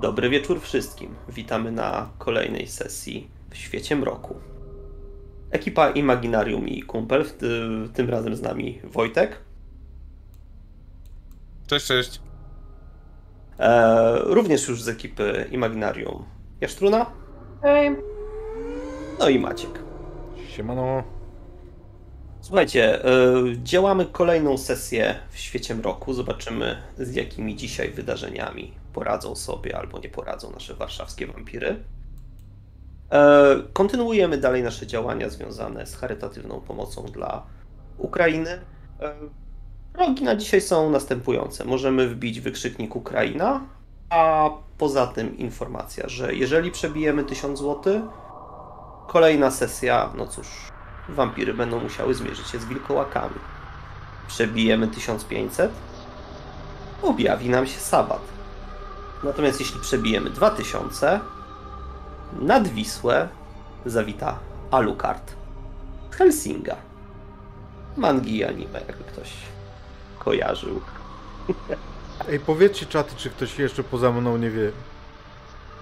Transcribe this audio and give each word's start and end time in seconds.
Dobry 0.00 0.30
wieczór 0.30 0.60
wszystkim. 0.60 1.14
Witamy 1.28 1.72
na 1.72 2.08
kolejnej 2.18 2.66
sesji 2.66 3.30
w 3.50 3.56
świecie 3.56 3.96
mroku. 3.96 4.34
Ekipa 5.50 5.90
Imaginarium 5.90 6.68
i 6.68 6.82
Kumpel, 6.82 7.24
w 7.24 7.32
ty, 7.32 7.48
tym 7.94 8.10
razem 8.10 8.36
z 8.36 8.42
nami 8.42 8.80
Wojtek. 8.84 9.40
Cześć, 11.66 11.86
cześć. 11.86 12.20
E, 13.58 14.18
również 14.18 14.68
już 14.68 14.82
z 14.82 14.88
ekipy 14.88 15.48
Imaginarium 15.50 16.24
Jasztruna. 16.60 17.06
Hej. 17.62 17.96
No 19.18 19.28
i 19.28 19.38
Maciek. 19.38 19.82
Siemano. 20.48 21.02
Słuchajcie, 22.40 23.04
e, 23.04 23.10
działamy 23.62 24.06
kolejną 24.06 24.58
sesję 24.58 25.14
w 25.30 25.38
świecie 25.38 25.74
mroku. 25.74 26.14
Zobaczymy, 26.14 26.76
z 26.98 27.14
jakimi 27.14 27.56
dzisiaj 27.56 27.90
wydarzeniami 27.90 28.72
poradzą 28.96 29.36
sobie 29.36 29.78
albo 29.78 29.98
nie 29.98 30.08
poradzą 30.08 30.50
nasze 30.50 30.74
warszawskie 30.74 31.26
wampiry. 31.26 31.84
E, 33.12 33.56
kontynuujemy 33.72 34.38
dalej 34.38 34.62
nasze 34.62 34.86
działania 34.86 35.28
związane 35.28 35.86
z 35.86 35.96
charytatywną 35.96 36.60
pomocą 36.60 37.02
dla 37.02 37.42
Ukrainy. 37.98 38.50
E, 39.00 39.14
Rogi 39.94 40.24
na 40.24 40.36
dzisiaj 40.36 40.60
są 40.60 40.90
następujące. 40.90 41.64
Możemy 41.64 42.08
wbić 42.08 42.40
wykrzyknik 42.40 42.96
Ukraina, 42.96 43.60
a 44.10 44.50
poza 44.78 45.06
tym 45.06 45.38
informacja, 45.38 46.08
że 46.08 46.34
jeżeli 46.34 46.70
przebijemy 46.70 47.24
1000 47.24 47.58
zł, 47.58 48.10
kolejna 49.08 49.50
sesja, 49.50 50.12
no 50.16 50.26
cóż, 50.26 50.46
wampiry 51.08 51.54
będą 51.54 51.80
musiały 51.80 52.14
zmierzyć 52.14 52.48
się 52.48 52.58
z 52.58 52.64
wilkołakami. 52.64 53.40
Przebijemy 54.28 54.88
1500, 54.88 55.70
objawi 57.02 57.50
nam 57.50 57.66
się 57.66 57.80
sabat. 57.80 58.35
Natomiast 59.22 59.60
jeśli 59.60 59.80
przebijemy 59.80 60.30
2000, 60.30 61.20
nad 62.40 62.68
Wisłę 62.68 63.28
zawita 63.86 64.38
Alucard. 64.70 65.36
Helsinga. 66.10 66.76
Mangi 67.96 68.36
i 68.36 68.44
anime, 68.44 68.80
jakby 68.88 69.04
ktoś 69.04 69.32
kojarzył. 70.18 70.80
Ej, 72.28 72.40
powiedzcie 72.40 72.86
czaty, 72.86 73.16
czy 73.16 73.30
ktoś 73.30 73.58
jeszcze 73.58 73.84
poza 73.84 74.12
mną 74.12 74.36
nie 74.36 74.50
wie. 74.50 74.72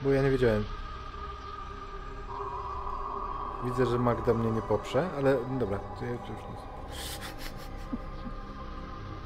Bo 0.03 0.11
ja 0.11 0.23
nie 0.23 0.31
wiedziałem. 0.31 0.65
Widzę, 3.65 3.87
że 3.87 3.99
Magda 3.99 4.35
mnie 4.35 4.51
nie 4.51 4.63
poprze, 4.63 5.09
ale 5.19 5.37
dobra, 5.61 5.79
to 5.79 6.05
ja 6.05 6.11
już 6.11 6.21
nie. 6.21 6.37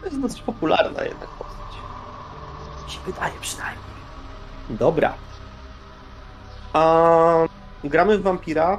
To 0.01 0.07
jest 0.07 0.21
dosyć 0.21 0.43
popularna 0.43 1.03
jednak 1.03 1.29
postać. 1.29 1.77
Mi 2.87 2.93
się 2.93 3.01
wydaje 3.07 3.41
przynajmniej. 3.41 3.98
Dobra. 4.71 5.15
A, 6.73 7.47
gramy 7.85 8.19
w 8.19 8.23
wampira. 8.23 8.79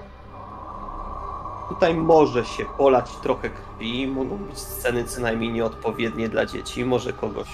Tutaj 1.69 1.93
może 1.93 2.45
się 2.45 2.65
polać 2.65 3.11
trochę 3.23 3.49
krwi, 3.49 4.07
mogą 4.07 4.37
być 4.37 4.57
sceny 4.59 5.03
co 5.03 5.21
najmniej 5.21 5.51
nieodpowiednie 5.51 6.29
dla 6.29 6.45
dzieci, 6.45 6.85
może 6.85 7.13
kogoś 7.13 7.47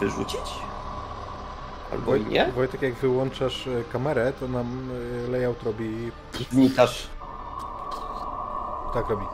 wyrzucić? 0.00 0.68
Albo 1.92 2.16
i 2.16 2.24
nie? 2.24 2.52
Wojtek, 2.52 2.82
jak 2.82 2.94
wyłączasz 2.94 3.66
e, 3.66 3.84
kamerę, 3.92 4.32
to 4.40 4.48
nam 4.48 4.90
e, 5.26 5.30
layout 5.30 5.62
robi... 5.62 6.10
Wnikasz. 6.50 7.06
Tak 8.94 9.08
robi. 9.08 9.24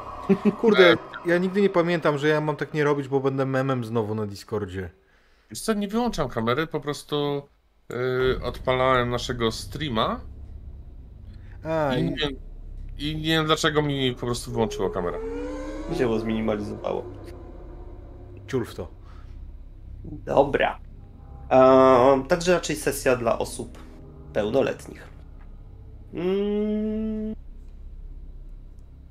Kurde, 0.60 0.96
ja 1.24 1.38
nigdy 1.38 1.62
nie 1.62 1.70
pamiętam, 1.70 2.18
że 2.18 2.28
ja 2.28 2.40
mam 2.40 2.56
tak 2.56 2.74
nie 2.74 2.84
robić, 2.84 3.08
bo 3.08 3.20
będę 3.20 3.46
memem 3.46 3.84
znowu 3.84 4.14
na 4.14 4.26
Discordzie. 4.26 4.90
Wiesz 5.50 5.60
co, 5.60 5.74
nie 5.74 5.88
wyłączam 5.88 6.28
kamery, 6.28 6.66
po 6.66 6.80
prostu 6.80 7.42
yy, 7.90 8.40
odpalałem 8.44 9.10
naszego 9.10 9.52
streama 9.52 10.20
A, 11.64 11.94
i 11.94 12.00
i... 12.00 12.04
nie, 12.04 12.28
i 12.98 13.16
nie 13.16 13.22
wiem 13.22 13.46
dlaczego 13.46 13.82
mi 13.82 14.14
po 14.14 14.26
prostu 14.26 14.50
wyłączyło 14.50 14.90
kamerę. 14.90 15.18
Wzięło, 15.90 16.18
zminimalizowało. 16.18 17.04
ciul 18.46 18.64
w 18.64 18.74
to. 18.74 18.88
Dobra. 20.04 20.78
Ehm, 21.50 22.26
także 22.26 22.52
raczej 22.52 22.76
sesja 22.76 23.16
dla 23.16 23.38
osób 23.38 23.78
pełnoletnich. 24.32 25.08
Mm. 26.14 27.34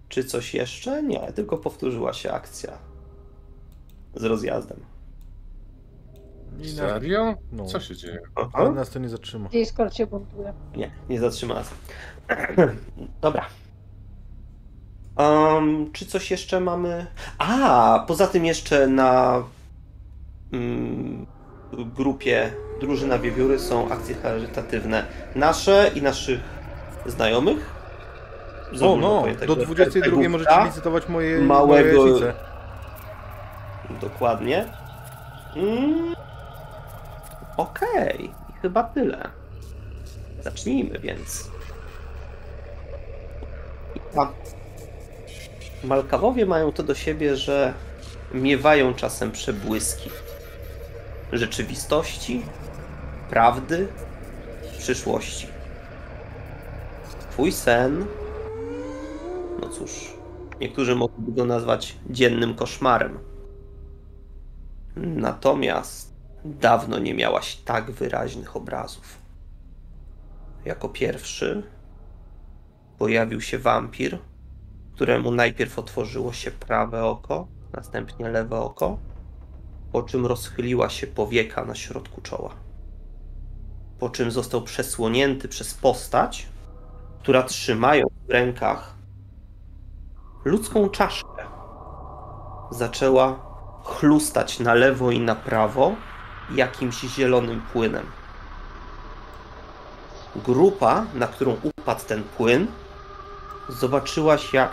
Czy 0.10 0.24
coś 0.24 0.54
jeszcze? 0.54 1.04
Nie, 1.04 1.34
tylko 1.34 1.58
powtórzyła 1.58 2.14
się 2.14 2.32
akcja 2.32 2.78
z 4.16 4.24
rozjazdem. 4.24 4.97
Serio? 6.66 7.36
No. 7.52 7.66
Co 7.66 7.80
się 7.80 7.96
dzieje? 7.96 8.20
Ale 8.54 8.72
nas 8.72 8.90
to 8.90 9.00
nie 9.00 9.10
zatrzyma. 9.10 9.50
Discord 9.50 9.96
się 9.96 10.08
buntuje. 10.08 10.54
Nie, 10.76 10.92
nie 11.10 11.20
zatrzymała 11.20 11.64
się. 11.64 11.70
Dobra. 13.22 13.46
Em, 15.18 15.92
czy 15.92 16.06
coś 16.06 16.32
jeszcze 16.32 16.60
mamy? 16.60 17.06
A, 17.38 18.04
poza 18.08 18.28
tym 18.28 18.46
jeszcze 18.46 18.88
na 18.88 19.44
mm, 20.54 21.26
grupie 21.72 22.52
Drużyna 22.80 23.20
Wiewióry 23.20 23.60
są 23.60 23.90
akcje 23.90 24.16
charytatywne. 24.16 25.06
Nasze 25.36 25.92
i 25.96 26.02
naszych 26.02 26.40
znajomych. 27.06 27.78
Z 28.74 28.84
O 28.84 28.96
no, 28.96 29.24
do 29.48 29.56
22 29.56 30.06
RPGówka. 30.06 30.30
możecie 30.30 30.64
licytować 30.66 31.10
moje 31.10 31.42
małego- 31.42 32.06
moje. 32.06 32.34
Dokładnie. 34.02 34.66
Mm. 35.56 36.16
Okej, 37.58 38.30
i 38.50 38.54
chyba 38.62 38.84
tyle. 38.84 39.30
Zacznijmy 40.42 41.00
więc. 41.00 41.52
A 44.18 44.32
Malkawowie 45.84 46.46
mają 46.46 46.72
to 46.72 46.84
do 46.84 46.96
siebie, 46.96 47.36
że 47.36 47.74
miewają 48.34 48.94
czasem 48.94 49.32
przebłyski 49.32 50.10
rzeczywistości, 51.32 52.42
prawdy, 53.30 53.88
przyszłości. 54.78 55.48
Twój 57.32 57.52
sen, 57.52 58.06
no 59.62 59.70
cóż, 59.70 60.14
niektórzy 60.60 60.96
mogliby 60.96 61.32
go 61.32 61.46
nazwać 61.46 61.98
dziennym 62.10 62.56
koszmarem. 62.56 63.20
Natomiast 64.96 66.07
dawno 66.46 67.00
nie 67.00 67.14
miałaś 67.14 67.56
tak 67.56 67.92
wyraźnych 67.92 68.56
obrazów. 68.56 69.18
Jako 70.66 70.90
pierwszy 70.90 71.64
pojawił 72.98 73.42
się 73.42 73.60
wampir, 73.60 74.20
któremu 74.96 75.32
najpierw 75.32 75.80
otworzyło 75.80 76.34
się 76.34 76.52
prawe 76.52 77.04
oko, 77.04 77.48
następnie 77.74 78.30
lewe 78.30 78.60
oko, 78.60 78.98
po 79.92 80.04
czym 80.04 80.26
rozchyliła 80.26 80.90
się 80.90 81.08
powieka 81.08 81.66
na 81.66 81.76
środku 81.76 82.22
czoła. 82.22 82.56
Po 84.00 84.10
czym 84.10 84.32
został 84.32 84.62
przesłonięty 84.62 85.48
przez 85.48 85.74
postać, 85.74 86.48
która 87.20 87.44
trzymając 87.44 88.14
w 88.28 88.30
rękach 88.30 88.96
ludzką 90.46 90.90
czaszkę, 90.90 91.44
zaczęła 92.72 93.40
chlustać 93.84 94.60
na 94.60 94.74
lewo 94.74 95.12
i 95.12 95.20
na 95.20 95.36
prawo 95.36 95.96
jakimś 96.52 97.00
zielonym 97.02 97.62
płynem. 97.74 98.06
Grupa, 100.36 101.06
na 101.14 101.28
którą 101.28 101.58
upadł 101.64 102.06
ten 102.08 102.24
płyn, 102.24 102.68
zobaczyłaś, 103.70 104.54
jak 104.54 104.72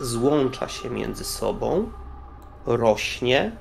złącza 0.00 0.68
się 0.68 0.90
między 0.90 1.24
sobą, 1.24 1.90
rośnie, 2.66 3.56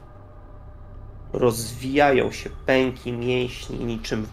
rozwijają 1.34 2.32
się 2.32 2.50
pęki 2.66 3.12
mięśni 3.12 3.86
niczym 3.86 4.28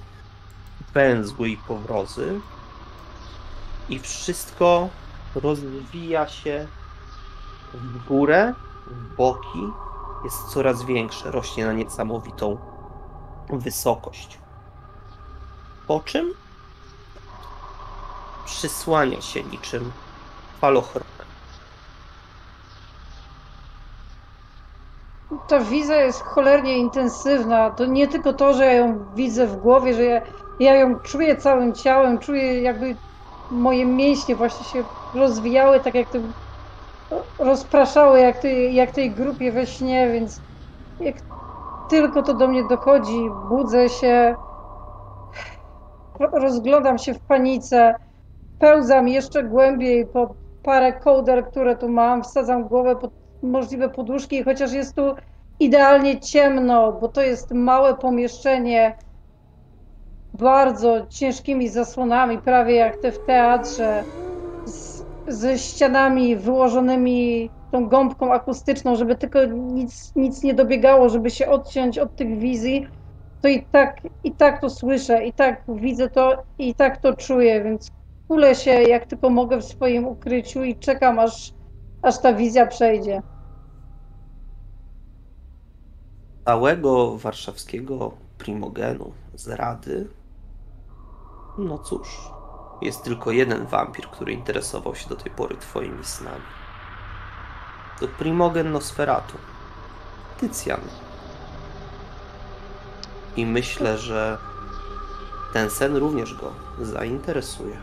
węzły 0.94 1.48
i 1.48 1.56
powrozy 1.56 2.40
i 3.88 3.98
wszystko 3.98 4.88
rozwija 5.34 6.28
się 6.28 6.66
w 7.74 8.06
górę, 8.08 8.54
w 8.86 9.16
boki, 9.16 9.62
jest 10.24 10.48
coraz 10.48 10.82
większe, 10.82 11.30
rośnie 11.30 11.66
na 11.66 11.72
niesamowitą 11.72 12.58
wysokość. 13.58 14.38
Po 15.86 16.00
czym 16.00 16.34
przysłania 18.44 19.20
się 19.20 19.42
niczym 19.42 19.92
falochronem. 20.60 21.08
Ta 25.48 25.58
wizja 25.58 25.96
jest 25.96 26.22
cholernie 26.22 26.78
intensywna. 26.78 27.70
To 27.70 27.86
nie 27.86 28.08
tylko 28.08 28.32
to, 28.32 28.54
że 28.54 28.64
ja 28.64 28.72
ją 28.72 29.04
widzę 29.14 29.46
w 29.46 29.56
głowie, 29.56 29.94
że 29.94 30.02
ja, 30.04 30.22
ja 30.60 30.74
ją 30.74 30.98
czuję 31.00 31.36
całym 31.36 31.74
ciałem, 31.74 32.18
czuję 32.18 32.62
jakby 32.62 32.96
moje 33.50 33.86
mięśnie 33.86 34.36
właśnie 34.36 34.66
się 34.66 34.84
rozwijały, 35.14 35.80
tak 35.80 35.94
jak 35.94 36.08
to 36.12 36.18
rozpraszały, 37.38 38.20
jak 38.20 38.38
tej, 38.38 38.74
jak 38.74 38.90
tej 38.90 39.10
grupie 39.10 39.52
we 39.52 39.66
śnie, 39.66 40.10
więc 40.12 40.40
jak 41.00 41.16
tylko 41.90 42.22
to 42.22 42.34
do 42.34 42.48
mnie 42.48 42.64
dochodzi, 42.64 43.30
budzę 43.48 43.90
się, 43.90 44.36
ro- 46.20 46.30
rozglądam 46.40 46.98
się 46.98 47.14
w 47.14 47.20
panice, 47.20 47.94
pełzam 48.58 49.08
jeszcze 49.08 49.44
głębiej 49.44 50.06
po 50.06 50.36
parę 50.62 50.92
kołder, 50.92 51.46
które 51.50 51.76
tu 51.76 51.88
mam, 51.88 52.22
wsadzam 52.24 52.68
głowę 52.68 52.96
pod 52.96 53.12
możliwe 53.42 53.90
poduszki, 53.90 54.44
chociaż 54.44 54.72
jest 54.72 54.96
tu 54.96 55.14
idealnie 55.60 56.20
ciemno, 56.20 56.92
bo 56.92 57.08
to 57.08 57.22
jest 57.22 57.50
małe 57.52 57.96
pomieszczenie, 57.96 58.96
bardzo 60.34 61.06
ciężkimi 61.06 61.68
zasłonami, 61.68 62.38
prawie 62.38 62.74
jak 62.74 62.96
te 62.98 63.12
w 63.12 63.24
teatrze, 63.24 64.04
z, 64.66 65.02
ze 65.28 65.58
ścianami 65.58 66.36
wyłożonymi 66.36 67.50
tą 67.70 67.88
gąbką 67.88 68.32
akustyczną, 68.32 68.96
żeby 68.96 69.16
tylko 69.16 69.44
nic, 69.44 70.12
nic 70.16 70.42
nie 70.42 70.54
dobiegało, 70.54 71.08
żeby 71.08 71.30
się 71.30 71.48
odciąć 71.48 71.98
od 71.98 72.16
tych 72.16 72.38
wizji, 72.38 72.86
to 73.42 73.48
i 73.48 73.62
tak, 73.62 74.00
i 74.24 74.32
tak 74.32 74.60
to 74.60 74.70
słyszę, 74.70 75.26
i 75.26 75.32
tak 75.32 75.62
widzę 75.68 76.10
to, 76.10 76.42
i 76.58 76.74
tak 76.74 76.98
to 76.98 77.16
czuję, 77.16 77.64
więc 77.64 77.90
kulę 78.28 78.54
się 78.54 78.70
jak 78.70 79.06
tylko 79.06 79.30
mogę 79.30 79.56
w 79.58 79.64
swoim 79.64 80.06
ukryciu 80.06 80.64
i 80.64 80.76
czekam, 80.76 81.18
aż, 81.18 81.52
aż 82.02 82.18
ta 82.18 82.32
wizja 82.32 82.66
przejdzie. 82.66 83.22
Całego 86.44 87.18
warszawskiego 87.18 88.12
primogenu 88.38 89.12
z 89.34 89.48
Rady. 89.48 90.08
No 91.58 91.78
cóż, 91.78 92.30
jest 92.82 93.04
tylko 93.04 93.30
jeden 93.30 93.66
wampir, 93.66 94.06
który 94.06 94.32
interesował 94.32 94.94
się 94.94 95.08
do 95.08 95.16
tej 95.16 95.32
pory 95.32 95.56
twoimi 95.56 96.04
snami. 96.04 96.59
Primogen 98.08 98.72
Nosferatu. 98.72 99.38
Tycjan. 100.40 100.80
I 103.36 103.46
myślę, 103.46 103.98
że 103.98 104.38
ten 105.52 105.70
sen 105.70 105.96
również 105.96 106.34
go 106.34 106.52
zainteresuje. 106.80 107.76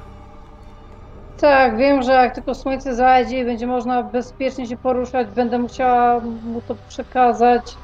Tak, 1.42 1.78
wiem, 1.78 2.04
że 2.04 2.12
jak 2.12 2.36
tylko 2.36 2.56
słońce 2.56 2.96
zajdzie 2.96 3.40
i 3.40 3.46
będzie 3.46 3.68
można 3.68 4.04
bezpiecznie 4.04 4.68
się 4.68 4.78
poruszać, 4.78 5.28
będę 5.28 5.60
musiała 5.60 6.20
mu 6.20 6.62
to 6.68 6.76
przekazać. 6.90 7.76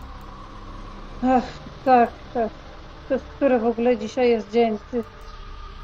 Ach, 1.24 1.44
tak, 1.86 2.10
tak. 2.34 2.50
To 3.10 3.16
który 3.36 3.60
w 3.60 3.66
ogóle 3.66 3.98
dzisiaj 3.98 4.30
jest 4.30 4.52
dzień? 4.52 4.78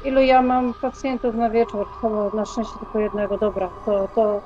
Ilu 0.04 0.20
ja 0.20 0.42
mam 0.42 0.74
pacjentów 0.74 1.34
na 1.34 1.50
wieczór? 1.50 1.86
Na 2.34 2.46
szczęście 2.46 2.78
tylko 2.80 2.98
jednego. 2.98 3.38
Dobra, 3.38 3.70
to, 3.86 4.08
to, 4.14 4.40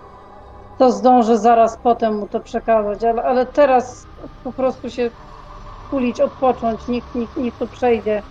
to 0.79 0.93
zdążę 0.93 1.38
zaraz 1.38 1.76
potem 1.76 2.17
mu 2.19 2.29
to 2.29 2.41
przekazać, 2.41 3.05
ale, 3.05 3.23
ale 3.23 3.47
teraz 3.47 4.06
po 4.44 4.53
prostu 4.53 4.91
się 4.91 5.11
kulić, 5.91 6.21
odpocząć, 6.21 6.88
niech, 6.88 7.15
niech, 7.15 7.37
niech 7.37 7.56
to 7.56 7.67
przejdzie. 7.67 8.23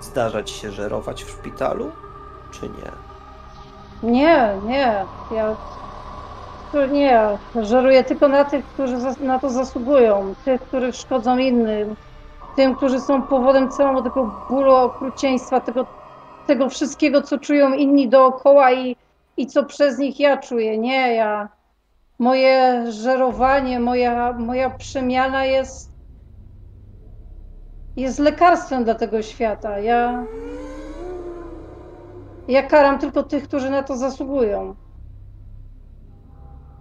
Zdarza 0.00 0.42
ci 0.42 0.54
się 0.54 0.70
żerować 0.70 1.24
w 1.24 1.30
szpitalu, 1.30 1.90
czy 2.50 2.68
nie? 2.68 3.08
Nie, 4.02 4.56
nie. 4.66 5.04
Ja 5.30 5.56
to 6.72 6.86
nie. 6.86 7.38
Żeruję 7.62 8.04
tylko 8.04 8.28
na 8.28 8.44
tych, 8.44 8.66
którzy 8.66 8.96
na 9.20 9.38
to 9.38 9.50
zasługują. 9.50 10.34
Tych, 10.44 10.60
których 10.60 10.94
szkodzą 10.94 11.38
innym. 11.38 11.96
Tym, 12.58 12.76
którzy 12.76 13.00
są 13.00 13.22
powodem 13.22 13.70
całego 13.70 14.02
tego 14.02 14.24
bólu, 14.48 14.74
okrucieństwa, 14.74 15.60
tego, 15.60 15.86
tego 16.46 16.68
wszystkiego, 16.68 17.22
co 17.22 17.38
czują 17.38 17.72
inni 17.72 18.08
dookoła 18.08 18.72
i, 18.72 18.96
i 19.36 19.46
co 19.46 19.64
przez 19.64 19.98
nich 19.98 20.20
ja 20.20 20.36
czuję. 20.36 20.78
Nie, 20.78 21.14
ja. 21.14 21.48
Moje 22.18 22.84
żerowanie, 22.92 23.80
moja, 23.80 24.32
moja 24.32 24.70
przemiana 24.70 25.44
jest 25.44 25.92
jest 27.96 28.18
lekarstwem 28.18 28.84
dla 28.84 28.94
tego 28.94 29.22
świata. 29.22 29.78
Ja 29.78 30.26
ja 32.48 32.62
karam 32.62 32.98
tylko 32.98 33.22
tych, 33.22 33.48
którzy 33.48 33.70
na 33.70 33.82
to 33.82 33.96
zasługują. 33.96 34.74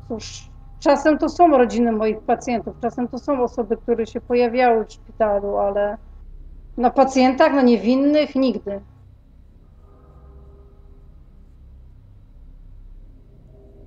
Cóż, 0.08 0.52
czasem 0.80 1.18
to 1.18 1.30
są 1.30 1.58
rodziny 1.58 1.92
moich 1.92 2.20
pacjentów, 2.20 2.76
czasem 2.82 3.08
to 3.08 3.20
są 3.20 3.44
osoby, 3.44 3.78
które 3.78 4.08
się 4.08 4.22
pojawiały 4.22 4.86
w 4.86 4.94
szpitalu, 4.94 5.58
ale 5.58 5.98
na 6.78 6.90
pacjentach, 6.92 7.54
na 7.54 7.62
niewinnych 7.62 8.36
nigdy. 8.36 8.82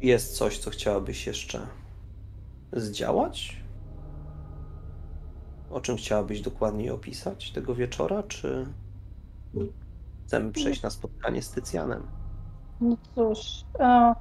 Jest 0.01 0.37
coś, 0.37 0.59
co 0.59 0.71
chciałabyś 0.71 1.27
jeszcze 1.27 1.67
zdziałać? 2.73 3.61
O 5.71 5.81
czym 5.81 5.97
chciałabyś 5.97 6.41
dokładniej 6.41 6.91
opisać 6.91 7.53
tego 7.53 7.75
wieczora, 7.75 8.23
czy 8.23 8.67
chcemy 10.27 10.53
przejść 10.53 10.83
na 10.83 10.91
spotkanie 10.91 11.43
z 11.43 11.51
Tycjanem? 11.51 12.03
No 12.81 12.97
cóż, 13.15 13.65
e, 13.79 14.15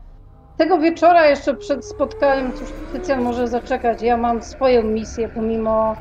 tego 0.59 0.77
wieczora 0.77 1.27
jeszcze 1.27 1.53
przed 1.53 1.85
spotkaniem, 1.85 2.53
cóż, 2.53 2.69
Tycjan 2.93 3.21
może 3.21 3.47
zaczekać. 3.47 4.01
Ja 4.01 4.17
mam 4.17 4.43
swoją 4.43 4.83
misję, 4.83 5.29
pomimo, 5.29 5.95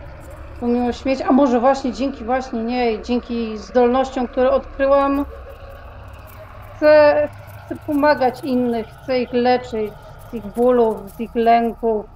pomimo 0.61 0.93
śmierci, 0.93 1.23
a 1.23 1.33
może 1.33 1.61
właśnie 1.61 1.93
dzięki 1.93 2.25
właśnie 2.25 2.65
niej, 2.65 3.03
dzięki 3.03 3.59
zdolnościom, 3.59 4.29
które 4.29 4.51
odkryłam, 4.51 5.27
chcę, 6.77 7.29
chcę 7.67 7.77
pomagać 7.87 8.45
innych, 8.45 8.87
chcę 9.03 9.21
ich 9.21 9.33
leczyć 9.33 9.93
z 10.31 10.35
ich 10.35 10.47
bólów, 10.47 11.11
z 11.17 11.21
ich 11.21 11.35
lęków. 11.35 12.07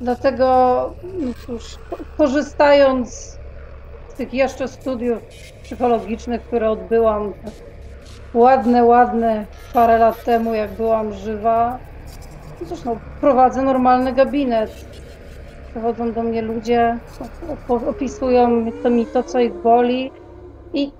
Dlatego, 0.00 0.46
no 1.18 1.32
cóż, 1.46 1.78
ko- 1.90 1.96
korzystając 2.18 3.38
z 4.08 4.14
tych 4.16 4.34
jeszcze 4.34 4.68
studiów 4.68 5.18
psychologicznych, 5.62 6.42
które 6.42 6.70
odbyłam, 6.70 7.32
ładne, 8.34 8.84
ładne 8.84 9.46
parę 9.72 9.98
lat 9.98 10.24
temu, 10.24 10.54
jak 10.54 10.70
byłam 10.70 11.12
żywa. 11.12 11.78
No 12.60 12.66
Cóż, 12.66 12.84
no, 12.84 12.96
prowadzę 13.20 13.62
normalny 13.62 14.12
gabinet. 14.12 14.70
Przychodzą 15.70 16.12
do 16.12 16.22
mnie 16.22 16.42
ludzie, 16.42 16.98
op- 17.68 17.88
opisują 17.88 18.50
mi 18.90 19.06
to, 19.06 19.22
co 19.22 19.40
ich 19.40 19.54
boli. 19.62 20.10
I 20.74 20.92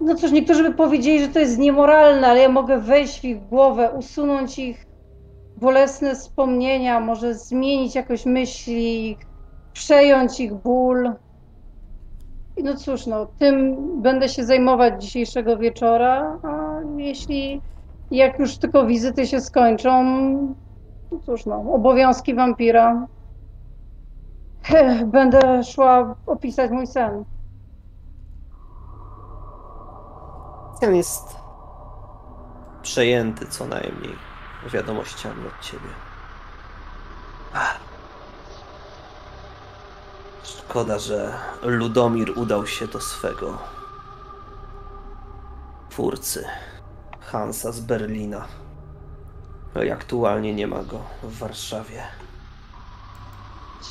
no 0.00 0.14
cóż, 0.14 0.32
niektórzy 0.32 0.62
by 0.62 0.74
powiedzieli, 0.74 1.20
że 1.20 1.28
to 1.28 1.38
jest 1.38 1.58
niemoralne, 1.58 2.26
ale 2.26 2.40
ja 2.40 2.48
mogę 2.48 2.78
wejść 2.78 3.20
w 3.20 3.24
ich 3.24 3.48
głowę, 3.48 3.90
usunąć 3.98 4.58
ich 4.58 4.84
bolesne 5.56 6.14
wspomnienia, 6.14 7.00
może 7.00 7.34
zmienić 7.34 7.94
jakoś 7.94 8.26
myśli, 8.26 9.16
przejąć 9.72 10.40
ich 10.40 10.54
ból. 10.54 11.12
No 12.56 12.76
cóż, 12.76 13.06
no, 13.06 13.26
tym 13.38 13.76
będę 14.02 14.28
się 14.28 14.44
zajmować 14.44 15.02
dzisiejszego 15.02 15.56
wieczora, 15.56 16.38
a 16.42 16.80
jeśli 16.96 17.62
jak 18.10 18.38
już 18.38 18.56
tylko 18.56 18.86
wizyty 18.86 19.26
się 19.26 19.40
skończą, 19.40 20.04
no 21.12 21.18
cóż, 21.18 21.46
no, 21.46 21.56
obowiązki 21.72 22.34
wampira. 22.34 23.06
Będę 25.06 25.64
szła 25.64 26.16
opisać 26.26 26.70
mój 26.70 26.86
sen. 26.86 27.24
Tycjan 30.82 30.96
jest 30.96 31.36
przejęty 32.82 33.46
co 33.46 33.66
najmniej 33.66 34.14
wiadomościami 34.72 35.46
od 35.46 35.64
ciebie. 35.64 35.88
Ach. 37.54 37.91
Szkoda, 40.42 40.98
że 40.98 41.32
Ludomir 41.62 42.32
udał 42.38 42.66
się 42.66 42.86
do 42.86 43.00
swego 43.00 43.58
twórcy, 45.90 46.44
Hansa 47.20 47.72
z 47.72 47.80
Berlina. 47.80 48.44
I 49.86 49.90
aktualnie 49.90 50.54
nie 50.54 50.66
ma 50.66 50.82
go 50.82 50.98
w 51.22 51.38
Warszawie. 51.38 52.02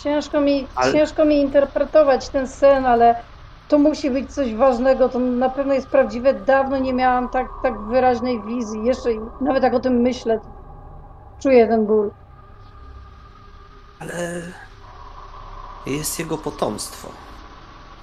Ciężko 0.04 0.42
mi, 0.42 0.68
Ale- 0.76 0.94
ciężko 0.94 1.26
mi 1.26 1.42
interpretować 1.42 2.30
ten 2.30 2.48
sen, 2.48 2.86
ale 2.86 3.24
to 3.68 3.80
musi 3.80 4.12
być 4.12 4.34
coś 4.34 4.56
ważnego, 4.56 5.10
to 5.10 5.20
na 5.20 5.50
pewno 5.50 5.74
jest 5.74 5.88
prawdziwe. 5.88 6.34
Dawno 6.34 6.78
nie 6.78 6.94
miałam 6.94 7.30
tak, 7.30 7.48
tak 7.64 7.82
wyraźnej 7.82 8.42
wizji. 8.44 8.86
Jeszcze 8.86 9.10
nawet 9.42 9.64
jak 9.64 9.74
o 9.74 9.80
tym 9.80 9.94
myślę, 9.94 10.40
czuję 11.40 11.68
ten 11.68 11.86
ból. 11.86 12.12
Ale 14.00 14.42
jest 15.86 16.20
jego 16.20 16.38
potomstwo. 16.38 17.08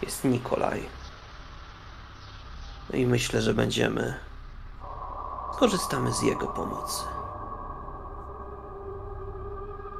Jest 0.02 0.24
Nikolaj. 0.24 0.82
No 2.90 2.98
i 2.98 3.06
myślę, 3.06 3.40
że 3.40 3.54
będziemy. 3.54 4.14
Skorzystamy 5.54 6.12
z 6.12 6.22
jego 6.22 6.46
pomocy. 6.46 7.04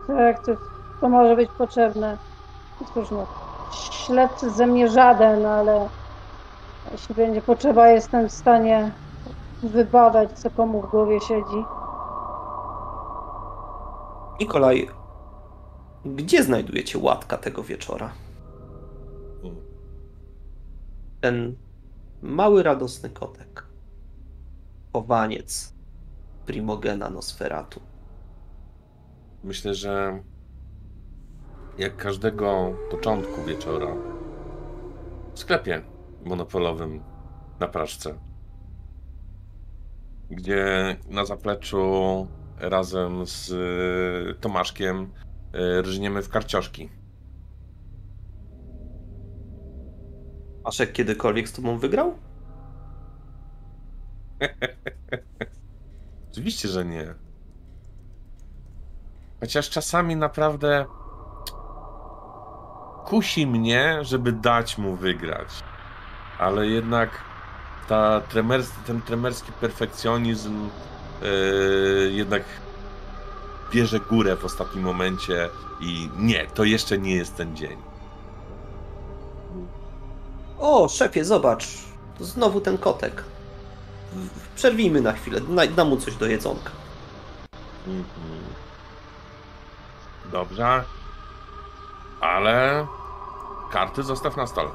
Tak, 0.07 0.47
to, 0.47 0.53
to 1.01 1.09
może 1.09 1.37
być 1.37 1.51
potrzebne. 1.59 2.19
Cóż 2.95 3.11
no, 3.11 3.27
śledczy 3.73 4.51
ze 4.51 4.67
mnie 4.67 4.89
żaden, 4.89 5.47
ale 5.47 5.89
jeśli 6.93 7.15
będzie 7.15 7.43
potrzeba, 7.43 7.89
jestem 7.89 8.29
w 8.29 8.33
stanie 8.33 8.91
wybadać, 9.63 10.39
co 10.39 10.51
komu 10.51 10.83
w 10.83 10.91
głowie 10.91 11.21
siedzi. 11.21 11.65
Nikolaj 14.41 14.98
Gdzie 16.17 16.45
znajdujecie 16.45 16.99
łatka 16.99 17.39
tego 17.39 17.63
wieczora? 17.63 18.13
Ten 21.21 21.57
mały, 22.23 22.63
radosny 22.63 23.11
kotek. 23.11 23.67
Chowaniec 24.93 25.75
primogena 26.47 27.11
Nosferatu. 27.11 27.81
Myślę, 29.45 29.75
że 29.75 30.23
jak 31.79 31.97
każdego 31.97 32.75
początku 32.91 33.45
wieczora 33.45 33.97
w 35.35 35.39
sklepie 35.39 35.83
monopolowym 36.25 37.01
na 37.61 37.69
Praszce, 37.69 38.15
gdzie 40.31 40.97
na 41.09 41.25
zapleczu 41.25 42.27
razem 42.59 43.27
z 43.27 43.51
Tomaszkiem 44.41 45.13
rżniemy 45.83 46.23
w 46.23 46.29
karcioszki. 46.29 46.91
Aszek 50.65 50.93
kiedykolwiek 50.93 51.49
z 51.49 51.53
tobą 51.53 51.79
wygrał? 51.79 52.19
Oczywiście, 56.31 56.69
że 56.69 56.85
nie. 56.85 57.15
Chociaż 59.41 59.71
czasami 59.71 60.17
naprawdę 60.17 60.87
kusi 63.05 63.47
mnie, 63.47 63.99
żeby 64.03 64.33
dać 64.33 64.79
mu 64.79 64.97
wygrać. 64.97 65.49
Ale 66.39 66.67
jednak 66.67 67.11
ta 67.89 68.21
tremers, 68.21 68.71
ten 68.87 69.03
tremerski 69.03 69.53
perfekcjonizm 69.53 70.69
yy, 71.23 72.11
jednak 72.13 72.43
bierze 73.71 74.01
górę 74.01 74.37
w 74.37 74.45
ostatnim 74.45 74.85
momencie 74.85 75.49
i 75.81 76.11
nie, 76.17 76.47
to 76.47 76.65
jeszcze 76.65 76.99
nie 76.99 77.15
jest 77.17 77.37
ten 77.37 77.57
dzień. 77.57 77.77
O, 80.59 80.89
szefie, 80.89 81.25
zobacz. 81.25 81.67
To 82.19 82.25
znowu 82.25 82.61
ten 82.61 82.79
kotek. 82.79 83.25
Przerwijmy 84.57 85.01
na 85.01 85.13
chwilę, 85.13 85.41
dam 85.77 85.89
mu 85.89 85.97
coś 85.97 86.17
do 86.17 86.27
jedzonka. 86.27 86.71
Mhm. 87.87 88.05
Dobrze. 90.33 90.85
Ale 92.21 92.87
karty 93.73 94.03
zostaw 94.03 94.37
na 94.37 94.47
stole. 94.47 94.71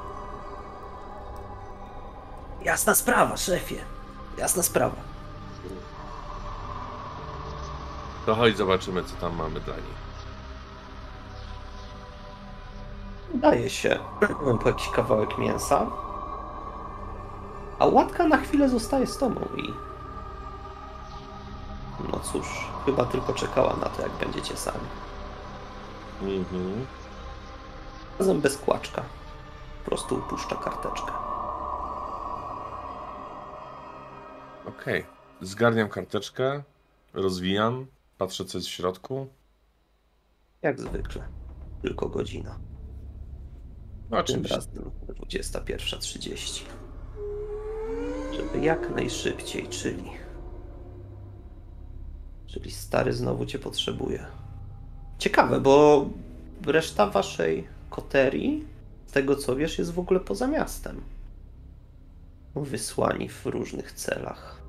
Jasna 2.63 2.95
sprawa, 2.95 3.38
szefie. 3.38 3.85
Jasna 4.38 4.63
sprawa. 4.63 5.12
To 8.25 8.36
chodź 8.36 8.58
zobaczymy, 8.58 9.03
co 9.03 9.15
tam 9.15 9.36
mamy 9.36 9.60
dla 9.60 9.75
nich. 9.75 10.03
Daje 13.34 13.70
się 13.70 14.00
po 14.62 14.70
jakiś 14.70 14.89
kawałek 14.89 15.38
mięsa. 15.38 15.88
A 17.80 17.86
łatka 17.86 18.27
na 18.27 18.38
chwilę 18.38 18.70
zostaje 18.70 19.08
z 19.08 19.18
tobą 19.18 19.42
i... 19.58 19.74
No 22.12 22.20
cóż, 22.20 22.68
chyba 22.86 23.06
tylko 23.06 23.34
czekała 23.34 23.75
na 23.75 23.86
to, 23.89 24.01
jak 24.01 24.12
będziecie 24.12 24.58
sami. 24.58 24.88
Mhm. 26.22 26.86
Razem 28.20 28.42
bez 28.42 28.58
kłaczka. 28.58 29.03
Po 29.84 29.89
prostu 29.89 30.15
upuszcza 30.15 30.56
karteczkę. 30.56 31.12
Okej. 34.65 35.06
Zgarniam 35.42 35.89
karteczkę, 35.89 36.63
rozwijam, 37.13 37.86
patrzę, 38.24 38.46
co 38.46 38.58
jest 38.58 38.68
w 38.68 38.72
środku. 38.72 39.27
Jak 40.62 40.82
zwykle. 40.82 41.27
Tylko 41.82 42.10
godzina. 42.10 42.60
No, 44.10 44.24
Tym 44.24 44.36
oczywiście. 44.36 44.56
razem 44.56 44.92
21.30. 45.08 46.63
Żeby 48.36 48.65
jak 48.65 48.96
najszybciej, 48.96 49.68
czyli. 49.68 50.03
Czyli 52.48 52.72
stary 52.72 53.13
znowu 53.13 53.46
cię 53.46 53.60
potrzebuje. 53.60 54.25
Ciekawe, 55.18 55.62
bo 55.62 56.06
reszta 56.65 57.10
waszej 57.10 57.68
koterii, 57.89 58.68
z 59.08 59.12
tego 59.12 59.36
co 59.36 59.56
wiesz, 59.56 59.77
jest 59.77 59.92
w 59.94 60.00
ogóle 60.00 60.20
poza 60.20 60.48
miastem. 60.48 61.01
Wysłani 62.56 63.30
w 63.30 63.46
różnych 63.46 63.92
celach. 63.92 64.62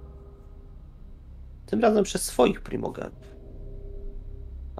Tym 1.66 1.80
razem 1.80 2.04
przez 2.04 2.22
swoich 2.22 2.60
primogenów. 2.60 3.33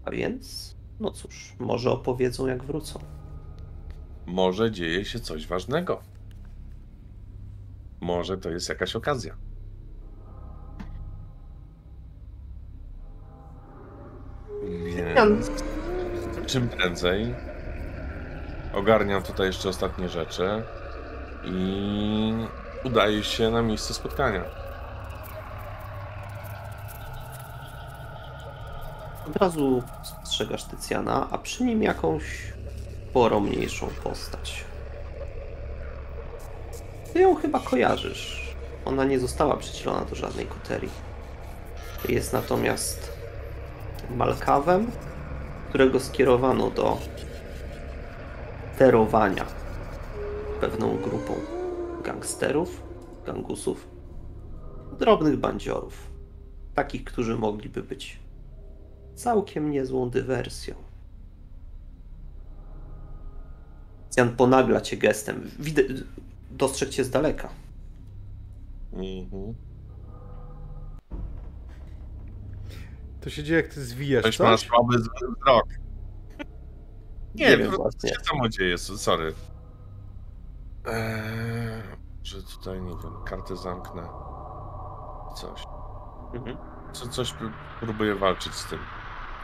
A 0.04 0.11
więc, 0.11 0.76
no 1.00 1.11
cóż, 1.11 1.54
może 1.58 1.90
opowiedzą 1.90 2.46
jak 2.46 2.64
wrócą. 2.64 3.00
Może 4.26 4.70
dzieje 4.70 5.04
się 5.04 5.20
coś 5.20 5.46
ważnego. 5.46 6.02
Może 8.00 8.38
to 8.38 8.50
jest 8.50 8.68
jakaś 8.68 8.96
okazja. 8.96 9.37
Więc 15.14 15.50
czym 16.46 16.68
prędzej 16.68 17.34
ogarniam 18.75 19.23
tutaj 19.23 19.46
jeszcze 19.46 19.68
ostatnie 19.68 20.08
rzeczy 20.08 20.62
i 21.44 22.32
udaję 22.84 23.25
się 23.25 23.50
na 23.50 23.62
miejsce 23.62 23.94
spotkania. 23.94 24.63
Od 29.35 29.41
razu 29.41 29.83
spostrzegasz 30.03 30.64
Tycjana, 30.64 31.29
a 31.31 31.38
przy 31.38 31.64
nim 31.64 31.83
jakąś 31.83 32.23
sporo 33.11 33.41
mniejszą 33.41 33.87
postać. 33.87 34.64
Ty 37.12 37.21
ją 37.21 37.35
chyba 37.35 37.61
kojarzysz. 37.61 38.55
Ona 38.85 39.05
nie 39.05 39.19
została 39.19 39.57
przycielona 39.57 40.05
do 40.05 40.14
żadnej 40.14 40.47
koterii. 40.47 40.91
Jest 42.09 42.33
natomiast 42.33 43.12
Malkawem, 44.17 44.91
którego 45.69 46.00
skierowano 46.00 46.71
do 46.71 46.99
sterowania 48.75 49.45
pewną 50.61 50.97
grupą 50.97 51.35
gangsterów, 52.05 52.83
gangusów, 53.26 53.88
drobnych 54.99 55.37
bandziorów. 55.37 56.11
Takich, 56.75 57.05
którzy 57.05 57.38
mogliby 57.38 57.83
być 57.83 58.24
całkiem 59.14 59.71
niezłą 59.71 60.11
dywersją. 60.11 60.75
Jan 64.16 64.37
ponagla 64.37 64.80
cię 64.80 64.97
gestem. 64.97 65.50
Widać, 65.59 65.87
dostrzegł 66.50 66.92
cię 66.92 67.04
z 67.04 67.11
daleka. 67.11 67.49
Mhm. 68.92 69.54
To 73.21 73.30
się 73.30 73.42
dzieje, 73.42 73.61
jak 73.62 73.75
ty 73.75 73.85
zwijasz 73.85 74.23
Ktoś 74.23 74.40
ma 74.40 74.56
coś? 74.56 74.68
słaby 74.68 74.99
wzrok. 74.99 75.64
Nie, 77.35 77.49
Nie 77.49 77.56
wiem 77.56 77.71
to 77.71 77.76
właśnie. 77.76 78.09
się 78.11 78.16
samo 78.30 78.49
dzieje, 78.49 78.78
sorry. 78.78 79.33
Eee, 80.87 81.83
że 82.23 82.42
tutaj, 82.42 82.83
nie 82.83 82.90
wiem, 82.90 83.12
kartę 83.25 83.56
zamknę. 83.56 84.02
Coś. 85.37 85.64
Mhm. 86.35 86.56
Co, 86.92 87.09
coś 87.09 87.35
próbuję 87.80 88.14
walczyć 88.14 88.52
z 88.54 88.66
tym. 88.71 88.78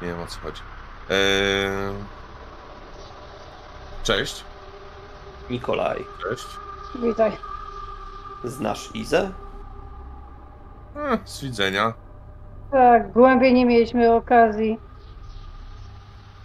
Nie 0.02 0.08
wiem 0.08 0.20
o 0.20 0.26
co 0.26 0.40
chodzi. 0.40 0.62
Eee... 1.10 1.94
Cześć. 4.02 4.44
Nikolaj, 5.50 6.04
Cześć. 6.22 6.46
Witaj. 6.94 7.32
znasz 8.44 8.90
Izę? 8.94 9.30
E, 10.96 11.18
z 11.24 11.42
widzenia. 11.42 11.92
Tak, 12.70 13.12
głębiej 13.12 13.54
nie 13.54 13.66
mieliśmy 13.66 14.12
okazji. 14.12 14.78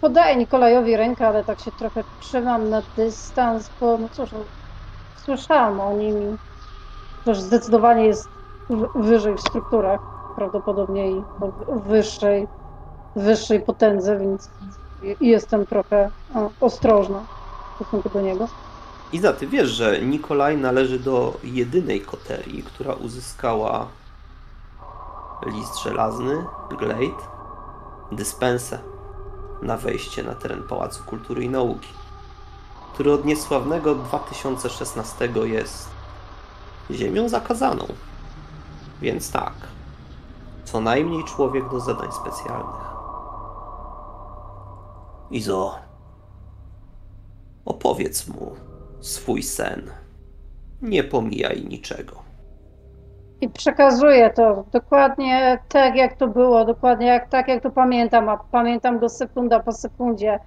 Podaję 0.00 0.36
Nikolajowi 0.36 0.96
rękę, 0.96 1.28
ale 1.28 1.44
tak 1.44 1.60
się 1.60 1.72
trochę 1.72 2.04
trzymam 2.20 2.70
na 2.70 2.82
dystans, 2.96 3.70
bo 3.80 3.98
no 3.98 4.08
cóż, 4.08 4.32
no, 4.32 4.38
słyszałam 5.16 5.80
o 5.80 5.92
nim 5.92 6.38
też 7.24 7.40
zdecydowanie 7.40 8.06
jest 8.06 8.28
wyżej 8.94 9.34
w 9.34 9.40
strukturach, 9.40 10.00
prawdopodobnie 10.36 11.10
i 11.10 11.22
wyższej, 11.68 12.48
wyższej 13.16 13.60
potędze, 13.60 14.18
więc 14.18 14.50
jestem 15.20 15.66
trochę 15.66 16.10
ostrożna 16.60 17.20
w 17.72 17.76
stosunku 17.76 18.08
do 18.08 18.20
niego. 18.20 18.48
Iza, 19.12 19.32
ty 19.32 19.46
wiesz, 19.46 19.70
że 19.70 20.00
Nikolaj 20.00 20.56
należy 20.56 20.98
do 20.98 21.34
jedynej 21.44 22.00
koterii, 22.00 22.62
która 22.62 22.92
uzyskała 22.92 23.86
list 25.46 25.82
żelazny, 25.82 26.44
glejt, 26.78 27.16
dyspensę 28.12 28.78
na 29.62 29.76
wejście 29.76 30.22
na 30.22 30.34
teren 30.34 30.62
Pałacu 30.62 31.04
Kultury 31.04 31.44
i 31.44 31.48
Nauki, 31.48 31.88
który 32.94 33.12
od 33.12 33.24
niesławnego 33.24 33.94
2016 33.94 35.28
jest 35.44 35.88
ziemią 36.90 37.28
zakazaną. 37.28 37.86
Więc 39.00 39.30
tak, 39.30 39.52
co 40.64 40.80
najmniej 40.80 41.24
człowiek 41.24 41.70
do 41.70 41.80
zadań 41.80 42.08
specjalnych. 42.12 42.85
Izo, 45.30 45.86
Opowiedz 47.66 48.28
mu 48.28 48.52
swój 49.00 49.42
sen. 49.42 49.82
Nie 50.82 51.04
pomijaj 51.04 51.64
niczego. 51.64 52.12
I 53.40 53.48
przekazuję 53.48 54.30
to 54.30 54.64
dokładnie 54.72 55.58
tak, 55.68 55.96
jak 55.96 56.16
to 56.16 56.28
było, 56.28 56.64
dokładnie 56.64 57.06
jak, 57.06 57.28
tak, 57.28 57.48
jak 57.48 57.62
to 57.62 57.70
pamiętam, 57.70 58.28
a 58.28 58.36
pamiętam 58.36 58.98
go 58.98 59.08
sekunda 59.08 59.60
po 59.60 59.72
sekundzie. 59.72 60.38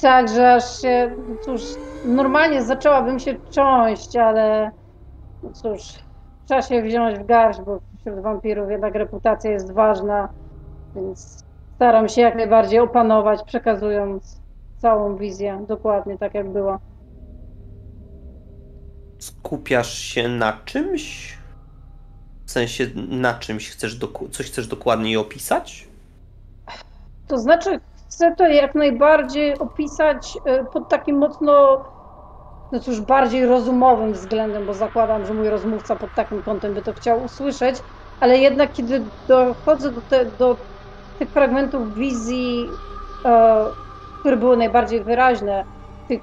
Tak, 0.00 0.28
że 0.28 0.54
aż 0.54 0.82
się, 0.82 1.16
no 1.28 1.36
cóż, 1.44 1.62
normalnie 2.04 2.62
zaczęłabym 2.62 3.18
się 3.18 3.34
cząść, 3.50 4.16
ale 4.16 4.70
no 5.42 5.50
cóż, 5.52 5.80
trzeba 6.46 6.62
się 6.62 6.82
wziąć 6.82 7.18
w 7.18 7.26
garść, 7.26 7.60
bo 7.60 7.80
wśród 8.00 8.20
wampirów 8.20 8.70
jednak 8.70 8.94
reputacja 8.94 9.50
jest 9.50 9.72
ważna, 9.72 10.28
więc 10.96 11.45
staram 11.76 12.08
się 12.08 12.20
jak 12.20 12.34
najbardziej 12.34 12.78
opanować, 12.78 13.42
przekazując 13.46 14.40
całą 14.78 15.16
wizję 15.16 15.64
dokładnie 15.68 16.18
tak, 16.18 16.34
jak 16.34 16.48
była. 16.50 16.78
Skupiasz 19.18 19.98
się 19.98 20.28
na 20.28 20.52
czymś? 20.64 21.36
W 22.46 22.50
sensie 22.50 22.86
na 23.08 23.34
czymś 23.34 23.70
chcesz 23.70 23.98
coś 24.30 24.46
chcesz 24.46 24.66
dokładniej 24.66 25.16
opisać? 25.16 25.88
To 27.28 27.38
znaczy, 27.38 27.80
chcę 28.08 28.34
to 28.36 28.46
jak 28.46 28.74
najbardziej 28.74 29.58
opisać 29.58 30.38
y, 30.60 30.64
pod 30.72 30.88
takim 30.88 31.18
mocno, 31.18 31.84
no 32.72 32.80
cóż, 32.80 33.00
bardziej 33.00 33.46
rozumowym 33.46 34.12
względem, 34.12 34.66
bo 34.66 34.74
zakładam, 34.74 35.26
że 35.26 35.34
mój 35.34 35.48
rozmówca 35.48 35.96
pod 35.96 36.14
takim 36.14 36.42
kątem 36.42 36.74
by 36.74 36.82
to 36.82 36.92
chciał 36.92 37.24
usłyszeć, 37.24 37.76
ale 38.20 38.38
jednak 38.38 38.72
kiedy 38.72 39.04
dochodzę 39.28 39.92
do, 39.92 40.00
te, 40.00 40.24
do 40.24 40.56
tych 41.18 41.30
fragmentów 41.30 41.94
wizji, 41.94 42.76
e, 43.26 43.72
które 44.20 44.36
były 44.36 44.56
najbardziej 44.56 45.04
wyraźne, 45.04 45.64
tych 46.08 46.22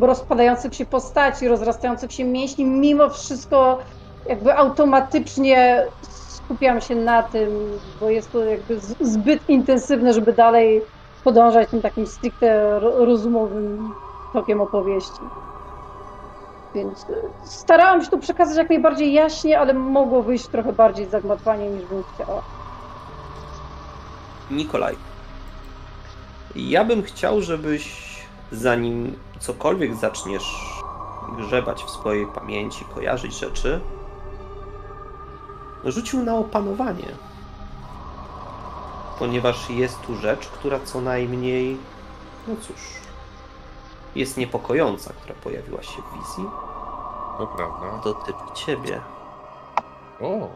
rozpadających 0.00 0.74
się 0.74 0.86
postaci, 0.86 1.48
rozrastających 1.48 2.12
się 2.12 2.24
mięśni, 2.24 2.64
mimo 2.66 3.10
wszystko 3.10 3.78
jakby 4.24 4.54
automatycznie 4.54 5.88
skupiam 6.04 6.80
się 6.80 6.94
na 6.96 7.22
tym, 7.22 7.80
bo 8.00 8.08
jest 8.10 8.32
to 8.32 8.44
jakby 8.44 8.78
zbyt 9.00 9.48
intensywne, 9.48 10.12
żeby 10.12 10.32
dalej 10.32 10.82
podążać 11.22 11.70
tym 11.70 11.82
takim 11.82 12.06
stricte 12.06 12.80
ro- 12.80 13.04
rozumowym 13.04 13.94
tokiem 14.32 14.60
opowieści. 14.60 15.30
Więc 16.74 17.10
e, 17.10 17.14
starałam 17.44 18.02
się 18.04 18.10
to 18.10 18.18
przekazać 18.18 18.56
jak 18.56 18.70
najbardziej 18.70 19.12
jaśnie, 19.12 19.58
ale 19.58 19.74
mogło 19.74 20.22
wyjść 20.22 20.48
trochę 20.48 20.72
bardziej 20.72 21.10
zagmatwanie 21.10 21.70
niż 21.70 21.86
bym 21.86 22.02
chciała. 22.04 22.42
Nikolaj, 24.50 24.96
ja 26.56 26.84
bym 26.84 27.02
chciał, 27.02 27.42
żebyś 27.42 28.10
zanim 28.52 29.18
cokolwiek 29.38 29.94
zaczniesz 29.94 30.80
grzebać 31.36 31.84
w 31.84 31.90
swojej 31.90 32.26
pamięci, 32.26 32.84
kojarzyć 32.94 33.38
rzeczy, 33.38 33.80
rzucił 35.84 36.22
na 36.22 36.36
opanowanie. 36.36 37.08
Ponieważ 39.18 39.70
jest 39.70 40.00
tu 40.00 40.16
rzecz, 40.16 40.46
która 40.46 40.80
co 40.80 41.00
najmniej, 41.00 41.76
no 42.48 42.54
cóż, 42.60 42.80
jest 44.14 44.36
niepokojąca, 44.36 45.12
która 45.12 45.34
pojawiła 45.34 45.82
się 45.82 46.02
w 46.02 46.18
wizji. 46.18 46.44
To 47.38 47.46
prawda. 47.46 48.00
Dotyczy 48.04 48.54
ciebie. 48.54 49.00
O! 50.20 50.48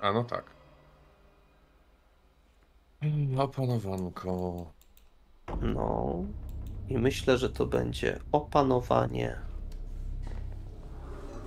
A 0.00 0.12
no 0.12 0.24
tak. 0.24 0.51
Mm, 3.02 3.38
Opanowanko. 3.40 4.72
No. 5.62 6.24
I 6.88 6.98
myślę, 6.98 7.38
że 7.38 7.50
to 7.50 7.66
będzie 7.66 8.18
opanowanie. 8.32 9.36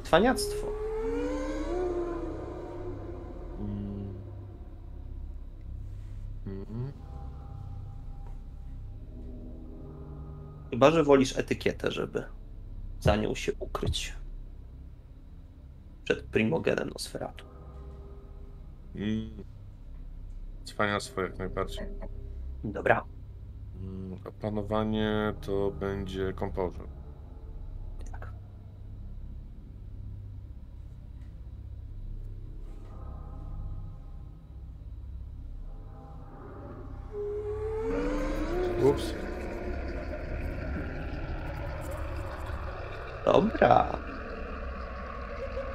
Cwaniactwo. 0.03 0.67
Mm. 3.59 4.13
Mm. 6.47 6.91
Chyba, 10.69 10.91
że 10.91 11.03
wolisz 11.03 11.37
etykietę, 11.37 11.91
żeby 11.91 12.23
za 12.99 13.15
nią 13.15 13.35
się 13.35 13.53
ukryć. 13.59 14.13
Przed 16.03 16.23
primogenem 16.23 16.89
Nosferatu. 16.89 17.45
Mm. 18.95 19.54
Cwaniactwo 20.65 21.21
jak 21.21 21.38
najbardziej. 21.38 21.86
Dobra. 22.63 23.04
Mm, 23.82 24.19
Opanowanie 24.25 25.34
to 25.41 25.71
będzie 25.71 26.34
kompozyt. 26.34 26.82
Tak. 28.12 28.32
Ups. 38.84 39.13
Dobra. 43.25 43.97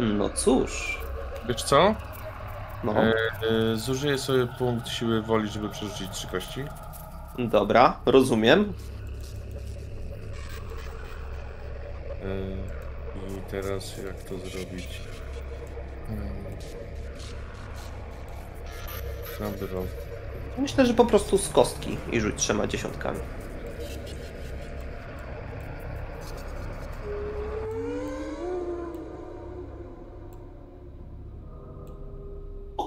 No 0.00 0.29
cóż. 0.31 1.00
Wiesz 1.48 1.62
co? 1.62 1.94
No. 2.84 2.92
E, 2.92 3.14
e, 3.72 3.76
zużyję 3.76 4.18
sobie 4.18 4.46
punkt 4.46 4.88
siły 4.88 5.22
woli, 5.22 5.48
żeby 5.48 5.68
przerzucić 5.68 6.10
trzy 6.10 6.26
kości. 6.26 6.64
Dobra, 7.38 8.00
rozumiem. 8.06 8.72
E, 12.22 13.30
I 13.36 13.50
teraz 13.50 13.96
jak 14.06 14.22
to 14.22 14.38
zrobić? 14.48 15.00
Number 19.40 19.76
of... 19.76 19.86
Myślę, 20.58 20.86
że 20.86 20.94
po 20.94 21.06
prostu 21.06 21.38
z 21.38 21.48
kostki 21.48 21.98
i 22.12 22.20
rzuć 22.20 22.34
trzema 22.36 22.66
dziesiątkami. 22.66 23.20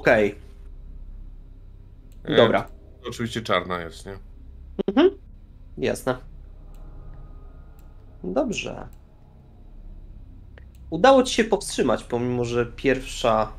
Okej, 0.03 0.35
E, 2.23 2.35
dobra. 2.35 2.61
To 3.01 3.09
oczywiście 3.09 3.41
czarna 3.41 3.81
jest, 3.81 4.05
nie? 4.05 4.17
Mhm. 4.87 5.09
Jasne. 5.77 6.17
Dobrze. 8.23 8.87
Udało 10.89 11.23
ci 11.23 11.33
się 11.33 11.43
powstrzymać, 11.43 12.03
pomimo 12.03 12.45
że 12.45 12.65
pierwsza 12.65 13.51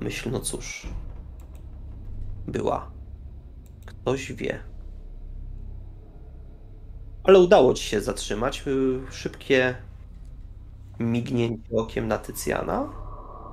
myśl, 0.00 0.30
no 0.30 0.40
cóż, 0.40 0.86
była. 2.48 2.90
Ktoś 3.86 4.32
wie. 4.32 4.58
Ale 7.24 7.38
udało 7.38 7.74
ci 7.74 7.84
się 7.84 8.00
zatrzymać. 8.00 8.64
Y, 8.66 9.00
Szybkie 9.10 9.76
mignięcie 11.00 11.76
okiem 11.76 12.08
na 12.08 12.18
Tycjana. 12.18 13.05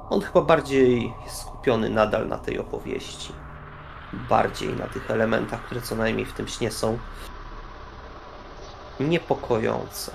On 0.09 0.21
chyba 0.21 0.41
bardziej 0.41 1.13
jest 1.25 1.41
skupiony 1.41 1.89
nadal 1.89 2.27
na 2.27 2.37
tej 2.37 2.59
opowieści 2.59 3.33
bardziej 4.13 4.75
na 4.75 4.87
tych 4.87 5.11
elementach, 5.11 5.61
które 5.63 5.81
co 5.81 5.95
najmniej 5.95 6.25
w 6.25 6.33
tym 6.33 6.47
śnie 6.47 6.71
są 6.71 6.97
niepokojące. 8.99 10.11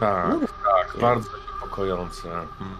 Tak, 0.00 0.28
No, 0.28 0.40
tak, 0.40 1.00
bardzo 1.00 1.28
niepokojące. 1.54 2.22
Hmm. 2.58 2.76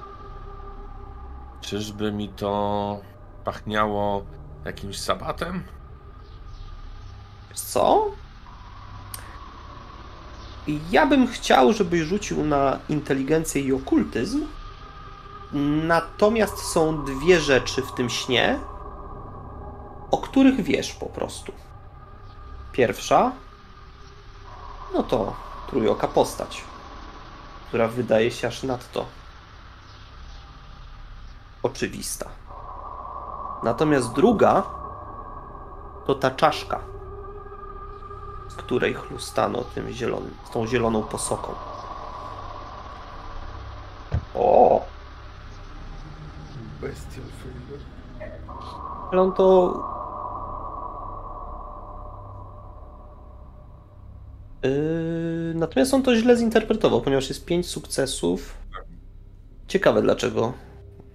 Czyżby 1.60 2.12
mi 2.12 2.28
to 2.28 3.00
pachniało 3.44 4.24
jakimś 4.64 5.00
sabatem? 5.00 5.62
Co? 7.54 8.10
Ja 10.90 11.06
bym 11.06 11.26
chciał, 11.26 11.72
żebyś 11.72 12.00
rzucił 12.00 12.44
na 12.44 12.78
inteligencję 12.88 13.62
i 13.62 13.72
okultyzm. 13.72 14.46
Natomiast 15.86 16.58
są 16.58 17.04
dwie 17.04 17.40
rzeczy 17.40 17.82
w 17.82 17.92
tym 17.92 18.10
śnie, 18.10 18.58
o 20.10 20.18
których 20.18 20.62
wiesz 20.62 20.92
po 20.92 21.06
prostu. 21.06 21.52
Pierwsza, 22.72 23.32
no 24.94 25.02
to 25.02 25.34
trójoka 25.66 26.08
postać, 26.08 26.64
która 27.68 27.88
wydaje 27.88 28.30
się 28.30 28.48
aż 28.48 28.62
nadto 28.62 29.06
oczywista. 31.62 32.26
Natomiast 33.62 34.12
druga 34.12 34.62
to 36.06 36.14
ta 36.14 36.30
czaszka, 36.30 36.80
z 38.48 38.54
której 38.54 38.94
chlustano 38.94 39.64
tym 39.74 39.92
zielonym, 39.92 40.34
z 40.44 40.50
tą 40.50 40.66
zieloną 40.66 41.02
posoką. 41.02 41.54
O! 44.34 44.83
Bestial 46.84 47.24
Failure. 47.40 47.84
Ale 49.12 49.20
on 49.22 49.32
to. 49.32 49.82
Yy, 54.62 55.54
natomiast 55.54 55.94
on 55.94 56.02
to 56.02 56.16
źle 56.16 56.36
zinterpretował, 56.36 57.00
ponieważ 57.00 57.28
jest 57.28 57.44
5 57.44 57.66
sukcesów. 57.66 58.54
Ciekawe 59.68 60.02
dlaczego 60.02 60.52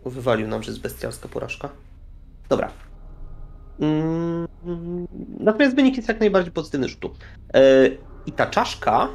wywalił 0.06 0.48
nam, 0.48 0.64
że 0.64 0.72
jest 0.72 0.82
bestialska 0.82 1.28
porażka. 1.30 1.70
Dobra. 2.50 2.72
Mm, 3.80 4.48
Natomiast 5.40 5.76
wynik 5.76 5.96
jest 5.98 6.08
jak 6.08 6.20
najbardziej 6.20 6.52
pozytywny 6.52 6.88
rzutu. 6.88 7.14
Yy, 7.54 7.98
I 8.26 8.32
ta 8.32 8.46
czaszka 8.46 9.10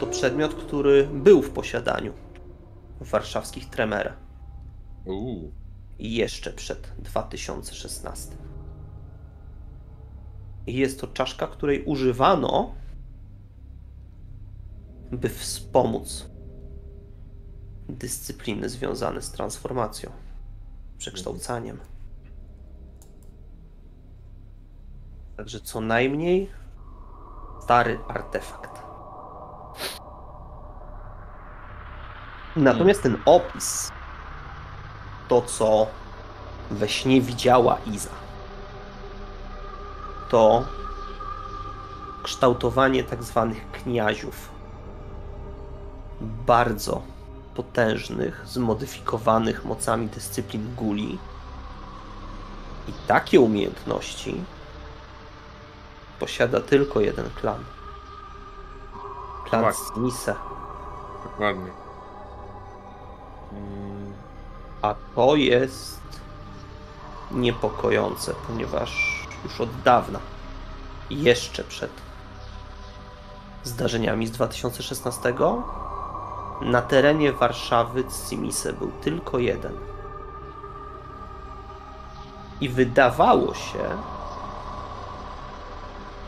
to 0.00 0.06
przedmiot, 0.06 0.54
który 0.54 1.08
był 1.12 1.42
w 1.42 1.50
posiadaniu 1.50 2.12
warszawskich 3.00 3.70
tremerach. 3.70 4.23
I 5.98 6.14
jeszcze 6.14 6.52
przed 6.52 6.92
2016. 6.98 8.36
I 10.66 10.74
jest 10.74 11.00
to 11.00 11.06
czaszka, 11.06 11.46
której 11.46 11.84
używano, 11.84 12.74
by 15.12 15.28
wspomóc 15.28 16.26
dyscypliny 17.88 18.68
związane 18.68 19.22
z 19.22 19.30
transformacją, 19.30 20.10
przekształcaniem. 20.98 21.80
Także 25.36 25.60
co 25.60 25.80
najmniej 25.80 26.50
stary 27.62 27.98
artefakt. 28.08 28.82
Natomiast 32.56 33.02
ten 33.02 33.16
opis, 33.26 33.92
to 35.28 35.42
co 35.42 35.86
we 36.70 36.88
śnie 36.88 37.20
widziała 37.20 37.78
Iza, 37.86 38.10
to 40.28 40.64
kształtowanie 42.22 43.04
tak 43.04 43.22
zwanych 43.22 43.70
kniaziów. 43.70 44.48
Bardzo 46.20 47.02
potężnych, 47.54 48.42
zmodyfikowanych 48.46 49.64
mocami 49.64 50.08
dyscyplin 50.08 50.74
guli. 50.74 51.18
I 52.88 52.92
takie 53.06 53.40
umiejętności 53.40 54.44
posiada 56.20 56.60
tylko 56.60 57.00
jeden 57.00 57.30
klan. 57.30 57.64
Klan 59.44 59.64
Tak. 59.64 59.74
Snise. 59.74 60.34
Dokładnie. 61.24 61.70
Mm, 63.52 63.93
A 64.84 64.94
to 65.14 65.36
jest 65.36 66.00
niepokojące, 67.30 68.34
ponieważ 68.46 68.92
już 69.44 69.60
od 69.60 69.82
dawna, 69.82 70.18
jeszcze 71.10 71.64
przed 71.64 71.90
zdarzeniami 73.64 74.26
z 74.26 74.30
2016, 74.30 75.34
na 76.60 76.82
terenie 76.82 77.32
Warszawy 77.32 78.04
Cimise 78.28 78.72
był 78.72 78.90
tylko 78.90 79.38
jeden. 79.38 79.72
I 82.60 82.68
wydawało 82.68 83.54
się, 83.54 83.84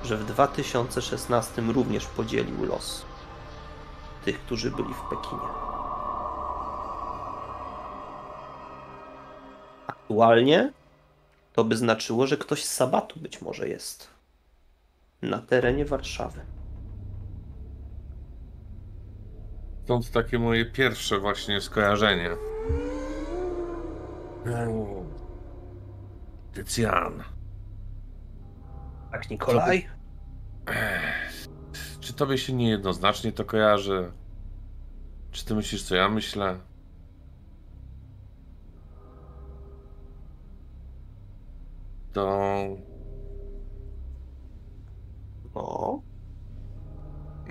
że 0.04 0.16
w 0.16 0.24
2016 0.24 1.62
również 1.62 2.06
podzielił 2.06 2.64
los 2.64 3.04
tych, 4.24 4.40
którzy 4.40 4.70
byli 4.70 4.94
w 4.94 5.00
Pekinie. 5.00 5.75
Aktualnie 10.06 10.72
to 11.52 11.64
by 11.64 11.76
znaczyło, 11.76 12.26
że 12.26 12.36
ktoś 12.36 12.64
z 12.64 12.72
Sabatu 12.72 13.20
być 13.20 13.42
może 13.42 13.68
jest 13.68 14.10
na 15.22 15.38
terenie 15.38 15.84
Warszawy. 15.84 16.40
Stąd 19.84 20.10
takie 20.10 20.38
moje 20.38 20.64
pierwsze 20.66 21.18
właśnie 21.18 21.60
skojarzenie. 21.60 22.30
Tycjan. 26.52 27.22
Tak, 29.12 29.30
Nikolaj? 29.30 29.88
Czy 32.00 32.12
tobie 32.14 32.38
się 32.38 32.52
niejednoznacznie 32.52 33.32
to 33.32 33.44
kojarzy? 33.44 34.12
Czy 35.30 35.44
ty 35.44 35.54
myślisz, 35.54 35.82
co 35.82 35.96
ja 35.96 36.08
myślę? 36.08 36.58
To 42.16 42.76
No, 45.54 46.02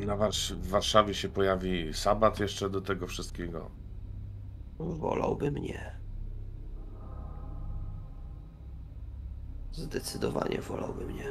na 0.05 0.17
Warsz- 0.17 0.55
w 0.55 0.67
Warszawie 0.69 1.13
się 1.13 1.29
pojawi 1.29 1.93
sabat 1.93 2.39
jeszcze 2.39 2.69
do 2.69 2.81
tego 2.81 3.07
wszystkiego. 3.07 3.69
wolałby 4.79 5.51
mnie. 5.51 5.95
Zdecydowanie 9.71 10.61
wolałby 10.61 11.05
mnie. 11.05 11.25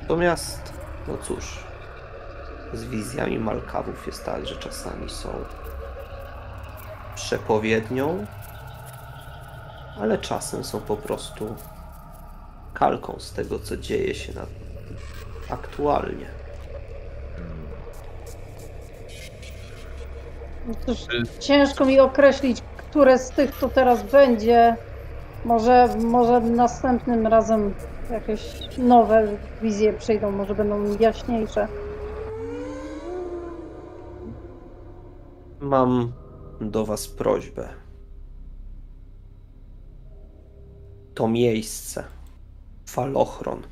Natomiast, 0.00 0.72
no 1.08 1.16
cóż, 1.18 1.64
z 2.72 2.84
wizjami 2.84 3.38
Malkawów 3.38 4.06
jest 4.06 4.24
tak, 4.24 4.46
że 4.46 4.56
czasami 4.56 5.10
są 5.10 5.28
przepowiednią, 7.14 8.26
ale 10.00 10.18
czasem 10.18 10.64
są 10.64 10.80
po 10.80 10.96
prostu 10.96 11.56
kalką 12.74 13.16
z 13.18 13.32
tego, 13.32 13.58
co 13.58 13.76
dzieje 13.76 14.14
się 14.14 14.32
na 14.34 14.46
aktualnie. 15.50 16.26
No 20.66 20.74
Cóż, 20.86 20.98
ciężko 21.40 21.84
mi 21.84 22.00
określić, 22.00 22.62
które 22.76 23.18
z 23.18 23.30
tych 23.30 23.58
to 23.58 23.68
teraz 23.68 24.02
będzie. 24.02 24.76
Może, 25.44 25.88
może 25.98 26.40
następnym 26.40 27.26
razem 27.26 27.74
jakieś 28.10 28.40
nowe 28.78 29.28
wizje 29.62 29.92
przyjdą, 29.92 30.30
może 30.30 30.54
będą 30.54 30.96
jaśniejsze. 31.00 31.68
Mam 35.60 36.12
do 36.60 36.84
Was 36.84 37.08
prośbę. 37.08 37.83
To 41.14 41.28
miejsce, 41.28 42.04
falochron. 42.86 43.62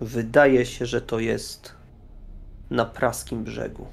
Wydaje 0.00 0.66
się, 0.66 0.86
że 0.86 1.00
to 1.00 1.18
jest 1.18 1.74
na 2.70 2.84
praskim 2.84 3.44
brzegu. 3.44 3.86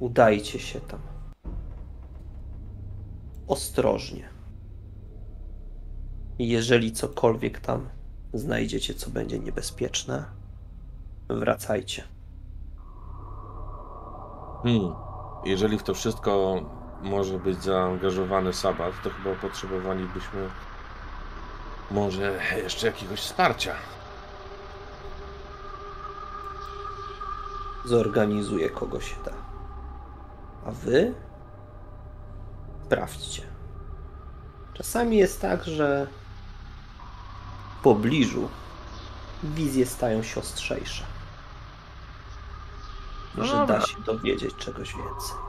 Udajcie 0.00 0.58
się 0.58 0.80
tam. 0.80 1.00
Ostrożnie. 3.46 4.28
Jeżeli 6.38 6.92
cokolwiek 6.92 7.60
tam 7.60 7.88
znajdziecie, 8.34 8.94
co 8.94 9.10
będzie 9.10 9.38
niebezpieczne, 9.38 10.24
wracajcie. 11.28 12.02
Hmm. 14.62 14.92
Jeżeli 15.44 15.78
w 15.78 15.82
to 15.82 15.94
wszystko 15.94 16.60
może 17.04 17.38
być 17.38 17.62
zaangażowany 17.62 18.52
sabat, 18.52 18.92
to 19.02 19.10
chyba 19.10 19.34
potrzebowalibyśmy 19.36 20.48
może 21.90 22.40
jeszcze 22.56 22.86
jakiegoś 22.86 23.20
wsparcia. 23.20 23.74
zorganizuje 27.84 28.70
kogo 28.70 29.00
się 29.00 29.16
da. 29.24 29.32
A 30.66 30.70
wy 30.70 31.14
sprawdźcie. 32.86 33.42
Czasami 34.74 35.16
jest 35.16 35.40
tak, 35.40 35.64
że 35.64 36.06
w 37.78 37.82
pobliżu 37.82 38.48
wizje 39.42 39.86
stają 39.86 40.22
się 40.22 40.40
ostrzejsze. 40.40 41.04
No 43.34 43.44
Że 43.44 43.52
dobra. 43.52 43.78
da 43.78 43.86
się 43.86 44.00
dowiedzieć 44.00 44.54
czegoś 44.54 44.88
więcej. 44.88 45.43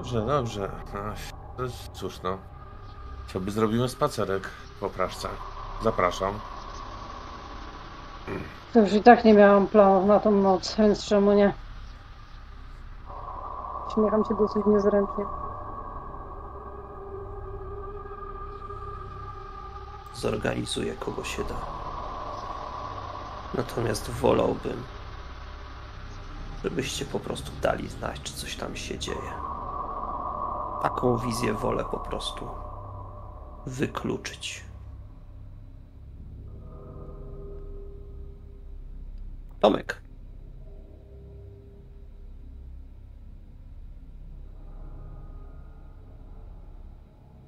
Dobrze, 0.00 0.26
dobrze. 0.26 0.70
Jest- 1.58 1.90
Cóż 1.92 2.22
no. 2.22 2.38
Co 3.32 3.40
by 3.40 3.50
zrobimy 3.50 3.88
spacerek 3.88 4.48
po 4.80 4.90
praszce? 4.90 5.28
Zapraszam. 5.82 6.34
To 8.72 8.80
już 8.80 8.92
i 8.92 9.02
tak 9.02 9.24
nie 9.24 9.34
miałam 9.34 9.66
planów 9.66 10.08
na 10.08 10.20
tą 10.20 10.30
noc, 10.30 10.76
więc 10.76 11.04
czemu 11.04 11.32
nie? 11.32 11.54
Śmiecham 13.94 14.24
się 14.24 14.34
dosyć 14.34 14.62
niezręcznie. 14.66 15.24
Zorganizuje 20.14 20.94
kogo 20.94 21.24
się 21.24 21.44
da. 21.44 21.54
Natomiast 23.54 24.10
wolałbym, 24.10 24.82
żebyście 26.64 27.04
po 27.04 27.20
prostu 27.20 27.52
dali 27.62 27.88
znać, 27.88 28.20
czy 28.22 28.32
coś 28.32 28.56
tam 28.56 28.76
się 28.76 28.98
dzieje. 28.98 29.59
Taką 30.82 31.18
wizję 31.18 31.54
wolę 31.54 31.84
po 31.84 31.98
prostu 31.98 32.48
wykluczyć. 33.66 34.64
Tomek. 39.60 40.02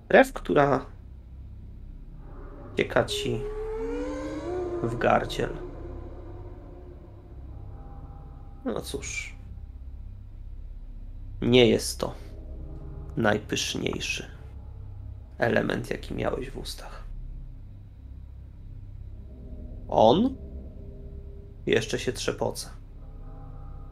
Krew, 0.09 0.33
która 0.33 0.87
cieka 2.77 3.05
ci 3.05 3.41
w 4.83 4.99
gardziel. 4.99 5.57
No 8.65 8.81
cóż, 8.81 9.37
nie 11.43 11.67
jest 11.67 11.99
to 12.01 12.22
najpyszniejszy 13.17 14.27
element, 15.39 15.91
jaki 15.91 16.15
miałeś 16.15 16.51
w 16.51 16.59
ustach. 16.59 17.05
On 19.89 20.37
jeszcze 21.67 21.99
się 21.99 22.13
trzepoce. 22.13 22.69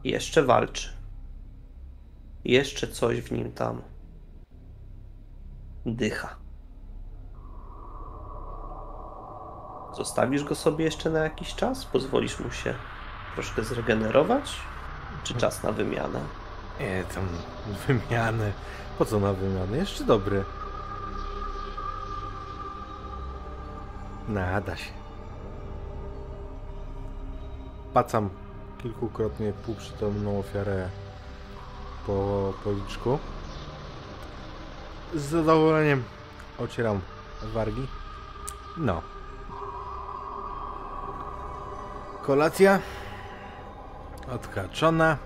Jeszcze 0.03 0.43
walczy. 0.43 0.89
Jeszcze 2.45 2.87
coś 2.87 3.21
w 3.21 3.31
nim 3.31 3.51
tam 3.51 3.81
dycha. 5.85 6.35
Zostawisz 9.95 10.43
go 10.43 10.55
sobie 10.55 10.85
jeszcze 10.85 11.09
na 11.09 11.19
jakiś 11.19 11.55
czas? 11.55 11.85
Pozwolisz 11.85 12.39
mu 12.39 12.51
się 12.51 12.73
troszkę 13.35 13.63
zregenerować? 13.63 14.51
Czy 15.23 15.33
czas 15.33 15.63
na 15.63 15.71
wymianę? 15.71 16.19
Nie, 16.79 17.03
tam 17.15 17.27
wymiany. 17.87 18.51
Po 18.97 19.05
co 19.05 19.19
na 19.19 19.33
wymiany? 19.33 19.77
Jeszcze 19.77 20.03
dobry. 20.03 20.43
Nada 24.29 24.75
się. 24.75 24.91
Pacam 27.93 28.29
kilkukrotnie 28.77 29.53
półprzytomną 29.65 30.39
ofiarę 30.39 30.89
po 32.07 32.53
policzku. 32.63 33.19
Z 35.15 35.21
zadowoleniem 35.21 36.03
ocieram 36.57 37.01
wargi. 37.53 37.87
No. 38.77 39.01
Kolacja 42.21 42.79
odhaczona. 44.31 45.17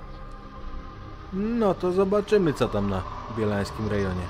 No 1.34 1.73
to 1.73 1.91
zobaczymy 1.91 2.54
co 2.54 2.67
tam 2.67 2.89
na 2.89 3.14
bielańskim 3.38 3.88
rejonie. 3.88 4.25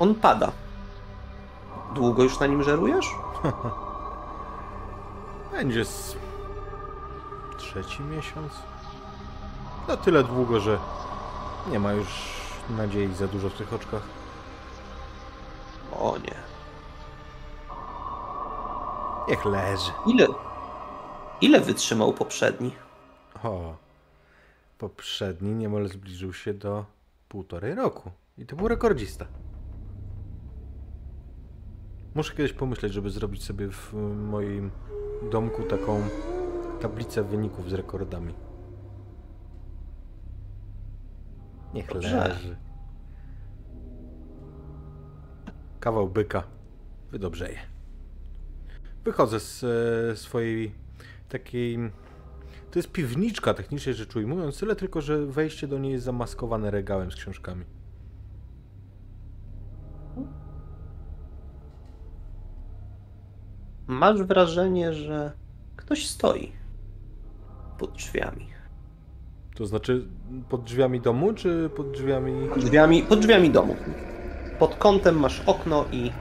On 0.00 0.14
pada. 0.14 0.52
Długo 1.94 2.22
już 2.22 2.40
na 2.40 2.46
nim 2.46 2.62
żerujesz? 2.62 3.06
Będzie 5.52 5.84
z 5.84 6.16
trzeci 7.58 8.02
miesiąc. 8.02 8.52
No 9.88 9.96
tyle 9.96 10.24
długo, 10.24 10.60
że 10.60 10.78
nie 11.70 11.80
ma 11.80 11.92
już 11.92 12.08
nadziei 12.70 13.14
za 13.14 13.28
dużo 13.28 13.50
w 13.50 13.54
tych 13.54 13.72
oczkach. 13.72 14.02
O 16.00 16.14
nie. 16.18 16.34
Niech 19.28 19.44
leży. 19.44 19.92
Ile? 20.06 20.26
Ile 21.40 21.60
wytrzymał 21.60 22.12
poprzedni? 22.12 22.74
O, 23.44 23.74
poprzedni 24.82 25.54
niemal 25.54 25.88
zbliżył 25.88 26.32
się 26.32 26.54
do 26.54 26.84
półtorej 27.28 27.74
roku. 27.74 28.10
I 28.38 28.46
to 28.46 28.56
był 28.56 28.68
rekordzista. 28.68 29.26
Muszę 32.14 32.34
kiedyś 32.34 32.52
pomyśleć, 32.52 32.92
żeby 32.92 33.10
zrobić 33.10 33.44
sobie 33.44 33.68
w 33.68 33.92
moim 34.30 34.70
domku 35.30 35.62
taką 35.62 36.02
tablicę 36.80 37.22
wyników 37.22 37.70
z 37.70 37.72
rekordami. 37.72 38.34
Niech 41.74 41.92
Dobrze. 41.92 42.16
leży. 42.16 42.56
Kawał 45.80 46.08
byka 46.08 46.42
wydobrzeje. 47.10 47.58
Wychodzę 49.04 49.40
z 49.40 49.64
e, 49.64 50.16
swojej 50.16 50.72
takiej... 51.28 51.78
To 52.72 52.78
jest 52.78 52.92
piwniczka 52.92 53.54
technicznie 53.54 53.94
rzecz 53.94 54.16
ujmując, 54.16 54.58
tyle 54.58 54.76
tylko, 54.76 55.00
że 55.00 55.26
wejście 55.26 55.68
do 55.68 55.78
niej 55.78 55.92
jest 55.92 56.04
zamaskowane 56.04 56.70
regałem 56.70 57.12
z 57.12 57.16
książkami. 57.16 57.64
Masz 63.86 64.22
wrażenie, 64.22 64.94
że 64.94 65.32
ktoś 65.76 66.08
stoi 66.08 66.52
pod 67.78 67.92
drzwiami. 67.92 68.48
To 69.54 69.66
znaczy 69.66 70.08
pod 70.48 70.64
drzwiami 70.64 71.00
domu, 71.00 71.32
czy 71.34 71.70
pod 71.76 71.90
drzwiami... 71.90 72.48
Pod 72.48 72.64
drzwiami, 72.64 73.02
pod 73.02 73.20
drzwiami 73.20 73.50
domu. 73.50 73.76
Pod 74.58 74.74
kątem 74.74 75.20
masz 75.20 75.42
okno 75.46 75.84
i 75.92 76.12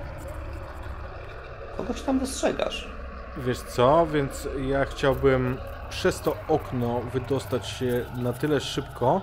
kogoś 1.78 2.02
tam 2.02 2.20
dostrzegasz. 2.20 2.92
Wiesz 3.38 3.62
co, 3.62 4.08
więc 4.08 4.48
ja 4.70 4.86
chciałbym 4.86 5.58
przez 5.92 6.22
to 6.22 6.38
okno 6.48 7.02
wydostać 7.02 7.68
się 7.68 8.06
na 8.16 8.34
tyle 8.34 8.60
szybko, 8.60 9.22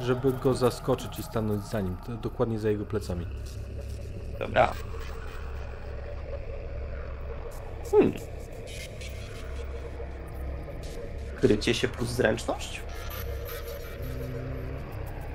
żeby 0.00 0.32
go 0.32 0.54
zaskoczyć 0.54 1.18
i 1.18 1.22
stanąć 1.22 1.64
za 1.64 1.80
nim, 1.80 1.96
dokładnie 2.22 2.58
za 2.58 2.70
jego 2.70 2.84
plecami. 2.84 3.26
Dobra. 4.38 4.72
Hmm. 7.90 8.12
Krycie 11.40 11.74
się 11.74 11.88
plus 11.88 12.08
zręczność? 12.08 12.80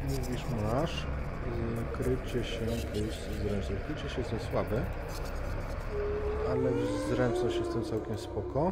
Mówisz, 0.04 0.42
masz. 0.74 1.06
Krycie 1.94 2.44
się 2.44 2.58
plus 2.58 3.16
zręczność. 3.42 3.84
Krycie 3.88 4.10
się 4.10 4.22
jestem 4.22 4.40
słaby, 4.52 4.82
ale 6.50 6.72
w 6.72 7.10
zręczność 7.10 7.58
jestem 7.58 7.86
całkiem 7.86 8.18
spoko. 8.18 8.72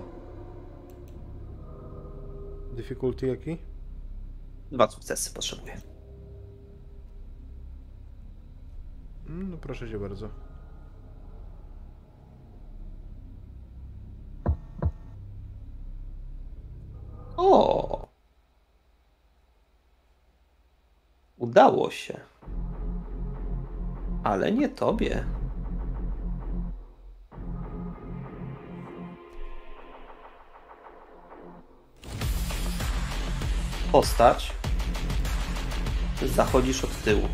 Difficulty 2.76 3.28
jaki? 3.28 3.58
Dwa 4.72 4.90
sukcesy 4.90 5.34
potrzebuję. 5.34 5.82
Mm, 9.30 9.52
No 9.52 9.58
proszę 9.58 9.90
cię 9.90 10.00
bardzo. 10.00 10.30
O! 17.38 18.08
Udało 21.38 21.92
się. 21.92 22.20
Ale 24.24 24.52
nie 24.52 24.70
tobie. 24.70 25.26
Postać. 33.96 34.52
Zachodzisz 36.22 36.84
od 36.84 37.04
tyłu. 37.04 37.28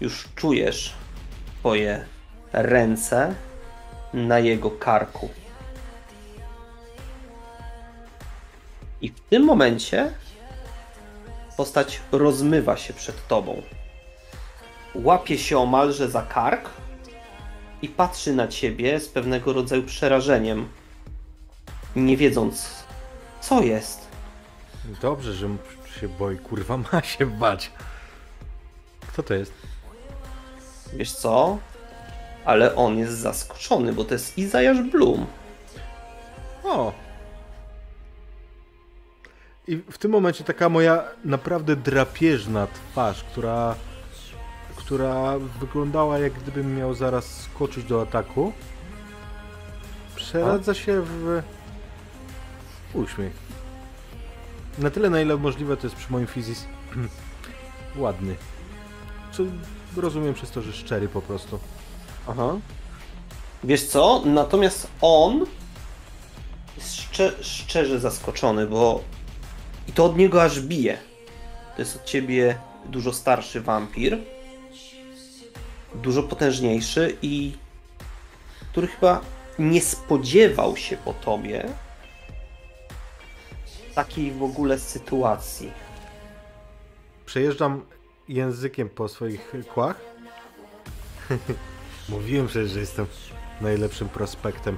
Już 0.00 0.28
czujesz 0.34 0.94
twoje 1.58 2.06
ręce 2.52 3.34
na 4.14 4.38
jego 4.38 4.70
karku. 4.70 5.28
I 9.00 9.08
w 9.08 9.20
tym 9.20 9.44
momencie 9.44 10.10
postać 11.56 12.00
rozmywa 12.12 12.76
się 12.76 12.94
przed 12.94 13.28
tobą. 13.28 13.62
Łapie 14.94 15.38
się 15.38 15.58
omalże 15.58 16.10
za 16.10 16.22
kark 16.22 16.70
i 17.82 17.88
patrzy 17.88 18.34
na 18.34 18.48
ciebie 18.48 19.00
z 19.00 19.08
pewnego 19.08 19.52
rodzaju 19.52 19.82
przerażeniem, 19.82 20.68
nie 21.96 22.16
wiedząc, 22.16 22.68
co 23.40 23.62
jest. 23.62 24.05
Dobrze, 25.02 25.32
że 25.32 25.48
się 26.00 26.08
boi. 26.08 26.38
Kurwa, 26.38 26.76
ma 26.92 27.02
się 27.02 27.26
bać. 27.26 27.70
Kto 29.08 29.22
to 29.22 29.34
jest? 29.34 29.52
Wiesz 30.92 31.12
co? 31.12 31.58
Ale 32.44 32.74
on 32.74 32.98
jest 32.98 33.12
zaskoczony, 33.12 33.92
bo 33.92 34.04
to 34.04 34.14
jest 34.14 34.38
Izajasz 34.38 34.82
Bloom. 34.82 35.26
O! 36.64 36.92
I 39.68 39.76
w 39.76 39.98
tym 39.98 40.10
momencie 40.10 40.44
taka 40.44 40.68
moja 40.68 41.04
naprawdę 41.24 41.76
drapieżna 41.76 42.66
twarz, 42.66 43.24
która, 43.24 43.74
która 44.76 45.38
wyglądała 45.38 46.18
jak 46.18 46.32
gdybym 46.32 46.76
miał 46.76 46.94
zaraz 46.94 47.40
skoczyć 47.40 47.84
do 47.84 48.02
ataku, 48.02 48.52
przeradza 50.16 50.74
się 50.74 51.02
w 51.02 51.42
uśmiech. 52.94 53.45
Na 54.78 54.90
tyle, 54.90 55.10
na 55.10 55.20
ile 55.20 55.36
możliwe 55.36 55.76
to 55.76 55.86
jest 55.86 55.96
przy 55.96 56.12
moim 56.12 56.26
fizis 56.26 56.64
ładny. 57.96 58.36
Rozumiem 59.96 60.34
przez 60.34 60.50
to, 60.50 60.62
że 60.62 60.72
szczery 60.72 61.08
po 61.08 61.22
prostu. 61.22 61.58
Aha. 62.28 62.56
Wiesz 63.64 63.84
co? 63.86 64.22
Natomiast 64.24 64.88
on 65.00 65.46
jest 66.76 66.96
szcze, 66.96 67.32
szczerze 67.40 68.00
zaskoczony, 68.00 68.66
bo 68.66 69.00
i 69.88 69.92
to 69.92 70.04
od 70.04 70.16
niego 70.16 70.42
aż 70.42 70.60
bije. 70.60 70.98
To 71.76 71.82
jest 71.82 71.96
od 71.96 72.04
ciebie 72.04 72.58
dużo 72.86 73.12
starszy 73.12 73.60
wampir, 73.60 74.18
dużo 75.94 76.22
potężniejszy 76.22 77.16
i 77.22 77.52
który 78.70 78.86
chyba 78.86 79.20
nie 79.58 79.80
spodziewał 79.80 80.76
się 80.76 80.96
po 80.96 81.12
tobie 81.14 81.68
takiej 83.96 84.32
w 84.32 84.42
ogóle 84.42 84.78
sytuacji. 84.78 85.72
Przejeżdżam 87.26 87.82
językiem 88.28 88.88
po 88.88 89.08
swoich 89.08 89.52
kłach. 89.74 90.00
Mówiłem 92.08 92.46
przecież, 92.46 92.70
że 92.70 92.80
jestem 92.80 93.06
najlepszym 93.60 94.08
prospektem. 94.08 94.76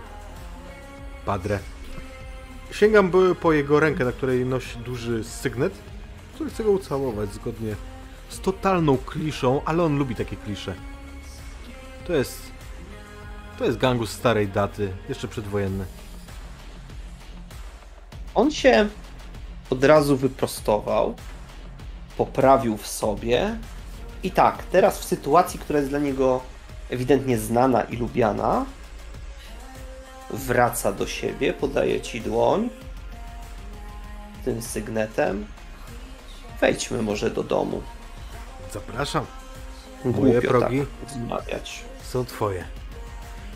Padre. 1.26 1.58
Sięgam 2.72 3.10
po 3.40 3.52
jego 3.52 3.80
rękę, 3.80 4.04
na 4.04 4.12
której 4.12 4.46
nosi 4.46 4.78
duży 4.78 5.24
sygnet, 5.24 5.72
który 6.34 6.50
chcę 6.50 6.64
go 6.64 6.70
ucałować 6.70 7.34
zgodnie 7.34 7.74
z 8.28 8.40
totalną 8.40 8.98
kliszą, 8.98 9.62
ale 9.64 9.82
on 9.82 9.98
lubi 9.98 10.14
takie 10.14 10.36
klisze. 10.36 10.74
To 12.06 12.12
jest... 12.12 12.42
To 13.58 13.64
jest 13.64 13.78
gangus 13.78 14.10
starej 14.10 14.48
daty, 14.48 14.92
jeszcze 15.08 15.28
przedwojenny. 15.28 15.84
On 18.34 18.50
się 18.50 18.88
od 19.70 19.84
razu 19.84 20.16
wyprostował, 20.16 21.14
poprawił 22.16 22.76
w 22.76 22.86
sobie 22.86 23.58
i 24.22 24.30
tak, 24.30 24.62
teraz 24.62 24.98
w 24.98 25.04
sytuacji, 25.04 25.60
która 25.60 25.78
jest 25.78 25.90
dla 25.90 25.98
niego 25.98 26.40
ewidentnie 26.90 27.38
znana 27.38 27.82
i 27.82 27.96
lubiana, 27.96 28.64
wraca 30.30 30.92
do 30.92 31.06
siebie, 31.06 31.52
podaje 31.52 32.00
ci 32.00 32.20
dłoń 32.20 32.68
tym 34.44 34.62
sygnetem. 34.62 35.46
Wejdźmy 36.60 37.02
może 37.02 37.30
do 37.30 37.42
domu. 37.42 37.82
Zapraszam. 38.72 39.26
Głupio 40.04 40.20
Moje 40.20 40.42
progi. 40.42 40.80
tak 40.80 40.88
rozmawiać. 41.08 41.84
są 42.02 42.24
twoje. 42.24 42.64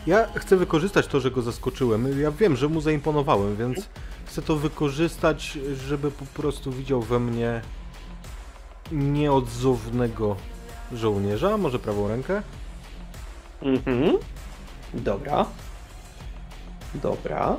Ja 0.07 0.27
chcę 0.35 0.57
wykorzystać 0.57 1.07
to, 1.07 1.19
że 1.19 1.31
go 1.31 1.41
zaskoczyłem. 1.41 2.21
Ja 2.21 2.31
wiem, 2.31 2.55
że 2.55 2.67
mu 2.67 2.81
zaimponowałem, 2.81 3.55
więc 3.55 3.89
chcę 4.33 4.41
to 4.41 4.55
wykorzystać, 4.55 5.57
żeby 5.87 6.11
po 6.11 6.25
prostu 6.25 6.71
widział 6.71 7.01
we 7.01 7.19
mnie 7.19 7.61
nieodzownego 8.91 10.35
żołnierza, 10.91 11.57
może 11.57 11.79
prawą 11.79 12.07
rękę. 12.07 12.41
Mhm. 13.61 14.17
Dobra. 14.93 15.45
Dobra. 16.95 17.57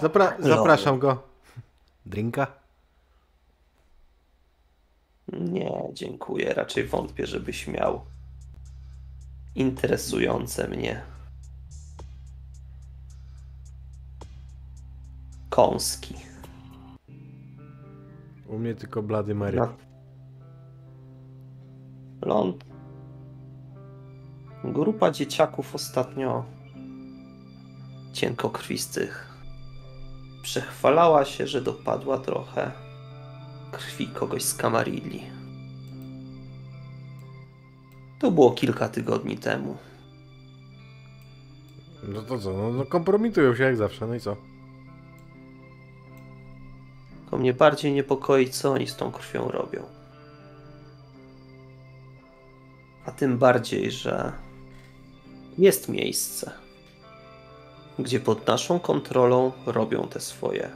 Zapra 0.00 0.24
Lol. 0.38 0.56
zapraszam 0.56 0.98
go. 0.98 1.22
Drinka? 2.06 2.46
Nie, 5.32 5.72
dziękuję. 5.92 6.54
Raczej 6.54 6.86
wątpię, 6.86 7.26
żebyś 7.26 7.66
miał 7.66 8.00
interesujące 9.54 10.68
mnie 10.68 11.02
kąski. 15.50 16.14
U 18.46 18.58
mnie 18.58 18.74
tylko 18.74 19.02
blady 19.02 19.34
Mary. 19.34 19.58
Na... 19.58 19.74
Ląd. 22.22 22.64
Grupa 24.64 25.10
dzieciaków 25.10 25.74
ostatnio 25.74 26.44
cienkokrwistych 28.12 29.30
przechwalała 30.42 31.24
się, 31.24 31.46
że 31.46 31.60
dopadła 31.60 32.18
trochę 32.18 32.72
krwi 33.72 34.06
kogoś 34.06 34.44
z 34.44 34.54
Kamarilli. 34.54 35.22
To 38.18 38.30
było 38.30 38.50
kilka 38.50 38.88
tygodni 38.88 39.38
temu. 39.38 39.76
No 42.08 42.22
to 42.22 42.38
co, 42.38 42.52
no, 42.52 42.70
no 42.70 42.84
kompromitują 42.86 43.56
się 43.56 43.64
jak 43.64 43.76
zawsze, 43.76 44.06
no 44.06 44.14
i 44.14 44.20
co? 44.20 44.49
Tylko 47.30 47.42
mnie 47.42 47.54
bardziej 47.54 47.92
niepokoi, 47.92 48.50
co 48.50 48.72
oni 48.72 48.86
z 48.86 48.96
tą 48.96 49.12
krwią 49.12 49.48
robią. 49.48 49.82
A 53.06 53.12
tym 53.12 53.38
bardziej, 53.38 53.90
że 53.90 54.32
jest 55.58 55.88
miejsce, 55.88 56.50
gdzie 57.98 58.20
pod 58.20 58.46
naszą 58.46 58.80
kontrolą 58.80 59.52
robią 59.66 60.08
te 60.08 60.20
swoje 60.20 60.70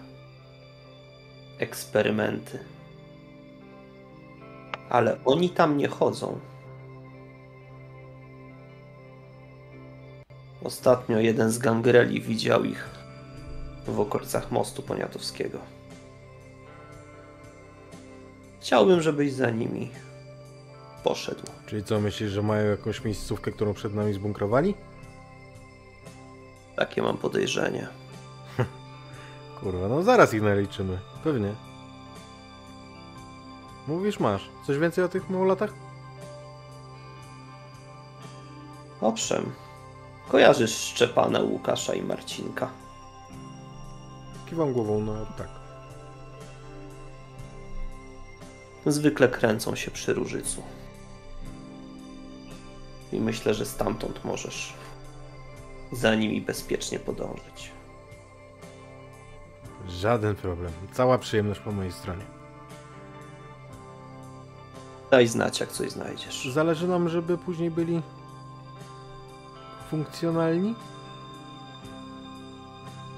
eksperymenty. 1.59 2.59
Ale 4.91 5.25
oni 5.25 5.51
tam 5.51 5.77
nie 5.77 5.89
chodzą. 5.89 6.41
Ostatnio 10.65 11.19
jeden 11.19 11.51
z 11.51 11.59
gangreli 11.59 12.21
widział 12.21 12.65
ich 12.65 12.91
w 13.87 14.01
okolicach 14.01 14.51
mostu 14.51 14.83
poniatowskiego. 14.83 15.74
Chciałbym, 18.65 19.03
żebyś 19.03 19.33
za 19.33 19.51
nimi 19.51 19.91
poszedł. 21.03 21.43
Czyli 21.67 21.85
co, 21.85 22.01
myślisz, 22.01 22.31
że 22.31 22.43
mają 22.43 22.71
jakąś 22.71 23.05
miejscówkę, 23.05 23.53
którą 23.53 23.75
przed 23.75 23.95
nami 23.95 24.13
zbunkrowali? 24.13 24.75
Takie 26.77 27.03
mam 27.03 27.17
podejrzenie. 27.17 27.89
Kurwa, 29.61 29.89
no 29.89 30.03
zaraz 30.03 30.35
ich 30.35 30.43
naliczymy. 30.43 30.99
Pewnie. 31.25 31.55
Mówisz, 33.89 34.21
masz. 34.21 34.49
Coś 34.67 34.79
więcej 34.79 35.05
o 35.05 35.09
tych 35.09 35.31
małolatach? 35.31 35.73
Owszem, 39.01 39.53
kojarzysz 40.29 40.75
Szczepana, 40.75 41.41
Łukasza 41.41 41.95
i 41.95 42.03
Marcinka. 42.03 42.71
Kiwam 44.47 44.73
głową, 44.73 45.01
no 45.01 45.27
tak. 45.39 45.64
Zwykle 48.87 49.29
kręcą 49.29 49.77
się 49.77 49.91
przy 49.91 50.15
Różycu. 50.15 50.63
I 53.13 53.21
myślę, 53.21 53.55
że 53.55 53.67
stamtąd 53.67 54.25
możesz 54.25 54.75
za 55.93 56.15
nimi 56.15 56.41
bezpiecznie 56.41 56.99
podążyć. 56.99 57.73
Żaden 59.89 60.35
problem. 60.35 60.73
Cała 60.93 61.19
przyjemność 61.19 61.61
po 61.61 61.73
mojej 61.73 61.93
stronie. 61.93 62.25
Daj 65.11 65.27
znać, 65.27 65.61
jak 65.61 65.73
coś 65.73 65.91
znajdziesz. 65.91 66.49
Zależy 66.53 66.89
nam, 66.89 67.09
żeby 67.09 67.39
później 67.39 67.71
byli 67.71 68.03
funkcjonalni? 69.91 70.75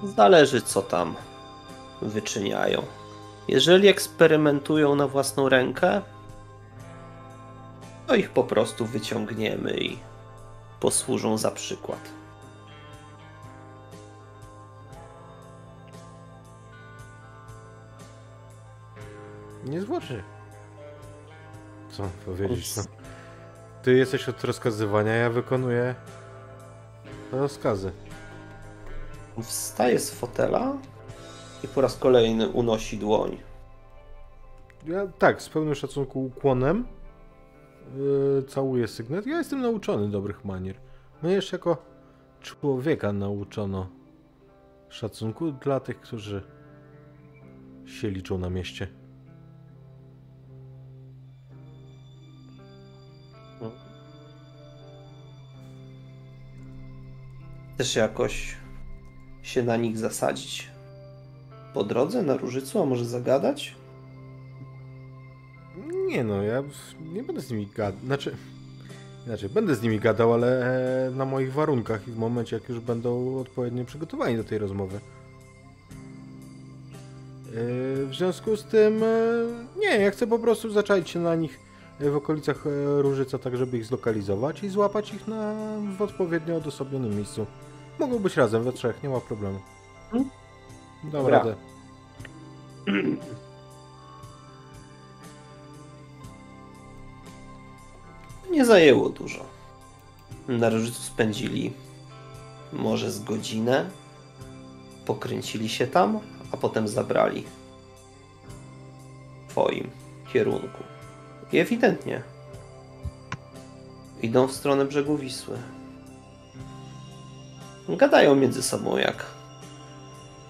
Zależy, 0.05 0.63
co 0.63 0.83
tam 0.83 1.15
wyczyniają. 2.03 2.83
Jeżeli 3.49 3.89
eksperymentują 3.89 4.95
na 4.95 5.09
własną 5.09 5.49
rękę, 5.49 6.03
to 8.07 8.15
ich 8.15 8.31
po 8.31 8.45
prostu 8.45 8.87
wyciągniemy 8.87 9.79
i 9.79 9.99
posłużą 10.81 11.39
za 11.39 11.51
przykład. 11.51 11.99
Niezwłocznie. 19.65 20.23
Co 21.91 22.03
powiedzieć? 22.25 22.77
No. 22.77 22.83
Ty 23.83 23.95
jesteś 23.95 24.29
od 24.29 24.45
rozkazywania, 24.45 25.13
ja 25.13 25.31
wykonuję 25.31 25.95
rozkazy. 27.33 27.93
Wstaje 29.43 29.99
z 29.99 30.11
fotela 30.11 30.77
i 31.67 31.75
po 31.75 31.81
raz 31.81 31.97
kolejny 31.97 32.49
unosi 32.49 32.99
dłoń. 32.99 33.37
Ja 34.87 35.07
tak, 35.07 35.43
z 35.43 35.49
pełnym 35.49 35.75
szacunku 35.75 36.25
ukłonem 36.25 36.87
yy, 37.97 38.45
całuję 38.49 38.89
sygnet. 38.89 39.27
Ja 39.27 39.39
jestem 39.39 39.61
nauczony 39.61 40.09
dobrych 40.09 40.45
manier. 40.45 40.77
No 41.23 41.29
jeszcze 41.29 41.57
jako 41.57 41.83
człowieka 42.41 43.13
nauczono 43.13 43.89
szacunku 44.89 45.53
dla 45.53 45.81
tych, 45.81 46.01
którzy 46.01 46.43
się 47.87 48.11
liczą 48.11 48.39
na 48.39 48.51
mieście. 48.51 48.89
Chcesz 57.75 57.97
jakoś 57.97 58.57
się 59.43 59.63
na 59.63 59.77
nich 59.77 59.99
zasadzić? 59.99 60.76
Po 61.77 61.85
drodze 61.85 62.23
na 62.23 62.37
Różycu, 62.37 62.83
a 62.83 62.87
może 62.87 63.05
zagadać? 63.05 63.75
Nie 66.07 66.25
no, 66.25 66.43
ja 66.43 66.63
nie 67.13 67.23
będę 67.23 67.43
z 67.43 67.51
nimi 67.51 67.69
gadał. 67.77 68.01
Znaczy, 68.05 68.37
Znaczy, 69.27 69.49
będę 69.49 69.75
z 69.75 69.83
nimi 69.83 70.01
gadał, 70.01 70.35
ale 70.35 70.67
e, 71.07 71.11
na 71.11 71.25
moich 71.25 71.53
warunkach 71.53 72.09
i 72.09 72.11
w 72.11 72.17
momencie, 72.17 72.57
jak 72.57 72.69
już 72.69 72.81
będą 72.81 73.39
odpowiednio 73.39 73.85
przygotowani 73.85 74.37
do 74.37 74.45
tej 74.45 74.59
rozmowy. 74.59 74.97
E, 74.97 75.01
W 78.07 78.15
związku 78.15 78.57
z 78.57 78.65
tym, 78.65 79.03
e, 79.03 79.07
nie, 79.81 79.99
ja 79.99 80.11
chcę 80.11 80.27
po 80.27 80.39
prostu 80.39 80.71
zaczaić 80.71 81.11
się 81.11 81.21
na 81.21 81.35
nich 81.35 81.61
w 82.01 82.17
okolicach 82.17 82.65
Różyca, 82.99 83.39
tak 83.39 83.57
żeby 83.57 83.79
ich 83.79 83.85
zlokalizować 83.85 84.63
i 84.63 84.69
złapać 84.69 85.15
ich 85.15 85.29
na, 85.29 85.55
w 85.99 86.03
odpowiednio 86.03 86.57
odosobionym 86.57 87.17
miejscu. 87.17 87.47
Mogą 87.99 88.19
być 88.19 88.37
razem, 88.37 88.63
we 88.63 88.73
trzech, 88.73 89.03
nie 89.03 89.09
ma 89.09 89.21
problemu. 89.21 89.59
Mhm. 90.13 90.46
Dam 91.03 91.13
Dobra. 91.13 91.39
radę. 91.39 91.55
Nie 98.51 98.65
zajęło 98.65 99.09
dużo. 99.09 99.45
Na 100.49 100.71
Różycu 100.71 101.03
spędzili 101.03 101.73
może 102.73 103.11
z 103.11 103.25
godzinę. 103.25 103.91
Pokręcili 105.07 105.69
się 105.69 105.87
tam, 105.87 106.21
a 106.53 106.57
potem 106.57 106.89
zabrali 106.89 107.45
w 109.47 109.51
twoim 109.51 109.91
kierunku. 110.33 110.83
I 111.53 111.59
ewidentnie 111.59 112.23
idą 114.23 114.47
w 114.47 114.53
stronę 114.53 114.85
brzegu 114.85 115.17
Wisły. 115.17 115.57
Gadają 117.89 118.35
między 118.35 118.63
sobą 118.63 118.97
jak 118.97 119.36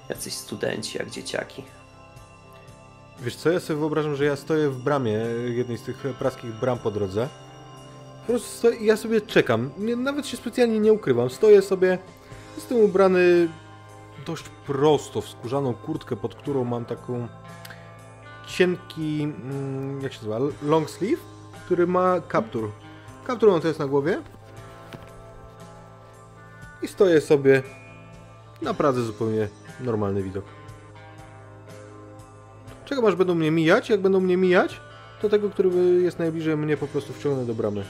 jacyś 0.08 0.34
studenci, 0.34 0.98
jak 0.98 1.10
dzieciaki. 1.10 1.62
Wiesz 3.20 3.36
co, 3.36 3.50
ja 3.50 3.60
sobie 3.60 3.78
wyobrażam, 3.78 4.16
że 4.16 4.24
ja 4.24 4.36
stoję 4.36 4.70
w 4.70 4.82
bramie, 4.82 5.18
jednej 5.54 5.78
z 5.78 5.82
tych 5.82 5.96
praskich 5.96 6.52
bram 6.52 6.78
po 6.78 6.90
drodze. 6.90 7.28
Po 8.20 8.32
prostu 8.32 8.48
stoję, 8.58 8.76
ja 8.80 8.96
sobie 8.96 9.20
czekam, 9.20 9.70
nawet 9.96 10.26
się 10.26 10.36
specjalnie 10.36 10.80
nie 10.80 10.92
ukrywam. 10.92 11.30
Stoję 11.30 11.62
sobie, 11.62 11.98
jestem 12.56 12.78
ubrany 12.78 13.48
dość 14.26 14.44
prosto 14.66 15.20
w 15.20 15.28
skórzaną 15.28 15.74
kurtkę, 15.74 16.16
pod 16.16 16.34
którą 16.34 16.64
mam 16.64 16.84
taką 16.84 17.28
cienki, 18.46 19.22
mm, 19.22 20.02
jak 20.02 20.12
się 20.12 20.18
nazywa, 20.18 20.38
long 20.62 20.90
sleeve, 20.90 21.22
który 21.64 21.86
ma 21.86 22.20
kaptur. 22.20 22.70
Kaptur 23.26 23.50
mam 23.50 23.60
teraz 23.60 23.78
na 23.78 23.86
głowie. 23.86 24.22
I 26.82 26.88
stoję 26.88 27.20
sobie, 27.20 27.62
naprawdę 28.62 29.02
zupełnie 29.02 29.48
normalny 29.80 30.22
widok. 30.22 30.44
Czekam 32.84 33.04
aż 33.04 33.14
będą 33.14 33.34
mnie 33.34 33.50
mijać. 33.50 33.88
Jak 33.88 34.00
będą 34.00 34.20
mnie 34.20 34.36
mijać, 34.36 34.80
to 35.22 35.28
tego, 35.28 35.50
który 35.50 35.68
jest 36.02 36.18
najbliżej 36.18 36.56
mnie 36.56 36.76
po 36.76 36.86
prostu 36.86 37.12
wciągnę 37.12 37.44
do 37.46 37.54
bramy. 37.54 37.84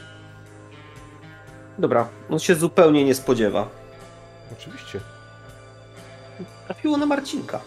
Dobra, 1.79 2.09
on 2.31 2.39
się 2.39 2.55
zupełnie 2.55 3.05
nie 3.05 3.15
spodziewa. 3.15 3.69
Oczywiście. 4.53 5.01
Trafiło 6.67 6.97
na 6.97 7.07
Marcinka. 7.07 7.61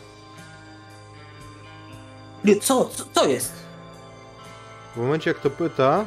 Nie, 2.44 2.60
co? 2.60 2.86
Co, 2.86 3.06
co 3.14 3.28
jest? 3.28 3.54
W 4.96 4.98
momencie 4.98 5.30
jak 5.30 5.40
to 5.40 5.50
pyta, 5.50 6.06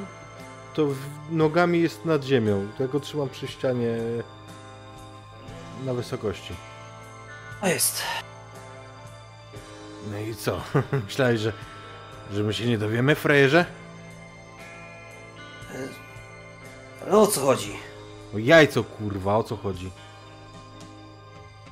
to 0.74 0.88
nogami 1.30 1.80
jest 1.80 2.04
nad 2.04 2.24
ziemią. 2.24 2.66
To 2.76 2.82
ja 2.82 2.88
go 2.88 3.00
trzymam 3.00 3.28
przy 3.28 3.46
ścianie 3.46 3.98
na 5.84 5.94
wysokości. 5.94 6.54
To 7.62 7.68
jest. 7.68 8.02
No 10.10 10.18
i 10.18 10.34
co? 10.34 10.60
Myślałeś, 11.06 11.40
że, 11.40 11.52
że 12.32 12.42
my 12.42 12.54
się 12.54 12.66
nie 12.66 12.78
dowiemy, 12.78 13.14
frajerze? 13.14 13.66
Ale 17.02 17.16
o 17.18 17.26
co 17.26 17.40
chodzi? 17.40 17.72
O 18.34 18.38
jajco, 18.38 18.84
kurwa, 18.84 19.36
o 19.36 19.42
co 19.42 19.56
chodzi? 19.56 19.90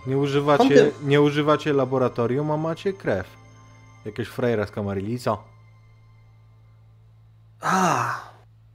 Nie 0.06 0.18
używacie, 0.18 0.90
nie 1.02 1.20
używacie 1.20 1.72
laboratorium, 1.72 2.50
a 2.50 2.56
macie 2.56 2.92
krew. 2.92 3.26
Jakieś 4.04 4.28
frajera 4.28 4.66
z 4.66 4.70
Kamarylli, 4.70 5.18
co? 5.18 5.44
A, 7.60 8.14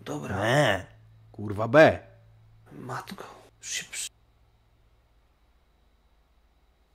dobra. 0.02 0.46
Nie. 0.46 0.86
Kurwa 1.32 1.68
B. 1.68 2.00
Matko. 2.80 3.24
już 3.62 3.70
Się 3.72 3.86
przy... 3.92 4.15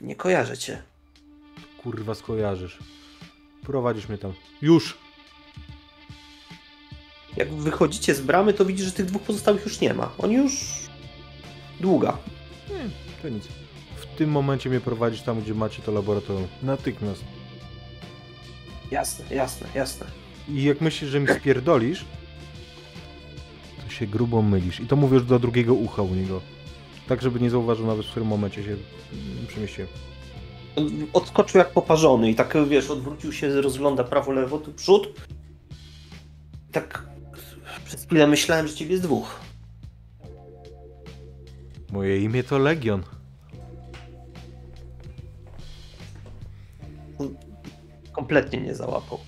Nie 0.01 0.17
kojarzę 0.17 0.59
cię. 0.59 0.83
Kurwa 1.83 2.15
skojarzysz. 2.15 2.79
Prowadzisz 3.63 4.09
mnie 4.09 4.19
tam. 4.19 4.33
Już! 4.63 4.99
Jak 7.37 7.53
wychodzicie 7.53 8.15
z 8.15 8.21
bramy, 8.21 8.53
to 8.53 8.65
widzisz, 8.65 8.87
że 8.87 8.93
tych 8.93 9.07
dwóch 9.07 9.23
pozostałych 9.23 9.65
już 9.65 9.81
nie 9.81 9.95
ma. 9.95 10.13
Oni 10.19 10.35
już. 10.35 10.53
Długa. 11.81 12.19
Nie, 12.69 12.91
to 13.23 13.29
nic. 13.29 13.45
W 13.97 14.07
tym 14.17 14.31
momencie 14.31 14.71
mnie 14.71 14.81
prowadzisz 14.81 15.23
tam, 15.23 15.41
gdzie 15.41 15.55
macie 15.55 15.83
to 15.83 15.93
laboratorium. 15.93 16.49
Natychmiast. 16.63 17.25
Jasne, 18.91 19.25
jasne, 19.35 19.69
jasne. 19.75 20.07
I 20.49 20.63
jak 20.63 20.81
myślisz, 20.81 21.11
że 21.11 21.21
mi 21.21 21.29
spierdolisz, 21.29 22.05
to 23.85 23.91
się 23.91 24.07
grubo 24.07 24.43
mylisz. 24.43 24.81
I 24.81 24.87
to 24.87 24.97
mówisz 24.97 25.23
do 25.23 25.39
drugiego 25.39 25.75
ucha 25.75 26.03
u 26.03 26.15
niego. 26.15 26.41
Tak, 27.11 27.23
żeby 27.23 27.41
nie 27.41 27.51
zauważył 27.51 27.87
nawet, 27.87 28.07
w 28.07 28.11
którym 28.11 28.29
momencie 28.29 28.63
się 28.63 28.71
mm, 28.71 29.47
przemieściłem. 29.49 29.89
Odskoczył 31.13 31.59
jak 31.59 31.71
poparzony 31.71 32.31
i 32.31 32.35
tak, 32.35 32.57
wiesz, 32.69 32.91
odwrócił 32.91 33.33
się, 33.33 33.61
rozgląda 33.61 34.05
prawo, 34.05 34.33
lewo, 34.33 34.59
tu 34.59 34.73
przód. 34.73 35.09
Tak 36.73 37.07
przez 37.85 38.05
chwilę 38.05 38.27
myślałem, 38.27 38.69
że 38.69 38.75
ciebie 38.75 38.91
jest 38.91 39.03
dwóch. 39.03 39.41
Moje 41.93 42.23
imię 42.23 42.45
to 42.45 42.59
Legion. 42.59 43.03
Kompletnie 48.13 48.61
nie 48.61 48.75
załapał. 48.75 49.19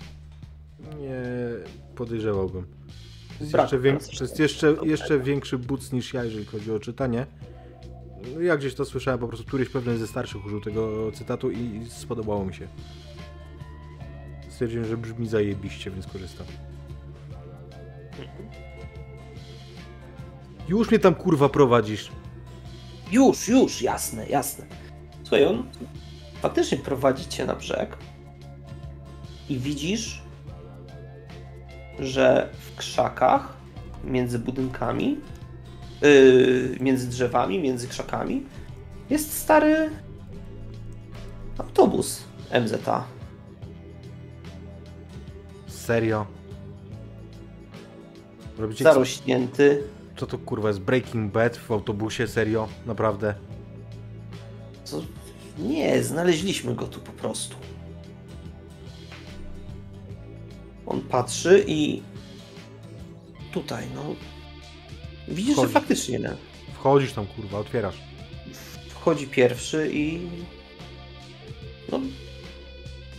Nie 1.01 1.23
podejrzewałbym. 1.95 2.67
To 3.39 3.45
jest 3.45 3.53
Brak 3.53 3.73
jeszcze, 3.73 4.25
jest 4.25 4.39
jeszcze, 4.39 4.77
jeszcze 4.83 5.19
większy 5.19 5.59
buc 5.59 5.93
niż 5.93 6.15
ja, 6.15 6.25
jeżeli 6.25 6.45
chodzi 6.45 6.73
o 6.73 6.79
czytanie. 6.79 7.27
Ja 8.41 8.57
gdzieś 8.57 8.75
to 8.75 8.85
słyszałem, 8.85 9.21
po 9.21 9.29
prostu 9.29 9.47
któryś 9.47 9.69
pewien 9.69 9.99
ze 9.99 10.07
starszych 10.07 10.47
użył 10.47 10.61
tego 10.61 11.13
cytatu 11.13 11.51
i 11.51 11.81
spodobało 11.89 12.45
mi 12.45 12.55
się. 12.55 12.69
Stwierdziłem, 14.49 14.87
że 14.87 14.97
brzmi 14.97 15.29
zajebiście, 15.29 15.91
więc 15.91 16.07
korzystam. 16.07 16.47
Już 20.69 20.91
mnie 20.91 20.99
tam 20.99 21.15
kurwa 21.15 21.49
prowadzisz. 21.49 22.11
Już, 23.13 23.49
już, 23.49 23.83
jasne, 23.83 24.29
jasne. 24.29 24.67
Słuchaj, 25.23 25.45
on 25.47 25.63
faktycznie 26.41 26.79
prowadzi 26.79 27.29
cię 27.29 27.47
na 27.47 27.55
brzeg 27.55 27.97
i 29.49 29.59
widzisz, 29.59 30.23
że 31.99 32.49
w 32.53 32.77
krzakach 32.77 33.57
między 34.05 34.39
budynkami, 34.39 35.21
yy, 36.03 36.77
między 36.81 37.09
drzewami, 37.09 37.59
między 37.59 37.89
krzakami 37.89 38.43
jest 39.11 39.33
stary 39.39 39.91
autobus 41.59 42.25
MZA. 42.65 43.05
Serio. 45.67 46.27
Robicie 48.59 48.85
Zarośnięty. 48.85 49.83
co 50.17 50.27
to 50.27 50.39
kurwa 50.39 50.69
jest 50.69 50.81
Breaking 50.81 51.33
Bad 51.33 51.57
w 51.57 51.71
autobusie? 51.73 52.27
Serio? 52.27 52.69
Naprawdę? 52.87 53.35
Co? 54.85 55.03
Nie, 55.59 56.03
znaleźliśmy 56.03 56.75
go 56.75 56.87
tu 56.87 57.01
po 57.01 57.13
prostu. 57.13 57.57
On 60.87 61.01
patrzy 61.01 61.65
i 61.67 62.03
tutaj, 63.53 63.85
no. 63.95 64.03
Widzisz, 65.29 65.53
Wchodzi. 65.53 65.69
że 65.69 65.73
faktycznie 65.81 66.19
nie. 66.19 66.31
Wchodzisz 66.75 67.13
tam 67.13 67.27
kurwa, 67.27 67.59
otwierasz. 67.59 67.99
Wchodzi 68.89 69.27
pierwszy 69.27 69.91
i. 69.93 70.21
No, 71.93 72.01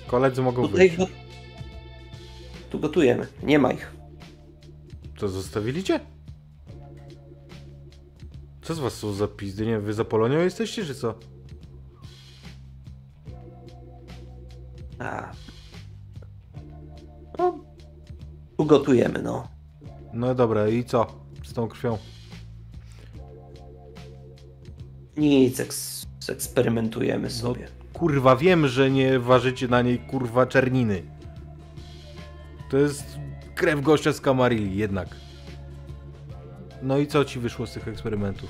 Koledzy 0.07 0.41
mogą 0.41 0.61
tutaj 0.67 0.79
wyjść. 0.79 0.97
go... 0.97 1.07
Tu 2.69 2.79
gotujemy. 2.79 3.27
Nie 3.43 3.59
ma 3.59 3.71
ich. 3.73 3.93
Co, 5.17 5.27
zostawili 5.29 5.83
cię? 5.83 5.99
Co 8.61 8.73
z 8.75 8.79
was 8.79 8.93
są 8.93 9.13
za 9.13 9.27
pizdy? 9.27 9.65
Nie, 9.65 9.79
wy 9.79 9.93
za 9.93 10.05
Polonią 10.05 10.39
jesteście, 10.39 10.85
czy 10.85 10.95
co? 10.95 11.15
A. 14.99 15.31
No, 17.37 17.63
tu 18.57 18.65
gotujemy, 18.65 19.21
no. 19.21 19.47
No 20.13 20.35
dobra, 20.35 20.67
i 20.69 20.83
co? 20.85 21.22
Z 21.43 21.53
tą 21.53 21.67
krwią? 21.67 21.97
Nic, 25.17 25.59
eks 25.59 26.03
eksperymentujemy 26.29 27.29
sobie. 27.29 27.67
Kurwa, 27.93 28.35
wiem, 28.35 28.67
że 28.67 28.91
nie 28.91 29.19
ważycie 29.19 29.67
na 29.67 29.81
niej 29.81 29.99
kurwa 29.99 30.45
czerniny. 30.45 31.03
To 32.69 32.77
jest 32.77 33.17
krew 33.55 33.81
gościa 33.81 34.13
z 34.13 34.21
Kamarilli, 34.21 34.77
jednak. 34.77 35.15
No 36.81 36.97
i 36.97 37.07
co 37.07 37.25
ci 37.25 37.39
wyszło 37.39 37.67
z 37.67 37.73
tych 37.73 37.87
eksperymentów? 37.87 38.49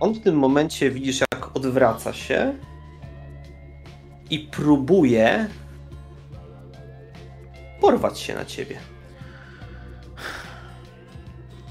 On 0.00 0.14
w 0.14 0.20
tym 0.20 0.38
momencie 0.38 0.90
widzisz, 0.90 1.20
jak 1.20 1.56
odwraca 1.56 2.12
się 2.12 2.54
i 4.30 4.38
próbuje 4.38 5.48
porwać 7.82 8.18
się 8.18 8.34
na 8.34 8.44
ciebie. 8.44 8.78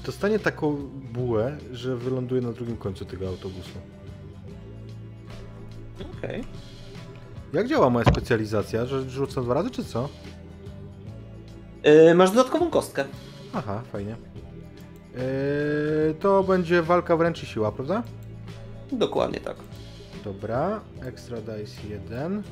Dostanie 0.06 0.38
taką 0.38 0.76
bułę, 1.12 1.58
że 1.72 1.96
wyląduje 1.96 2.40
na 2.42 2.52
drugim 2.52 2.76
końcu 2.76 3.04
tego 3.04 3.28
autobusu. 3.28 3.78
Okej. 6.18 6.44
Jak 7.52 7.68
działa 7.68 7.90
moja 7.90 8.04
specjalizacja? 8.04 8.86
Że 8.86 9.10
rzucam 9.10 9.44
dwa 9.44 9.54
razy, 9.54 9.70
czy 9.70 9.84
co? 9.84 10.08
Yy, 11.84 12.14
masz 12.14 12.30
dodatkową 12.30 12.70
kostkę. 12.70 13.04
Aha, 13.54 13.82
fajnie. 13.92 14.16
Yy, 15.14 16.14
to 16.20 16.42
będzie 16.42 16.82
walka 16.82 17.16
wręcz 17.16 17.42
i 17.42 17.46
siła, 17.46 17.72
prawda? 17.72 18.02
Dokładnie 18.92 19.40
tak. 19.40 19.56
Dobra, 20.24 20.80
extra 21.02 21.40
dice 21.40 21.88
1. 21.88 22.42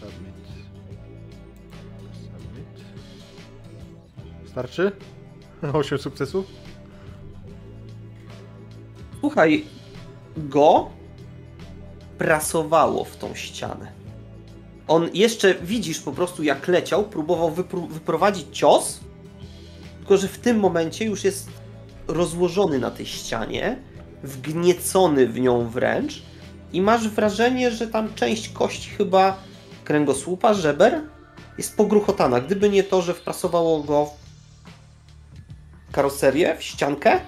Submit. 0.00 0.08
Submit. 0.12 0.37
Starczy? 4.58 4.92
8 5.72 5.98
sukcesów? 6.08 6.46
Słuchaj, 9.20 9.64
go 10.36 10.90
prasowało 12.18 13.04
w 13.04 13.16
tą 13.16 13.34
ścianę. 13.34 13.92
On 14.88 15.08
jeszcze 15.14 15.54
widzisz 15.54 16.00
po 16.00 16.12
prostu 16.12 16.42
jak 16.42 16.68
leciał, 16.68 17.04
próbował 17.04 17.50
wypru- 17.50 17.88
wyprowadzić 17.88 18.46
cios, 18.52 19.00
tylko 19.98 20.16
że 20.16 20.28
w 20.28 20.38
tym 20.38 20.58
momencie 20.58 21.04
już 21.04 21.24
jest 21.24 21.48
rozłożony 22.08 22.78
na 22.78 22.90
tej 22.90 23.06
ścianie, 23.06 23.78
wgniecony 24.22 25.26
w 25.26 25.40
nią 25.40 25.68
wręcz 25.68 26.22
i 26.72 26.82
masz 26.82 27.08
wrażenie, 27.08 27.70
że 27.70 27.86
tam 27.86 28.14
część 28.14 28.48
kości 28.48 28.90
chyba 28.90 29.36
kręgosłupa, 29.84 30.54
żeber 30.54 31.00
jest 31.58 31.76
pogruchotana. 31.76 32.40
Gdyby 32.40 32.70
nie 32.70 32.84
to, 32.84 33.02
że 33.02 33.14
wprasowało 33.14 33.82
go 33.82 34.10
karoserię, 35.92 36.56
w 36.58 36.62
ściankę, 36.62 37.20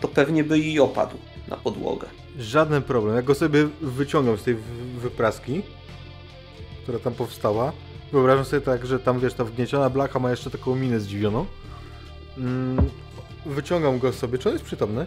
to 0.00 0.08
pewnie 0.08 0.44
by 0.44 0.58
i 0.58 0.80
opadł 0.80 1.16
na 1.48 1.56
podłogę. 1.56 2.06
Żaden 2.38 2.82
problem. 2.82 3.16
Jak 3.16 3.24
go 3.24 3.34
sobie 3.34 3.68
wyciągam 3.80 4.38
z 4.38 4.42
tej 4.42 4.54
wy- 4.54 4.62
wypraski, 5.00 5.62
która 6.82 6.98
tam 6.98 7.14
powstała, 7.14 7.72
wyobrażam 8.12 8.44
sobie 8.44 8.62
tak, 8.62 8.86
że 8.86 8.98
tam 8.98 9.20
wiesz, 9.20 9.34
ta 9.34 9.44
wgnieciona 9.44 9.90
blacha 9.90 10.18
ma 10.18 10.30
jeszcze 10.30 10.50
taką 10.50 10.76
minę 10.76 11.00
zdziwioną. 11.00 11.46
Mm, 12.38 12.90
wyciągam 13.46 13.98
go 13.98 14.12
sobie. 14.12 14.38
Czy 14.38 14.48
on 14.48 14.54
jest 14.54 14.64
przytomny? 14.64 15.06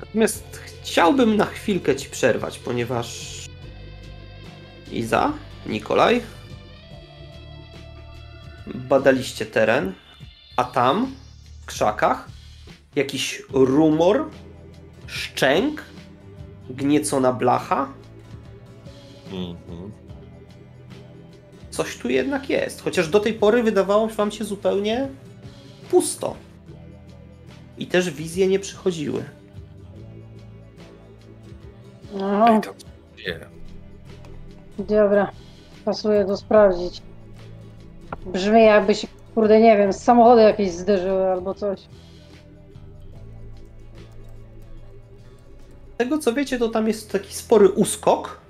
Natomiast 0.00 0.60
chciałbym 0.82 1.36
na 1.36 1.44
chwilkę 1.44 1.96
ci 1.96 2.10
przerwać, 2.10 2.58
ponieważ 2.58 3.36
Iza, 4.92 5.32
Nikolaj, 5.66 6.20
badaliście 8.66 9.46
teren, 9.46 9.92
a 10.56 10.64
tam 10.64 11.14
w 11.62 11.66
krzakach 11.66 12.28
jakiś 12.96 13.42
rumor, 13.50 14.30
szczęk, 15.06 15.84
gniecona 16.70 17.32
blacha. 17.32 17.88
Mhm. 19.32 19.92
Coś 21.70 21.98
tu 21.98 22.08
jednak 22.08 22.50
jest, 22.50 22.82
chociaż 22.82 23.08
do 23.08 23.20
tej 23.20 23.34
pory 23.34 23.62
wydawało 23.62 24.08
wam 24.08 24.30
się 24.30 24.44
zupełnie 24.44 25.08
pusto. 25.90 26.36
I 27.78 27.86
też 27.86 28.10
wizje 28.10 28.48
nie 28.48 28.58
przychodziły. 28.58 29.24
No, 32.14 32.48
Ej, 33.26 33.36
dobra. 34.78 35.30
Pasuje 35.84 36.24
to 36.24 36.36
sprawdzić. 36.36 37.02
Brzmi 38.26 38.64
jakby 38.64 38.94
się, 38.94 39.08
kurde, 39.34 39.60
nie 39.60 39.76
wiem, 39.76 39.92
samochody 39.92 40.42
jakieś 40.42 40.70
zderzyły 40.70 41.24
albo 41.24 41.54
coś. 41.54 41.80
Z 45.94 45.96
tego 45.96 46.18
co 46.18 46.32
wiecie, 46.32 46.58
to 46.58 46.68
tam 46.68 46.88
jest 46.88 47.12
taki 47.12 47.34
spory 47.34 47.68
uskok 47.68 48.40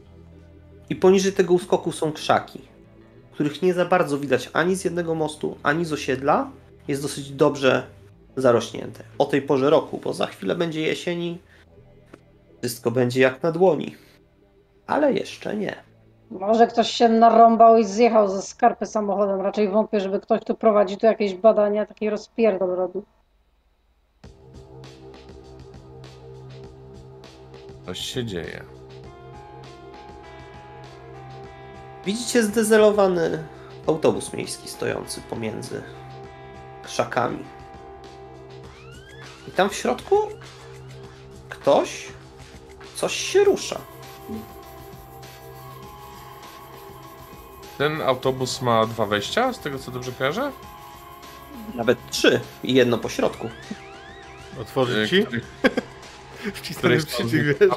i 0.91 0.97
poniżej 0.97 1.33
tego 1.33 1.55
uskoku 1.55 1.93
są 1.93 2.13
krzaki, 2.13 2.61
których 3.33 3.63
nie 3.63 3.75
za 3.75 3.85
bardzo 3.85 4.19
widać 4.19 4.51
ani 4.53 4.77
z 4.77 4.85
jednego 4.85 5.15
mostu, 5.15 5.57
ani 5.63 5.85
z 5.85 5.93
osiedla. 5.93 6.51
Jest 6.89 7.03
dosyć 7.03 7.31
dobrze 7.31 7.87
zarośnięte. 8.37 9.05
O 9.19 9.25
tej 9.25 9.43
porze 9.43 9.71
roku, 9.71 10.01
bo 10.05 10.13
za 10.13 10.27
chwilę 10.27 10.55
będzie 10.55 10.81
jesieni, 10.81 11.39
wszystko 12.61 12.91
będzie 12.91 13.21
jak 13.21 13.43
na 13.43 13.53
dłoni. 13.53 13.97
Ale 14.87 15.13
jeszcze 15.13 15.57
nie. 15.57 15.92
Może 16.41 16.67
ktoś 16.67 16.91
się 16.91 17.09
narąbał 17.09 17.77
i 17.77 17.85
zjechał 17.85 18.29
ze 18.29 18.43
skarpy 18.43 18.87
samochodem. 18.87 19.41
Raczej 19.41 19.69
wątpię, 19.69 20.01
żeby 20.01 20.21
ktoś 20.21 20.45
tu 20.45 20.55
prowadzi 20.55 20.97
tu 20.97 21.07
jakieś 21.07 21.35
badania, 21.35 21.87
taki 21.87 22.11
rozpierdol 22.11 22.71
robił. 22.71 23.05
Coś 27.87 27.99
się 27.99 28.25
dzieje. 28.25 28.63
Widzicie 32.07 32.43
zdezelowany 32.43 33.45
autobus 33.87 34.33
miejski 34.33 34.69
stojący 34.69 35.21
pomiędzy 35.21 35.83
krzakami. 36.83 37.45
I 39.49 39.51
tam 39.51 39.69
w 39.69 39.75
środku 39.75 40.17
ktoś, 41.49 42.09
coś 42.95 43.13
się 43.13 43.45
rusza. 43.45 43.92
Ten 47.79 48.01
autobus 48.03 48.63
ma 48.63 48.87
dwa 48.87 49.07
wejścia, 49.07 49.53
z 49.53 49.59
tego 49.59 49.79
co 49.79 49.91
dobrze 49.91 50.13
kojarzę? 50.13 50.53
Nawet 51.75 51.99
trzy 52.11 52.41
i 52.63 52.75
jedno 52.75 52.99
po 52.99 53.09
środku. 53.09 53.49
Otworzyć 54.61 55.13
Y, 55.13 55.27
ci? 55.27 55.27
Wcisnąłem 56.55 56.99
przycisk, 57.07 57.35
wiesz? 57.61 57.71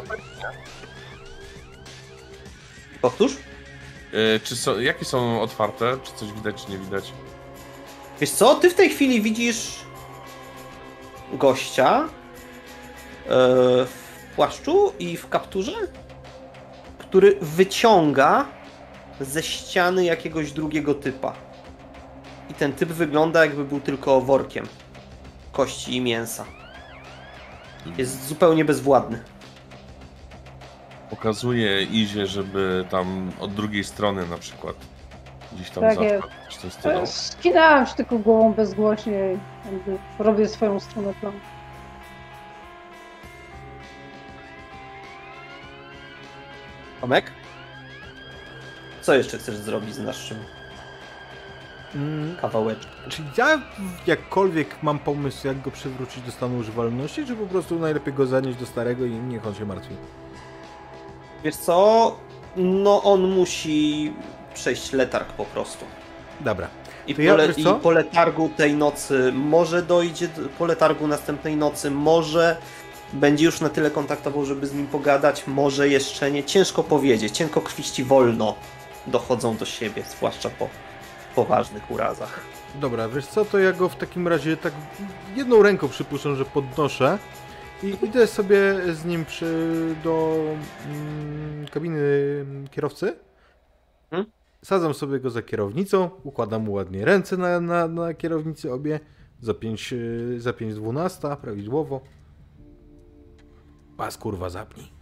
Powtórz? 3.02 3.34
Y, 4.14 4.40
Czy 4.44 4.56
są, 4.56 4.80
jakie 4.80 5.06
są 5.06 5.42
otwarte? 5.42 5.98
Czy 6.04 6.12
coś 6.14 6.32
widać, 6.32 6.66
czy 6.66 6.72
nie 6.72 6.78
widać? 6.78 7.14
Wiesz 8.22 8.32
co, 8.32 8.56
ty 8.56 8.70
w 8.70 8.74
tej 8.74 8.90
chwili 8.90 9.22
widzisz 9.22 9.80
gościa 11.34 12.00
e, 12.02 12.08
w 13.86 14.04
płaszczu 14.36 14.94
i 15.00 15.18
w 15.18 15.30
kapturze, 15.30 15.72
który 17.00 17.38
wyciąga 17.42 18.46
ze 19.22 19.44
ściany 19.44 20.06
jakiegoś 20.06 20.52
drugiego 20.52 20.94
typa. 20.94 21.34
I 22.50 22.54
ten 22.54 22.74
typ 22.74 22.90
wygląda 22.90 23.46
jakby 23.46 23.66
był 23.66 23.80
tylko 23.80 24.22
workiem 24.22 24.68
kości 25.52 25.96
i 25.96 26.02
mięsa. 26.02 26.46
Jest 27.98 28.28
zupełnie 28.28 28.66
bezwładny. 28.66 29.24
Pokazuje 31.10 31.84
Izie, 31.84 32.28
żeby 32.28 32.86
tam 32.90 33.32
od 33.40 33.54
drugiej 33.54 33.84
strony 33.84 34.28
na 34.28 34.38
przykład 34.38 34.76
gdzieś 35.54 35.70
tam 35.70 35.84
Tak. 35.84 35.98
E, 36.86 37.08
Skinęłam 37.08 37.88
się 37.88 37.96
tylko 37.96 38.20
głową 38.20 38.54
bezgłośnie 38.54 39.12
i 39.34 39.38
jakby 39.74 39.98
robię 40.20 40.48
swoją 40.48 40.80
stronę 40.80 41.14
planu. 41.14 41.40
Tomek? 47.02 47.32
Co 49.06 49.14
jeszcze 49.14 49.38
chcesz 49.38 49.56
zrobić 49.56 49.96
z 49.96 50.00
naszym 50.00 50.38
Mm, 51.96 52.36
kawałeczkiem? 52.42 52.92
Czy 53.10 53.22
ja 53.38 53.62
jakkolwiek 54.08 54.76
mam 54.84 55.00
pomysł, 55.00 55.48
jak 55.48 55.62
go 55.62 55.72
przywrócić 55.72 56.24
do 56.24 56.32
stanu 56.32 56.58
używalności, 56.58 57.26
czy 57.26 57.36
po 57.36 57.46
prostu 57.46 57.80
najlepiej 57.80 58.14
go 58.14 58.26
zanieść 58.26 58.60
do 58.60 58.66
starego 58.66 59.06
i 59.06 59.12
niech 59.12 59.48
on 59.48 59.56
się 59.56 59.66
martwi? 59.66 59.96
Wiesz 61.44 61.56
co? 61.56 62.16
No 62.56 63.04
on 63.04 63.22
musi 63.32 64.14
przejść 64.54 64.94
letarg 64.94 65.28
po 65.34 65.46
prostu. 65.46 65.86
Dobra. 66.42 66.68
I 67.08 67.16
po, 67.16 67.22
ja, 67.22 67.36
le- 67.36 67.52
I 67.58 67.66
po 67.84 67.92
letargu 67.92 68.50
tej 68.58 68.74
nocy 68.74 69.32
może 69.36 69.82
dojdzie, 69.84 70.28
do- 70.28 70.50
po 70.58 70.66
letargu 70.66 71.08
następnej 71.08 71.56
nocy 71.56 71.92
może 71.92 72.58
będzie 73.14 73.46
już 73.46 73.62
na 73.62 73.70
tyle 73.70 73.92
kontaktował, 73.92 74.46
żeby 74.46 74.68
z 74.68 74.74
nim 74.74 74.88
pogadać, 74.88 75.48
może 75.48 75.90
jeszcze 75.90 76.32
nie. 76.32 76.44
Ciężko 76.44 76.84
powiedzieć, 76.84 77.38
cienkokrwiści 77.38 78.04
wolno 78.04 78.56
dochodzą 79.08 79.58
do 79.58 79.66
siebie, 79.66 80.04
zwłaszcza 80.04 80.50
po 80.50 80.70
poważnych 81.36 81.92
urazach. 81.92 82.40
Dobra, 82.82 83.10
wiesz 83.10 83.28
co, 83.28 83.46
to 83.46 83.60
ja 83.60 83.74
go 83.74 83.90
w 83.90 83.96
takim 83.96 84.28
razie 84.28 84.58
tak 84.58 84.74
jedną 85.36 85.64
ręką 85.64 85.90
przypuszczam, 85.90 86.36
że 86.36 86.46
podnoszę 86.46 87.18
i 87.84 88.06
idę 88.06 88.28
sobie 88.28 88.60
z 88.94 89.06
nim 89.06 89.26
przy, 89.26 89.96
do 90.04 90.38
mm, 90.86 91.66
kabiny 91.68 92.00
kierowcy 92.72 93.26
Hmm? 94.10 94.26
Sadzam 94.62 94.94
sobie 94.94 95.20
go 95.20 95.30
za 95.30 95.42
kierownicą, 95.42 96.10
układam 96.24 96.64
mu 96.64 96.72
ładnie 96.72 97.06
ręce 97.06 97.38
na, 97.38 97.60
na, 97.60 97.88
na 97.88 98.14
kierownicy 98.14 98.74
obie, 98.74 99.00
za 99.42 99.54
5, 99.54 99.92
yy, 99.92 100.42
za 100.42 100.52
5.12 100.52 101.38
prawidłowo. 101.38 102.02
Pas 103.98 104.18
kurwa 104.18 104.50
zapnij. 104.50 104.95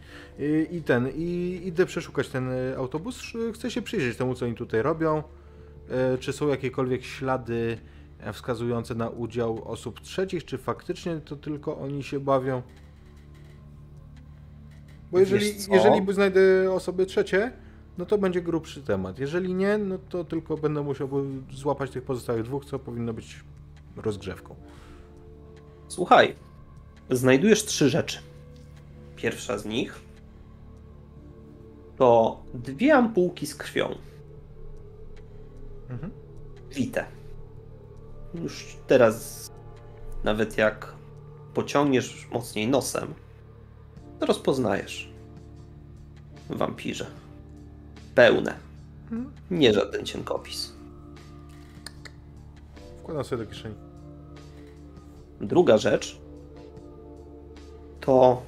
I, 0.71 0.81
ten, 0.81 1.09
i 1.15 1.61
idę 1.65 1.85
przeszukać 1.85 2.29
ten 2.29 2.51
y, 2.51 2.77
autobus. 2.77 3.21
Chcę 3.53 3.71
się 3.71 3.81
przyjrzeć 3.81 4.17
temu, 4.17 4.35
co 4.35 4.45
oni 4.45 4.55
tutaj 4.55 4.81
robią. 4.81 5.23
Y, 6.15 6.17
Czy 6.17 6.33
są 6.33 6.47
jakiekolwiek 6.47 7.03
ślady 7.03 7.77
e, 8.19 8.33
wskazujące 8.33 8.95
na 8.95 9.09
udział 9.09 9.71
osób 9.71 9.99
trzecich, 9.99 10.45
czy 10.45 10.57
faktycznie 10.57 11.17
to 11.17 11.35
tylko 11.35 11.77
oni 11.77 12.03
się 12.03 12.19
bawią? 12.19 12.61
Bo 15.11 15.19
jeżeli, 15.19 15.45
jeżeli 15.71 16.13
znajdę 16.13 16.71
osoby 16.71 17.05
trzecie, 17.05 17.51
no 17.97 18.05
to 18.05 18.17
będzie 18.17 18.41
grubszy 18.41 18.81
temat. 18.81 19.19
Jeżeli 19.19 19.53
nie, 19.53 19.77
no 19.77 19.97
to 20.09 20.23
tylko 20.23 20.57
będę 20.57 20.81
musiał 20.81 21.09
złapać 21.51 21.91
tych 21.91 22.03
pozostałych 22.03 22.43
dwóch, 22.43 22.65
co 22.65 22.79
powinno 22.79 23.13
być 23.13 23.43
rozgrzewką. 23.95 24.55
Słuchaj, 25.87 26.35
znajdujesz 27.09 27.65
trzy 27.65 27.89
rzeczy. 27.89 28.19
Pierwsza 29.15 29.57
z 29.57 29.65
nich 29.65 29.99
to 31.97 32.39
dwie 32.53 32.95
ampułki 32.95 33.47
z 33.47 33.55
krwią. 33.55 33.95
Mhm. 35.89 36.11
Wite. 36.71 37.05
Już 38.33 38.77
teraz, 38.87 39.47
nawet 40.23 40.57
jak 40.57 40.93
pociągniesz 41.53 42.27
mocniej 42.31 42.67
nosem, 42.67 43.13
to 44.19 44.25
rozpoznajesz. 44.25 45.13
Wampirze. 46.49 47.05
Pełne. 48.15 48.55
Mhm. 49.03 49.31
Nie 49.51 49.73
żaden 49.73 50.05
cienkopis. 50.05 50.73
Wkładam 52.99 53.23
sobie 53.23 53.45
do 53.45 53.51
kieszeni. 53.51 53.75
Druga 55.41 55.77
rzecz 55.77 56.19
to 58.01 58.41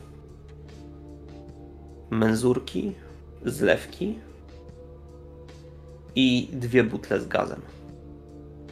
menzurki, 2.10 2.96
zlewki 3.46 4.20
i 6.16 6.50
dwie 6.54 6.84
butle 6.84 7.22
z 7.22 7.28
gazem 7.28 7.62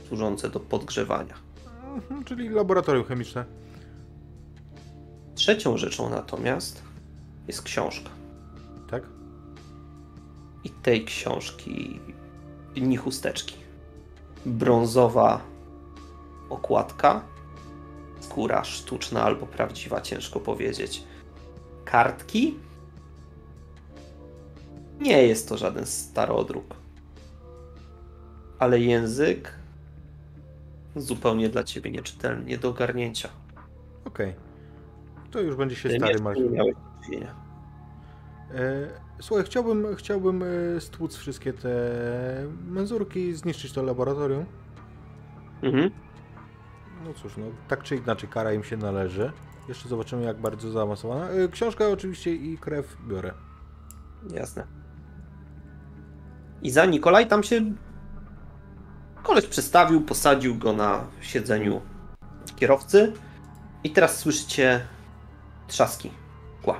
służące 0.07 0.49
do 0.49 0.59
podgrzewania. 0.59 1.35
Mhm, 1.95 2.23
czyli 2.23 2.49
laboratorium 2.49 3.05
chemiczne. 3.05 3.45
Trzecią 5.35 5.77
rzeczą 5.77 6.09
natomiast 6.09 6.83
jest 7.47 7.61
książka. 7.61 8.09
Tak? 8.89 9.03
I 10.63 10.69
tej 10.69 11.05
książki 11.05 11.99
ni 12.75 12.97
chusteczki. 12.97 13.55
Brązowa 14.45 15.41
okładka, 16.49 17.23
skóra 18.19 18.63
sztuczna 18.63 19.23
albo 19.23 19.45
prawdziwa, 19.45 20.01
ciężko 20.01 20.39
powiedzieć. 20.39 21.03
Kartki. 21.85 22.55
Nie 24.99 25.23
jest 25.23 25.49
to 25.49 25.57
żaden 25.57 25.85
starodruk. 25.85 26.75
Ale 28.59 28.79
język 28.79 29.55
zupełnie 30.95 31.49
dla 31.49 31.63
ciebie 31.63 31.91
nieczytelny, 31.91 32.45
nie 32.45 32.57
do 32.57 32.69
ogarnięcia. 32.69 33.29
Okej. 34.05 34.33
To 35.31 35.41
już 35.41 35.55
będzie 35.55 35.75
się 35.75 35.89
Ty 35.89 35.97
stary 35.97 36.19
martwił. 36.19 36.55
E, 38.53 38.87
słuchaj, 39.21 39.45
chciałbym, 39.45 39.95
chciałbym 39.95 40.43
e, 40.43 40.81
stłuc 40.81 41.15
wszystkie 41.15 41.53
te 41.53 41.69
menzurki 42.67 43.19
i 43.19 43.33
zniszczyć 43.33 43.71
to 43.71 43.83
laboratorium. 43.83 44.45
Mhm. 45.61 45.91
No 47.05 47.13
cóż, 47.13 47.37
no 47.37 47.45
tak 47.67 47.83
czy 47.83 47.95
inaczej 47.95 48.29
kara 48.29 48.53
im 48.53 48.63
się 48.63 48.77
należy. 48.77 49.31
Jeszcze 49.69 49.89
zobaczymy 49.89 50.23
jak 50.23 50.37
bardzo 50.37 50.71
zaawansowana. 50.71 51.29
E, 51.29 51.47
książkę 51.47 51.89
oczywiście 51.89 52.35
i 52.35 52.57
krew 52.57 52.97
biorę. 53.07 53.33
Jasne. 54.33 54.82
I 56.63 56.69
za 56.69 56.85
Nikolaj 56.85 57.27
tam 57.27 57.43
się 57.43 57.61
koleś 59.23 59.47
przestawił, 59.47 60.01
posadził 60.01 60.55
go 60.55 60.73
na 60.73 61.03
siedzeniu 61.21 61.81
kierowcy 62.55 63.13
i 63.83 63.89
teraz 63.89 64.17
słyszycie 64.17 64.81
trzaski 65.67 66.11
kła. 66.63 66.75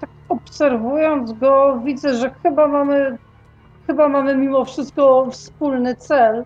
Tak 0.00 0.10
obserwując 0.28 1.32
go, 1.32 1.80
widzę, 1.84 2.14
że 2.14 2.34
chyba 2.42 2.68
mamy, 2.68 3.18
chyba 3.86 4.08
mamy 4.08 4.36
mimo 4.36 4.64
wszystko 4.64 5.30
wspólny 5.30 5.96
cel. 5.96 6.44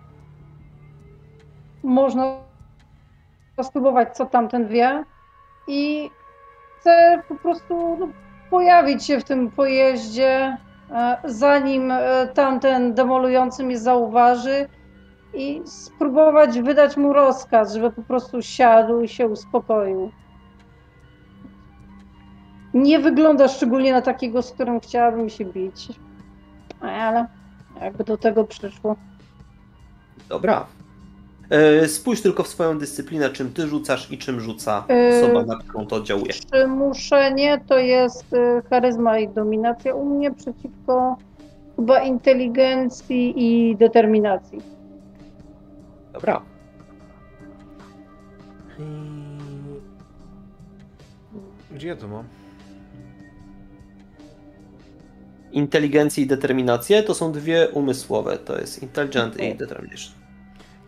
Można 1.83 2.37
spróbować, 3.63 4.17
co 4.17 4.25
tamten 4.25 4.67
wie. 4.67 5.03
I 5.67 6.11
chcę 6.79 7.21
po 7.27 7.35
prostu 7.35 7.97
no, 7.99 8.07
pojawić 8.49 9.05
się 9.05 9.19
w 9.19 9.23
tym 9.23 9.51
pojeździe, 9.51 10.57
zanim 11.25 11.91
e, 11.91 12.27
tamten 12.27 12.93
demolujący 12.93 13.63
mnie 13.63 13.79
zauważy 13.79 14.67
i 15.33 15.61
spróbować 15.65 16.61
wydać 16.61 16.97
mu 16.97 17.13
rozkaz, 17.13 17.73
żeby 17.73 17.91
po 17.91 18.01
prostu 18.01 18.41
siadł 18.41 19.01
i 19.01 19.07
się 19.07 19.27
uspokoił. 19.27 20.11
Nie 22.73 22.99
wygląda 22.99 23.47
szczególnie 23.47 23.93
na 23.93 24.01
takiego, 24.01 24.41
z 24.41 24.51
którym 24.51 24.79
chciałabym 24.79 25.29
się 25.29 25.45
bić. 25.45 25.87
Ale 26.81 27.27
jakby 27.81 28.03
do 28.03 28.17
tego 28.17 28.43
przyszło. 28.43 28.95
Dobra. 30.29 30.65
E, 31.49 31.87
Spójrz 31.87 32.21
tylko 32.21 32.43
w 32.43 32.47
swoją 32.47 32.79
dyscyplinę, 32.79 33.29
czym 33.29 33.53
ty 33.53 33.67
rzucasz 33.67 34.11
i 34.11 34.17
czym 34.17 34.39
rzuca 34.39 34.85
E, 34.89 35.23
osoba, 35.23 35.45
na 35.45 35.57
którą 35.57 35.87
to 35.87 35.95
oddziałuje. 35.95 36.33
Przymuszenie 36.51 37.61
to 37.67 37.77
jest 37.77 38.33
y, 38.33 38.61
charyzma 38.69 39.19
i 39.19 39.27
dominacja 39.27 39.95
u 39.95 40.05
mnie 40.05 40.31
przeciwko 40.31 41.17
chyba 41.75 41.99
inteligencji 41.99 43.33
i 43.37 43.75
determinacji. 43.75 44.61
Dobra. 46.13 46.41
Gdzie 51.71 51.87
ja 51.87 51.95
to 51.95 52.07
mam? 52.07 52.23
Inteligencję 55.51 56.23
i 56.23 56.27
determinację 56.27 57.03
to 57.03 57.13
są 57.13 57.31
dwie 57.31 57.69
umysłowe. 57.73 58.37
To 58.37 58.59
jest 58.59 58.83
intelligent 58.83 59.39
i 59.39 59.55
determination. 59.55 60.28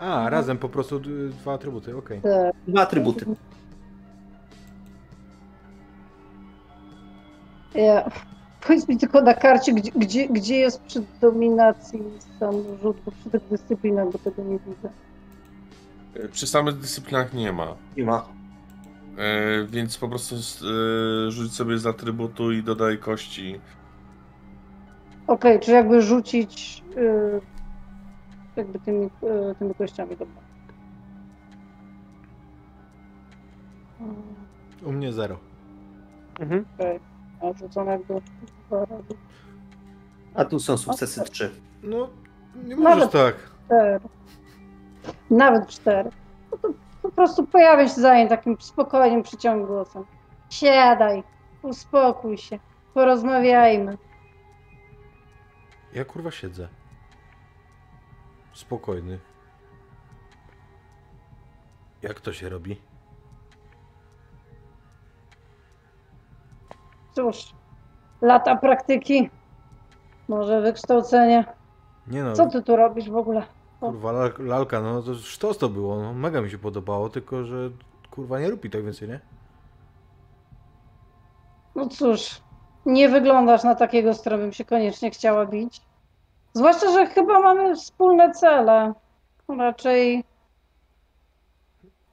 A, 0.01 0.29
razem 0.29 0.57
po 0.57 0.69
prostu 0.69 0.99
d- 0.99 1.09
dwa 1.29 1.53
atrybuty, 1.53 1.97
okej. 1.97 2.21
Te- 2.21 2.51
Dwa 2.67 2.81
atrybuty. 2.81 3.25
Ja, 7.75 8.11
powiedz 8.67 8.87
mi 8.87 8.97
tylko 8.97 9.21
na 9.21 9.33
karcie, 9.33 9.73
gdzie, 9.73 9.91
gdzie, 9.95 10.27
gdzie 10.27 10.55
jest 10.57 10.81
przy 10.81 11.03
dominacji 11.21 11.99
sam 12.39 12.55
rzut, 12.81 12.97
bo 13.05 13.11
przy 13.11 13.29
tych 13.29 13.47
dyscyplinach, 13.49 14.11
bo 14.11 14.19
tego 14.19 14.43
nie 14.43 14.59
widzę. 14.59 14.89
E, 16.15 16.27
Przy 16.29 16.47
samych 16.47 16.77
dyscyplinach 16.77 17.33
nie 17.33 17.51
ma. 17.53 17.75
Nie 17.97 18.03
ma. 18.05 18.25
E, 19.17 19.65
więc 19.65 19.97
po 19.97 20.09
prostu 20.09 20.35
e, 20.35 21.31
rzuć 21.31 21.53
sobie 21.53 21.77
z 21.77 21.85
atrybutu 21.87 22.51
i 22.51 22.63
dodaj 22.63 22.97
kości. 22.97 23.59
Okej, 25.27 25.59
czy 25.59 25.71
jakby 25.71 26.01
rzucić 26.01 26.83
y, 26.97 27.41
jakby 28.55 28.79
tymi, 28.79 29.05
y, 29.05 29.55
tymi 29.59 29.75
kościami, 29.75 30.17
dobra. 30.17 30.41
U 34.83 34.91
mnie 34.91 35.13
zero. 35.13 35.37
Mhm. 36.39 36.65
Okej, 36.75 36.99
a 37.41 37.57
rzuconego 37.57 38.21
dwa 38.67 38.79
razy. 38.85 39.13
A 40.35 40.45
tu 40.45 40.59
są 40.59 40.77
sukcesy 40.77 41.23
trzy. 41.23 41.51
No, 41.83 42.09
nie 42.65 42.75
możesz 42.75 42.99
Nawet- 42.99 43.11
tak. 43.11 43.35
Cztery. 43.65 43.99
Nawet 45.29 45.67
cztery. 45.67 46.09
No 46.51 46.57
to 46.57 46.69
po 47.01 47.09
prostu 47.11 47.47
pojawię 47.47 47.83
się 47.89 48.01
za 48.01 48.17
nim 48.17 48.27
takim 48.27 48.57
spokojnym, 48.59 49.23
przyciągłym 49.23 49.67
głosem. 49.67 50.03
Siadaj, 50.49 51.23
uspokój 51.61 52.37
się, 52.37 52.59
porozmawiajmy. 52.93 53.97
Ja 55.93 56.05
kurwa 56.05 56.31
siedzę. 56.31 56.67
Spokojny. 58.53 59.19
Jak 62.01 62.21
to 62.21 62.33
się 62.33 62.49
robi? 62.49 62.81
Cóż, 67.15 67.53
lata 68.21 68.55
praktyki, 68.55 69.29
może 70.27 70.61
wykształcenie. 70.61 71.45
Nie 72.07 72.23
no, 72.23 72.33
Co 72.33 72.47
ty 72.49 72.61
tu 72.63 72.75
robisz 72.75 73.09
w 73.09 73.15
ogóle? 73.15 73.43
kurwa 73.79 74.11
lal- 74.11 74.39
lalka, 74.45 74.81
no 74.81 75.01
to 75.01 75.15
sztos 75.15 75.57
to 75.57 75.69
było, 75.69 76.01
no 76.01 76.13
mega 76.13 76.41
mi 76.41 76.49
się 76.51 76.57
podobało, 76.57 77.09
tylko 77.09 77.43
że 77.43 77.69
kurwa 78.11 78.39
nie 78.39 78.49
lubi 78.49 78.69
tak 78.69 78.83
więcej, 78.83 79.09
nie? 79.09 79.19
No 81.75 81.87
cóż, 81.89 82.41
nie 82.85 83.09
wyglądasz 83.09 83.63
na 83.63 83.75
takiego, 83.75 84.13
z 84.13 84.21
którym 84.21 84.39
bym 84.39 84.53
się 84.53 84.65
koniecznie 84.65 85.11
chciała 85.11 85.45
bić. 85.45 85.81
Zwłaszcza, 86.53 86.91
że 86.91 87.05
chyba 87.05 87.39
mamy 87.39 87.75
wspólne 87.75 88.31
cele. 88.31 88.93
Raczej 89.57 90.23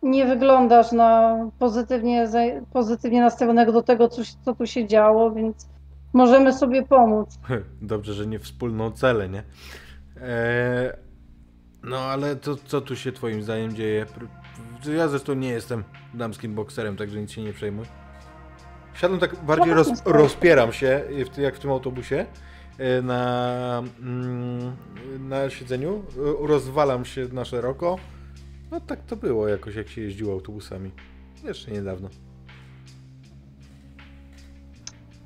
nie 0.02 0.26
wyglądasz 0.26 0.92
na 0.92 1.36
pozytywnie, 1.58 2.28
pozytywnie 2.72 3.20
nastawionego 3.20 3.72
do 3.72 3.82
tego, 3.82 4.08
co, 4.08 4.22
co 4.44 4.54
tu 4.54 4.66
się 4.66 4.86
działo, 4.86 5.30
więc 5.30 5.68
możemy 6.12 6.52
sobie 6.52 6.82
pomóc. 6.82 7.38
Dobrze, 7.82 8.14
że 8.14 8.26
nie 8.26 8.38
wspólną 8.38 8.90
celę, 8.90 9.28
nie? 9.28 9.38
Eee, 10.22 10.92
no 11.82 11.98
ale 11.98 12.36
to 12.36 12.56
co 12.56 12.80
tu 12.80 12.96
się 12.96 13.12
twoim 13.12 13.42
zdaniem 13.42 13.74
dzieje? 13.74 14.06
Ja 14.96 15.08
zresztą 15.08 15.34
nie 15.34 15.48
jestem 15.48 15.84
damskim 16.14 16.54
bokserem, 16.54 16.96
także 16.96 17.20
nic 17.20 17.30
się 17.30 17.42
nie 17.42 17.52
przejmuj. 17.52 17.86
Siadam 18.94 19.18
tak 19.18 19.36
bardziej, 19.44 19.74
roz, 19.74 19.88
rozpieram 20.04 20.72
się, 20.72 21.02
w, 21.26 21.28
ty- 21.28 21.42
jak 21.42 21.54
w 21.56 21.58
tym 21.58 21.70
autobusie, 21.70 22.26
na, 23.02 23.82
mm, 24.00 24.76
na 25.18 25.50
siedzeniu, 25.50 26.02
e, 26.42 26.46
rozwalam 26.46 27.04
się 27.04 27.26
na 27.32 27.44
szeroko. 27.44 27.96
No 28.70 28.80
tak 28.80 29.00
to 29.02 29.16
było 29.16 29.48
jakoś, 29.48 29.74
jak 29.74 29.88
się 29.88 30.00
jeździło 30.00 30.32
autobusami. 30.32 30.90
Jeszcze 31.44 31.70
niedawno. 31.70 32.08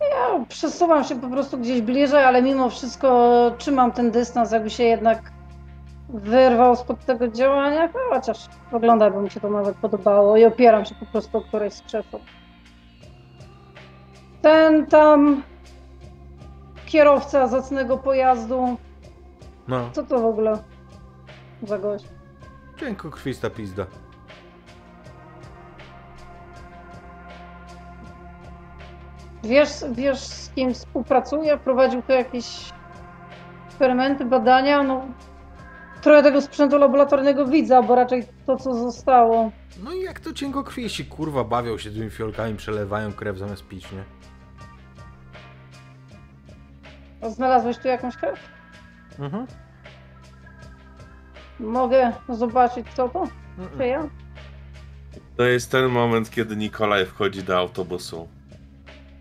Ja 0.00 0.44
przesuwam 0.48 1.04
się 1.04 1.20
po 1.20 1.28
prostu 1.28 1.58
gdzieś 1.58 1.80
bliżej, 1.80 2.24
ale 2.24 2.42
mimo 2.42 2.70
wszystko 2.70 3.54
trzymam 3.58 3.92
ten 3.92 4.10
dystans, 4.10 4.52
jakby 4.52 4.70
się 4.70 4.84
jednak 4.84 5.32
wyrwał 6.08 6.76
spod 6.76 7.04
tego 7.04 7.28
działania, 7.28 7.88
chociaż 8.10 8.48
wygląda, 8.72 9.10
by 9.10 9.22
mi 9.22 9.30
się 9.30 9.40
to 9.40 9.50
nawet 9.50 9.76
podobało 9.76 10.36
i 10.36 10.44
opieram 10.44 10.84
się 10.84 10.94
po 10.94 11.06
prostu 11.06 11.38
o 11.38 11.40
którejś 11.40 11.72
z 11.72 11.82
krzesł. 11.82 12.18
Ten 14.42 14.86
tam 14.86 15.42
kierowca 16.92 17.46
zacnego 17.46 17.98
pojazdu, 17.98 18.76
No, 19.68 19.90
co 19.92 20.02
to 20.02 20.18
w 20.20 20.24
ogóle 20.24 20.62
za 21.62 21.78
gość? 21.78 22.04
cienkokrwista 22.76 23.50
pizda. 23.50 23.86
Wiesz, 29.44 29.70
wiesz 29.92 30.18
z 30.20 30.50
kim 30.54 30.74
współpracuje? 30.74 31.58
Prowadził 31.58 32.02
tu 32.02 32.12
jakieś 32.12 32.72
eksperymenty, 33.66 34.24
badania? 34.24 34.82
No, 34.82 35.06
trochę 36.02 36.22
tego 36.22 36.40
sprzętu 36.40 36.78
laboratoryjnego 36.78 37.46
widzę, 37.46 37.82
bo 37.82 37.94
raczej 37.94 38.24
to, 38.46 38.56
co 38.56 38.74
zostało. 38.74 39.50
No 39.84 39.92
i 39.92 40.00
jak 40.00 40.20
to 40.20 40.32
cienkokrwiści, 40.32 41.04
kurwa, 41.04 41.44
bawią 41.44 41.78
się 41.78 41.90
tymi 41.90 42.10
fiolkami, 42.10 42.56
przelewają 42.56 43.12
krew 43.12 43.38
zamiast 43.38 43.68
pić, 43.68 43.92
nie? 43.92 44.04
Znalazłeś 47.30 47.78
tu 47.78 47.88
jakąś 47.88 48.16
krew? 48.16 48.40
Mhm. 49.18 49.46
Mogę 51.60 52.12
zobaczyć, 52.28 52.86
co 52.94 53.08
to? 53.08 53.28
Czy 53.78 53.86
ja? 53.86 54.08
To 55.36 55.42
jest 55.42 55.70
ten 55.70 55.88
moment, 55.88 56.30
kiedy 56.30 56.56
Nikolaj 56.56 57.06
wchodzi 57.06 57.42
do 57.42 57.58
autobusu. 57.58 58.28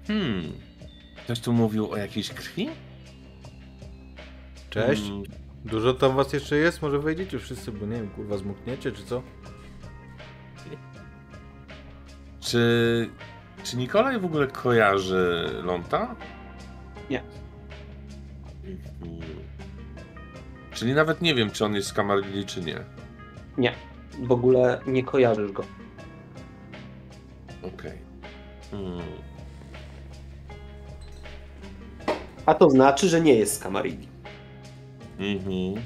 Hmm. 0.07 0.43
Ktoś 1.23 1.39
tu 1.39 1.53
mówił 1.53 1.91
o 1.91 1.97
jakiejś 1.97 2.29
krwi? 2.29 2.69
Cześć. 4.69 5.01
Hmm. 5.01 5.23
Dużo 5.65 5.93
tam 5.93 6.15
was 6.15 6.33
jeszcze 6.33 6.55
jest? 6.55 6.81
Może 6.81 6.99
wejdziecie 6.99 7.39
wszyscy, 7.39 7.71
bo 7.71 7.85
nie 7.85 7.95
wiem, 7.95 8.09
kurwa, 8.09 8.37
zmokniecie 8.37 8.91
czy 8.91 9.03
co? 9.03 9.21
Czy, 12.39 13.09
czy 13.63 13.77
Nikolaj 13.77 14.19
w 14.19 14.25
ogóle 14.25 14.47
kojarzy 14.47 15.49
Lonta? 15.63 16.15
Nie. 17.09 17.23
Czyli 20.73 20.93
nawet 20.93 21.21
nie 21.21 21.35
wiem, 21.35 21.51
czy 21.51 21.65
on 21.65 21.75
jest 21.75 21.87
z 21.87 21.93
Camarilla, 21.93 22.45
czy 22.45 22.61
nie. 22.61 22.79
Nie, 23.57 23.73
w 24.19 24.31
ogóle 24.31 24.81
nie 24.87 25.03
kojarzysz 25.03 25.51
go. 25.51 25.63
Okej. 27.63 27.97
Hmm. 28.71 29.01
A 32.45 32.53
to 32.53 32.69
znaczy, 32.69 33.09
że 33.09 33.21
nie 33.21 33.33
jest 33.33 33.53
z 33.53 33.59
Kamarilli. 33.59 34.07
Mhm. 35.19 35.83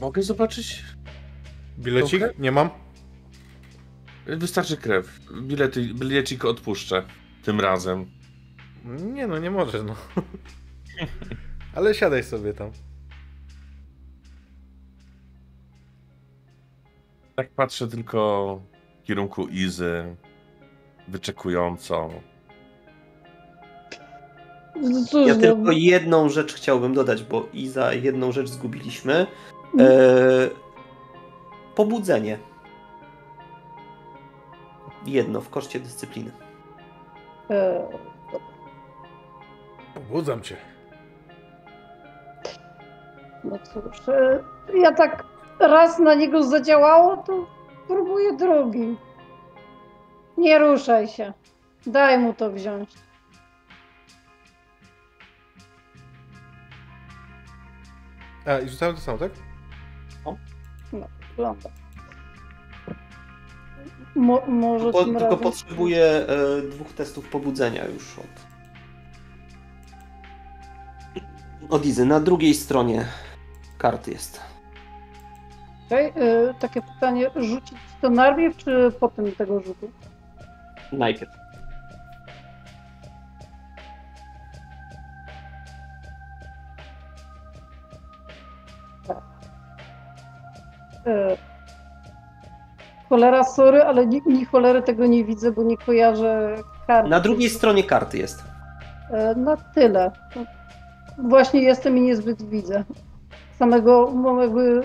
Mogę 0.00 0.22
zobaczyć? 0.22 0.84
Bilecik? 1.78 2.22
Okej. 2.22 2.34
Nie 2.38 2.52
mam? 2.52 2.70
Wystarczy 4.36 4.76
krew. 4.76 5.20
Bilety, 5.42 5.94
bilecik 5.94 6.44
odpuszczę. 6.44 7.02
Tym 7.42 7.60
razem. 7.60 8.06
Nie 8.84 9.26
no, 9.26 9.38
nie 9.38 9.50
możesz, 9.50 9.82
no. 9.86 9.96
Ale 11.74 11.94
siadaj 11.94 12.24
sobie 12.24 12.54
tam. 12.54 12.70
Tak 17.36 17.50
patrzę 17.50 17.88
tylko 17.88 18.60
w 19.02 19.06
kierunku 19.06 19.48
Izy. 19.48 20.16
Wyczekująco. 21.08 22.10
No 24.76 25.04
Cóż, 25.04 25.28
Ja 25.28 25.34
no, 25.34 25.40
tylko 25.40 25.72
jedną 25.72 26.28
rzecz 26.28 26.54
chciałbym 26.54 26.94
dodać, 26.94 27.22
bo 27.22 27.48
i 27.52 27.68
za 27.68 27.92
jedną 27.94 28.32
rzecz 28.32 28.48
zgubiliśmy. 28.48 29.26
Mhm. 29.74 29.90
E, 29.90 30.50
pobudzenie. 31.74 32.38
Jedno 35.06 35.40
w 35.40 35.50
koszcie 35.50 35.80
dyscypliny. 35.80 36.30
e, 37.50 37.88
Pobudzam 39.94 40.42
cię. 40.42 40.56
no 43.44 43.58
cóż, 43.58 44.08
e, 44.08 44.42
ja 44.74 44.92
tak 44.94 45.24
raz 45.60 45.98
na 45.98 46.14
niego 46.14 46.42
zadziałało, 46.42 47.16
to 47.16 47.46
próbuję 47.88 48.32
drugi. 48.36 48.96
Nie 50.38 50.58
ruszaj 50.58 51.08
się. 51.08 51.32
Daj 51.86 52.18
mu 52.18 52.34
to 52.34 52.50
wziąć. 52.50 52.90
A, 58.46 58.58
i 58.58 58.68
rzucałem 58.68 58.94
to 58.94 59.00
samo, 59.00 59.18
tak? 59.18 59.32
No, 60.92 61.06
wygląda. 61.30 61.68
Mo, 64.14 64.42
może 64.48 64.92
Po, 64.92 65.04
tym 65.04 65.14
tylko 65.14 65.24
razem... 65.24 65.38
potrzebuję 65.38 66.04
e, 66.06 66.62
dwóch 66.62 66.92
testów 66.92 67.28
pobudzenia 67.28 67.84
już 67.84 68.18
od. 68.18 68.50
Od 71.70 71.86
Izy. 71.86 72.04
Na 72.04 72.20
drugiej 72.20 72.54
stronie 72.54 73.04
karty 73.78 74.10
jest. 74.10 74.40
Okej, 75.86 76.06
e, 76.06 76.54
takie 76.60 76.82
pytanie, 76.82 77.30
rzucić 77.36 77.78
to 78.00 78.10
najpierw, 78.10 78.56
czy 78.56 78.92
potem 79.00 79.32
tego 79.32 79.60
rzutu? 79.60 79.90
Najpierw. 80.92 81.30
E, 91.06 91.49
Cholera, 93.10 93.44
sorry, 93.44 93.82
ale 93.82 94.06
ni, 94.06 94.22
ni 94.26 94.44
cholery 94.44 94.82
tego 94.82 95.06
nie 95.06 95.24
widzę, 95.24 95.52
bo 95.52 95.62
nie 95.62 95.76
kojarzę 95.76 96.56
kart. 96.86 97.08
Na 97.08 97.20
drugiej 97.20 97.50
stronie 97.50 97.84
karty 97.84 98.18
jest. 98.18 98.44
E, 99.10 99.34
Na 99.34 99.56
tyle. 99.56 100.10
Właśnie 101.18 101.60
jestem 101.62 101.96
i 101.98 102.00
niezbyt 102.00 102.42
widzę. 102.42 102.84
Samego 103.58 104.10
mam 104.10 104.40
jakby 104.40 104.80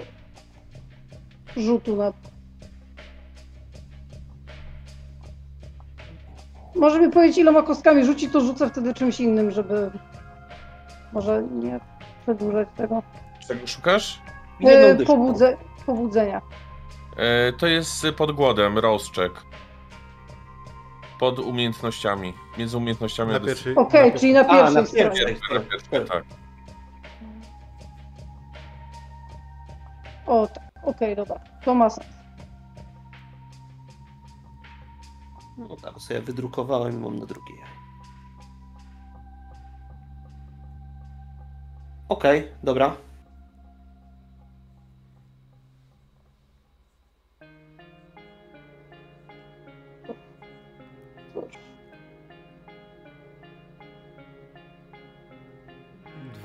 rzutu 1.58 1.96
na. 1.96 2.14
Może 6.76 7.00
mi 7.02 7.10
powiedzieć, 7.12 7.38
iloma 7.38 7.62
kostkami 7.62 8.06
rzuci, 8.06 8.30
to 8.30 8.42
rzucę 8.42 8.70
wtedy 8.70 8.94
czymś 8.94 9.20
innym, 9.20 9.52
żeby 9.52 9.92
może 11.14 11.44
nie 11.44 11.80
przedłużać 12.24 12.68
tego. 12.78 13.04
Czego 13.48 13.68
szukasz? 13.68 14.22
Jedną 14.60 15.04
E, 15.04 15.56
pobudzenia. 15.86 16.42
E, 17.18 17.54
to 17.54 17.68
jest 17.68 18.06
pod 18.18 18.32
głodem, 18.32 18.78
rozczek. 18.78 19.32
Pod 21.20 21.40
umiejętnościami. 21.40 22.34
Między 22.58 22.78
umiejętnościami 22.78 23.32
Na 23.32 23.38
a 23.38 23.40
pierwszej. 23.40 23.76
Okej, 23.76 24.12
na 24.14 24.20
czyli 24.20 24.34
na 24.34 24.40
A, 24.40 24.44
pierwszej 24.46 24.76
na 24.76 24.86
stronie. 24.86 25.10
pierwszej. 25.10 25.38
Na 25.54 25.60
pierwszej, 25.60 26.06
tak. 26.06 26.24
O, 30.26 30.48
tak. 30.48 30.64
Okej, 30.84 31.16
dobra. 31.16 31.40
To 31.66 31.76
ma 31.76 31.90
sens. 31.90 32.08
No 35.58 35.76
tak, 35.76 36.00
sobie 36.00 36.22
wydrukowałem 36.22 36.94
i 36.94 36.98
mam 36.98 37.20
na 37.20 37.26
drugiej. 37.26 37.58
Okej, 42.10 42.52
dobra. 42.64 42.96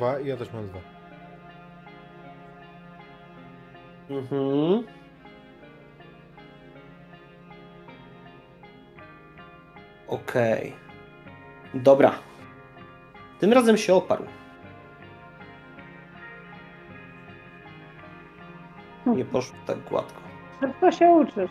Dwa 0.00 0.18
i 0.20 0.26
ja 0.26 0.36
też 0.36 0.52
mam 0.52 0.68
dwa. 0.68 0.78
Mhm. 4.10 4.84
Okej. 10.08 10.72
Dobra. 11.74 12.12
Tym 13.38 13.52
razem 13.52 13.76
się 13.76 13.94
oparł. 13.94 14.24
Nie 19.06 19.24
poszło 19.24 19.58
tak 19.66 19.78
gładko. 19.80 20.20
Szybko 20.60 20.92
się 20.92 21.06
uczysz. 21.06 21.50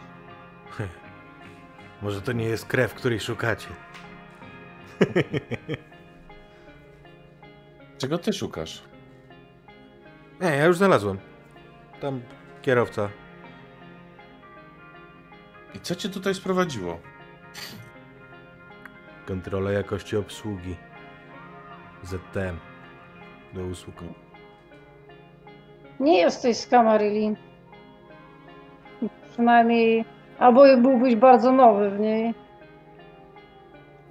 Może 2.01 2.21
to 2.21 2.31
nie 2.31 2.45
jest 2.45 2.65
krew, 2.65 2.93
której 2.93 3.19
szukacie. 3.19 3.69
Czego 7.99 8.17
ty 8.17 8.33
szukasz? 8.33 8.83
Nie, 10.41 10.47
ja 10.47 10.65
już 10.65 10.77
znalazłem. 10.77 11.19
Tam 12.01 12.21
kierowca. 12.61 13.09
I 15.75 15.79
co 15.79 15.95
cię 15.95 16.09
tutaj 16.09 16.35
sprowadziło? 16.35 16.99
Kontrola 19.27 19.71
jakości 19.71 20.17
obsługi. 20.17 20.75
ZTM. 22.03 22.57
Do 23.53 23.63
usług. 23.63 23.95
Nie 25.99 26.17
jesteś 26.17 26.57
z 26.57 26.67
Camarylli. 26.67 27.35
Przynajmniej... 29.31 30.05
Albo 30.39 30.77
byłbyś 30.77 31.15
bardzo 31.15 31.51
nowy 31.51 31.89
w 31.89 31.99
niej. 31.99 32.33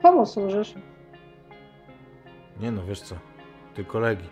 Komu 0.03 0.27
służysz? 0.27 0.75
Nie 2.61 2.71
no, 2.71 2.85
wiesz 2.85 3.01
co. 3.01 3.28
Ty 3.79 3.85
kolegi. 3.85 4.25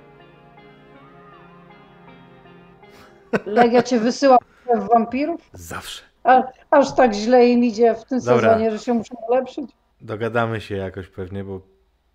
Legia 3.46 3.82
cię 3.82 4.00
wysyła 4.00 4.38
w 4.76 4.88
wampirów? 4.94 5.50
Zawsze. 5.52 6.02
A, 6.24 6.42
aż 6.70 6.94
tak 6.94 7.14
źle 7.14 7.48
im 7.48 7.64
idzie 7.64 7.94
w 7.94 8.04
tym 8.04 8.20
Dobra. 8.20 8.48
sezonie, 8.48 8.70
że 8.70 8.78
się 8.78 8.94
muszą 8.94 9.14
ulepszyć? 9.28 9.70
Dogadamy 10.00 10.60
się 10.60 10.76
jakoś 10.76 11.08
pewnie, 11.08 11.44
bo 11.44 11.60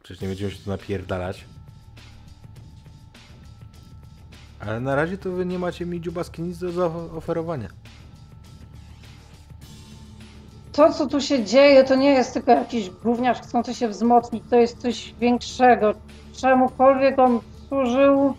przecież 0.04 0.22
nie 0.22 0.28
będziemy 0.28 0.52
się 0.52 0.64
tu 0.64 0.70
napierdalać. 0.70 1.46
Ale 4.60 4.80
na 4.80 4.96
razie 4.96 5.18
to 5.18 5.32
wy 5.32 5.46
nie 5.46 5.60
macie 5.60 5.86
mi 5.86 6.02
dziubaski 6.02 6.42
nic 6.42 6.58
do 6.58 6.72
zaoferowania. 6.72 7.70
To, 10.72 10.94
co 10.94 11.08
tu 11.08 11.22
się 11.22 11.44
dzieje, 11.44 11.84
to 11.84 11.96
nie 11.96 12.10
jest 12.10 12.34
tylko 12.34 12.52
jakiś 12.52 12.90
gówniarz 12.90 13.42
chcący 13.42 13.76
się 13.76 13.88
wzmocnić, 13.88 14.44
to 14.50 14.56
jest 14.56 14.78
coś 14.78 15.14
większego. 15.20 15.94
Czemukolwiek 16.38 17.20
on 17.20 17.40
służył, 17.68 18.36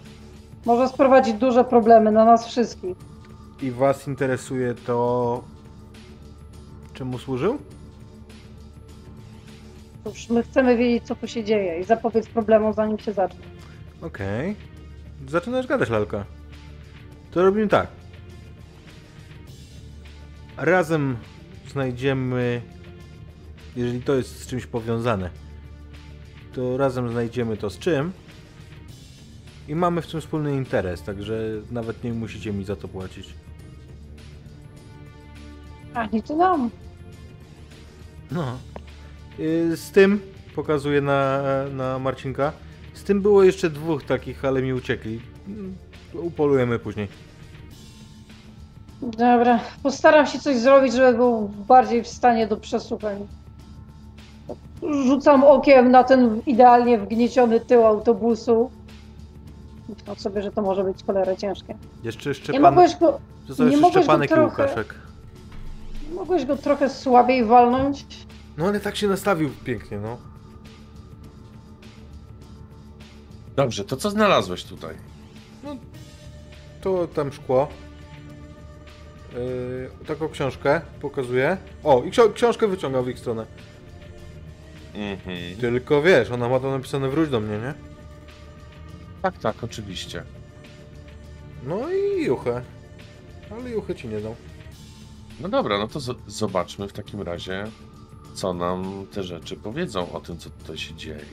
może 0.66 0.88
sprowadzić 0.88 1.34
duże 1.34 1.64
problemy 1.64 2.12
na 2.12 2.24
nas 2.24 2.46
wszystkich. 2.46 2.96
I 3.62 3.70
was 3.70 4.08
interesuje 4.08 4.74
to... 4.74 5.44
Czemu 6.92 7.18
służył? 7.18 7.58
Cóż, 10.04 10.28
my 10.28 10.42
chcemy 10.42 10.76
wiedzieć, 10.76 11.06
co 11.06 11.16
tu 11.16 11.28
się 11.28 11.44
dzieje 11.44 11.80
i 11.80 11.84
zapobiec 11.84 12.28
problemom, 12.28 12.72
zanim 12.72 12.98
się 12.98 13.12
zacznie. 13.12 13.44
Okej. 14.02 14.56
Zaczynasz 15.28 15.66
gadać, 15.66 15.90
lalka. 15.90 16.24
To 17.30 17.42
robimy 17.42 17.68
tak. 17.68 17.86
Razem 20.56 21.16
znajdziemy... 21.72 22.62
Jeżeli 23.76 24.02
to 24.02 24.14
jest 24.14 24.40
z 24.40 24.46
czymś 24.46 24.66
powiązane, 24.66 25.30
to 26.54 26.76
razem 26.76 27.10
znajdziemy 27.10 27.56
to 27.56 27.70
z 27.70 27.78
czym. 27.78 28.12
I 29.68 29.74
mamy 29.74 30.02
w 30.02 30.06
tym 30.06 30.20
wspólny 30.20 30.56
interes, 30.56 31.02
także 31.02 31.38
nawet 31.70 32.04
nie 32.04 32.12
musicie 32.12 32.52
mi 32.52 32.64
za 32.64 32.76
to 32.76 32.88
płacić. 32.88 33.34
Ani 35.94 36.22
ty 36.22 36.36
nam. 36.36 36.70
No. 38.30 38.58
Y, 39.40 39.76
Z 39.76 39.90
tym, 39.90 40.20
pokazuję 40.54 41.00
na, 41.00 41.42
na 41.74 41.98
Marcinka, 41.98 42.52
z 42.94 43.02
tym 43.02 43.20
było 43.22 43.42
jeszcze 43.44 43.70
dwóch 43.70 44.04
takich, 44.04 44.44
ale 44.44 44.62
mi 44.62 44.72
uciekli. 44.72 45.20
Mm, 45.48 45.76
Upolujemy 46.14 46.78
później. 46.78 47.08
Dobra, 49.02 49.60
postaram 49.82 50.26
się 50.26 50.38
coś 50.38 50.56
zrobić, 50.56 50.92
żeby 50.92 51.16
był 51.16 51.48
bardziej 51.48 52.02
w 52.02 52.08
stanie 52.08 52.46
do 52.46 52.56
przesłuchań. 52.56 53.26
Rzucam 54.82 55.44
okiem 55.44 55.90
na 55.90 56.04
ten 56.04 56.40
idealnie 56.46 56.98
wgnieciony 56.98 57.60
tył 57.60 57.86
autobusu. 57.86 58.70
Myśląc 59.88 60.20
sobie, 60.20 60.42
że 60.42 60.50
to 60.52 60.62
może 60.62 60.84
być 60.84 61.04
cholerę 61.06 61.36
ciężkie. 61.36 61.74
Jeszcze 62.02 62.34
Szczepan... 62.34 62.74
go, 63.00 63.18
Został 63.48 63.66
jeszcze 63.66 63.80
mogłeś 63.80 63.94
go 63.94 64.00
Szczepanek 64.02 64.30
i 64.30 64.34
trochę- 64.34 64.62
Łukaszek. 64.62 64.94
nie 66.08 66.14
mogłeś 66.14 66.44
go 66.44 66.56
trochę 66.56 66.90
słabiej 66.90 67.44
walnąć? 67.44 68.06
No 68.58 68.66
ale 68.66 68.80
tak 68.80 68.96
się 68.96 69.08
nastawił 69.08 69.50
pięknie, 69.64 69.98
no. 69.98 70.16
Dobrze, 73.56 73.84
to 73.84 73.96
co 73.96 74.10
znalazłeś 74.10 74.64
tutaj? 74.64 74.94
To 76.80 77.06
tam 77.06 77.32
szkło. 77.32 77.68
Yy, 79.34 80.06
taką 80.06 80.28
książkę 80.28 80.80
pokazuję. 81.00 81.56
O, 81.84 82.02
i 82.02 82.10
książkę 82.34 82.68
wyciągał 82.68 83.04
w 83.04 83.08
ich 83.08 83.18
stronę. 83.18 83.46
Mhm. 84.94 85.56
Tylko 85.60 86.02
wiesz, 86.02 86.30
ona 86.30 86.48
ma 86.48 86.60
to 86.60 86.70
napisane 86.70 87.08
wróć 87.08 87.30
do 87.30 87.40
mnie, 87.40 87.58
nie? 87.58 87.74
Tak, 89.22 89.38
tak, 89.38 89.64
oczywiście. 89.64 90.24
No 91.64 91.90
i 91.90 92.24
juchę. 92.24 92.62
Ale 93.50 93.70
juchę 93.70 93.94
ci 93.94 94.08
nie 94.08 94.20
dał. 94.20 94.36
No 95.40 95.48
dobra, 95.48 95.78
no 95.78 95.88
to 95.88 96.00
zobaczmy 96.26 96.88
w 96.88 96.92
takim 96.92 97.22
razie, 97.22 97.64
co 98.34 98.54
nam 98.54 99.06
te 99.12 99.22
rzeczy 99.22 99.56
powiedzą 99.56 100.12
o 100.12 100.20
tym, 100.20 100.38
co 100.38 100.50
tutaj 100.50 100.78
się 100.78 100.94
dzieje. 100.94 101.24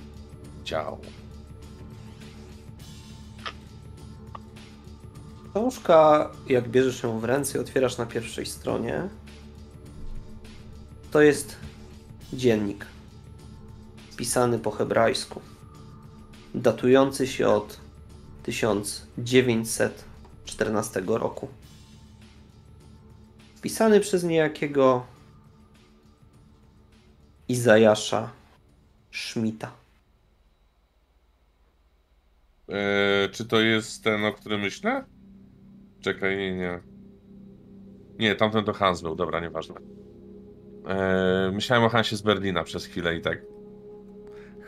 Działo. 0.64 1.00
Książka, 5.54 6.30
jak 6.48 6.70
bierzesz 6.70 7.04
ją 7.04 7.20
w 7.20 7.24
ręce 7.24 7.58
i 7.58 7.62
otwierasz 7.62 7.98
na 7.98 8.06
pierwszej 8.06 8.46
stronie, 8.46 9.10
to 11.12 11.22
jest 11.22 11.58
dziennik 12.34 12.86
spisany 14.20 14.60
po 14.60 14.72
hebrajsku, 14.72 15.42
datujący 16.56 17.28
się 17.28 17.48
od 17.48 17.80
1914 18.44 21.02
roku. 21.08 21.48
Pisany 23.62 24.00
przez 24.00 24.24
niejakiego 24.24 25.06
Izajasza 27.48 28.30
Szmita. 29.12 29.72
Eee, 32.68 33.30
czy 33.30 33.46
to 33.46 33.60
jest 33.60 34.04
ten, 34.04 34.26
o 34.26 34.34
którym 34.34 34.62
myślę? 34.62 35.06
Czekaj, 36.02 36.38
nie, 36.38 36.56
nie. 36.56 36.80
Nie, 38.20 38.36
tamten 38.36 38.66
to 38.66 38.74
Hans 38.74 39.02
był, 39.02 39.16
dobra, 39.16 39.40
nieważne. 39.40 39.76
Eee, 40.88 41.52
myślałem 41.52 41.86
o 41.86 41.90
Hansie 41.90 42.18
z 42.18 42.22
Berlina 42.22 42.64
przez 42.64 42.86
chwilę 42.86 43.16
i 43.16 43.22
tak. 43.22 43.59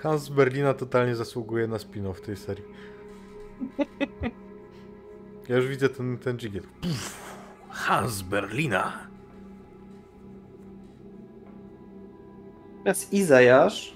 Hans 0.04 0.24
z 0.24 0.30
Berlina 0.30 0.74
totalnie 0.74 1.16
zasługuje 1.16 1.68
na 1.68 1.78
spin-off 1.78 2.22
tej 2.22 2.38
serii. 2.38 2.66
Ja 5.49 5.58
już 5.58 5.68
widzę 5.68 5.89
ten, 5.89 6.18
ten 6.18 6.38
dżigiel. 6.38 6.64
Puf, 6.82 7.34
Hans 7.70 8.12
z 8.12 8.22
Berlina. 8.22 9.08
Natomiast 12.78 13.14
Izajasz 13.14 13.95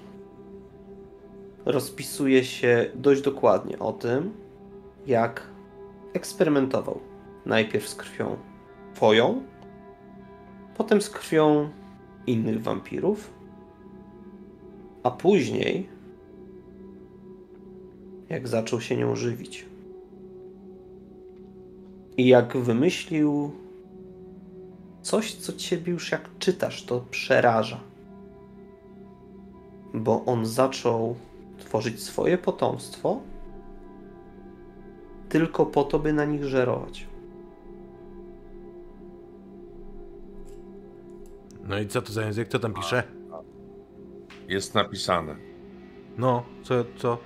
rozpisuje 1.66 2.43
się 2.43 2.91
dość 2.95 3.22
dokładnie 3.22 3.80
o 3.80 3.93
tym, 3.93 4.34
jak 5.08 5.47
eksperymentował. 6.14 6.99
Najpierw 7.45 7.88
z 7.88 7.95
krwią 7.95 8.38
twoją, 8.93 9.43
potem 10.78 11.01
z 11.01 11.10
krwią 11.10 11.70
innych 12.28 12.64
wampirów, 12.64 13.34
a 15.03 15.12
później 15.12 15.95
jak 18.30 18.47
zaczął 18.47 18.82
się 18.82 18.97
nią 18.97 19.15
żywić. 19.15 19.65
I 22.17 22.28
jak 22.28 22.57
wymyślił 22.57 23.51
coś, 25.01 25.34
co 25.34 25.53
ciebie 25.53 25.93
już 25.93 26.11
jak 26.11 26.30
czytasz, 26.39 26.84
to 26.84 27.05
przeraża 27.11 27.80
bo 29.95 30.26
on 30.26 30.45
zaczął 30.45 31.15
tworzyć 31.57 32.03
swoje 32.03 32.38
potomstwo 32.38 33.21
tylko 35.30 35.65
po 35.65 35.84
to, 35.84 35.99
by 35.99 36.13
na 36.13 36.26
nich 36.26 36.45
żerować. 36.45 37.07
No 41.63 41.80
i 41.80 41.88
co 41.88 42.01
to 42.01 42.13
za 42.13 42.26
język? 42.26 42.49
Kto 42.49 42.59
tam 42.59 42.73
pisze? 42.73 43.03
Jest 44.47 44.76
napisane. 44.76 45.36
No, 46.17 46.43
co, 46.63 46.86
co? 46.97 47.17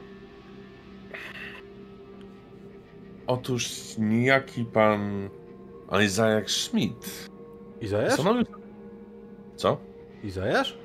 Otóż 3.29 3.95
niejaki 3.97 4.65
pan 4.65 5.29
Isaac 6.05 6.49
Schmidt 6.49 7.29
Izajasz? 7.81 8.15
postanowił... 8.15 8.45
Co? 9.55 9.77
Izajasz? 10.23 10.77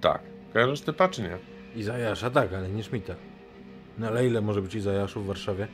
Tak. 0.00 0.22
Kojarzysz 0.52 0.80
typa, 0.80 1.08
czy 1.08 1.22
nie? 1.22 1.38
Izajasza 1.76 2.30
tak, 2.30 2.52
ale 2.52 2.68
nie 2.68 2.82
Szmita. 2.82 3.14
No 3.98 4.06
ale 4.06 4.26
ile 4.26 4.40
może 4.40 4.62
być 4.62 4.74
Izajaszów 4.74 5.24
w 5.24 5.26
Warszawie? 5.26 5.68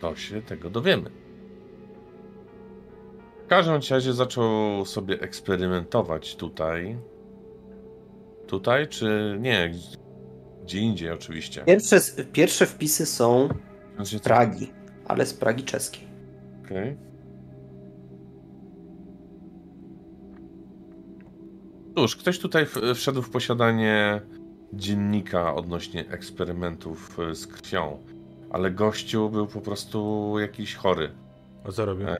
To 0.00 0.16
się 0.16 0.42
tego 0.42 0.70
dowiemy. 0.70 1.10
W 3.44 3.46
każdym 3.48 3.80
razie 3.90 4.12
zaczął 4.12 4.84
sobie 4.84 5.20
eksperymentować 5.20 6.36
tutaj. 6.36 6.98
Tutaj, 8.46 8.88
czy 8.88 9.36
nie? 9.40 9.72
Gdzie 10.66 10.80
indziej 10.80 11.10
oczywiście. 11.10 11.64
Pierwsze, 11.64 12.00
pierwsze 12.32 12.66
wpisy 12.66 13.06
są 13.06 13.48
z 14.02 14.22
Pragi, 14.22 14.72
ale 15.08 15.26
z 15.26 15.34
Pragi 15.34 15.64
czeskiej. 15.64 16.08
Okej. 16.64 16.96
Cóż, 21.96 22.16
ktoś 22.16 22.38
tutaj 22.38 22.66
wszedł 22.94 23.22
w 23.22 23.30
posiadanie 23.30 24.20
dziennika 24.72 25.54
odnośnie 25.54 26.08
eksperymentów 26.08 27.18
e, 27.20 27.34
z 27.34 27.46
krwią, 27.46 27.98
ale 28.50 28.70
gościu 28.70 29.30
był 29.30 29.46
po 29.46 29.60
prostu 29.60 30.34
jakiś 30.38 30.74
chory. 30.74 31.12
A 31.64 31.72
co 31.72 31.84
robił? 31.86 32.08
E. 32.08 32.16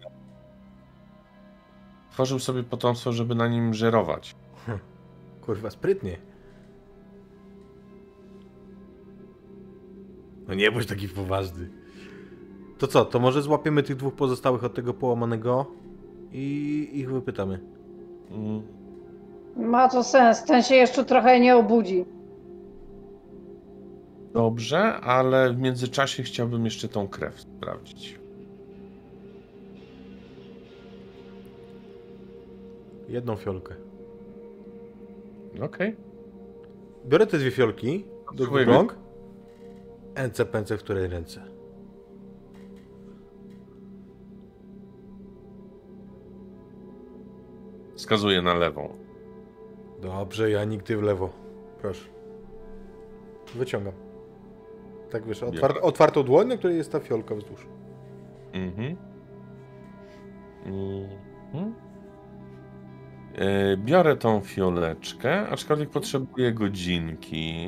Tworzył 2.11 2.39
sobie 2.39 2.63
potomstwo, 2.63 3.13
żeby 3.13 3.35
na 3.35 3.49
nim 3.49 3.75
żerować. 3.75 4.37
Kurwa, 5.41 5.71
sprytnie. 5.71 6.19
No 10.49 10.55
nie 10.55 10.71
bądź 10.73 10.87
taki 10.87 11.09
poważny. 11.09 11.69
To 12.79 12.87
co, 12.87 13.05
to 13.05 13.19
może 13.19 13.43
złapiemy 13.43 13.83
tych 13.83 13.97
dwóch 13.97 14.15
pozostałych 14.15 14.65
od 14.65 14.75
tego 14.75 14.95
połamanego 14.95 15.67
i 16.33 16.89
ich 16.93 17.11
wypytamy. 17.13 17.61
Mm, 18.31 18.63
Ma 19.57 19.89
to 19.89 20.05
sens, 20.05 20.45
ten 20.45 20.63
się 20.63 20.75
jeszcze 20.75 21.05
trochę 21.05 21.41
nie 21.41 21.57
obudzi. 21.57 22.05
Dobrze, 24.33 24.95
ale 24.95 25.53
w 25.53 25.59
międzyczasie 25.59 26.23
chciałbym 26.23 26.65
jeszcze 26.65 26.89
tą 26.89 27.09
krew 27.09 27.41
sprawdzić. 27.41 28.19
Jedną 33.09 33.37
fiolkę. 33.37 33.75
Okej. 35.63 35.97
Biorę 37.07 37.27
te 37.27 37.39
dwie 37.39 37.51
fiolki 37.51 38.05
do 38.35 38.65
rąk. 38.65 38.97
Ence 40.17 40.45
pęce 40.45 40.77
w 40.77 40.83
której 40.83 41.09
ręce. 41.09 41.43
Wskazuję 47.95 48.43
na 48.43 48.55
lewą. 48.55 48.89
Dobrze, 50.03 50.51
ja 50.51 50.65
nigdy 50.65 50.97
w 50.97 51.03
lewo. 51.03 51.31
Proszę. 51.81 52.09
Wyciągam. 53.55 53.93
Tak 55.11 55.27
wiesz, 55.27 55.43
otwar 55.43 55.79
otwartą 55.83 56.23
dłoń, 56.23 56.49
na 56.49 56.57
której 56.57 56.77
jest 56.77 56.93
ta 56.93 57.01
fiolka 57.01 57.35
wzdłuż. 57.35 57.67
Mhm. 58.53 58.97
Mhm. 60.67 61.75
E, 63.35 63.77
Biorę 63.77 64.17
tą 64.17 64.41
fioleczkę, 64.41 65.49
aczkolwiek 65.49 65.91
potrzebuję 65.91 66.53
godzinki. 66.53 67.67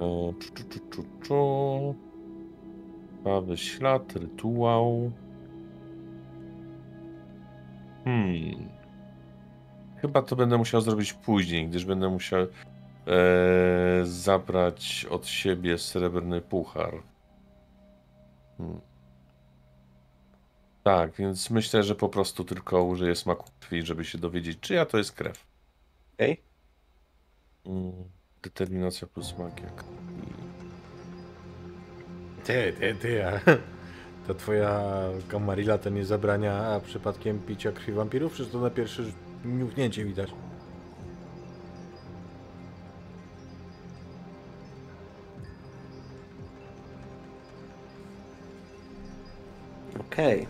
Czu, 0.00 0.34
czu, 0.40 0.52
czu, 0.54 0.80
czu, 0.90 1.04
czu. 1.22 1.94
Krwawy 3.18 3.56
ślad, 3.56 4.12
rytuał. 4.16 5.12
Hmm. 8.04 8.68
Chyba 9.96 10.22
to 10.22 10.36
będę 10.36 10.58
musiał 10.58 10.80
zrobić 10.80 11.12
później, 11.12 11.68
gdyż 11.68 11.84
będę 11.84 12.08
musiał 12.08 12.40
e, 12.42 12.46
zabrać 14.04 15.06
od 15.10 15.26
siebie 15.26 15.78
srebrny 15.78 16.40
puchar. 16.40 17.02
Hmm. 18.58 18.80
Tak, 20.82 21.12
więc 21.12 21.50
myślę, 21.50 21.82
że 21.82 21.94
po 21.94 22.08
prostu 22.08 22.44
tylko 22.44 22.84
użyję 22.84 23.16
smaku 23.16 23.50
krwi, 23.60 23.82
żeby 23.82 24.04
się 24.04 24.18
dowiedzieć, 24.18 24.60
czyja 24.60 24.86
to 24.86 24.98
jest 24.98 25.12
krew. 25.12 25.46
Okej? 26.14 26.42
Mm, 27.66 27.92
Determinacja 28.42 29.06
plus 29.06 29.38
magia. 29.38 29.70
Ty, 32.44 32.72
ty, 32.80 32.94
ty, 32.94 33.26
a 33.26 33.40
ta 34.26 34.34
twoja 34.34 34.82
kamarilla 35.28 35.78
to 35.78 35.90
nie 35.90 36.04
zabrania 36.04 36.54
a 36.54 36.80
przypadkiem 36.80 37.38
picia 37.38 37.72
krwi 37.72 37.92
wampirów? 37.92 38.32
Przecież 38.32 38.52
to 38.52 38.60
na 38.60 38.70
pierwsze 38.70 39.02
niuchnięcie 39.44 40.04
widać. 40.04 40.30
Okej. 50.00 50.46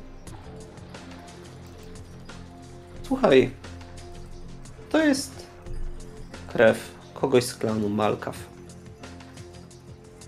Słuchaj. 3.02 3.50
To 4.90 4.98
jest 4.98 5.46
krew 6.48 6.99
kogoś 7.20 7.44
z 7.44 7.54
klanu 7.54 7.88
Malkaw. 7.88 8.36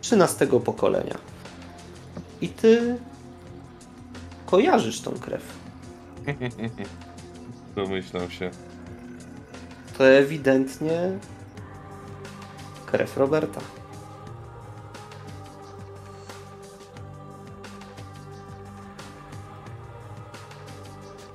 13 0.00 0.46
pokolenia. 0.46 1.18
I 2.40 2.48
ty 2.48 2.96
kojarzysz 4.46 5.00
tą 5.00 5.12
krew. 5.12 5.42
Domyślam 7.76 8.30
się. 8.30 8.50
To 9.98 10.08
ewidentnie 10.08 11.18
krew 12.86 13.16
Roberta. 13.16 13.60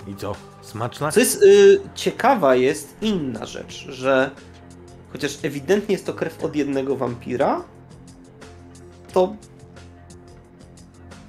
I 0.08 0.16
co? 0.16 0.36
Smaczna? 0.62 1.12
Co 1.12 1.20
jest 1.20 1.44
y, 1.44 1.80
ciekawa 1.96 2.56
jest 2.56 2.98
inna 3.02 3.46
rzecz, 3.46 3.86
że 3.90 4.32
chociaż 5.12 5.38
ewidentnie 5.44 5.94
jest 5.94 6.06
to 6.06 6.14
krew 6.14 6.44
od 6.44 6.56
jednego 6.56 6.96
wampira, 6.96 7.64
to 9.14 9.36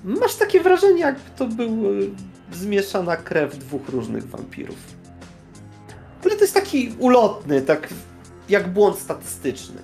masz 0.05 0.35
takie 0.35 0.61
wrażenie, 0.61 1.01
jakby 1.01 1.31
to 1.37 1.47
był 1.47 2.01
y, 2.01 2.11
zmieszana 2.53 3.17
krew 3.17 3.59
dwóch 3.59 3.89
różnych 3.89 4.29
wampirów. 4.29 4.77
Ale 6.25 6.35
to 6.35 6.41
jest 6.41 6.55
taki 6.55 6.95
ulotny, 6.99 7.63
tak 7.63 7.89
jak 8.49 8.69
błąd 8.73 8.99
statystyczny. 8.99 9.83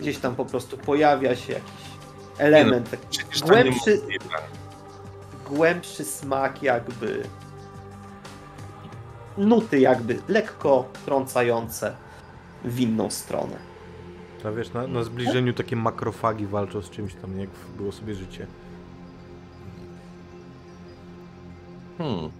Gdzieś 0.00 0.18
tam 0.18 0.36
po 0.36 0.44
prostu 0.44 0.78
pojawia 0.78 1.36
się 1.36 1.52
jakiś 1.52 1.82
element, 2.38 2.90
taki 2.90 3.06
Przecież 3.10 3.40
to 3.40 3.46
Głębszy- 3.46 4.00
głębszy 5.50 6.04
smak 6.04 6.62
jakby 6.62 7.22
nuty 9.38 9.80
jakby 9.80 10.18
lekko 10.28 10.88
trącające 11.04 11.96
w 12.64 12.80
inną 12.80 13.10
stronę. 13.10 13.56
To 14.42 14.54
wiesz, 14.54 14.72
na, 14.72 14.86
na 14.86 15.04
zbliżeniu 15.04 15.52
takie 15.52 15.76
makrofagi 15.76 16.46
walczą 16.46 16.82
z 16.82 16.90
czymś 16.90 17.14
tam, 17.14 17.38
jak 17.38 17.50
było 17.76 17.92
sobie 17.92 18.14
życie. 18.14 18.46
Hmm. 21.98 22.30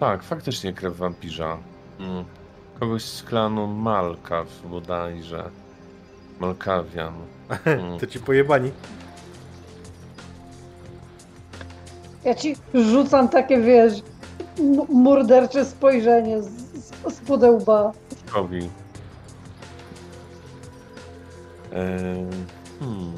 Tak, 0.00 0.22
faktycznie 0.22 0.72
krew 0.72 0.96
wampirza. 0.96 1.58
Hmm. 1.98 2.24
Kogoś 2.80 3.04
z 3.04 3.22
klanu 3.22 3.66
Malkaw 3.66 4.62
bodajże. 4.70 5.50
Malkawian. 6.40 7.14
Hmm. 7.64 7.98
To 8.00 8.06
ci 8.06 8.20
pojebani. 8.20 8.70
Ja 12.24 12.34
ci 12.34 12.56
rzucam 12.74 13.28
takie, 13.28 13.60
wiesz, 13.60 14.02
mordercze 14.88 15.64
spojrzenie 15.64 16.42
z, 16.42 16.69
z, 17.08 17.20
pudełba. 17.20 17.92
Kowi. 18.30 18.70
Hmm. 22.80 23.12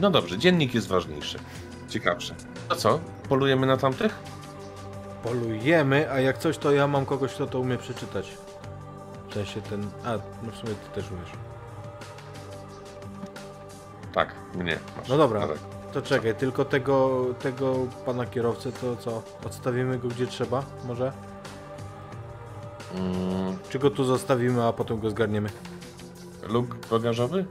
No 0.00 0.10
dobrze, 0.10 0.38
dziennik 0.38 0.74
jest 0.74 0.88
ważniejszy. 0.88 1.38
Ciekawszy. 1.88 2.34
To 2.68 2.76
co? 2.76 3.00
Polujemy 3.28 3.66
na 3.66 3.76
tamtych? 3.76 4.18
Polujemy, 5.22 6.12
a 6.12 6.20
jak 6.20 6.38
coś, 6.38 6.58
to 6.58 6.72
ja 6.72 6.86
mam 6.86 7.06
kogoś, 7.06 7.32
kto 7.34 7.46
to 7.46 7.60
umie 7.60 7.78
przeczytać. 7.78 8.38
W 9.28 9.34
sensie 9.34 9.62
ten... 9.62 9.90
A, 10.04 10.12
no 10.42 10.52
w 10.52 10.56
sumie 10.56 10.74
ty 10.74 11.00
też 11.00 11.10
umiesz. 11.10 11.30
Tak, 14.12 14.34
mnie. 14.54 14.78
Masz. 14.96 15.08
No 15.08 15.16
dobra. 15.16 15.40
Dawaj. 15.40 15.58
To 15.92 16.02
czekaj, 16.02 16.34
tylko 16.34 16.64
tego, 16.64 17.26
tego 17.42 17.74
pana 18.06 18.26
kierowcę 18.26 18.72
to 18.72 18.96
co? 18.96 19.22
Odstawimy 19.46 19.98
go 19.98 20.08
gdzie 20.08 20.26
trzeba, 20.26 20.62
może? 20.88 21.12
Mm, 22.94 23.56
Czy 23.68 23.78
go 23.78 23.90
tu 23.90 24.04
zostawimy, 24.04 24.64
a 24.64 24.72
potem 24.72 25.00
go 25.00 25.10
zgarniemy? 25.10 25.48
luk 26.48 26.76
bagażowy? 26.90 27.44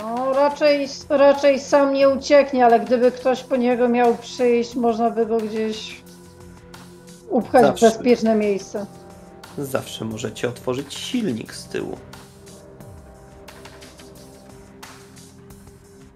No, 0.00 0.32
raczej, 0.32 0.88
raczej 1.08 1.60
sam 1.60 1.92
nie 1.92 2.08
ucieknie, 2.08 2.64
ale 2.66 2.80
gdyby 2.80 3.12
ktoś 3.12 3.42
po 3.44 3.56
niego 3.56 3.88
miał 3.88 4.16
przyjść, 4.16 4.74
można 4.74 5.10
by 5.10 5.26
go 5.26 5.38
gdzieś 5.38 6.02
upchać 7.28 7.62
Zawsze. 7.62 7.90
w 7.90 7.92
bezpieczne 7.94 8.34
miejsce. 8.34 8.86
Zawsze 9.58 10.04
możecie 10.04 10.48
otworzyć 10.48 10.94
silnik 10.94 11.54
z 11.54 11.64
tyłu. 11.64 11.96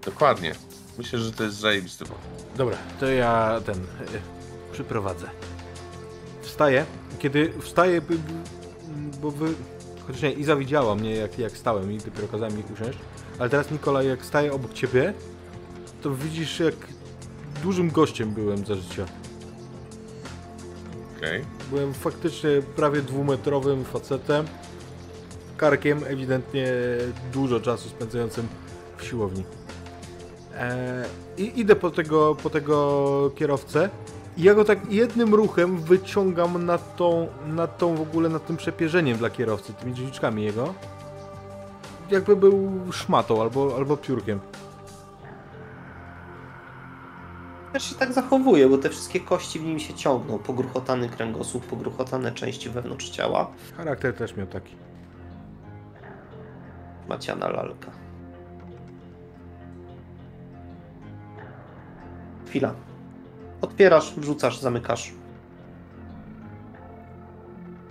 Dokładnie. 0.05 0.55
Myślę, 0.97 1.19
że 1.19 1.31
to 1.31 1.43
jest 1.43 1.55
zajebisty 1.55 2.05
pomysł. 2.05 2.27
Dobra, 2.55 2.77
to 2.99 3.05
ja 3.05 3.61
ten. 3.65 3.75
e, 3.75 3.81
przyprowadzę. 4.73 5.29
Wstaję. 6.41 6.85
Kiedy 7.19 7.53
wstaję, 7.61 8.01
by- 8.01 8.17
bo 9.21 9.31
wy. 9.31 9.53
Chociaż 10.07 10.21
nie, 10.21 10.31
Iza 10.31 10.55
widziała 10.55 10.95
mnie 10.95 11.15
jak, 11.15 11.39
jak 11.39 11.57
stałem 11.57 11.91
i 11.91 11.97
dopiero 11.97 12.27
kazałem 12.27 12.57
mi 12.57 12.63
usiąść. 12.73 12.97
Ale 13.39 13.49
teraz 13.49 13.71
Nikolaj, 13.71 14.07
jak 14.07 14.25
staję 14.25 14.53
obok 14.53 14.73
ciebie, 14.73 15.13
to 16.01 16.11
widzisz 16.15 16.59
jak 16.59 16.73
dużym 17.63 17.91
gościem 17.91 18.31
byłem 18.31 18.65
za 18.65 18.75
życia. 18.75 19.05
Okej. 21.17 21.45
Byłem 21.69 21.93
faktycznie 21.93 22.49
prawie 22.75 23.01
dwumetrowym 23.01 23.85
facetem. 23.85 24.45
Karkiem, 25.57 26.03
ewidentnie 26.07 26.67
dużo 27.33 27.59
czasu 27.59 27.89
spędzającym 27.89 28.47
w 28.97 29.03
siłowni. 29.05 29.43
E, 30.57 31.05
I 31.37 31.59
idę 31.59 31.75
po 31.75 31.91
tego, 31.91 32.35
po 32.43 32.49
tego 32.49 33.31
kierowcę 33.35 33.89
i 34.37 34.43
ja 34.43 34.53
go 34.53 34.65
tak 34.65 34.91
jednym 34.91 35.35
ruchem 35.35 35.77
wyciągam 35.77 36.65
nad 36.65 36.95
tą, 36.95 37.27
nad 37.47 37.77
tą 37.77 37.95
w 37.95 38.01
ogóle, 38.01 38.29
nad 38.29 38.45
tym 38.45 38.57
przepierzeniem 38.57 39.17
dla 39.17 39.29
kierowcy, 39.29 39.73
tymi 39.73 39.93
drzwiczkami 39.93 40.43
jego. 40.43 40.73
Jakby 42.11 42.35
był 42.35 42.71
szmatą 42.91 43.41
albo, 43.41 43.75
albo 43.75 43.97
piórkiem. 43.97 44.39
Też 47.73 47.83
się 47.83 47.95
tak 47.95 48.13
zachowuje, 48.13 48.69
bo 48.69 48.77
te 48.77 48.89
wszystkie 48.89 49.19
kości 49.19 49.59
w 49.59 49.63
nim 49.63 49.79
się 49.79 49.93
ciągną. 49.93 50.39
Pogruchotany 50.39 51.09
kręgosłup, 51.09 51.65
pogruchotane 51.65 52.31
części 52.31 52.69
wewnątrz 52.69 53.09
ciała. 53.09 53.51
Charakter 53.77 54.13
też 54.13 54.35
miał 54.35 54.47
taki. 54.47 54.75
Maciana 57.09 57.49
lalka. 57.49 58.06
Chwila. 62.57 62.73
Otwierasz, 63.61 64.13
wrzucasz, 64.15 64.59
zamykasz. 64.59 65.13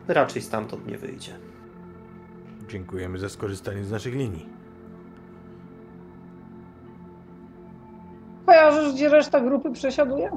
Raczej 0.08 0.42
stamtąd 0.42 0.86
nie 0.86 0.98
wyjdzie. 0.98 1.32
Dziękujemy 2.68 3.18
za 3.18 3.28
skorzystanie 3.28 3.84
z 3.84 3.90
naszych 3.90 4.14
linii. 4.14 4.46
Kojarzysz, 8.46 8.94
gdzie 8.94 9.08
reszta 9.08 9.40
grupy 9.40 9.72
przesiaduje? 9.72 10.30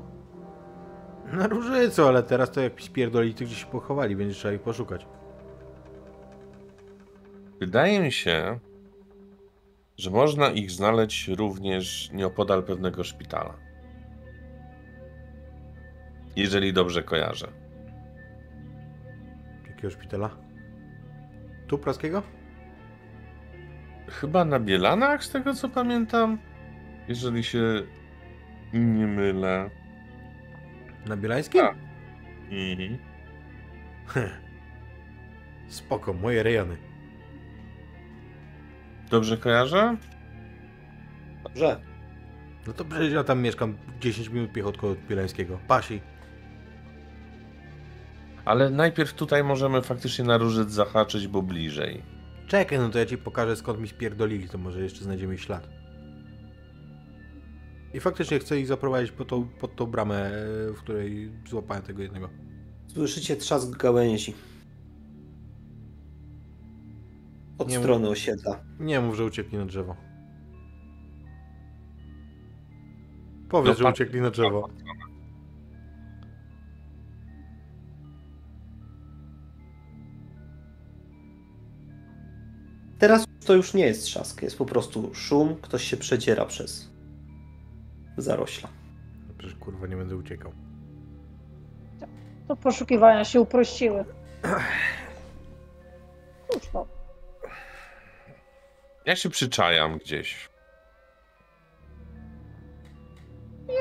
Na 1.34 1.47
różycu, 1.47 2.07
ale 2.07 2.23
teraz 2.23 2.51
to 2.51 2.61
jak 2.61 2.82
spierdoli, 2.82 3.34
to 3.34 3.45
gdzieś 3.45 3.63
się 3.63 3.67
pochowali, 3.67 4.15
będzie 4.15 4.36
trzeba 4.36 4.53
ich 4.53 4.61
poszukać. 4.61 5.07
Wydaje 7.59 7.99
mi 7.99 8.11
się, 8.11 8.59
że 9.97 10.09
można 10.09 10.49
ich 10.49 10.71
znaleźć 10.71 11.27
również 11.27 12.11
nieopodal 12.13 12.63
pewnego 12.63 13.03
szpitala. 13.03 13.68
Jeżeli 16.36 16.73
dobrze 16.73 17.03
kojarzę. 17.03 17.47
Jakiego 19.67 19.89
szpitala? 19.89 20.30
Tu 21.67 21.77
praskiego? 21.77 22.23
Chyba 24.07 24.45
na 24.45 24.59
Bielanach, 24.59 25.23
z 25.23 25.32
tego 25.32 25.53
co 25.53 25.69
pamiętam. 25.69 26.38
Jeżeli 27.07 27.43
się 27.43 27.84
nie 28.73 29.07
mylę. 29.07 29.69
Na 31.05 31.17
Bielańskim? 31.17 31.61
Tak. 31.61 31.75
Mhm. 32.51 32.97
Spoko, 35.67 36.13
moje 36.13 36.43
rejony. 36.43 36.77
Dobrze 39.09 39.38
kojarzę? 39.38 39.97
Dobrze. 41.43 41.80
No 42.67 42.73
to 42.73 42.86
przecież 42.86 43.13
ja 43.13 43.23
tam 43.23 43.41
mieszkam 43.41 43.77
10 43.99 44.30
minut 44.30 44.51
piechotką 44.51 44.88
od 44.88 44.99
Bielańskiego. 44.99 45.59
Pasi. 45.67 46.01
Ale 48.46 48.70
najpierw 48.70 49.14
tutaj 49.14 49.44
możemy 49.44 49.82
faktycznie 49.82 50.26
na 50.26 50.38
różec 50.38 50.72
zahaczyć, 50.72 51.28
bo 51.28 51.42
bliżej. 51.42 52.04
Czekaj, 52.48 52.78
no 52.80 52.90
to 52.90 53.00
ja 53.00 53.06
ci 53.06 53.18
pokażę 53.18 53.56
skąd 53.56 53.80
mi 53.80 53.88
spierdolili, 53.88 54.50
to 54.50 54.58
może 54.58 54.82
jeszcze 54.82 55.04
znajdziemy 55.04 55.34
ich 55.34 55.42
ślad. 55.42 55.70
I 57.94 58.00
faktycznie 58.00 58.40
chcę 58.40 58.60
ich 58.60 58.68
zaprowadzić 58.68 59.12
pod 59.12 59.28
tą, 59.28 59.48
pod 59.48 59.76
tą 59.76 59.86
bramę, 59.86 60.26
e, 60.26 60.74
w 60.74 60.78
której 60.78 61.32
złapałem 61.50 61.84
tego 61.84 62.02
jednego. 62.04 62.30
Słyszycie 62.88 63.36
trzask 63.36 63.78
gałęzi. 63.78 64.34
Od 67.57 67.70
Nie 67.70 67.76
mów- 67.78 67.84
strony 67.86 68.10
osiedla. 68.10 68.60
Nie 68.80 68.99
mów, 69.02 69.16
że 69.16 69.26
uciekli 69.26 69.57
na 69.57 69.66
drzewo. 69.66 69.95
Powiedz, 73.49 73.68
No, 73.72 73.78
że 73.78 73.84
pan- 73.84 73.94
uciekli 73.94 74.22
na 74.22 74.30
drzewo. 74.32 74.70
Teraz 82.99 83.26
to 83.45 83.53
już 83.53 83.73
nie 83.73 83.85
jest 83.85 84.03
trzask, 84.03 84.41
jest 84.41 84.57
po 84.57 84.65
prostu 84.65 85.13
szum, 85.13 85.55
ktoś 85.61 85.84
się 85.84 85.97
przedziera 85.97 86.45
przez 86.45 86.89
zarośla. 88.17 88.69
Przecież 89.38 89.55
kurwa 89.57 89.88
nie 89.88 89.95
będę 89.95 90.15
uciekał. 90.15 90.51
To 92.47 92.55
poszukiwania 92.55 93.26
się 93.26 93.41
uprościły. 93.41 94.05
Cóż 96.49 96.73
no. 96.73 96.88
Ja 99.05 99.15
się 99.15 99.30
przyczajam 99.30 99.97
gdzieś. 99.97 100.49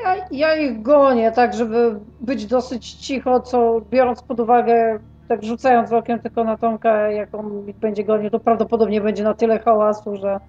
Ja, 0.04 0.26
ja 0.30 0.56
ich 0.56 0.82
gonię, 0.82 1.32
tak 1.32 1.54
żeby 1.54 2.00
być 2.20 2.46
dosyć 2.46 2.92
cicho, 2.92 3.40
co 3.40 3.80
biorąc 3.90 4.22
pod 4.22 4.40
uwagę, 4.40 4.98
tak 5.28 5.44
rzucając 5.44 5.92
okiem 5.92 6.18
tylko 6.18 6.44
na 6.44 6.56
Tomka, 6.56 7.10
jak 7.10 7.34
on 7.34 7.68
ich 7.68 7.76
będzie 7.76 8.04
gonił, 8.04 8.30
to 8.30 8.40
prawdopodobnie 8.40 9.00
będzie 9.00 9.24
na 9.24 9.34
tyle 9.34 9.58
hałasu, 9.58 10.16
że 10.16 10.40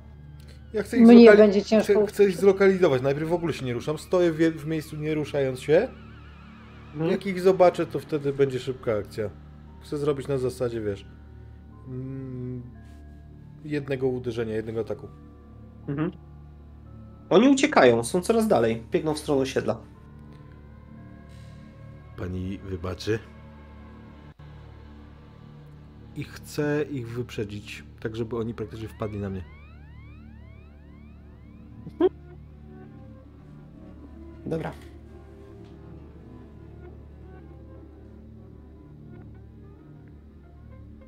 Ja 0.73 0.83
chcę 0.83 0.97
mnie 0.97 1.35
będzie 1.35 1.63
ciężko. 1.63 1.93
Chcę, 1.93 2.05
chcę 2.07 2.25
ich 2.25 2.37
zlokalizować. 2.37 3.01
Najpierw 3.01 3.29
w 3.29 3.33
ogóle 3.33 3.53
się 3.53 3.65
nie 3.65 3.73
ruszam. 3.73 3.97
Stoję 3.97 4.31
w, 4.31 4.37
w 4.37 4.67
miejscu 4.67 4.95
nie 4.95 5.15
ruszając 5.15 5.59
się. 5.59 5.87
Mhm. 6.93 7.11
Jak 7.11 7.25
ich 7.25 7.41
zobaczę, 7.41 7.85
to 7.85 7.99
wtedy 7.99 8.33
będzie 8.33 8.59
szybka 8.59 8.93
akcja. 8.97 9.29
Chcę 9.81 9.97
zrobić 9.97 10.27
na 10.27 10.37
zasadzie, 10.37 10.81
wiesz, 10.81 11.05
mm, 11.87 12.61
jednego 13.65 14.07
uderzenia, 14.07 14.55
jednego 14.55 14.79
ataku. 14.79 15.07
Mhm. 15.87 16.11
Oni 17.29 17.49
uciekają, 17.49 18.03
są 18.03 18.21
coraz 18.21 18.47
dalej, 18.47 18.83
biegną 18.91 19.13
w 19.13 19.19
stronę 19.19 19.41
osiedla. 19.41 19.77
Pani 22.17 22.57
wybaczy. 22.57 23.19
I 26.15 26.23
chcę 26.23 26.83
ich 26.91 27.09
wyprzedzić, 27.09 27.83
tak 27.99 28.15
żeby 28.15 28.37
oni 28.37 28.53
praktycznie 28.53 28.87
wpadli 28.87 29.19
na 29.19 29.29
mnie. 29.29 29.43
Dobra. 34.45 34.71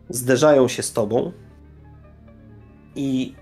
Zderzają 0.09 0.67
się 0.67 0.83
z 0.83 0.93
tobą 0.93 1.31
i 2.95 3.35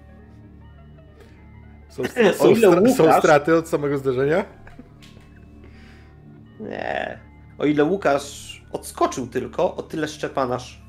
Są, 1.90 2.04
są, 2.34 2.54
stra- 2.54 2.94
są 2.96 3.04
Łukasz- 3.04 3.20
straty 3.20 3.56
od 3.56 3.68
samego 3.70 3.98
zderzenia? 3.98 4.46
Nie. 6.60 7.20
O 7.58 7.66
ile 7.66 7.84
Łukasz 7.84 8.62
odskoczył 8.72 9.28
tylko, 9.28 9.76
o 9.76 9.84
tyle 9.84 10.08
Szczepanasz 10.08 10.82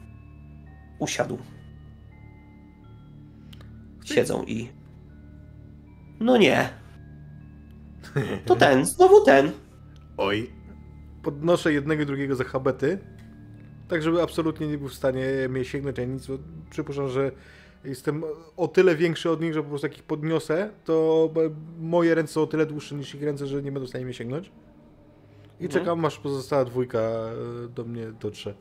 usiadł. 1.01 1.39
Siedzą 4.05 4.43
i. 4.45 4.69
No 6.21 6.37
nie. 6.37 6.69
To 8.45 8.57
ten, 8.57 8.87
znowu 8.97 9.25
ten. 9.25 9.51
Oj. 10.17 10.51
Podnoszę 11.23 11.73
jednego 11.73 12.03
i 12.03 12.07
drugiego 12.07 12.37
za 12.37 12.45
habety, 12.45 12.99
tak 13.89 14.03
żeby 14.03 14.23
absolutnie 14.23 14.67
nie 14.69 14.79
był 14.79 14.89
w 14.89 14.95
stanie 14.95 15.25
mnie 15.49 15.65
sięgnąć, 15.65 15.99
a 15.99 16.05
nic. 16.05 16.27
Przypuszczam, 16.71 17.09
że 17.09 17.31
jestem 17.85 18.23
o 18.57 18.69
tyle 18.69 18.97
większy 18.97 19.31
od 19.31 19.41
nich, 19.41 19.55
że 19.55 19.63
po 19.63 19.69
prostu 19.69 19.87
jak 19.87 19.97
ich 19.99 20.03
podniosę, 20.03 20.71
to 20.85 21.29
moje 21.81 22.15
ręce 22.15 22.33
są 22.33 22.43
o 22.43 22.47
tyle 22.47 22.67
dłuższe 22.67 22.95
niż 22.95 23.15
ich 23.15 23.23
ręce, 23.23 23.47
że 23.47 23.63
nie 23.63 23.73
będą 23.73 23.87
w 23.87 23.89
stanie 23.89 24.05
mnie 24.05 24.15
sięgnąć. 24.15 24.53
I 25.61 25.65
Mhm. 25.65 25.71
czekam, 25.71 26.05
aż 26.05 26.19
pozostała 26.19 26.65
dwójka 26.65 26.99
e, 26.99 27.33
do 27.69 27.85
mnie 27.85 28.07
dotrze. 28.21 28.55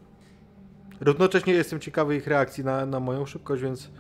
Równocześnie 0.99 1.53
jestem 1.53 1.80
ciekawy 1.80 2.15
ich 2.15 2.27
reakcji 2.27 2.63
na, 2.63 2.85
na 2.85 2.99
moją 2.99 3.26
szybkość, 3.26 3.63
więc 3.63 3.91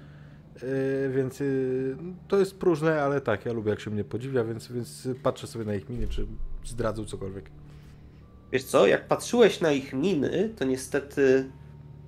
Yy, 0.63 1.09
więc 1.09 1.39
yy, 1.39 1.97
to 2.27 2.39
jest 2.39 2.59
próżne, 2.59 3.03
ale 3.03 3.21
tak, 3.21 3.45
ja 3.45 3.53
lubię 3.53 3.69
jak 3.69 3.79
się 3.79 3.91
mnie 3.91 4.03
podziwia, 4.03 4.43
więc, 4.43 4.71
więc 4.71 5.07
patrzę 5.23 5.47
sobie 5.47 5.65
na 5.65 5.75
ich 5.75 5.89
miny, 5.89 6.07
czy 6.07 6.27
zdradzą 6.65 7.05
cokolwiek. 7.05 7.49
Wiesz 8.51 8.63
co, 8.63 8.87
jak 8.87 9.07
patrzyłeś 9.07 9.61
na 9.61 9.71
ich 9.71 9.93
miny, 9.93 10.53
to 10.57 10.65
niestety 10.65 11.51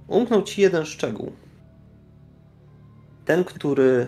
umknął 0.08 0.44
ci 0.44 0.62
jeden 0.62 0.86
szczegół. 0.86 1.32
Ten, 3.26 3.44
który 3.44 4.08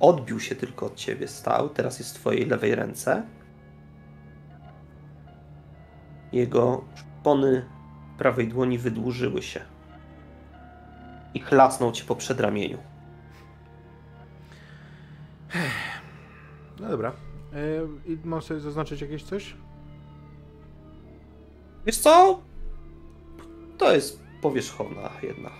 odbił 0.00 0.40
się 0.40 0.54
tylko 0.54 0.86
od 0.86 0.94
ciebie, 0.94 1.28
stał, 1.28 1.68
teraz 1.68 1.98
jest 1.98 2.10
w 2.16 2.20
twojej 2.20 2.46
lewej 2.46 2.74
ręce. 2.74 3.22
Jego 6.32 6.84
szpony 6.94 7.64
prawej 8.20 8.48
dłoni 8.48 8.78
wydłużyły 8.78 9.42
się 9.42 9.60
i 11.34 11.40
chlasnął 11.40 11.92
cię 11.92 12.04
po 12.04 12.16
przedramieniu. 12.16 12.78
No 16.80 16.88
dobra. 16.88 17.12
Yy, 17.52 18.14
I 18.14 18.18
mam 18.24 18.42
sobie 18.42 18.60
zaznaczyć 18.60 19.00
jakieś 19.00 19.22
coś? 19.22 19.56
Wiesz 21.86 21.96
co? 21.96 22.40
To 23.78 23.94
jest 23.94 24.22
powierzchowna 24.42 25.10
jedna. 25.22 25.50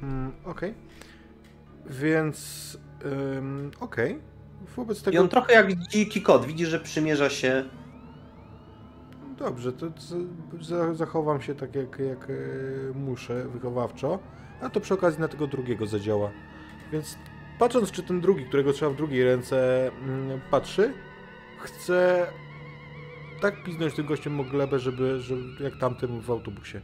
Hmm, 0.00 0.32
okej. 0.44 0.74
Więc, 1.86 2.78
ym, 3.04 3.70
okej. 3.80 4.18
Wobec 4.76 5.00
I 5.00 5.04
tego... 5.04 5.20
on 5.20 5.28
trochę 5.28 5.52
jak 5.52 5.74
dziki 5.74 6.22
kot. 6.22 6.46
Widzi, 6.46 6.66
że 6.66 6.80
przymierza 6.80 7.30
się 7.30 7.64
Dobrze, 9.42 9.72
to 9.72 9.86
zachowam 10.94 11.42
się 11.42 11.54
tak 11.54 11.74
jak, 11.74 11.98
jak 11.98 12.30
e, 12.30 12.34
muszę, 12.94 13.48
wychowawczo, 13.48 14.18
a 14.60 14.70
to 14.70 14.80
przy 14.80 14.94
okazji 14.94 15.20
na 15.20 15.28
tego 15.28 15.46
drugiego 15.46 15.86
zadziała. 15.86 16.30
Więc 16.92 17.18
patrząc, 17.58 17.90
czy 17.90 18.02
ten 18.02 18.20
drugi, 18.20 18.44
którego 18.44 18.72
trzeba 18.72 18.90
w 18.90 18.96
drugiej 18.96 19.24
ręce 19.24 19.88
mm, 19.88 20.40
patrzy, 20.50 20.94
chcę 21.58 22.26
tak 23.40 23.64
piznąć 23.64 23.94
tym 23.94 24.06
gościem 24.06 24.40
o 24.40 24.44
glebę, 24.44 24.78
żeby, 24.78 25.20
żeby 25.20 25.64
jak 25.64 25.78
tamtym 25.78 26.20
w 26.20 26.30
autobusie. 26.30 26.80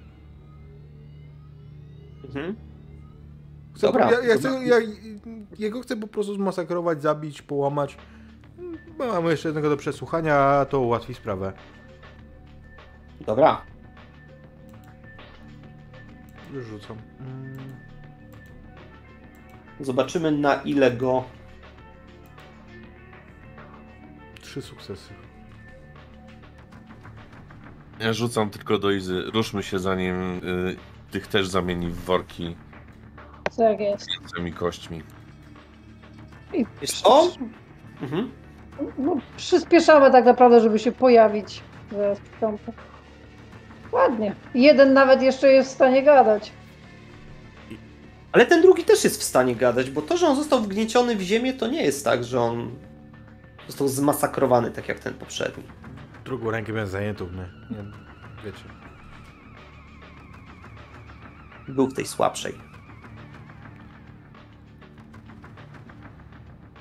Mhm. 2.24 2.56
Chcę, 3.74 3.86
Dobra, 3.86 4.12
ja, 4.12 4.20
ja 4.20 4.36
chcę, 4.36 4.64
ja, 4.64 4.76
jego 5.58 5.80
chcę 5.80 5.96
po 5.96 6.06
prostu 6.06 6.34
zmasakrować, 6.34 7.02
zabić, 7.02 7.42
połamać. 7.42 7.96
Bo 8.98 9.06
Mamy 9.06 9.30
jeszcze 9.30 9.48
jednego 9.48 9.70
do 9.70 9.76
przesłuchania, 9.76 10.36
a 10.36 10.64
to 10.64 10.80
ułatwi 10.80 11.14
sprawę. 11.14 11.52
Dobra. 13.20 13.62
Już 16.52 16.66
rzucam. 16.66 16.96
Mm. 17.20 17.58
Zobaczymy 19.80 20.30
na 20.32 20.54
ile 20.54 20.90
go. 20.90 21.24
Trzy 24.40 24.62
sukcesy. 24.62 25.14
Ja 28.00 28.12
rzucam 28.12 28.50
tylko 28.50 28.78
do 28.78 28.90
Izy. 28.90 29.22
Ruszmy 29.34 29.62
się 29.62 29.78
zanim 29.78 30.38
y, 30.38 30.76
tych 31.10 31.26
też 31.26 31.48
zamieni 31.48 31.88
w 31.88 31.96
worki 32.04 32.56
Tak 33.56 33.80
jest. 33.80 34.06
z 34.26 34.32
tymi 34.32 34.52
kośćmi. 34.52 35.02
I 36.54 36.66
Wiesz 36.80 36.90
co? 37.02 37.28
Mhm. 38.02 38.30
no, 38.98 39.16
przyspieszamy 39.36 40.10
tak 40.10 40.24
naprawdę, 40.24 40.60
żeby 40.60 40.78
się 40.78 40.92
pojawić 40.92 41.62
zaraz 41.92 42.18
w 42.18 42.40
piątek. 42.40 42.74
Ładnie. 43.92 44.34
Jeden 44.54 44.92
nawet 44.92 45.22
jeszcze 45.22 45.52
jest 45.52 45.70
w 45.70 45.74
stanie 45.74 46.02
gadać. 46.02 46.52
Ale 48.32 48.46
ten 48.46 48.62
drugi 48.62 48.84
też 48.84 49.04
jest 49.04 49.20
w 49.20 49.24
stanie 49.24 49.56
gadać, 49.56 49.90
bo 49.90 50.02
to, 50.02 50.16
że 50.16 50.26
on 50.26 50.36
został 50.36 50.60
wgnieciony 50.60 51.16
w 51.16 51.20
ziemię, 51.20 51.52
to 51.52 51.66
nie 51.66 51.82
jest 51.82 52.04
tak, 52.04 52.24
że 52.24 52.40
on 52.40 52.70
został 53.66 53.88
zmasakrowany 53.88 54.70
tak 54.70 54.88
jak 54.88 54.98
ten 54.98 55.14
poprzedni. 55.14 55.64
Drugą 56.24 56.50
rękę 56.50 56.72
miałem 56.72 56.88
zajętą, 56.88 57.24
nie? 57.24 57.76
nie 57.76 57.84
wiecie. 58.44 58.64
Był 61.68 61.86
w 61.86 61.94
tej 61.94 62.06
słabszej. 62.06 62.54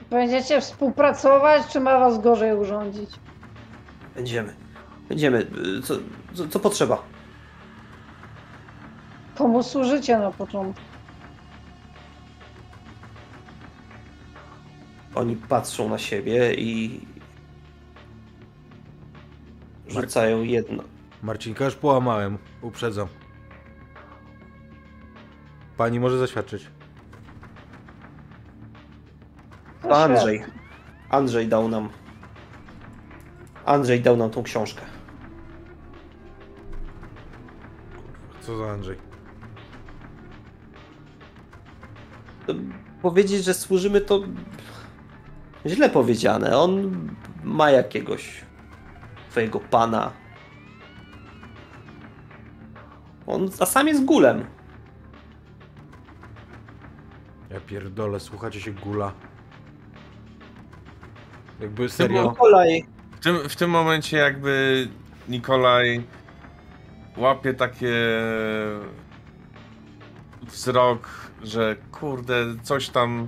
Będziecie 0.09 0.61
współpracować, 0.61 1.67
czy 1.67 1.79
ma 1.79 1.99
was 1.99 2.21
gorzej 2.21 2.55
urządzić? 2.55 3.09
Będziemy. 4.15 4.53
Będziemy. 5.09 5.47
Co, 5.83 5.93
co, 6.37 6.47
co 6.47 6.59
potrzeba? 6.59 7.03
Komu 9.37 9.63
służycie 9.63 10.17
na 10.17 10.31
początku? 10.31 10.81
Oni 15.15 15.35
patrzą 15.35 15.89
na 15.89 15.97
siebie 15.97 16.53
i 16.53 17.01
rzucają 19.87 20.41
jedno. 20.41 20.83
Marcinka 21.23 21.65
już 21.65 21.75
połamałem, 21.75 22.37
uprzedzam. 22.61 23.07
Pani 25.77 25.99
może 25.99 26.17
zaświadczyć. 26.17 26.67
To 29.81 30.03
Andrzej. 30.03 30.43
Andrzej 31.09 31.47
dał 31.47 31.67
nam. 31.67 31.89
Andrzej 33.65 34.01
dał 34.01 34.17
nam 34.17 34.29
tą 34.29 34.43
książkę. 34.43 34.96
Co 38.47 38.57
za 38.57 38.71
Andrzej? 38.71 38.97
Powiedzieć, 43.01 43.43
że 43.43 43.53
służymy 43.53 44.01
to 44.01 44.19
źle 45.65 45.89
powiedziane. 45.89 46.57
On 46.57 46.99
ma 47.43 47.71
jakiegoś 47.71 48.45
twojego 49.29 49.59
pana. 49.59 50.11
On 53.25 53.49
a 53.59 53.65
sam 53.65 53.87
jest 53.87 54.05
gulem. 54.05 54.45
Ja 57.49 57.59
pierdolę, 57.59 58.19
słuchacie 58.19 58.61
się 58.61 58.71
gula. 58.71 59.11
Jakby 61.59 61.89
serio. 61.89 62.23
Nikolaj. 62.23 62.85
W 63.11 63.19
tym, 63.19 63.49
w 63.49 63.55
tym 63.55 63.69
momencie 63.69 64.17
jakby 64.17 64.87
Nikolaj 65.29 66.03
łapie 67.17 67.53
takie 67.53 67.95
wzrok, 70.41 71.09
że 71.43 71.75
kurde, 71.91 72.55
coś 72.63 72.89
tam, 72.89 73.27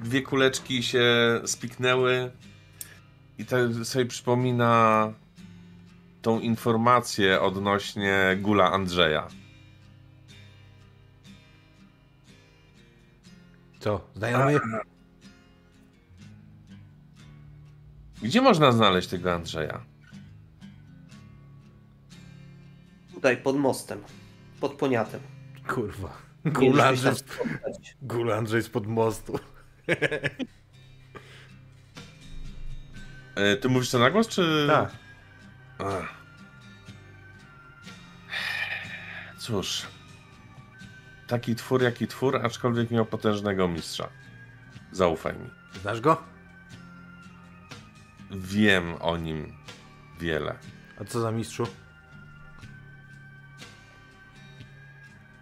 dwie 0.00 0.22
kuleczki 0.22 0.82
się 0.82 1.06
spiknęły 1.44 2.30
i 3.38 3.44
tak 3.44 3.60
sobie 3.84 4.06
przypomina 4.06 5.12
tą 6.22 6.40
informację 6.40 7.40
odnośnie 7.40 8.36
gula 8.40 8.72
Andrzeja. 8.72 9.28
Co, 13.80 14.00
znajomy? 14.16 14.60
Gdzie 18.22 18.40
można 18.40 18.72
znaleźć 18.72 19.08
tego 19.08 19.34
Andrzeja? 19.34 19.89
Tutaj 23.20 23.36
pod 23.36 23.56
mostem. 23.56 24.00
Pod 24.60 24.72
poniatem. 24.74 25.20
Kurwa. 25.68 26.16
Mieliśmy 26.44 26.60
Gul 26.70 26.76
się 26.78 26.84
Andrzej, 26.84 27.04
tam 27.14 27.16
spotkać. 27.16 27.96
gul 28.02 28.32
Andrzej 28.32 28.62
spod 28.62 28.86
mostu. 28.86 29.38
E, 33.34 33.56
Ty 33.56 33.68
mówisz 33.68 33.90
to 33.90 33.98
na 33.98 34.10
głos, 34.10 34.28
czy... 34.28 34.66
Tak. 34.68 34.90
Cóż. 39.38 39.86
Taki 41.26 41.54
twór, 41.54 41.82
jaki 41.82 42.06
twór, 42.06 42.36
aczkolwiek 42.46 42.90
miał 42.90 43.06
potężnego 43.06 43.68
mistrza. 43.68 44.08
Zaufaj 44.92 45.32
mi. 45.34 45.50
Znasz 45.82 46.00
go? 46.00 46.22
Wiem 48.30 48.94
o 49.00 49.16
nim 49.16 49.52
wiele. 50.20 50.58
A 51.00 51.04
co 51.04 51.20
za 51.20 51.30
mistrzu? 51.30 51.66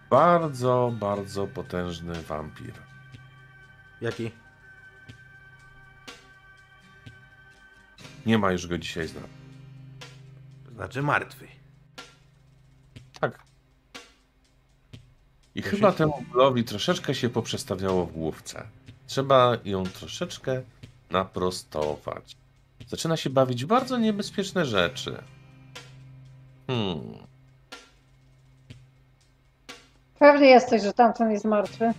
Bardzo, 0.09 0.93
bardzo 0.99 1.47
potężny 1.47 2.21
wampir. 2.21 2.73
Jaki? 4.01 4.31
Nie 8.25 8.37
ma 8.37 8.51
już 8.51 8.67
go 8.67 8.77
dzisiaj 8.77 9.07
z 9.07 9.13
nami. 9.15 9.27
Znaczy 10.75 11.01
martwy. 11.01 11.47
Tak. 13.19 13.39
I 15.55 15.59
Ja 15.59 15.65
chyba 15.65 15.91
się- 15.91 15.97
temu 15.97 16.25
Bólowi 16.31 16.63
troszeczkę 16.63 17.15
się 17.15 17.29
poprzestawiało 17.29 18.05
w 18.05 18.11
główce. 18.11 18.67
Trzeba 19.07 19.57
ją 19.65 19.83
troszeczkę 19.83 20.63
naprostować. 21.09 22.37
Zaczyna 22.87 23.17
się 23.17 23.29
bawić 23.29 23.65
bardzo 23.65 23.97
niebezpieczne 23.97 24.65
rzeczy. 24.65 25.23
Hmm. 26.67 27.28
Pewnie 30.19 30.47
jesteś, 30.47 30.81
że 30.83 30.93
tamten 30.93 31.31
jest 31.31 31.45
martwy. 31.45 31.91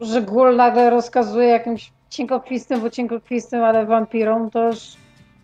że 0.00 0.22
Gul 0.22 0.56
nagle 0.56 0.90
rozkazuje 0.90 1.48
jakimś 1.48 1.92
cienkokwistym, 2.10 2.80
bo 2.80 2.90
cienkokwistym, 2.90 3.62
ale 3.64 3.86
wampirom, 3.86 4.50
to 4.50 4.66
już 4.66 4.78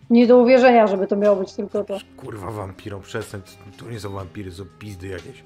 nie 0.09 0.27
do 0.27 0.37
uwierzenia, 0.37 0.87
żeby 0.87 1.07
to 1.07 1.15
miało 1.15 1.35
być 1.35 1.53
tylko 1.53 1.83
to. 1.83 1.97
Kurwa 2.17 2.51
wampirą, 2.51 3.01
przestań. 3.01 3.41
To 3.77 3.89
nie 3.89 3.99
są 3.99 4.09
wampiry, 4.09 4.51
są 4.51 4.65
pizdy 4.79 5.07
jakieś. 5.07 5.43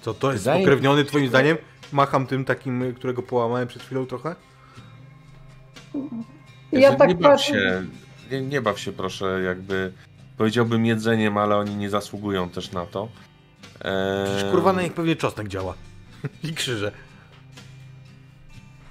Co, 0.00 0.14
to 0.14 0.32
jest 0.32 0.44
Wydaje- 0.44 0.62
spokrewniony 0.62 1.04
twoim 1.04 1.28
zdaniem? 1.28 1.56
Macham 1.92 2.26
tym 2.26 2.44
takim, 2.44 2.94
którego 2.94 3.22
połamałem 3.22 3.68
przed 3.68 3.82
chwilą 3.82 4.06
trochę? 4.06 4.34
Ja 6.72 6.80
Jezu, 6.80 6.96
tak 6.98 7.08
nie 7.08 7.14
baw 7.14 7.32
patrzę. 7.32 7.52
się, 7.52 7.84
nie, 8.30 8.40
nie 8.42 8.60
baw 8.62 8.78
się 8.80 8.92
proszę, 8.92 9.40
jakby 9.42 9.92
powiedziałbym 10.36 10.86
jedzeniem, 10.86 11.38
ale 11.38 11.56
oni 11.56 11.76
nie 11.76 11.90
zasługują 11.90 12.50
też 12.50 12.72
na 12.72 12.86
to. 12.86 13.08
Eee, 13.84 14.26
Przecież 14.26 14.50
kurwa 14.50 14.72
na 14.72 14.82
nich 14.82 14.92
pewnie 14.92 15.16
czosnek 15.16 15.48
działa. 15.48 15.74
I 16.44 16.52
krzyże. 16.54 16.92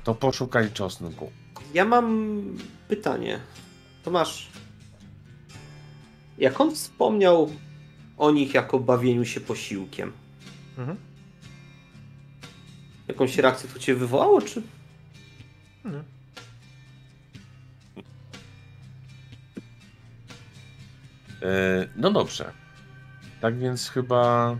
To 0.03 0.15
poszukaj 0.15 0.71
czosnku. 0.71 1.31
Ja 1.73 1.85
mam 1.85 2.43
pytanie. 2.87 3.39
Tomasz, 4.03 4.47
jak 6.37 6.61
on 6.61 6.75
wspomniał 6.75 7.49
o 8.17 8.31
nich 8.31 8.53
jako 8.53 8.79
bawieniu 8.79 9.25
się 9.25 9.41
posiłkiem, 9.41 10.11
Mhm. 10.77 10.97
jakąś 13.07 13.37
reakcję 13.37 13.69
to 13.73 13.79
cię 13.79 13.95
wywołało, 13.95 14.41
czy... 14.41 14.61
Mhm. 15.85 16.03
No 21.95 22.11
dobrze. 22.11 22.51
Tak 23.41 23.59
więc 23.59 23.89
chyba 23.89 24.55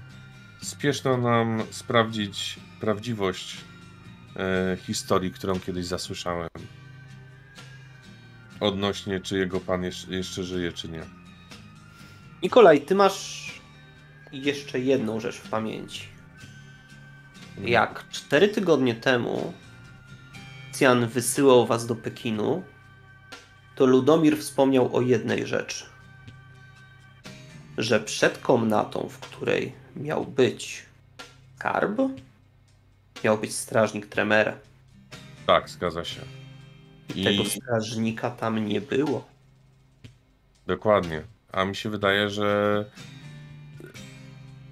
spieszno 0.62 1.18
nam 1.18 1.64
sprawdzić 1.72 2.60
prawdziwość 2.80 3.58
e, 4.36 4.78
historii, 4.78 5.32
którą 5.32 5.60
kiedyś 5.60 5.86
zasłyszałem. 5.86 6.50
Odnośnie, 8.60 9.20
czy 9.20 9.38
jego 9.38 9.60
pan 9.60 9.84
jeszcze, 9.84 10.12
jeszcze 10.12 10.44
żyje, 10.44 10.72
czy 10.72 10.90
nie. 10.90 11.02
Nikolaj, 12.44 12.82
ty 12.82 12.96
masz 12.96 13.52
jeszcze 14.32 14.80
jedną 14.80 15.20
rzecz 15.20 15.36
w 15.36 15.50
pamięci. 15.50 16.08
Jak 17.62 18.10
cztery 18.10 18.48
tygodnie 18.48 18.96
temu 18.96 19.54
Cjan 20.80 21.08
wysyłał 21.08 21.68
was 21.68 21.88
do 21.88 21.96
Pekinu, 21.96 22.64
to 23.76 23.86
Ludomir 23.86 24.38
wspomniał 24.38 24.96
o 24.96 25.02
jednej 25.02 25.48
rzeczy. 25.48 25.95
Że 27.78 28.00
przed 28.00 28.38
komnatą, 28.38 29.08
w 29.10 29.20
której 29.20 29.72
miał 29.96 30.26
być 30.26 30.84
skarb, 31.56 32.00
miał 33.24 33.38
być 33.38 33.56
strażnik 33.56 34.08
Tremere. 34.08 34.54
Tak, 35.48 35.70
zgadza 35.70 36.04
się. 36.04 36.22
I 37.16 37.22
I- 37.22 37.24
tego 37.24 37.46
strażnika 37.46 38.30
tam 38.32 38.68
nie 38.68 38.82
było. 38.82 39.26
Dokładnie. 40.68 41.22
A 41.52 41.66
mi 41.66 41.76
się 41.76 41.90
wydaje, 41.90 42.30
że 42.30 42.86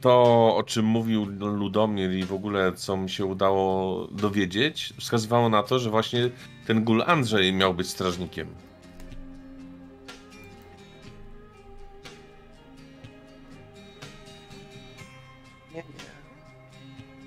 to, 0.01 0.13
o 0.55 0.63
czym 0.63 0.85
mówił 0.85 1.25
Ludomir 1.39 2.11
i 2.11 2.23
w 2.23 2.33
ogóle 2.33 2.73
co 2.73 2.97
mi 2.97 3.09
się 3.09 3.25
udało 3.25 4.07
dowiedzieć, 4.07 4.93
wskazywało 4.99 5.49
na 5.49 5.63
to, 5.63 5.79
że 5.79 5.89
właśnie 5.89 6.29
ten 6.67 6.83
gul 6.83 7.03
Andrzej 7.07 7.53
miał 7.53 7.73
być 7.73 7.89
strażnikiem. 7.89 8.47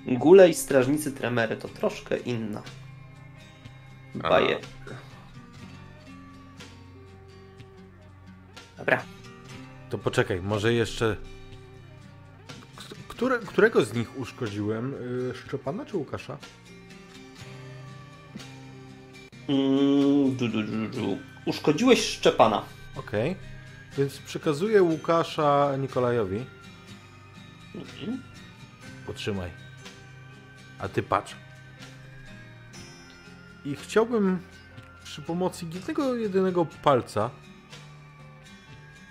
Gule 0.07 0.49
i 0.49 0.53
strażnicy 0.53 1.11
Tremery 1.11 1.57
to 1.57 1.67
troszkę 1.67 2.17
inna 2.17 2.61
A. 4.23 4.29
bajeczka. 4.29 4.95
Dobra. 8.77 9.03
To 9.89 9.97
poczekaj, 9.97 10.41
może 10.41 10.73
jeszcze... 10.73 11.15
Które, 13.07 13.39
którego 13.39 13.85
z 13.85 13.93
nich 13.93 14.19
uszkodziłem? 14.19 14.93
Y, 15.31 15.33
Szczepana 15.35 15.85
czy 15.85 15.97
Łukasza? 15.97 16.37
Mm, 19.49 20.35
du, 20.35 20.47
du, 20.47 20.63
du. 20.87 21.17
Uszkodziłeś 21.45 21.99
Szczepana. 21.99 22.63
Okej. 22.95 23.35
Więc 23.97 24.17
przekazuję 24.17 24.83
Łukasza 24.83 25.77
Nikolajowi. 25.77 26.45
Mhm. 27.75 28.23
Potrzymaj. 29.05 29.66
A 30.79 30.87
ty 30.87 31.03
patrz. 31.03 31.35
I 33.65 33.75
chciałbym 33.75 34.39
przy 35.03 35.21
pomocy 35.21 35.65
jednego 35.73 36.15
jedynego 36.15 36.65
palca, 36.83 37.29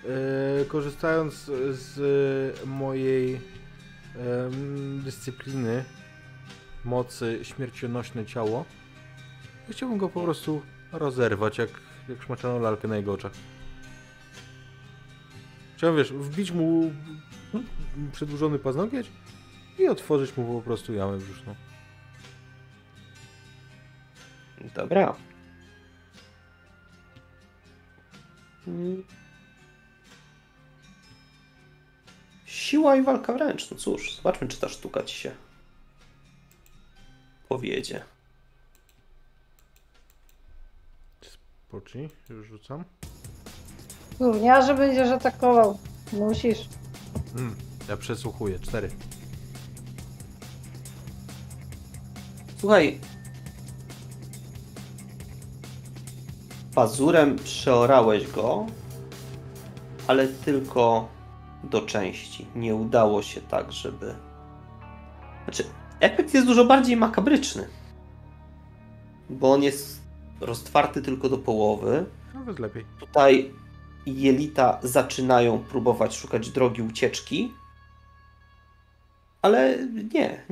e, 0.03 0.65
korzystając 0.65 1.51
z 1.69 1.97
mojej 2.65 3.33
em, 3.33 5.01
dyscypliny 5.03 5.85
mocy 6.85 7.39
śmiercionośne 7.43 8.25
ciało, 8.25 8.65
chciałbym 9.69 9.97
go 9.97 10.09
po 10.09 10.23
prostu 10.23 10.61
rozerwać, 10.91 11.57
jak, 11.57 11.69
jak 12.09 12.23
szmaczaną 12.23 12.59
lalkę 12.59 12.87
na 12.87 12.97
jego 12.97 13.13
oczach. 13.13 13.31
Chciałem, 15.77 15.95
wiesz, 15.97 16.13
wbić 16.13 16.51
mu 16.51 16.91
przedłużony 18.11 18.59
paznokieć 18.59 19.11
i 19.79 19.87
otworzyć 19.87 20.37
mu 20.37 20.59
po 20.59 20.61
prostu 20.61 20.93
jamę 20.93 21.17
brzuszną. 21.17 21.55
Dobra. 24.75 25.15
Siła 32.45 32.95
i 32.95 33.03
walka 33.03 33.33
wręcz. 33.33 33.71
No 33.71 33.77
cóż, 33.77 34.15
zobaczmy, 34.15 34.47
czy 34.47 34.59
ta 34.59 34.69
sztuka 34.69 35.03
ci 35.03 35.15
się 35.15 35.31
powiedzie. 37.49 38.03
Pocznij, 41.69 42.09
już 42.29 42.47
rzucam. 42.47 42.83
Gówniarze 44.19 44.75
będziesz 44.75 45.09
atakował. 45.09 45.79
Musisz. 46.13 46.69
Mm, 47.35 47.55
ja 47.89 47.97
przesłuchuję. 47.97 48.59
Cztery. 48.59 48.89
Słuchaj. 52.57 52.99
Pazurem 56.75 57.35
przeorałeś 57.35 58.31
go, 58.31 58.65
ale 60.07 60.27
tylko 60.27 61.07
do 61.63 61.81
części. 61.81 62.47
Nie 62.55 62.75
udało 62.75 63.21
się 63.21 63.41
tak, 63.41 63.71
żeby. 63.71 64.15
Znaczy, 65.43 65.63
efekt 65.99 66.33
jest 66.33 66.47
dużo 66.47 66.65
bardziej 66.65 66.97
makabryczny. 66.97 67.67
Bo 69.29 69.51
on 69.51 69.63
jest 69.63 70.01
roztwarty 70.41 71.01
tylko 71.01 71.29
do 71.29 71.37
połowy. 71.37 72.05
Nawet 72.33 72.59
lepiej. 72.59 72.85
Tutaj 72.99 73.53
jelita 74.05 74.79
zaczynają 74.83 75.59
próbować 75.59 76.15
szukać 76.15 76.49
drogi 76.49 76.81
ucieczki, 76.81 77.53
ale 79.41 79.77
nie. 80.13 80.45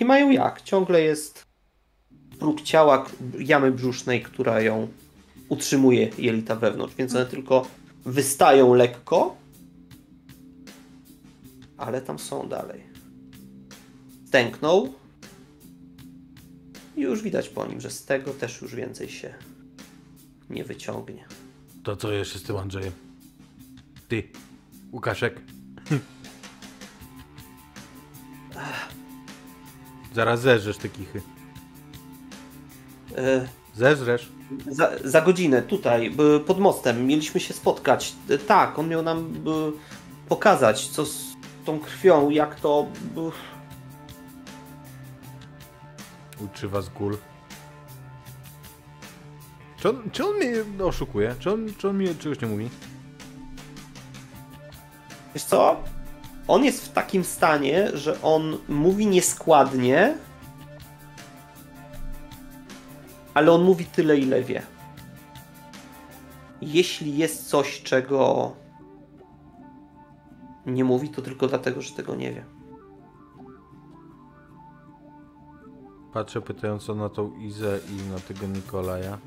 Nie 0.00 0.06
mają 0.06 0.30
jak. 0.30 0.62
Ciągle 0.62 1.02
jest 1.02 1.46
próg 2.38 2.62
ciała 2.62 3.06
jamy 3.38 3.72
brzusznej, 3.72 4.22
która 4.22 4.60
ją 4.60 4.88
utrzymuje 5.48 6.10
jelita 6.18 6.56
wewnątrz, 6.56 6.94
więc 6.94 7.14
one 7.14 7.26
tylko 7.26 7.66
wystają 8.04 8.74
lekko, 8.74 9.36
ale 11.76 12.00
tam 12.00 12.18
są 12.18 12.48
dalej. 12.48 12.82
Stęknął 14.26 14.94
i 16.96 17.00
już 17.00 17.22
widać 17.22 17.48
po 17.48 17.66
nim, 17.66 17.80
że 17.80 17.90
z 17.90 18.04
tego 18.04 18.34
też 18.34 18.60
już 18.60 18.74
więcej 18.74 19.08
się 19.08 19.34
nie 20.50 20.64
wyciągnie. 20.64 21.24
To 21.82 21.96
co 21.96 22.12
jeszcze 22.12 22.38
z 22.38 22.42
tym 22.42 22.56
Andrzejem? 22.56 22.92
Ty, 24.08 24.22
Łukaszek. 24.92 25.40
Zaraz 30.18 30.40
zeżresz 30.40 30.76
te 30.76 30.88
kichy. 30.88 31.22
E, 33.16 33.48
Zeżresz? 33.74 34.32
Za, 34.66 34.90
za 35.04 35.20
godzinę 35.20 35.62
tutaj, 35.62 36.16
pod 36.46 36.58
mostem, 36.58 37.06
mieliśmy 37.06 37.40
się 37.40 37.54
spotkać. 37.54 38.14
E, 38.30 38.38
Tak, 38.38 38.78
on 38.78 38.88
miał 38.88 39.02
nam 39.02 39.34
pokazać, 40.28 40.88
co 40.88 41.06
z 41.06 41.24
tą 41.64 41.80
krwią, 41.80 42.30
jak 42.30 42.60
to. 42.60 42.86
Uczy 46.44 46.68
was 46.68 46.88
gól. 46.88 47.16
Czy 49.76 49.88
on, 49.88 50.10
czy 50.12 50.26
on 50.26 50.36
mnie 50.36 50.84
oszukuje? 50.84 51.34
Czy 51.38 51.52
on, 51.52 51.66
czy 51.78 51.88
on 51.88 51.98
mi 51.98 52.14
czegoś 52.16 52.40
nie 52.40 52.48
mówi? 52.48 52.68
Wiesz 55.34 55.44
co? 55.44 55.76
On 56.48 56.64
jest 56.64 56.86
w 56.86 56.92
takim 56.92 57.24
stanie, 57.24 57.90
że 57.96 58.22
on 58.22 58.58
mówi 58.68 59.06
nieskładnie, 59.06 60.14
ale 63.34 63.52
on 63.52 63.64
mówi 63.64 63.84
tyle, 63.84 64.16
ile 64.16 64.42
wie. 64.42 64.62
Jeśli 66.62 67.18
jest 67.18 67.48
coś, 67.48 67.82
czego 67.82 68.52
nie 70.66 70.84
mówi, 70.84 71.08
to 71.08 71.22
tylko 71.22 71.46
dlatego, 71.46 71.82
że 71.82 71.94
tego 71.94 72.14
nie 72.14 72.32
wie. 72.32 72.44
Patrzę 76.12 76.40
pytająco 76.40 76.94
na 76.94 77.08
tą 77.08 77.36
Izę 77.36 77.78
i 77.90 78.10
na 78.12 78.20
tego 78.20 78.46
Nikolaja. 78.46 79.18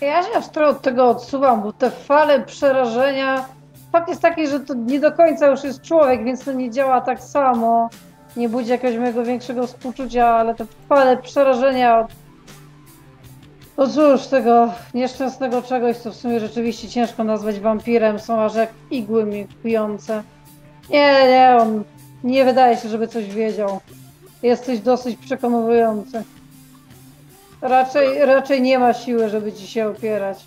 Ja 0.00 0.22
się 0.22 0.48
trochę 0.52 0.70
od 0.70 0.82
tego 0.82 1.08
odsuwam, 1.08 1.62
bo 1.62 1.72
te 1.72 1.90
fale 1.90 2.44
przerażenia. 2.44 3.57
Fakt 3.92 4.08
jest 4.08 4.22
taki, 4.22 4.46
że 4.48 4.60
to 4.60 4.74
nie 4.74 5.00
do 5.00 5.12
końca 5.12 5.46
już 5.46 5.64
jest 5.64 5.82
człowiek, 5.82 6.24
więc 6.24 6.44
to 6.44 6.52
nie 6.52 6.70
działa 6.70 7.00
tak 7.00 7.20
samo. 7.22 7.88
Nie 8.36 8.48
budzi 8.48 8.70
jakiegoś 8.70 8.96
mojego 8.98 9.24
większego 9.24 9.66
współczucia, 9.66 10.26
ale 10.28 10.54
te 10.54 10.66
fale 10.88 11.16
przerażenia. 11.16 11.98
od- 12.00 12.12
No 13.78 13.86
cóż, 13.86 14.26
tego 14.26 14.72
nieszczęsnego 14.94 15.62
czegoś, 15.62 15.96
co 15.96 16.10
w 16.10 16.14
sumie 16.16 16.40
rzeczywiście 16.40 16.88
ciężko 16.88 17.24
nazwać 17.24 17.60
wampirem, 17.60 18.18
są 18.18 18.40
aż 18.40 18.54
jak 18.54 18.70
igły 18.90 19.24
mi. 19.24 19.46
Nie, 20.90 21.28
nie, 21.28 21.56
on 21.60 21.84
nie 22.24 22.44
wydaje 22.44 22.76
się, 22.76 22.88
żeby 22.88 23.08
coś 23.08 23.24
wiedział. 23.26 23.80
Jesteś 24.42 24.80
dosyć 24.80 25.16
przekonujący. 25.16 26.22
Raczej, 27.62 28.24
raczej 28.26 28.62
nie 28.62 28.78
ma 28.78 28.92
siły, 28.92 29.28
żeby 29.28 29.52
ci 29.52 29.66
się 29.66 29.88
opierać. 29.88 30.38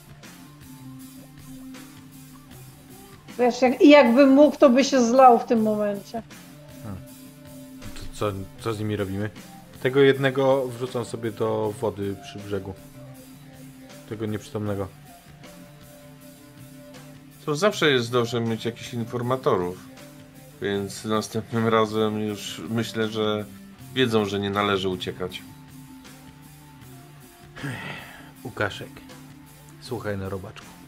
Wiesz, 3.39 3.61
jak, 3.61 3.81
i 3.81 3.89
jakby 3.89 4.25
mógł, 4.25 4.57
to 4.57 4.69
by 4.69 4.83
się 4.83 5.05
zlał 5.05 5.39
w 5.39 5.45
tym 5.45 5.61
momencie. 5.61 6.23
To 7.93 8.01
co, 8.13 8.31
co 8.59 8.73
z 8.73 8.79
nimi 8.79 8.95
robimy? 8.95 9.29
Tego 9.83 9.99
jednego 9.99 10.67
wrzucam 10.67 11.05
sobie 11.05 11.31
do 11.31 11.73
wody 11.81 12.15
przy 12.23 12.39
brzegu. 12.39 12.73
Tego 14.09 14.25
nieprzytomnego. 14.25 14.87
To 17.45 17.55
zawsze 17.55 17.91
jest 17.91 18.11
dobrze 18.11 18.41
mieć 18.41 18.65
jakichś 18.65 18.93
informatorów. 18.93 19.77
Więc 20.61 21.05
następnym 21.05 21.67
razem 21.67 22.19
już 22.19 22.61
myślę, 22.69 23.07
że 23.09 23.45
wiedzą, 23.93 24.25
że 24.25 24.39
nie 24.39 24.49
należy 24.49 24.89
uciekać. 24.89 25.41
Łukaszek, 28.43 28.89
słuchaj 29.81 30.17
na 30.17 30.29
robaczku. 30.29 30.80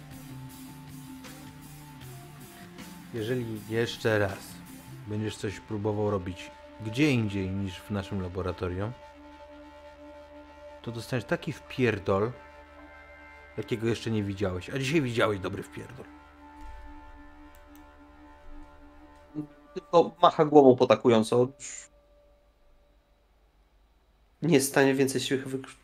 Jeżeli 3.13 3.45
jeszcze 3.69 4.19
raz 4.19 4.39
będziesz 5.07 5.37
coś 5.37 5.59
próbował 5.59 6.11
robić 6.11 6.51
gdzie 6.85 7.11
indziej 7.11 7.49
niż 7.49 7.79
w 7.79 7.91
naszym 7.91 8.21
laboratorium, 8.21 8.91
to 10.81 10.91
dostaniesz 10.91 11.25
taki 11.25 11.53
wpierdol, 11.53 12.31
jakiego 13.57 13.87
jeszcze 13.87 14.11
nie 14.11 14.23
widziałeś. 14.23 14.69
A 14.69 14.79
dzisiaj 14.79 15.01
widziałeś 15.01 15.39
dobry 15.39 15.63
wpierdol. 15.63 16.05
Tylko 19.73 20.15
macha 20.21 20.45
głową 20.45 20.75
potakująco. 20.75 21.47
Nie 24.41 24.53
jest 24.53 24.67
w 24.67 24.69
stanie 24.69 24.93
więcej 24.93 25.21
siły 25.21 25.39
wykrzyczeć. 25.39 25.83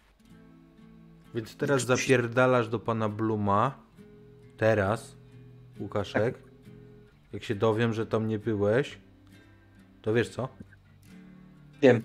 Więc 1.36 1.56
teraz 1.56 1.86
zapierdalasz 1.86 2.70
do 2.70 2.80
pana 2.80 3.10
Bluma. 3.10 3.80
Teraz, 4.58 5.16
Łukaszek. 5.80 6.49
Jak 7.34 7.44
się 7.44 7.56
dowiem, 7.56 7.94
że 7.94 8.06
tam 8.06 8.28
nie 8.28 8.40
byłeś, 8.40 8.98
to 10.02 10.14
wiesz 10.14 10.30
co? 10.30 10.50
Wiem. 11.82 12.02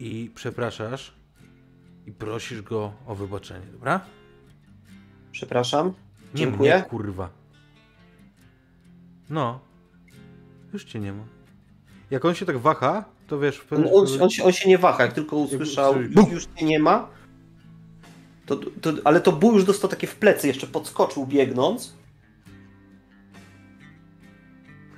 I 0.00 0.30
przepraszasz 0.34 1.14
i 2.06 2.12
prosisz 2.12 2.62
go 2.62 2.92
o 3.06 3.14
wybaczenie, 3.14 3.66
dobra? 3.72 4.00
Przepraszam. 5.32 5.86
Nie 5.86 5.94
Dziękuję. 6.34 6.74
mnie, 6.74 6.82
kurwa. 6.84 7.30
No. 9.30 9.60
Już 10.72 10.84
cię 10.84 11.00
nie 11.00 11.12
ma. 11.12 11.24
Jak 12.10 12.24
on 12.24 12.34
się 12.34 12.46
tak 12.46 12.58
waha, 12.58 13.04
to 13.26 13.38
wiesz... 13.38 13.58
w 13.58 13.62
On, 13.62 13.68
pewnym- 13.68 13.88
on, 13.94 14.22
on, 14.22 14.30
się, 14.30 14.44
on 14.44 14.52
się 14.52 14.68
nie 14.68 14.78
waha, 14.78 15.02
jak 15.02 15.12
tylko 15.12 15.36
usłyszał, 15.36 16.02
już, 16.02 16.30
już 16.32 16.44
cię 16.56 16.66
nie 16.66 16.78
ma. 16.78 17.08
To, 18.46 18.56
to, 18.56 18.92
ale 19.04 19.20
to 19.20 19.32
Bół 19.32 19.54
już 19.54 19.64
dostał 19.64 19.90
takie 19.90 20.06
w 20.06 20.16
plecy, 20.16 20.46
jeszcze 20.46 20.66
podskoczył 20.66 21.26
biegnąc. 21.26 21.95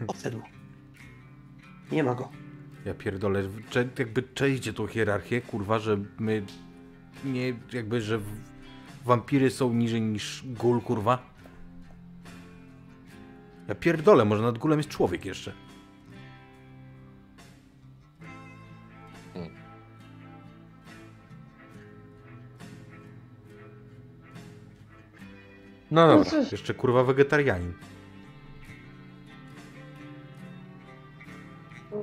Odszedł. 0.06 0.42
Nie 1.92 2.02
ma 2.04 2.14
go. 2.14 2.28
Ja 2.84 2.94
pierdolę, 2.94 3.42
cze, 3.70 3.88
jakby 3.98 4.22
czejcie 4.22 4.72
tą 4.72 4.86
hierarchię, 4.86 5.40
kurwa, 5.40 5.78
że 5.78 5.98
my 6.18 6.42
nie, 7.24 7.54
jakby, 7.72 8.00
że 8.02 8.20
wampiry 9.04 9.50
są 9.50 9.74
niżej 9.74 10.00
niż 10.00 10.42
gul, 10.46 10.80
kurwa. 10.80 11.18
Ja 13.68 13.74
pierdolę, 13.74 14.24
może 14.24 14.42
nad 14.42 14.58
gulem 14.58 14.78
jest 14.78 14.88
człowiek 14.88 15.24
jeszcze. 15.24 15.52
No 25.90 26.06
No 26.06 26.06
dobra. 26.08 26.30
cóż, 26.30 26.52
Jeszcze 26.52 26.74
kurwa 26.74 27.04
wegetarianin. 27.04 27.72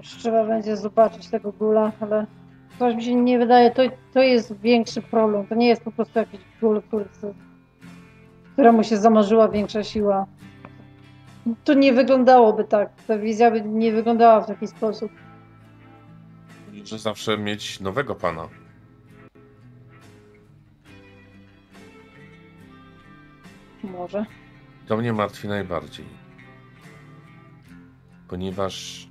Trzeba 0.09 0.45
będzie 0.45 0.77
zobaczyć 0.77 1.27
tego 1.27 1.51
gula, 1.51 1.91
ale 1.99 2.25
coś 2.79 2.95
mi 2.95 3.03
się 3.03 3.15
nie 3.15 3.39
wydaje, 3.39 3.71
to, 3.71 3.81
to 4.13 4.21
jest 4.21 4.59
większy 4.59 5.01
problem. 5.01 5.47
To 5.47 5.55
nie 5.55 5.67
jest 5.67 5.83
po 5.83 5.91
prostu 5.91 6.19
jakiś 6.19 6.39
gul, 6.61 6.81
który, 6.81 7.05
któremu 8.53 8.83
się 8.83 8.97
zamarzyła 8.97 9.49
większa 9.49 9.83
siła. 9.83 10.25
To 11.63 11.73
nie 11.73 11.93
wyglądałoby 11.93 12.63
tak. 12.63 12.89
Ta 13.07 13.17
wizja 13.17 13.51
by 13.51 13.61
nie 13.61 13.91
wyglądała 13.91 14.41
w 14.41 14.47
taki 14.47 14.67
sposób. 14.67 15.11
Że 16.83 16.99
zawsze 16.99 17.37
mieć 17.37 17.79
nowego 17.79 18.15
pana. 18.15 18.47
Może. 23.83 24.25
To 24.87 24.97
mnie 24.97 25.13
martwi 25.13 25.47
najbardziej. 25.47 26.05
Ponieważ 28.27 29.07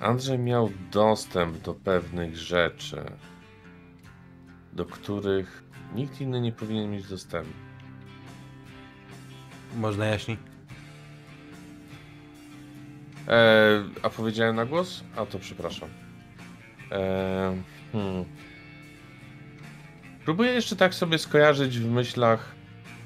Andrzej 0.00 0.38
miał 0.38 0.70
dostęp 0.92 1.58
do 1.58 1.74
pewnych 1.74 2.36
rzeczy, 2.36 3.04
do 4.72 4.84
których 4.86 5.62
nikt 5.94 6.20
inny 6.20 6.40
nie 6.40 6.52
powinien 6.52 6.90
mieć 6.90 7.08
dostępu. 7.08 7.52
Można 9.76 10.06
jaśniej? 10.06 10.38
E, 13.28 13.84
a 14.02 14.10
powiedziałem 14.10 14.56
na 14.56 14.64
głos? 14.64 15.04
A 15.16 15.26
to 15.26 15.38
przepraszam. 15.38 15.88
E, 16.92 17.56
hmm. 17.92 18.24
Próbuję 20.24 20.50
jeszcze 20.50 20.76
tak 20.76 20.94
sobie 20.94 21.18
skojarzyć 21.18 21.78
w 21.78 21.90
myślach, 21.90 22.54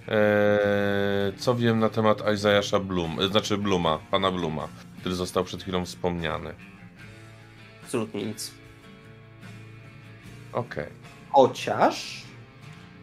e, 0.08 1.32
co 1.36 1.54
wiem 1.54 1.78
na 1.78 1.88
temat 1.88 2.22
Isaiasha 2.34 2.80
Bloom, 2.80 3.30
znaczy 3.30 3.58
Bluma, 3.58 3.98
pana 4.10 4.30
Bluma, 4.30 4.68
który 5.00 5.14
został 5.14 5.44
przed 5.44 5.62
chwilą 5.62 5.84
wspomniany. 5.84 6.69
Absolutnie 7.90 8.24
nic. 8.24 8.50
Okej. 10.52 10.86
Chociaż 11.30 12.22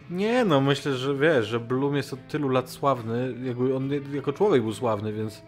Nie, 0.10 0.46
no 0.46 0.62
myślę, 0.62 0.94
że 0.94 1.16
wiesz, 1.16 1.48
że 1.48 1.60
Bloom 1.60 1.96
jest 1.96 2.14
od 2.14 2.28
tylu 2.28 2.50
lat 2.50 2.70
sławny, 2.70 3.36
jakby 3.44 3.76
on 3.76 3.90
jako 4.14 4.34
człowiek 4.34 4.62
był 4.62 4.74
sławny, 4.74 5.14
więc 5.14 5.42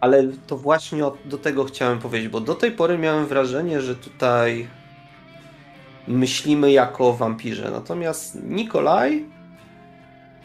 Ale 0.00 0.22
to 0.46 0.56
właśnie 0.56 1.02
do 1.24 1.38
tego 1.38 1.64
chciałem 1.64 1.98
powiedzieć, 1.98 2.28
bo 2.28 2.40
do 2.40 2.54
tej 2.54 2.72
pory 2.72 2.98
miałem 2.98 3.26
wrażenie, 3.26 3.80
że 3.80 3.96
tutaj 3.96 4.68
myślimy 6.08 6.72
jako 6.72 7.08
o 7.08 7.12
wampirze. 7.12 7.70
Natomiast 7.70 8.38
Nikolaj, 8.42 9.26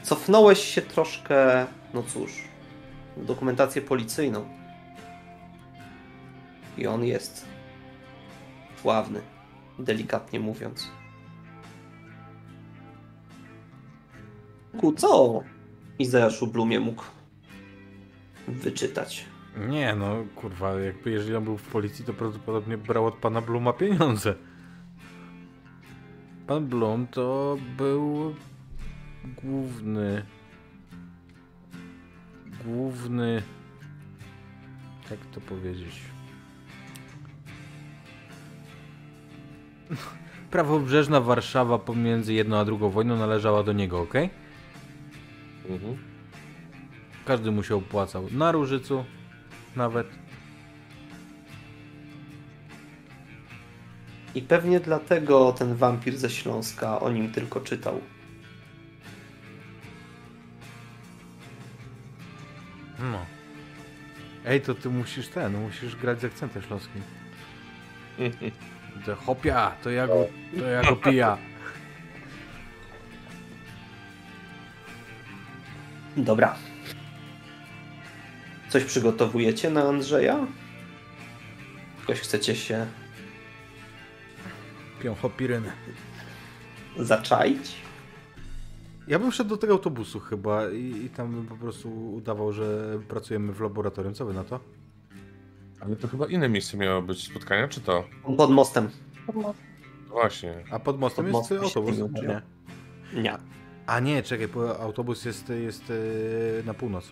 cofnąłeś 0.04 0.60
się 0.60 0.82
troszkę, 0.82 1.66
no 1.94 2.04
cóż, 2.04 2.32
w 3.18 3.26
dokumentację 3.26 3.82
policyjną. 3.82 4.46
I 6.78 6.88
on 6.88 7.06
jest 7.06 7.55
sławny, 8.86 9.22
delikatnie 9.80 10.40
mówiąc. 10.40 10.92
Ku, 14.80 14.94
co 14.94 15.42
Izajaszu 16.00 16.48
Blumie 16.48 16.80
mógł 16.80 17.04
wyczytać? 18.48 19.26
Nie, 19.70 19.96
no 19.96 20.16
kurwa, 20.36 20.80
jakby 20.80 21.12
jeżeli 21.12 21.36
on 21.36 21.44
był 21.44 21.58
w 21.58 21.68
policji, 21.68 22.06
to 22.06 22.14
prawdopodobnie 22.14 22.78
brał 22.78 23.06
od 23.06 23.16
pana 23.16 23.42
Bluma 23.42 23.74
pieniądze. 23.74 24.36
Pan 26.48 26.68
Blum 26.68 27.08
to 27.08 27.58
był 27.78 28.36
główny. 29.44 30.26
Główny. 32.66 33.42
Jak 35.12 35.20
to 35.26 35.42
powiedzieć? 35.42 36.15
prawobrzeżna 40.52 41.22
Warszawa 41.22 41.80
pomiędzy 41.80 42.34
jedną 42.34 42.58
a 42.58 42.66
drugą 42.66 42.90
wojną 42.90 43.18
należała 43.18 43.64
do 43.64 43.74
niego, 43.74 44.02
ok? 44.02 44.14
Mhm. 45.70 45.98
Każdy 47.26 47.52
mu 47.52 47.64
się 47.64 47.76
opłacał. 47.76 48.28
Na 48.32 48.52
Różycu 48.52 49.06
nawet. 49.76 50.08
I 54.36 54.42
pewnie 54.42 54.80
dlatego 54.80 55.52
ten 55.52 55.76
wampir 55.76 56.18
ze 56.18 56.30
Śląska 56.30 57.00
o 57.00 57.12
nim 57.12 57.32
tylko 57.32 57.60
czytał. 57.60 58.02
No. 63.00 63.26
Ej, 64.46 64.62
to 64.62 64.76
ty 64.76 64.90
musisz 64.90 65.28
ten, 65.28 65.62
musisz 65.62 65.96
grać 65.96 66.22
z 66.22 66.26
akcentem 66.26 66.62
śląskim. 66.62 67.02
To 69.06 69.16
hopia, 69.16 69.72
to 69.84 69.90
ja 69.90 70.08
go, 70.08 70.28
to 70.60 70.66
ja 70.66 70.82
go 70.84 70.96
pija. 70.96 71.38
Dobra. 76.18 76.56
Coś 78.70 78.84
przygotowujecie 78.84 79.70
na 79.70 79.84
Andrzeja? 79.84 80.48
Jakoś 82.00 82.20
chcecie 82.20 82.56
się 82.56 82.86
Pią 85.04 85.16
hopirynę. 85.16 85.72
zaczaić? 87.00 87.76
Ja 89.08 89.20
bym 89.20 89.32
szedł 89.32 89.50
do 89.50 89.58
tego 89.58 89.74
autobusu 89.74 90.20
chyba 90.20 90.70
i, 90.72 91.06
i 91.06 91.10
tam 91.10 91.32
bym 91.32 91.48
po 91.48 91.56
prostu 91.56 92.14
udawał, 92.14 92.54
że 92.54 93.00
pracujemy 93.08 93.54
w 93.54 93.62
laboratorium. 93.62 94.14
Co 94.14 94.26
wy 94.26 94.34
na 94.34 94.44
to? 94.44 94.60
Ale 95.86 95.96
to 95.96 96.08
chyba 96.08 96.28
inne 96.28 96.50
miejsce 96.50 96.78
miało 96.78 97.02
być 97.02 97.28
spotkania, 97.28 97.68
czy 97.68 97.82
to? 97.82 98.04
Pod 98.38 98.52
mostem. 98.52 98.90
Właśnie. 100.08 100.54
A 100.72 100.80
pod 100.80 101.00
mostem 101.00 101.26
Pod 101.26 101.34
jest 101.52 101.52
mostem 101.52 101.64
autobus, 101.64 101.98
nie 101.98 102.20
czy 102.22 102.28
nie? 102.28 103.22
Nie. 103.22 103.38
A 103.86 104.00
nie, 104.00 104.24
czekaj, 104.24 104.48
bo 104.48 104.80
autobus 104.80 105.26
jest, 105.26 105.50
jest 105.50 105.92
e, 105.92 106.64
na 106.66 106.74
północ. 106.74 107.12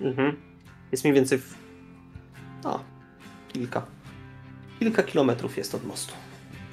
Mhm. 0.00 0.36
Jest 0.92 1.04
mniej 1.04 1.14
więcej 1.14 1.38
w... 1.38 1.54
O, 2.64 2.80
kilka. 3.48 3.86
Kilka 4.78 5.02
kilometrów 5.02 5.56
jest 5.56 5.74
od 5.74 5.84
mostu. 5.84 6.14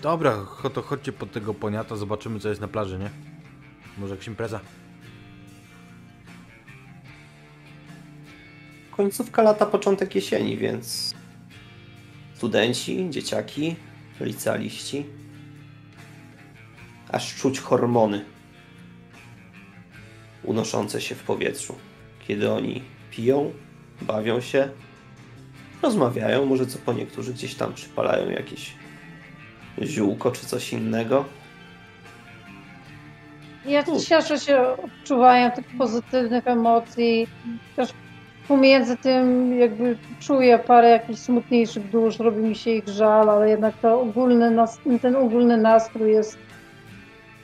Dobra, 0.01 0.45
to 0.73 0.81
chodźcie 0.81 1.11
pod 1.11 1.31
tego 1.31 1.53
poniata, 1.53 1.95
zobaczymy 1.95 2.39
co 2.39 2.49
jest 2.49 2.61
na 2.61 2.67
plaży, 2.67 2.99
nie? 2.99 3.09
Może 3.97 4.13
jakaś 4.13 4.27
impreza. 4.27 4.59
Końcówka 8.97 9.41
lata, 9.41 9.65
początek 9.65 10.15
jesieni, 10.15 10.57
więc 10.57 11.15
studenci, 12.33 13.07
dzieciaki, 13.09 13.75
licealiści. 14.19 15.05
Aż 17.11 17.35
czuć 17.35 17.59
hormony 17.59 18.25
unoszące 20.43 21.01
się 21.01 21.15
w 21.15 21.23
powietrzu, 21.23 21.75
kiedy 22.27 22.51
oni 22.51 22.83
piją, 23.11 23.53
bawią 24.01 24.41
się, 24.41 24.69
rozmawiają, 25.81 26.45
może 26.45 26.65
co 26.65 26.79
po 26.79 26.93
niektórzy 26.93 27.33
gdzieś 27.33 27.55
tam 27.55 27.73
przypalają 27.73 28.29
jakieś 28.29 28.73
ziółko 29.83 30.31
czy 30.31 30.45
coś 30.45 30.73
innego. 30.73 31.25
Ja 33.65 33.83
cieszę 34.07 34.39
się 34.39 34.61
odczuwaniem 34.61 35.51
tych 35.51 35.65
pozytywnych 35.77 36.47
emocji. 36.47 37.27
Też 37.75 37.89
pomiędzy 38.47 38.97
tym 38.97 39.53
jakby 39.59 39.99
czuję 40.19 40.59
parę 40.59 40.89
jakichś 40.89 41.19
smutniejszych 41.19 41.83
dusz, 41.83 42.19
robi 42.19 42.41
mi 42.43 42.55
się 42.55 42.71
ich 42.71 42.87
żal, 42.87 43.29
ale 43.29 43.49
jednak 43.49 43.81
to 43.81 44.01
ogólny 44.01 44.55
ten 45.01 45.15
ogólny 45.15 45.57
nastrój 45.57 46.11
jest 46.11 46.39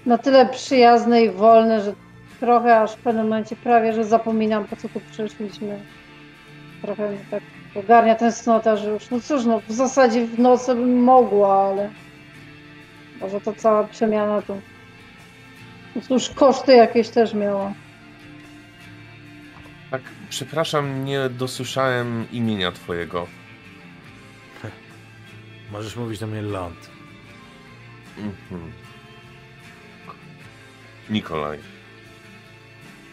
na 0.06 0.18
tyle 0.18 0.46
przyjazny 0.50 1.22
i 1.22 1.30
wolny, 1.32 1.82
że 1.82 1.94
trochę 2.40 2.80
aż 2.80 2.96
w 2.96 3.02
pewnym 3.02 3.24
momencie 3.24 3.56
prawie, 3.56 3.94
że 3.94 4.04
zapominam 4.04 4.68
po 4.68 4.76
co 4.76 4.90
tu 4.90 5.02
przyszliśmy. 5.02 5.86
Trochę 6.82 7.10
mnie 7.10 7.26
tak 7.30 7.44
ogarnia 7.76 8.16
tęsknota, 8.16 8.76
że 8.76 8.92
już, 8.92 9.10
no 9.10 9.20
cóż, 9.20 9.46
no 9.46 9.62
w 9.68 9.72
zasadzie 9.72 10.26
w 10.26 10.40
nocy 10.40 10.76
bym 10.76 11.04
mogła, 11.04 11.68
ale 11.70 11.94
może 13.22 13.42
to 13.42 13.54
cała 13.54 13.88
przemiana 13.88 14.42
to 14.42 14.62
no 15.96 16.02
Cóż, 16.02 16.30
koszty 16.30 16.76
jakieś 16.76 17.10
też 17.10 17.34
miała. 17.34 17.83
Przepraszam, 20.34 21.06
nie 21.06 21.30
dosłyszałem 21.30 22.32
imienia 22.32 22.72
twojego. 22.72 23.28
Możesz 25.72 25.96
mówić 25.96 26.20
do 26.20 26.28
mnie 26.28 26.42
ląd. 26.42 26.90
Mhm. 28.18 28.72
Nikolaj. 31.10 31.60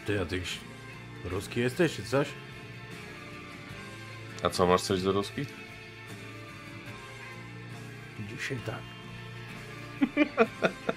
Ty 0.06 0.12
jakiś 0.12 0.58
ruski 1.24 1.60
jesteś, 1.60 1.96
czy 1.96 2.04
coś? 2.04 2.28
A 4.42 4.50
co, 4.50 4.66
masz 4.66 4.82
coś 4.82 5.02
do 5.02 5.12
ruskich? 5.12 5.48
Dzisiaj 8.28 8.58
tak. 8.66 8.82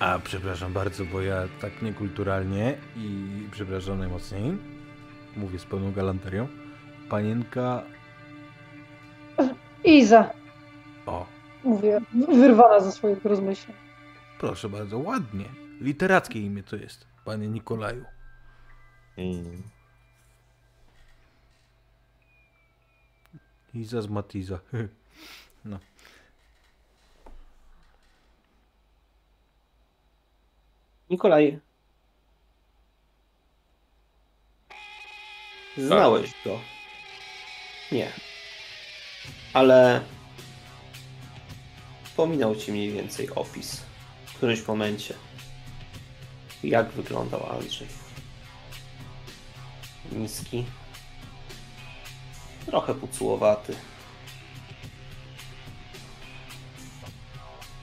A 0.00 0.18
przepraszam 0.18 0.72
bardzo, 0.72 1.04
bo 1.04 1.20
ja 1.20 1.42
tak 1.60 1.82
niekulturalnie 1.82 2.78
i 2.96 3.28
przepraszam 3.50 3.98
najmocniej. 3.98 4.58
Mówię 5.36 5.58
z 5.58 5.64
pełną 5.64 5.92
galanterią. 5.92 6.48
Panienka. 7.08 7.82
Iza, 9.84 10.30
O, 11.06 11.26
mówię, 11.64 12.00
wyrwana 12.28 12.80
ze 12.80 12.92
swoich 12.92 13.24
rozmyśleń. 13.24 13.76
proszę 14.40 14.68
bardzo, 14.68 14.98
ładnie. 14.98 15.44
Literackie 15.80 16.40
imię 16.40 16.62
to 16.62 16.76
jest, 16.76 17.06
panie 17.24 17.48
Nikolaju. 17.48 18.04
Mm. 19.18 19.62
Iza 23.74 24.02
z 24.02 24.08
Matiza. 24.08 24.58
No. 25.64 25.78
Nikolaj. 31.10 31.58
Znałeś 35.76 36.30
go. 36.44 36.58
Nie. 37.92 38.12
Ale 39.52 40.00
wspominał 42.04 42.56
ci 42.56 42.72
mniej 42.72 42.92
więcej 42.92 43.30
opis 43.30 43.82
w 44.26 44.34
którymś 44.34 44.66
momencie. 44.66 45.14
Jak 46.62 46.90
wyglądał 46.90 47.52
Andrzej. 47.52 47.88
Niski. 50.12 50.64
Trochę 52.66 52.94
pucułowaty. 52.94 53.76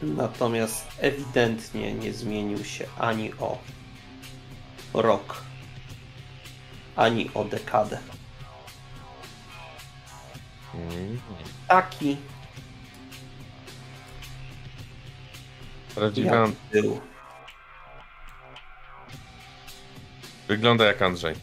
Natomiast 0.01 0.87
ewidentnie 0.99 1.93
nie 1.93 2.13
zmienił 2.13 2.65
się 2.65 2.85
ani 2.99 3.33
o 3.33 3.57
rok, 4.93 5.41
ani 6.95 7.29
o 7.33 7.43
dekadę. 7.43 7.99
Taki 11.67 12.17
Prawdziwy 15.95 16.27
jak 16.27 16.49
był. 16.71 17.01
Wygląda 20.47 20.85
jak 20.85 21.01
Andrzej. 21.01 21.35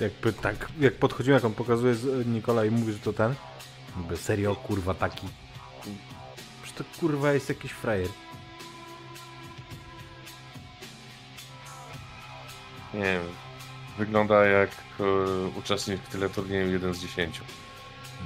Jakby 0.00 0.32
tak, 0.32 0.68
jak 0.80 0.94
podchodziłem, 0.94 1.34
jak 1.34 1.44
on 1.44 1.54
pokazuje 1.54 1.94
z 1.94 2.26
Nikola 2.26 2.64
i 2.64 2.70
mówi, 2.70 2.92
że 2.92 2.98
to 2.98 3.12
ten. 3.12 3.34
Mówię, 3.96 4.16
serio, 4.16 4.56
kurwa, 4.56 4.94
taki. 4.94 5.26
Przecież 6.62 6.78
to 6.78 7.00
kurwa 7.00 7.32
jest 7.32 7.48
jakiś 7.48 7.72
frajer. 7.72 8.08
Nie 12.94 13.00
wiem. 13.00 13.22
Wygląda 13.98 14.44
jak 14.44 14.70
e, 14.70 15.04
uczestnik 15.58 16.00
tyle 16.02 16.28
turnieju 16.28 16.72
1 16.72 16.94
z 16.94 17.00
10. 17.00 17.40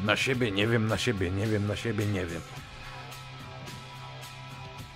Na 0.05 0.17
siebie, 0.17 0.51
nie 0.51 0.67
wiem, 0.67 0.87
na 0.87 0.99
siebie, 0.99 1.31
nie 1.31 1.47
wiem, 1.47 1.67
na 1.67 1.77
siebie, 1.77 2.07
nie 2.07 2.27
wiem. 2.27 2.41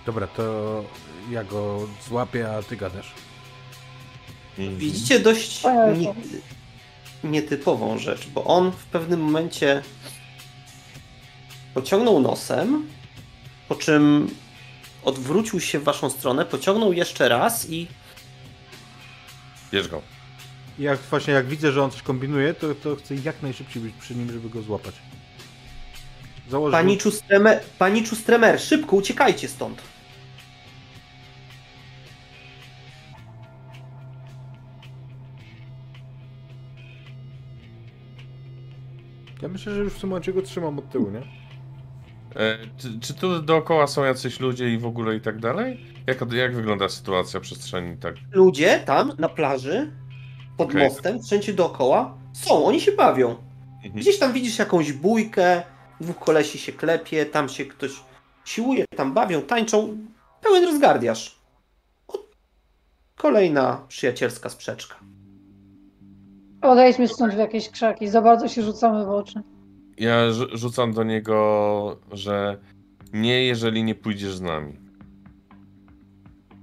Dobra, 0.05 0.27
to 0.27 0.83
ja 1.29 1.43
go 1.43 1.87
złapię, 2.07 2.55
a 2.55 2.63
ty 2.63 2.77
gadasz. 2.77 3.13
Mm. 4.57 4.77
Widzicie 4.77 5.19
dość 5.19 5.63
nietypową 7.23 7.97
rzecz, 7.97 8.27
bo 8.27 8.43
on 8.43 8.71
w 8.71 8.85
pewnym 8.85 9.19
momencie 9.19 9.83
pociągnął 11.73 12.19
nosem, 12.19 12.87
po 13.67 13.75
czym 13.75 14.29
odwrócił 15.03 15.59
się 15.59 15.79
w 15.79 15.83
waszą 15.83 16.09
stronę, 16.09 16.45
pociągnął 16.45 16.93
jeszcze 16.93 17.29
raz 17.29 17.69
i 17.69 17.87
Bierz 19.71 19.87
go. 19.87 20.01
Jak 20.79 20.99
właśnie 20.99 21.33
jak 21.33 21.47
widzę, 21.47 21.71
że 21.71 21.83
on 21.83 21.91
coś 21.91 22.01
kombinuje, 22.01 22.53
to, 22.53 22.75
to 22.75 22.95
chcę 22.95 23.15
jak 23.15 23.41
najszybciej 23.41 23.81
być 23.83 23.93
przy 23.95 24.15
nim, 24.15 24.31
żeby 24.31 24.49
go 24.49 24.61
złapać. 24.61 24.95
Założył... 26.49 26.71
Paniczu 26.71 27.11
stremer, 27.11 27.63
paniczu 27.79 28.15
stremer, 28.15 28.61
szybko 28.61 28.95
uciekajcie 28.95 29.47
stąd. 29.47 29.81
Ja 39.41 39.47
myślę, 39.47 39.75
że 39.75 39.81
już 39.81 39.93
w 39.93 40.01
tym 40.01 40.09
momencie 40.09 40.33
go 40.33 40.41
trzymam 40.41 40.79
od 40.79 40.89
tyłu, 40.89 41.11
nie? 41.11 41.21
E, 42.35 42.57
czy, 42.77 42.99
czy 42.99 43.13
tu 43.13 43.41
dookoła 43.41 43.87
są 43.87 44.03
jacyś 44.03 44.39
ludzie 44.39 44.73
i 44.73 44.77
w 44.77 44.85
ogóle 44.85 45.15
i 45.15 45.21
tak 45.21 45.39
dalej? 45.39 45.85
Jak, 46.07 46.31
jak 46.31 46.55
wygląda 46.55 46.89
sytuacja 46.89 47.39
przestrzeni 47.39 47.97
tak? 47.97 48.15
Ludzie 48.31 48.79
tam 48.85 49.11
na 49.17 49.29
plaży, 49.29 49.91
pod 50.57 50.69
Okej. 50.69 50.83
mostem, 50.83 51.23
wszędzie 51.23 51.53
dookoła 51.53 52.17
są, 52.33 52.65
oni 52.65 52.81
się 52.81 52.91
bawią. 52.91 53.29
Mhm. 53.75 53.93
Gdzieś 53.95 54.19
tam 54.19 54.33
widzisz 54.33 54.59
jakąś 54.59 54.93
bójkę, 54.93 55.63
dwóch 56.01 56.19
kolesi 56.19 56.57
się 56.57 56.71
klepie, 56.71 57.25
tam 57.25 57.49
się 57.49 57.65
ktoś 57.65 57.91
siłuje, 58.45 58.85
tam 58.95 59.13
bawią, 59.13 59.41
tańczą. 59.41 59.97
Pełen 60.41 60.63
rozgardiasz. 60.65 61.39
Kolejna 63.15 63.85
przyjacielska 63.87 64.49
sprzeczka. 64.49 64.95
Odejdźmy 66.61 67.07
stąd 67.07 67.33
w 67.33 67.37
jakieś 67.37 67.69
krzaki, 67.69 68.07
za 68.07 68.21
bardzo 68.21 68.47
się 68.47 68.61
rzucamy 68.61 69.05
w 69.05 69.09
oczy. 69.09 69.41
Ja 69.99 70.29
rzu- 70.31 70.57
rzucam 70.57 70.93
do 70.93 71.03
niego, 71.03 71.99
że 72.11 72.57
nie, 73.13 73.43
jeżeli 73.45 73.83
nie 73.83 73.95
pójdziesz 73.95 74.33
z 74.35 74.41
nami. 74.41 74.73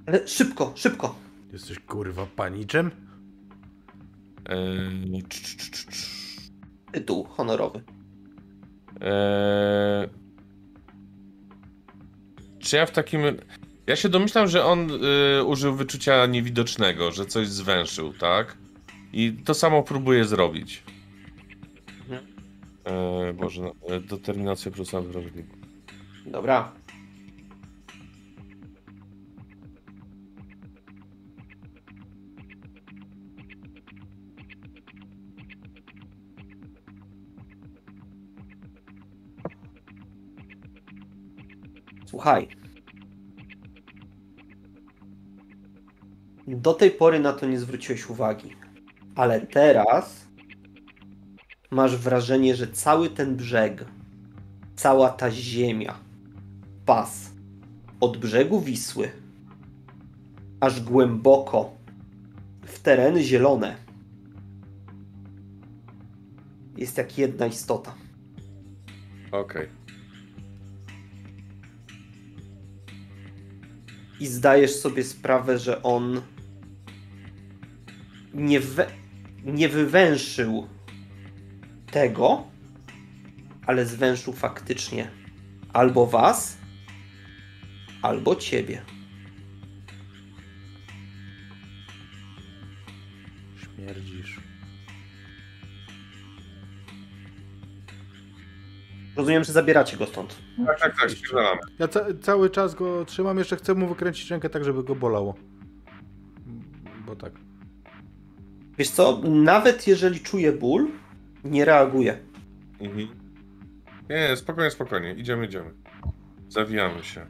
Ale 0.07 0.29
szybko, 0.29 0.73
szybko. 0.75 1.15
Jesteś 1.53 1.79
kurwa 1.79 2.27
paniczem? 2.37 2.91
Eee, 4.49 5.23
cz- 5.23 5.29
cz- 5.29 5.71
cz- 5.71 5.91
cz. 5.91 6.17
Tytuł 6.93 7.25
honorowy. 7.25 7.83
Eee, 9.01 10.09
czy 12.59 12.77
ja 12.77 12.87
w 12.87 12.91
takim. 12.91 13.21
Ja 13.87 13.97
się 13.97 14.09
domyślam, 14.09 14.49
że 14.49 14.65
on 14.65 14.91
y, 15.41 15.45
użył 15.45 15.75
wyczucia 15.77 16.27
niewidocznego, 16.27 17.13
że 17.13 17.27
coś 17.27 17.49
zwęszył, 17.49 18.13
tak? 18.13 18.57
I 19.13 19.33
to 19.45 19.55
samo 19.55 19.83
próbuje 19.83 20.25
zrobić. 20.25 20.83
Eee, 22.87 23.33
Boże, 23.33 23.71
e, 23.89 24.01
determinacja 24.01 24.71
plus 24.71 24.91
wrażliwość. 24.91 25.61
Dobra. 26.27 26.73
Słuchaj. 42.07 42.49
Do 46.47 46.75
tej 46.75 46.91
pory 46.91 47.21
na 47.21 47.33
to 47.33 47.47
nie 47.47 47.59
zwróciłeś 47.59 48.11
uwagi. 48.11 48.57
Ale 49.15 49.41
teraz 49.41 50.26
masz 51.71 51.97
wrażenie, 51.97 52.57
że 52.57 52.67
cały 52.67 53.11
ten 53.11 53.37
brzeg, 53.37 53.85
cała 54.77 55.09
ta 55.09 55.31
ziemia, 55.31 55.99
pas 56.87 57.31
od 58.01 58.17
brzegu 58.17 58.61
Wisły 58.61 59.11
aż 60.61 60.81
głęboko 60.81 61.71
w 62.67 62.79
tereny 62.79 63.23
zielone 63.23 63.77
jest 66.77 66.99
jak 66.99 67.19
jedna 67.19 67.47
istota. 67.47 67.95
Okej. 69.33 69.69
I 74.21 74.27
zdajesz 74.27 74.77
sobie 74.77 75.05
sprawę, 75.05 75.59
że 75.59 75.83
on 75.83 76.21
nie, 78.35 78.61
we, 78.61 78.87
nie 79.45 79.69
wywęszył 79.69 80.67
tego, 81.97 82.44
ale 83.66 83.86
zwęszył 83.86 84.32
faktycznie 84.32 85.10
albo 85.73 86.06
was, 86.06 86.59
albo 88.02 88.36
ciebie. 88.36 88.82
Śmierdzisz. 93.56 94.40
Rozumiem, 99.16 99.44
że 99.44 99.52
zabieracie 99.52 99.97
go 99.97 100.06
stąd. 100.06 100.36
Tak, 100.66 100.81
tak, 100.81 100.97
tak. 100.97 101.10
Ja 101.78 101.89
ca 101.89 102.01
cały 102.23 102.51
czas 102.51 102.74
go 102.74 103.05
trzymam, 103.05 103.39
jeszcze 103.39 103.56
chcę 103.56 103.74
mu 103.74 103.89
wykręcić 103.89 104.31
rękę 104.31 104.51
tak, 104.51 104.64
żeby 104.64 104.85
go 104.85 104.94
bolało. 104.94 105.35
Bo 107.06 107.16
tak. 107.16 107.32
Wiesz 108.78 108.90
co, 108.90 109.20
nawet 109.24 109.86
jeżeli 109.86 110.20
czuje 110.20 110.52
ból, 110.52 110.89
nie 111.51 111.64
reaguje. 111.64 112.18
Mhm. 112.81 113.09
Nie, 114.10 114.16
nie, 114.28 114.36
spokojnie, 114.36 114.70
spokojnie. 114.70 115.14
Idziemy, 115.14 115.47
idziemy. 115.47 115.70
Zawijamy 116.48 117.05
się. 117.05 117.27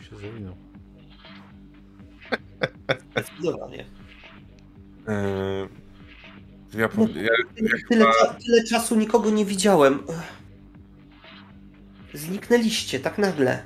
Się 0.00 0.16
zawinął. 0.16 0.54
Zdecydowanie. 3.12 3.84
Eee, 5.08 5.68
ja, 6.74 6.88
pow- 6.88 7.16
ja, 7.16 7.28
Tyle, 7.88 8.04
cza- 8.04 8.34
tyle 8.46 8.64
czasu 8.64 8.96
nikogo 8.96 9.30
nie 9.30 9.44
widziałem. 9.44 9.98
Zniknęliście 12.14 13.00
tak 13.00 13.18
nagle. 13.18 13.62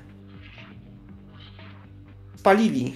Spalili. 2.36 2.94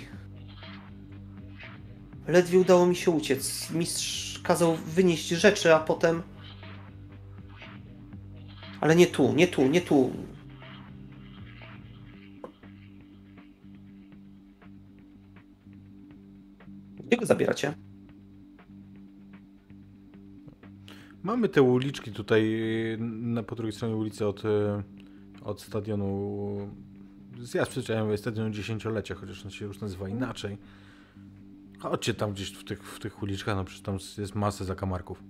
Ledwie 2.28 2.58
udało 2.58 2.86
mi 2.86 2.96
się 2.96 3.10
uciec. 3.10 3.70
Mistrz 3.70 4.31
kazał 4.42 4.76
wynieść 4.76 5.28
rzeczy, 5.28 5.74
a 5.74 5.80
potem. 5.80 6.22
Ale 8.80 8.96
nie 8.96 9.06
tu, 9.06 9.32
nie 9.34 9.48
tu, 9.48 9.68
nie 9.68 9.80
tu. 9.80 10.12
Gdzie 17.06 17.16
go 17.16 17.26
zabieracie? 17.26 17.74
Mamy 21.22 21.48
te 21.48 21.62
uliczki 21.62 22.12
tutaj 22.12 22.56
na, 22.98 23.42
po 23.42 23.54
drugiej 23.54 23.72
stronie 23.72 23.96
ulicy 23.96 24.26
od, 24.26 24.44
e, 24.44 24.82
od 25.42 25.60
stadionu. 25.60 26.70
Zjazd 27.40 27.70
przyczajowy 27.70 28.12
jest 28.12 28.24
stadionu 28.24 28.50
dziesięciolecia, 28.50 29.14
chociaż 29.14 29.44
on 29.44 29.50
się 29.50 29.64
już 29.64 29.80
nazywa 29.80 30.08
inaczej. 30.08 30.58
Chodźcie 31.82 32.14
tam 32.14 32.32
gdzieś 32.32 32.52
w 32.52 32.64
tych, 32.64 32.82
w 32.82 32.98
tych 32.98 33.22
uliczkach, 33.22 33.56
no 33.56 33.64
przecież 33.64 33.82
tam 33.82 33.98
jest 34.18 34.34
masę 34.34 34.64
zakamarków. 34.64 35.22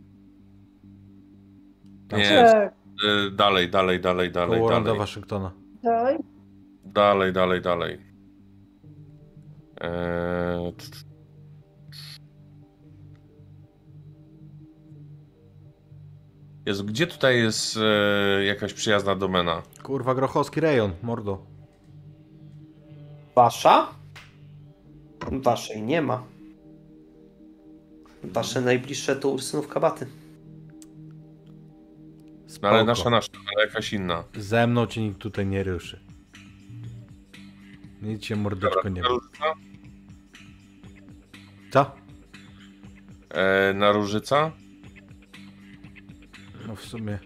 Tam 2.08 2.20
Nie. 2.20 2.28
Tak, 2.28 2.74
e, 3.08 3.30
dalej, 3.30 3.70
dalej, 3.70 4.00
dalej, 4.00 4.32
dalej, 4.32 4.58
koło 4.60 4.70
dalej. 4.80 4.98
Waszyngtona. 4.98 5.52
dalej. 5.82 6.18
Dalej, 6.84 7.32
dalej, 7.32 7.60
dalej. 7.60 7.98
Eee, 9.80 10.72
Jezu, 16.66 16.84
gdzie 16.84 17.06
tutaj 17.06 17.38
jest 17.38 17.76
e, 17.76 18.44
jakaś 18.44 18.74
przyjazna 18.74 19.16
domena? 19.16 19.62
Kurwa, 19.82 20.14
grochowski 20.14 20.60
rejon, 20.60 20.92
mordo. 21.02 21.46
Wasza? 23.36 23.88
Waszej 25.30 25.82
nie 25.82 26.02
ma. 26.02 26.31
Wasze 28.24 28.60
najbliższe 28.60 29.16
to 29.16 29.28
Ursynów 29.28 29.68
Kabaty. 29.68 30.06
No, 32.42 32.48
Spoko. 32.48 32.68
ale 32.74 32.84
nasza, 32.84 33.10
nasza, 33.10 33.28
ale 33.56 33.66
jakaś 33.66 33.92
inna. 33.92 34.24
Ze 34.36 34.66
mną 34.66 34.86
cię 34.86 35.02
nikt 35.02 35.18
tutaj 35.18 35.46
nie 35.46 35.64
ruszy. 35.64 36.00
Nic 38.02 38.24
się 38.24 38.36
mordeczko 38.36 38.88
nie 38.88 39.02
ma. 39.02 39.08
Co? 41.70 41.96
E, 43.30 43.74
Naróżyca? 43.74 44.52
No 46.68 46.76
w 46.76 46.84
sumie... 46.84 47.18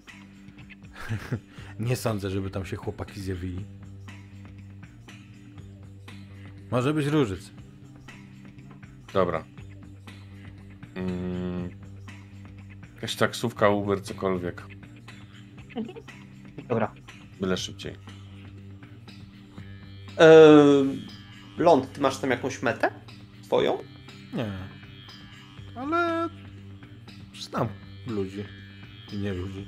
nie 1.80 1.96
sądzę, 1.96 2.30
żeby 2.30 2.50
tam 2.50 2.66
się 2.66 2.76
chłopaki 2.76 3.20
zjawili. 3.20 3.64
Może 6.70 6.94
być 6.94 7.06
różyc. 7.06 7.50
Dobra. 9.12 9.44
Mm. 10.96 11.70
Jakaś 12.94 13.16
taksówka, 13.16 13.68
Uber, 13.68 14.02
cokolwiek. 14.02 14.62
Dobra. 16.68 16.94
Byle 17.40 17.56
szybciej. 17.56 17.94
Eee, 20.18 21.06
Ląd, 21.58 21.92
ty 21.92 22.00
masz 22.00 22.18
tam 22.18 22.30
jakąś 22.30 22.62
metę? 22.62 22.90
Swoją? 23.42 23.78
Nie. 24.34 24.52
Ale... 25.76 26.28
Znam 27.40 27.68
ludzi. 28.06 28.44
I 29.12 29.16
nie 29.18 29.34
ludzi. 29.34 29.66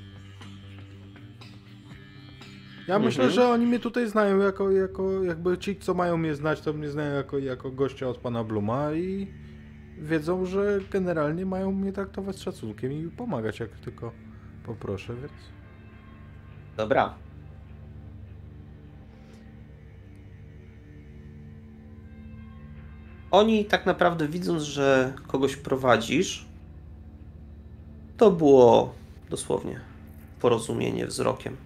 Ja 2.87 2.99
myślę, 2.99 3.23
Mhm. 3.23 3.35
że 3.35 3.49
oni 3.49 3.65
mnie 3.65 3.79
tutaj 3.79 4.07
znają 4.09 4.39
jako, 4.39 4.71
jako 4.71 5.23
jakby 5.23 5.57
ci, 5.57 5.75
co 5.75 5.93
mają 5.93 6.17
mnie 6.17 6.35
znać, 6.35 6.61
to 6.61 6.73
mnie 6.73 6.89
znają 6.89 7.13
jako, 7.15 7.39
jako 7.39 7.71
gościa 7.71 8.07
od 8.07 8.17
pana 8.17 8.43
Bluma 8.43 8.93
i 8.93 9.27
wiedzą, 9.99 10.45
że 10.45 10.79
generalnie 10.91 11.45
mają 11.45 11.71
mnie 11.71 11.93
traktować 11.93 12.35
z 12.35 12.41
szacunkiem 12.41 12.91
i 12.91 13.09
pomagać, 13.09 13.59
jak 13.59 13.69
tylko 13.69 14.11
poproszę, 14.65 15.15
więc... 15.15 15.31
Dobra. 16.77 17.13
Oni 23.31 23.65
tak 23.65 23.85
naprawdę 23.85 24.27
widząc, 24.27 24.63
że 24.63 25.13
kogoś 25.27 25.55
prowadzisz, 25.55 26.45
to 28.17 28.31
było 28.31 28.93
dosłownie 29.29 29.79
porozumienie 30.39 31.07
wzrokiem. 31.07 31.57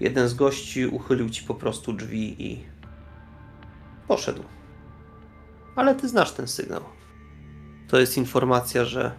Jeden 0.00 0.28
z 0.28 0.34
gości 0.34 0.86
uchylił 0.86 1.30
ci 1.30 1.44
po 1.44 1.54
prostu 1.54 1.92
drzwi 1.92 2.46
i 2.46 2.64
poszedł. 4.08 4.42
Ale 5.76 5.94
ty 5.94 6.08
znasz 6.08 6.32
ten 6.32 6.48
sygnał. 6.48 6.93
To 7.88 7.98
jest 8.00 8.16
informacja, 8.18 8.84
że 8.84 9.12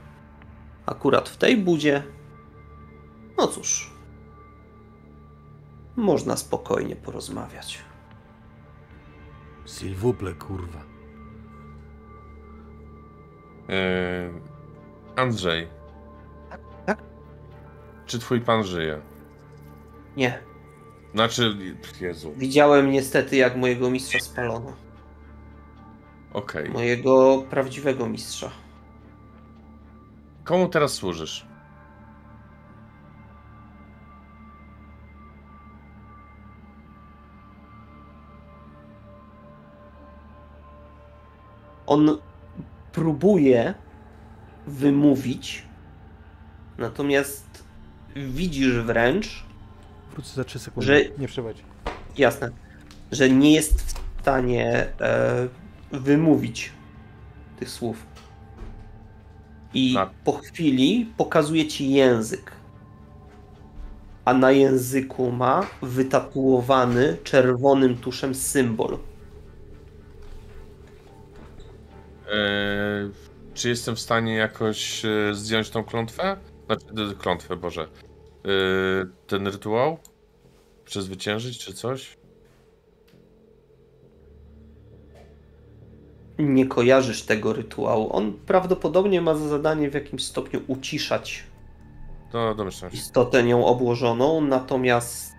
akurat 0.86 1.30
w 1.30 1.38
tej 1.38 1.58
budzie, 1.58 2.04
no 3.38 3.48
cóż, 3.48 3.92
można 5.96 6.38
spokojnie 6.38 6.96
porozmawiać. 6.96 7.80
S'il 9.66 9.96
vous 9.96 10.14
plaît, 10.16 10.38
kurwa. 10.38 10.80
Yy, 13.68 13.76
Andrzej. 15.16 15.68
tak? 16.86 17.04
Czy 18.06 18.20
twój 18.20 18.42
pan 18.42 18.64
żyje? 18.64 19.02
Nie. 20.18 20.40
Znaczy, 21.14 21.58
Jezu, 22.02 22.34
Widziałem 22.38 22.92
niestety, 22.92 23.36
jak 23.36 23.56
mojego 23.56 23.90
mistrza 23.90 24.20
spalono. 24.20 24.74
Okej. 26.36 26.70
Mojego 26.70 27.44
prawdziwego 27.50 28.10
mistrza. 28.10 28.52
Komu 30.44 30.70
teraz 30.70 30.94
służysz? 30.94 31.46
On 41.88 42.18
próbuje 42.92 43.74
wymówić, 44.68 45.64
natomiast 46.78 47.64
widzisz 48.16 48.74
wręcz, 48.80 49.46
Wrócę 50.12 50.36
za 50.36 50.44
3 50.44 50.60
sekundy. 50.60 50.88
Że- 50.88 51.10
Nie 51.18 51.28
przewadź. 51.28 51.58
jasne, 52.18 52.50
że 53.12 53.30
nie 53.30 53.54
jest 53.54 53.82
w 53.82 54.22
stanie 54.22 54.88
e, 55.02 55.48
wymówić 56.00 56.72
tych 57.60 57.70
słów. 57.70 58.06
I 59.74 59.94
Tak. 59.94 60.10
po 60.24 60.32
chwili 60.32 61.14
pokazuje 61.18 61.68
ci 61.68 61.92
język. 61.92 62.52
A 64.26 64.34
na 64.34 64.52
języku 64.52 65.32
ma 65.32 65.68
wytatuowany 65.82 67.18
czerwonym 67.24 67.98
tuszem 67.98 68.36
symbol. 68.36 68.98
Yy, 72.26 73.12
czy 73.54 73.70
jestem 73.70 73.96
w 73.96 74.00
stanie 74.00 74.36
jakoś 74.36 75.06
e, 75.06 75.34
zdjąć 75.34 75.70
tą 75.70 75.84
klątwę? 75.84 76.38
Znaczy, 76.66 77.16
klątwę, 77.20 77.56
Boże. 77.56 77.88
Yy, 78.44 79.10
ten 79.28 79.48
rytuał? 79.48 79.98
Przezwyciężyć, 80.86 81.58
czy 81.58 81.74
coś? 81.74 82.18
Nie 86.40 86.66
kojarzysz 86.66 87.24
tego 87.24 87.54
rytuału. 87.54 88.16
On 88.16 88.34
prawdopodobnie 88.34 89.22
ma 89.22 89.36
za 89.36 89.48
zadanie 89.48 89.90
w 89.90 89.94
jakimś 89.94 90.26
stopniu 90.26 90.62
uciszać 90.68 91.44
To 92.32 92.56
domyślam 92.56 92.92
się. 92.92 92.98
istotę 92.98 93.44
nią 93.44 93.66
obłożoną, 93.66 94.42
natomiast 94.42 95.36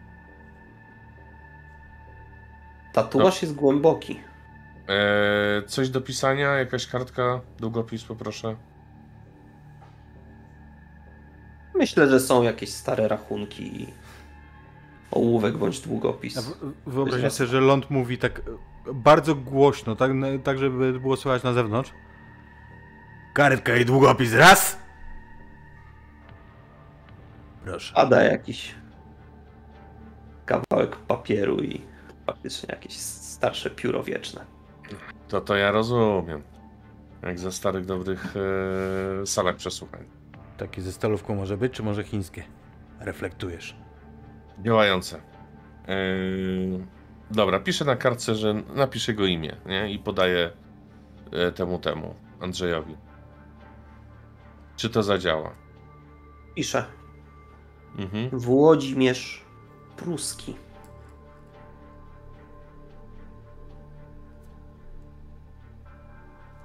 tatuaż 2.92 3.42
jest 3.42 3.54
głęboki. 3.54 4.20
Eee, 4.88 5.66
coś 5.66 5.88
do 5.88 6.00
pisania? 6.00 6.54
Jakaś 6.54 6.86
kartka? 6.86 7.40
Długopis 7.58 8.04
poproszę. 8.04 8.56
Myślę, 11.74 12.08
że 12.08 12.20
są 12.20 12.42
jakieś 12.42 12.72
stare 12.72 13.08
rachunki 13.08 13.82
i 13.82 13.86
ołówek 15.10 15.56
bądź 15.56 15.80
długopis. 15.80 16.52
Wyobraźcie 16.86 17.30
sobie, 17.30 17.46
że 17.50 17.60
ląd 17.60 17.90
mówi 17.90 18.18
tak 18.18 18.42
bardzo 18.94 19.34
głośno, 19.34 19.96
tak, 19.96 20.10
tak 20.44 20.58
żeby 20.58 21.00
było 21.00 21.16
słychać 21.16 21.42
na 21.42 21.52
zewnątrz. 21.52 21.92
Karetka 23.34 23.76
i 23.76 23.84
długopis, 23.84 24.34
raz! 24.34 24.78
Proszę. 27.64 27.94
Pada 27.94 28.22
jakiś 28.22 28.74
kawałek 30.46 30.96
papieru 30.96 31.56
i 31.56 31.82
faktycznie 32.26 32.68
jakieś 32.72 32.96
starsze 32.96 33.70
pióro 33.70 34.02
wieczne. 34.02 34.44
To 35.28 35.40
to 35.40 35.56
ja 35.56 35.70
rozumiem. 35.70 36.42
Jak 37.22 37.38
za 37.38 37.52
starych, 37.52 37.84
dobrych 37.84 38.34
e, 39.22 39.26
salach 39.26 39.56
przesłuchań. 39.56 40.04
Takie 40.56 40.82
ze 40.82 40.92
stalówką 40.92 41.34
może 41.34 41.56
być, 41.56 41.72
czy 41.72 41.82
może 41.82 42.04
chińskie? 42.04 42.42
Reflektujesz. 43.00 43.76
Działające. 44.62 45.20
Eee, 45.88 46.86
dobra, 47.30 47.60
piszę 47.60 47.84
na 47.84 47.96
kartce, 47.96 48.34
że 48.34 48.54
napiszę 48.54 49.12
jego 49.12 49.26
imię, 49.26 49.56
nie? 49.66 49.92
I 49.92 49.98
podaję 49.98 50.50
e, 51.32 51.52
temu 51.52 51.78
temu, 51.78 52.14
Andrzejowi. 52.40 52.96
Czy 54.76 54.90
to 54.90 55.02
zadziała? 55.02 55.50
Pisze 56.54 56.84
Mhm. 57.98 58.38
Włodzimierz 58.38 59.44
Pruski. 59.96 60.56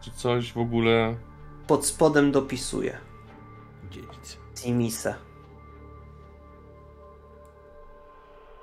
Czy 0.01 0.11
coś 0.11 0.53
w 0.53 0.57
ogóle... 0.57 1.15
Pod 1.67 1.85
spodem 1.85 2.31
dopisuje 2.31 2.97
Dziedzic. 3.89 4.37
Timise. 4.55 5.15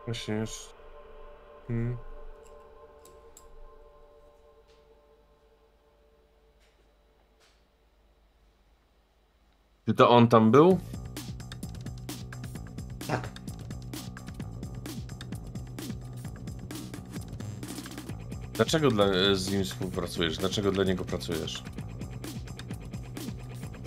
Właśnie 0.07 0.35
już... 0.35 0.78
Hmm. 1.69 1.97
Czy 9.87 9.95
to 9.95 10.11
on 10.11 10.29
tam 10.29 10.51
był? 10.51 10.79
Tak. 13.07 13.29
Dlaczego 18.53 18.91
dla, 18.91 19.07
z 19.35 19.51
nim 19.51 19.65
współpracujesz? 19.65 20.39
Dlaczego 20.39 20.73
dla 20.73 20.85
niego 20.85 21.05
pracujesz? 21.05 21.63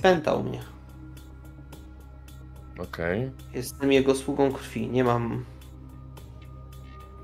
Pętał 0.01 0.43
mnie. 0.43 0.61
Okej. 2.79 3.31
Jestem 3.53 3.91
jego 3.91 4.15
sługą 4.15 4.51
krwi. 4.51 4.89
Nie 4.89 5.03
mam. 5.03 5.45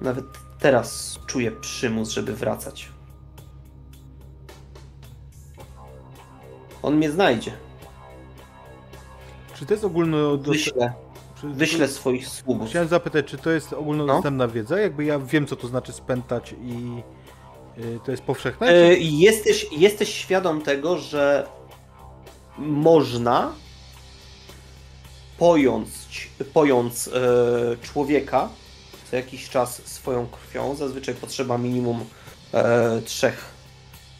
Nawet 0.02 0.26
teraz 0.60 1.20
czuję 1.28 1.52
przymus, 1.52 2.10
żeby 2.10 2.34
wracać. 2.34 2.90
On 6.84 6.96
mnie 6.98 7.12
znajdzie. 7.12 7.52
Czy 9.56 9.66
to 9.66 9.74
jest 9.74 9.84
ogólno... 9.84 10.38
Wyślę, 10.38 10.94
czy- 11.42 11.48
wyślę 11.50 11.88
swoich 11.88 12.28
sługów. 12.28 12.70
Chciałem 12.70 12.88
zapytać, 12.88 13.26
czy 13.26 13.38
to 13.38 13.50
jest 13.52 13.74
ogólnodostępna 13.74 14.48
wiedza? 14.48 14.80
Jakby 14.80 15.06
ja 15.06 15.20
wiem, 15.20 15.48
co 15.48 15.56
to 15.56 15.68
znaczy 15.68 15.94
spętać 15.94 16.56
i 16.62 17.02
y, 17.82 18.00
to 18.06 18.12
jest 18.12 18.24
powszechne? 18.24 18.68
E. 18.68 18.94
Jesteś, 18.98 19.68
jesteś 19.72 20.14
świadom 20.14 20.62
tego, 20.62 20.98
że 20.98 21.48
można 22.58 23.52
pojąc, 25.38 25.90
pojąc 26.54 27.08
e, 27.08 27.12
człowieka 27.82 28.50
co 29.10 29.16
jakiś 29.16 29.50
czas 29.50 29.82
swoją 29.86 30.28
krwią, 30.28 30.76
zazwyczaj 30.76 31.16
potrzeba 31.16 31.58
minimum 31.58 32.06
e, 32.54 33.02
trzech 33.02 33.46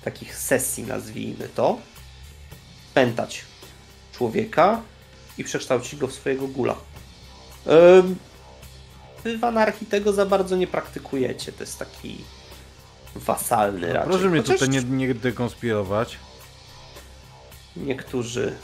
takich 0.04 0.38
sesji, 0.38 0.84
nazwijmy 0.84 1.50
to, 1.50 1.78
pętać 2.94 3.46
człowieka 4.14 4.82
i 5.38 5.44
przekształcić 5.44 6.00
go 6.00 6.08
w 6.08 6.14
swojego 6.14 6.48
gula. 6.48 6.76
E, 7.68 8.04
Wy 9.24 9.38
w 9.38 9.44
anarchii 9.44 9.88
tego 9.88 10.14
za 10.14 10.26
bardzo 10.26 10.56
nie 10.56 10.68
praktykujecie, 10.68 11.52
to 11.52 11.64
jest 11.64 11.80
taki 11.80 12.24
wasalny 13.16 13.94
raczej. 13.94 14.12
Proszę 14.12 14.30
mnie 14.30 14.42
Chociaż 14.42 14.60
tutaj 14.60 14.70
nie, 14.70 14.84
nie 14.84 15.14
dekonspirować. 15.14 16.18
Niektórzy. 17.76 18.56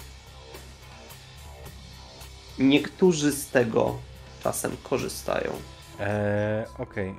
Niektórzy 2.59 3.31
z 3.31 3.47
tego 3.47 3.97
czasem 4.43 4.77
korzystają. 4.83 5.51
Eee, 5.99 6.65
okej. 6.77 7.15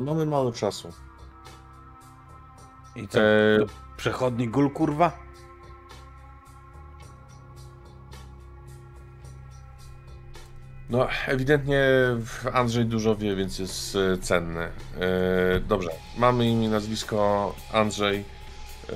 Mamy 0.00 0.26
mało 0.26 0.52
czasu. 0.52 0.92
I 2.96 3.08
co? 3.08 3.18
Eee, 3.20 3.58
To 3.60 3.66
przechodni 3.96 4.48
gul, 4.48 4.70
kurwa? 4.70 5.12
No, 10.90 11.08
ewidentnie 11.26 11.84
Andrzej 12.52 12.84
dużo 12.84 13.16
wie, 13.16 13.36
więc 13.36 13.58
jest 13.58 13.96
e, 13.96 14.18
cenny. 14.18 14.60
E, 14.64 14.70
dobrze, 15.60 15.90
mamy 16.18 16.48
imię, 16.50 16.68
nazwisko 16.68 17.54
Andrzej. 17.72 18.24
E, 18.90 18.94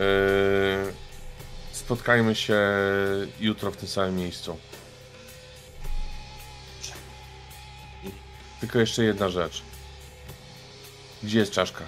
spotkajmy 1.73 2.35
się 2.35 2.59
jutro 3.41 3.71
w 3.71 3.77
tym 3.77 3.89
samym 3.89 4.17
miejscu. 4.17 4.57
Tylko 8.61 8.79
jeszcze 8.79 9.05
jedna 9.05 9.29
rzecz. 9.29 9.63
Gdzie 11.23 11.39
jest 11.39 11.53
czaszka? 11.53 11.85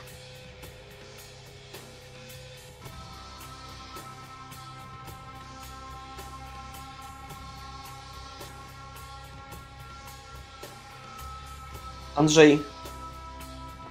Andrzej 12.16 12.62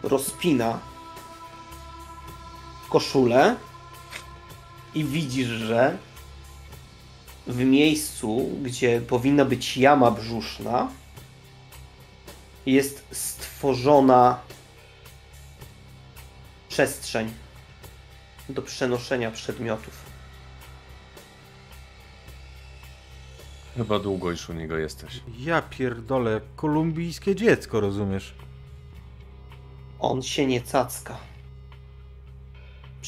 rozpina 0.03 0.79
koszulę 2.89 3.55
i 4.95 5.05
widzisz, 5.05 5.47
że 5.47 5.97
w 7.47 7.57
miejscu, 7.57 8.49
gdzie 8.61 9.01
powinna 9.01 9.45
być 9.45 9.77
jama 9.77 10.11
brzuszna, 10.11 10.89
jest 12.65 13.05
stworzona 13.11 14.39
przestrzeń 16.69 17.33
do 18.49 18.61
przenoszenia 18.61 19.31
przedmiotów. 19.31 20.11
Chyba 23.77 23.99
długo 23.99 24.31
już 24.31 24.49
u 24.49 24.53
niego 24.53 24.77
jesteś. 24.77 25.21
Ja 25.39 25.61
pierdolę, 25.61 26.41
kolumbijskie 26.55 27.35
dziecko, 27.35 27.79
rozumiesz? 27.79 28.35
On 29.99 30.21
się 30.21 30.45
nie 30.45 30.61
cacka. 30.61 31.17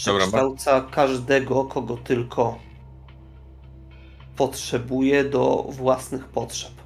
Dobra, 0.05 0.21
Przekształca 0.21 0.81
każdego, 0.81 1.65
kogo 1.65 1.97
tylko 1.97 2.59
potrzebuje 4.35 5.23
do 5.23 5.65
własnych 5.69 6.25
potrzeb. 6.27 6.82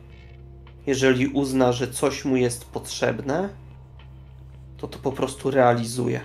Jeżeli 0.88 1.28
uzna, 1.28 1.72
że 1.72 1.88
coś 1.88 2.26
mu 2.26 2.36
jest 2.36 2.66
potrzebne, 2.66 3.50
to 4.78 4.88
to 4.88 5.00
po 5.00 5.12
prostu 5.12 5.52
realizuje. 5.52 6.22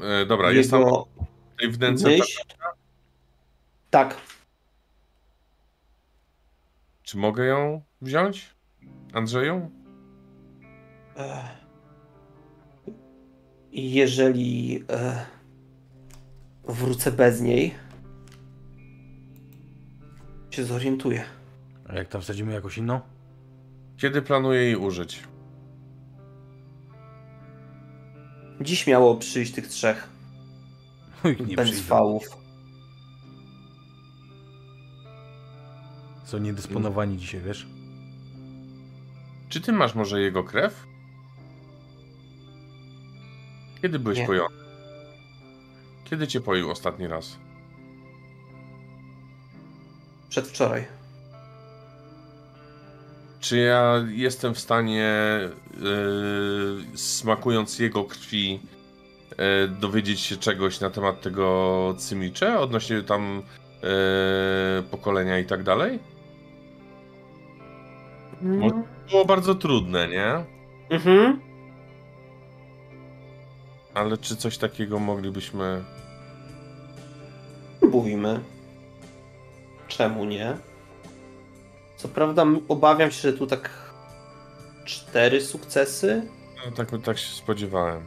E, 0.00 0.26
dobra, 0.26 0.52
jest 0.52 0.70
tam 0.70 0.80
Jego 0.80 1.06
w 1.62 2.02
myśl... 2.02 2.42
Tak, 3.90 4.16
Czy 7.02 7.16
mogę 7.16 7.44
ją 7.44 7.82
wziąć? 8.00 8.54
Andrzeju? 9.12 9.70
I 13.72 13.92
jeżeli 13.92 14.84
e, 14.90 15.26
wrócę 16.64 17.12
bez 17.12 17.40
niej, 17.40 17.74
się 20.50 20.64
zorientuję. 20.64 21.24
A 21.88 21.94
jak 21.94 22.08
tam 22.08 22.20
wsadzimy 22.20 22.52
jakąś 22.52 22.78
inną? 22.78 23.00
Kiedy 23.96 24.22
planuję 24.22 24.60
jej 24.62 24.76
użyć? 24.76 25.22
Dziś 28.60 28.86
miało 28.86 29.16
przyjść 29.16 29.52
tych 29.52 29.68
trzech 29.68 30.08
Oj, 31.24 31.36
nie 31.46 31.56
przyjdą. 31.56 32.18
Są 36.24 36.38
niedysponowani 36.38 37.18
dzisiaj, 37.18 37.40
wiesz? 37.40 37.66
Czy 39.48 39.60
ty 39.60 39.72
masz 39.72 39.94
może 39.94 40.20
jego 40.20 40.44
krew? 40.44 40.86
Kiedy 43.82 43.98
byłeś 43.98 44.18
Nie. 44.18 44.26
pojony? 44.26 44.56
Kiedy 46.04 46.26
cię 46.26 46.40
poił 46.40 46.70
ostatni 46.70 47.06
raz? 47.06 47.38
Przedwczoraj. 50.28 50.84
Czy 53.44 53.58
ja 53.58 54.04
jestem 54.08 54.54
w 54.54 54.58
stanie, 54.60 55.12
yy, 55.80 56.98
smakując 56.98 57.78
jego 57.78 58.04
krwi, 58.04 58.60
yy, 59.30 59.68
dowiedzieć 59.68 60.20
się 60.20 60.36
czegoś 60.36 60.80
na 60.80 60.90
temat 60.90 61.20
tego 61.20 61.94
cymicze, 61.98 62.58
odnośnie 62.58 63.02
tam 63.02 63.42
yy, 63.82 63.88
pokolenia 64.90 65.38
i 65.38 65.44
tak 65.44 65.62
dalej? 65.62 65.98
Bo 68.42 68.70
było 69.10 69.24
bardzo 69.24 69.54
trudne, 69.54 70.08
nie? 70.08 70.44
Mhm. 70.90 71.40
Ale 73.94 74.18
czy 74.18 74.36
coś 74.36 74.58
takiego 74.58 74.98
moglibyśmy... 74.98 75.84
Próbujmy. 77.80 78.40
Czemu 79.88 80.24
nie? 80.24 80.56
Co 82.04 82.08
prawda 82.08 82.44
obawiam 82.68 83.10
się, 83.10 83.30
że 83.30 83.32
tu 83.32 83.46
tak 83.46 83.70
cztery 84.84 85.40
sukcesy. 85.40 86.28
No, 86.66 86.72
tak, 86.72 86.88
tak 87.04 87.18
się 87.18 87.34
spodziewałem. 87.36 88.02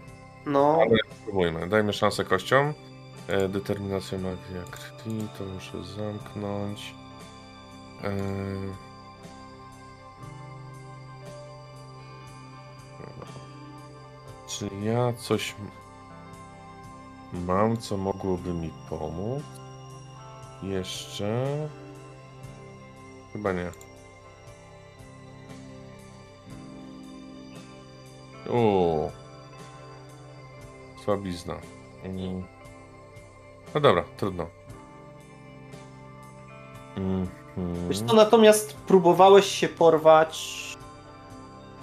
No, 0.45 0.79
Ale 0.81 0.97
spróbujmy. 1.21 1.69
Dajmy 1.69 1.93
szansę 1.93 2.23
kościom. 2.23 2.73
E, 3.27 3.49
determinacja 3.49 4.17
magia 4.17 4.63
krwi, 4.71 5.27
to 5.37 5.45
muszę 5.45 5.83
zamknąć. 5.83 6.93
E... 8.03 8.13
Czy 14.47 14.69
ja 14.83 15.13
coś 15.13 15.55
mam, 17.33 17.77
co 17.77 17.97
mogłoby 17.97 18.53
mi 18.53 18.71
pomóc? 18.89 19.43
Jeszcze? 20.63 21.45
Chyba 23.33 23.53
nie. 23.53 23.86
O. 28.49 29.11
Słabizna. 31.05 31.55
Mm. 32.03 32.43
No 33.75 33.81
dobra, 33.81 34.03
trudno. 34.17 34.47
Mhm. 36.97 37.27
Wiesz 37.89 37.99
co, 37.99 38.13
natomiast 38.13 38.73
próbowałeś 38.73 39.45
się 39.45 39.67
porwać 39.67 40.57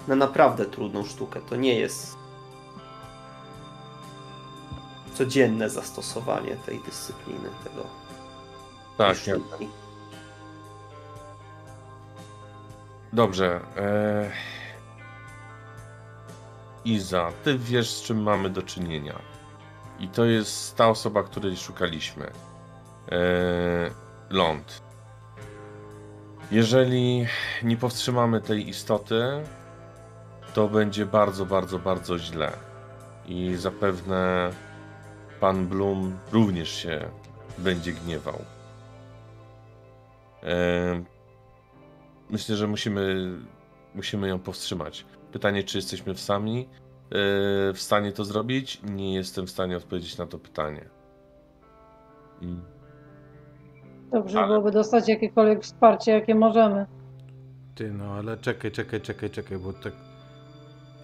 na 0.07 0.15
naprawdę 0.15 0.65
trudną 0.65 1.05
sztukę. 1.05 1.41
To 1.41 1.55
nie 1.55 1.79
jest 1.79 2.17
codzienne 5.13 5.69
zastosowanie 5.69 6.55
tej 6.55 6.79
dyscypliny, 6.79 7.49
tego 7.63 7.83
Tak, 8.97 9.17
sztuki. 9.17 9.69
dobrze. 13.13 13.61
E... 13.77 14.54
Iza, 16.85 17.31
ty 17.43 17.57
wiesz, 17.57 17.89
z 17.89 18.01
czym 18.01 18.23
mamy 18.23 18.49
do 18.49 18.61
czynienia. 18.61 19.19
I 19.99 20.07
to 20.07 20.25
jest 20.25 20.75
ta 20.75 20.89
osoba, 20.89 21.23
której 21.23 21.57
szukaliśmy. 21.57 22.31
E... 23.11 23.19
Ląd. 24.29 24.81
Jeżeli 26.51 27.25
nie 27.63 27.77
powstrzymamy 27.77 28.41
tej 28.41 28.69
istoty, 28.69 29.21
to 30.53 30.67
będzie 30.67 31.05
bardzo, 31.05 31.45
bardzo, 31.45 31.79
bardzo 31.79 32.19
źle. 32.19 32.51
I 33.25 33.55
zapewne 33.55 34.51
pan 35.39 35.67
Bloom 35.67 36.17
również 36.31 36.69
się 36.69 37.09
będzie 37.57 37.93
gniewał. 37.93 38.41
Em, 40.41 41.05
Myślę, 42.29 42.55
że 42.55 42.67
musimy, 42.67 43.29
musimy 43.95 44.27
ją 44.27 44.39
powstrzymać. 44.39 45.05
Pytanie, 45.35 45.63
czy 45.63 45.77
jesteśmy 45.77 46.13
w 46.13 46.19
sami 46.19 46.59
e, 46.61 46.67
w 47.73 47.77
stanie 47.77 48.11
to 48.11 48.25
zrobić? 48.25 48.81
Nie 48.83 49.13
jestem 49.13 49.47
w 49.47 49.49
stanie 49.49 49.77
odpowiedzieć 49.77 50.17
na 50.17 50.25
to 50.25 50.39
pytanie. 50.39 50.85
Mm. 52.41 52.61
Dobrze 54.11 54.37
Ale- 54.39 54.47
byłoby 54.47 54.71
dostać 54.71 55.07
jakiekolwiek 55.09 55.63
wsparcie, 55.63 56.11
jakie 56.11 56.35
możemy. 56.35 56.85
Ty, 57.75 57.91
no 57.91 58.05
ale 58.13 58.37
czekaj, 58.37 58.71
czekaj, 58.71 59.01
czekaj, 59.01 59.29
czekaj, 59.29 59.57
bo 59.57 59.73
tak... 59.73 59.93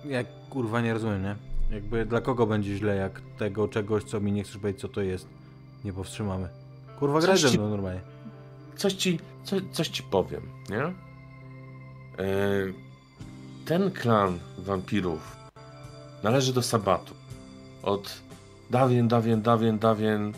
Ja 0.06 0.24
kurwa 0.50 0.82
nie 0.82 0.94
rozumiem, 0.94 1.24
nie? 1.24 1.36
Jakby 1.76 2.06
dla 2.06 2.22
kogo 2.22 2.48
będzie 2.48 2.76
źle, 2.76 2.96
jak 2.96 3.22
tego 3.38 3.68
czegoś, 3.68 4.04
co 4.04 4.20
mi 4.20 4.32
nie 4.32 4.44
chcesz 4.44 4.58
powiedzieć, 4.58 4.82
co 4.82 4.88
to 4.88 5.02
jest, 5.02 5.28
nie 5.86 5.94
powstrzymamy. 5.94 6.50
Kurwa, 7.00 7.20
graj 7.20 7.38
ci- 7.38 7.58
mną 7.60 7.70
normalnie. 7.70 8.02
Coś 8.76 8.94
ci, 8.94 9.20
co, 9.44 9.56
coś 9.72 9.88
ci 9.88 10.04
powiem, 10.04 10.42
nie? 10.70 10.82
E, 10.84 10.94
ten 13.72 13.92
klan 13.92 14.40
wampirów 14.58 15.36
należy 16.24 16.54
do 16.54 16.62
Sabatu. 16.62 17.14
Od 17.84 18.22
dawien, 18.70 19.08
dawien, 19.08 19.42
dawien, 19.42 19.80
dawien, 19.80 20.34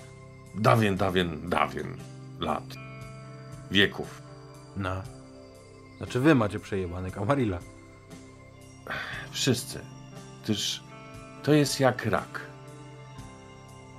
dawien, 0.56 0.98
dawien, 0.98 1.50
dawien 1.50 1.98
lat. 2.40 2.64
Wieków. 3.72 4.22
No. 4.78 5.02
Znaczy 5.98 6.20
wy 6.20 6.36
macie 6.36 6.60
przejebany 6.60 7.12
Kamarilla. 7.12 7.60
Wszyscy. 9.32 9.80
Gdyż 10.44 10.84
to 11.44 11.54
jest 11.54 11.80
jak 11.80 12.06
rak. 12.06 12.40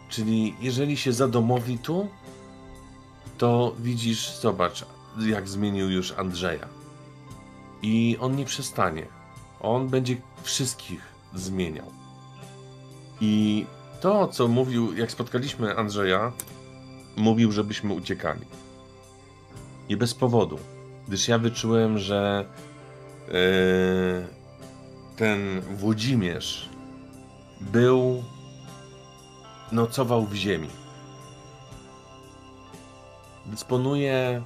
Czyli 0.08 0.54
jeżeli 0.60 0.96
się 0.96 1.12
zadomowi 1.12 1.78
tu, 1.78 2.08
to 3.38 3.74
widzisz, 3.78 4.36
zobacz, 4.36 4.84
jak 5.18 5.48
zmienił 5.48 5.90
już 5.90 6.12
Andrzeja. 6.12 6.68
I 7.82 8.16
on 8.20 8.36
nie 8.36 8.44
przestanie. 8.44 9.13
On 9.64 9.88
będzie 9.88 10.16
wszystkich 10.42 11.00
zmieniał. 11.34 11.86
I 13.20 13.66
to, 14.00 14.28
co 14.28 14.48
mówił, 14.48 14.96
jak 14.96 15.12
spotkaliśmy 15.12 15.76
Andrzeja, 15.76 16.32
mówił, 17.16 17.52
żebyśmy 17.52 17.94
uciekali. 17.94 18.46
I 19.88 19.96
bez 19.96 20.14
powodu. 20.14 20.58
Gdyż 21.08 21.28
ja 21.28 21.38
wyczułem, 21.38 21.98
że 21.98 22.44
yy, 23.28 23.34
ten 25.16 25.60
Włodzimierz 25.60 26.68
był, 27.60 28.24
nocował 29.72 30.26
w 30.26 30.34
ziemi. 30.34 30.68
Dysponuje 33.46 34.42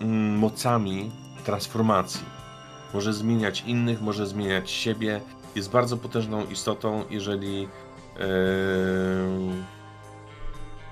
mm, 0.00 0.38
mocami 0.38 1.10
transformacji. 1.44 2.31
Może 2.94 3.12
zmieniać 3.12 3.60
innych, 3.66 4.00
może 4.00 4.26
zmieniać 4.26 4.70
siebie. 4.70 5.20
Jest 5.54 5.70
bardzo 5.70 5.96
potężną 5.96 6.46
istotą, 6.46 7.04
jeżeli 7.10 7.60
yy, 7.62 7.68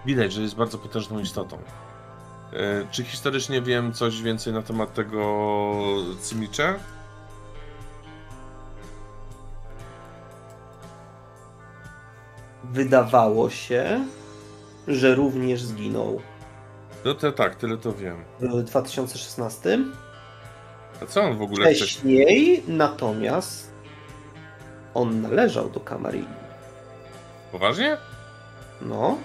widać, 0.06 0.32
że 0.32 0.42
jest 0.42 0.56
bardzo 0.56 0.78
potężną 0.78 1.18
istotą. 1.18 1.58
Yy, 2.52 2.86
czy 2.90 3.04
historycznie 3.04 3.62
wiem 3.62 3.92
coś 3.92 4.22
więcej 4.22 4.52
na 4.52 4.62
temat 4.62 4.94
tego 4.94 5.74
Cymicza? 6.20 6.74
Wydawało 12.64 13.50
się, 13.50 14.04
że 14.88 15.14
również 15.14 15.62
zginął 15.62 16.20
No 17.04 17.14
to 17.14 17.32
tak, 17.32 17.56
tyle 17.56 17.76
to 17.76 17.92
wiem. 17.92 18.16
w 18.40 18.62
2016. 18.62 19.78
A 21.02 21.06
co 21.06 21.22
on 21.22 21.38
w 21.38 21.42
ogóle 21.42 21.74
wcześniej? 21.74 22.24
Wcześniej 22.24 22.62
natomiast 22.68 23.72
on 24.94 25.22
należał 25.22 25.70
do 25.70 25.80
Kamarilli. 25.80 26.26
Poważnie? 27.52 27.96
No, 28.80 29.18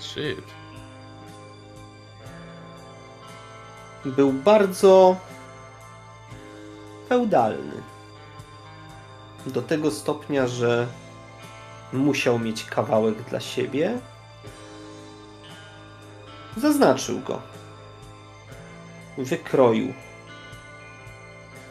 Shit. 0.00 0.44
był 4.04 4.32
bardzo 4.32 5.16
feudalny. 7.08 7.82
Do 9.46 9.62
tego 9.62 9.90
stopnia, 9.90 10.46
że 10.46 10.86
musiał 11.92 12.38
mieć 12.38 12.64
kawałek 12.64 13.22
dla 13.22 13.40
siebie. 13.40 13.98
Zaznaczył 16.56 17.20
go. 17.20 17.53
Wykroił. 19.18 19.92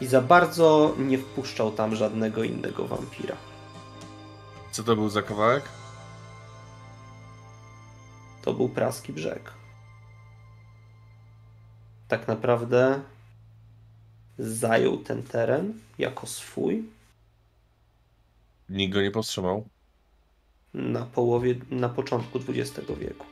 I 0.00 0.06
za 0.06 0.20
bardzo 0.20 0.94
nie 0.98 1.18
wpuszczał 1.18 1.72
tam 1.72 1.96
żadnego 1.96 2.44
innego 2.44 2.86
wampira. 2.86 3.36
Co 4.70 4.82
to 4.84 4.96
był 4.96 5.08
za 5.08 5.22
kawałek? 5.22 5.64
To 8.42 8.54
był 8.54 8.68
praski 8.68 9.12
brzeg. 9.12 9.52
Tak 12.08 12.28
naprawdę 12.28 13.00
zajął 14.38 14.98
ten 14.98 15.22
teren 15.22 15.80
jako 15.98 16.26
swój 16.26 16.84
Nikt 18.68 18.94
go 18.94 19.02
nie 19.02 19.10
powstrzymał. 19.10 19.68
na 20.74 21.06
połowie, 21.06 21.54
na 21.70 21.88
początku 21.88 22.38
XX 22.48 22.88
wieku. 23.00 23.26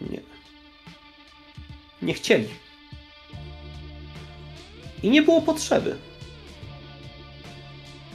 Nie. 0.00 0.20
Nie 2.02 2.14
chcieli. 2.14 2.48
I 5.02 5.10
nie 5.10 5.22
było 5.22 5.42
potrzeby. 5.42 5.96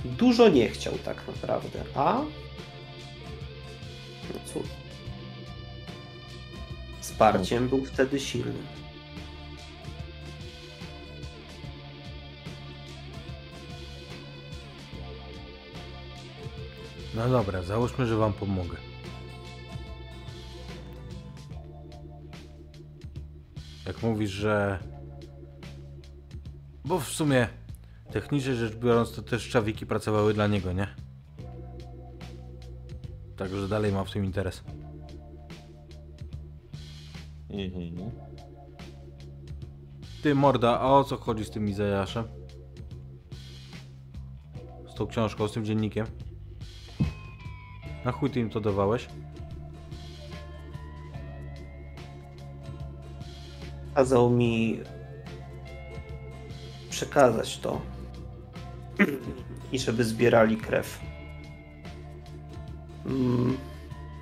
Dużo 0.05 0.49
nie 0.49 0.69
chciał 0.69 0.93
tak 0.97 1.27
naprawdę, 1.27 1.83
a 1.95 2.21
no 4.33 4.39
cóż. 4.45 4.67
Wsparciem 6.99 7.69
był 7.69 7.85
wtedy 7.85 8.19
silny. 8.19 8.63
No 17.15 17.29
dobra, 17.29 17.61
załóżmy, 17.61 18.05
że 18.05 18.17
wam 18.17 18.33
pomogę. 18.33 18.77
Jak 23.87 24.03
mówisz, 24.03 24.31
że... 24.31 24.79
Bo 26.87 26.99
w 26.99 27.07
sumie, 27.07 27.47
technicznie 28.11 28.55
rzecz 28.55 28.75
biorąc, 28.75 29.11
to 29.11 29.21
też 29.21 29.49
czawiki 29.49 29.85
pracowały 29.85 30.33
dla 30.33 30.47
niego, 30.47 30.73
nie? 30.73 30.87
Także 33.37 33.67
dalej 33.67 33.91
ma 33.91 34.03
w 34.03 34.11
tym 34.11 34.25
interes. 34.25 34.63
Mhm. 37.49 38.11
Ty, 40.23 40.35
morda, 40.35 40.79
a 40.79 40.87
o 40.87 41.03
co 41.03 41.17
chodzi 41.17 41.45
z 41.45 41.49
tym 41.49 41.69
Izajaszem? 41.69 42.27
Z 44.89 44.93
tą 44.95 45.07
książką, 45.07 45.47
z 45.47 45.51
tym 45.51 45.65
dziennikiem? 45.65 46.05
Na 48.05 48.11
chuj 48.11 48.31
ty 48.31 48.39
im 48.39 48.49
to 48.49 48.61
dawałeś? 48.61 49.07
kazał 53.97 54.29
mi 54.29 54.79
przekazać 56.97 57.57
to 57.57 57.81
i 59.71 59.79
żeby 59.79 60.03
zbierali 60.03 60.57
krew. 60.57 60.99
Mm, 63.05 63.57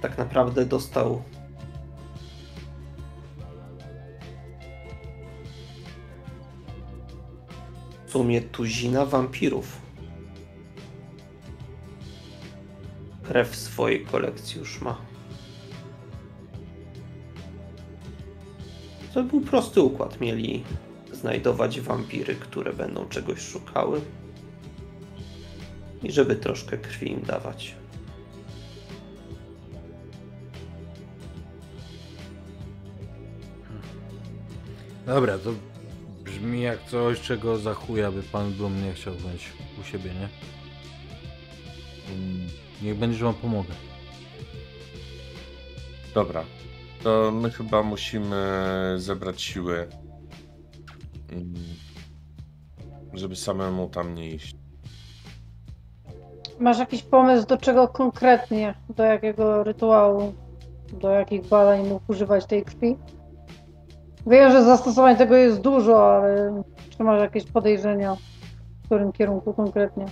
tak 0.01 0.17
naprawdę 0.17 0.65
dostał 0.65 1.23
w 8.07 8.11
sumie 8.11 8.41
tuzina 8.41 9.05
wampirów. 9.05 9.81
Krew 13.23 13.49
w 13.49 13.55
swojej 13.55 14.05
kolekcji 14.05 14.59
już 14.59 14.81
ma. 14.81 14.97
To 19.13 19.23
był 19.23 19.41
prosty 19.41 19.81
układ. 19.81 20.21
Mieli 20.21 20.63
znajdować 21.25 21.81
wampiry, 21.81 22.35
które 22.35 22.73
będą 22.73 23.09
czegoś 23.09 23.39
szukały. 23.39 24.01
I 26.03 26.11
żeby 26.11 26.35
troszkę 26.35 26.77
krwi 26.77 27.11
im 27.11 27.21
dawać. 27.21 27.75
Dobra, 35.05 35.37
to 35.37 35.49
brzmi 36.23 36.61
jak 36.61 36.83
coś, 36.83 37.21
czego 37.21 37.57
za 37.57 37.73
chuja 37.73 38.11
by 38.11 38.23
pan 38.23 38.53
Blum 38.53 38.83
nie 38.83 38.93
chciał 38.93 39.13
mieć 39.13 39.49
u 39.81 39.83
siebie, 39.83 40.11
nie? 40.13 40.29
Niech 42.81 42.97
będzie, 42.97 43.17
że 43.17 43.25
wam 43.25 43.33
pomogę. 43.33 43.73
Dobra. 46.13 46.43
To 47.03 47.31
my 47.31 47.51
chyba 47.51 47.83
musimy 47.83 48.35
zebrać 48.97 49.41
siły, 49.41 49.87
żeby 53.13 53.35
samemu 53.35 53.89
tam 53.89 54.15
nie 54.15 54.29
iść. 54.29 54.55
Masz 56.59 56.79
jakiś 56.79 57.03
pomysł 57.03 57.47
do 57.47 57.57
czego 57.57 57.87
konkretnie? 57.87 58.75
Do 58.89 59.03
jakiego 59.03 59.63
rytuału? 59.63 60.33
Do 61.01 61.09
jakich 61.09 61.47
badań 61.47 61.87
mógł 61.87 62.11
używać 62.11 62.45
tej 62.45 62.63
krwi? 62.63 62.97
Wiem, 64.27 64.51
że 64.51 64.63
zastosowań 64.63 65.17
tego 65.17 65.35
jest 65.35 65.61
dużo, 65.61 66.15
ale 66.15 66.63
czy 66.89 67.03
masz 67.03 67.21
jakieś 67.21 67.43
podejrzenia, 67.43 68.15
w 68.15 68.85
którym 68.85 69.11
kierunku 69.11 69.53
konkretnie? 69.53 70.05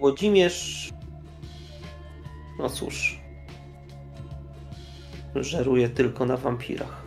Włodzimierz. 0.00 0.92
No 2.58 2.68
cóż. 2.68 3.19
Żeruje 5.34 5.88
tylko 5.88 6.26
na 6.26 6.36
wampirach. 6.36 7.02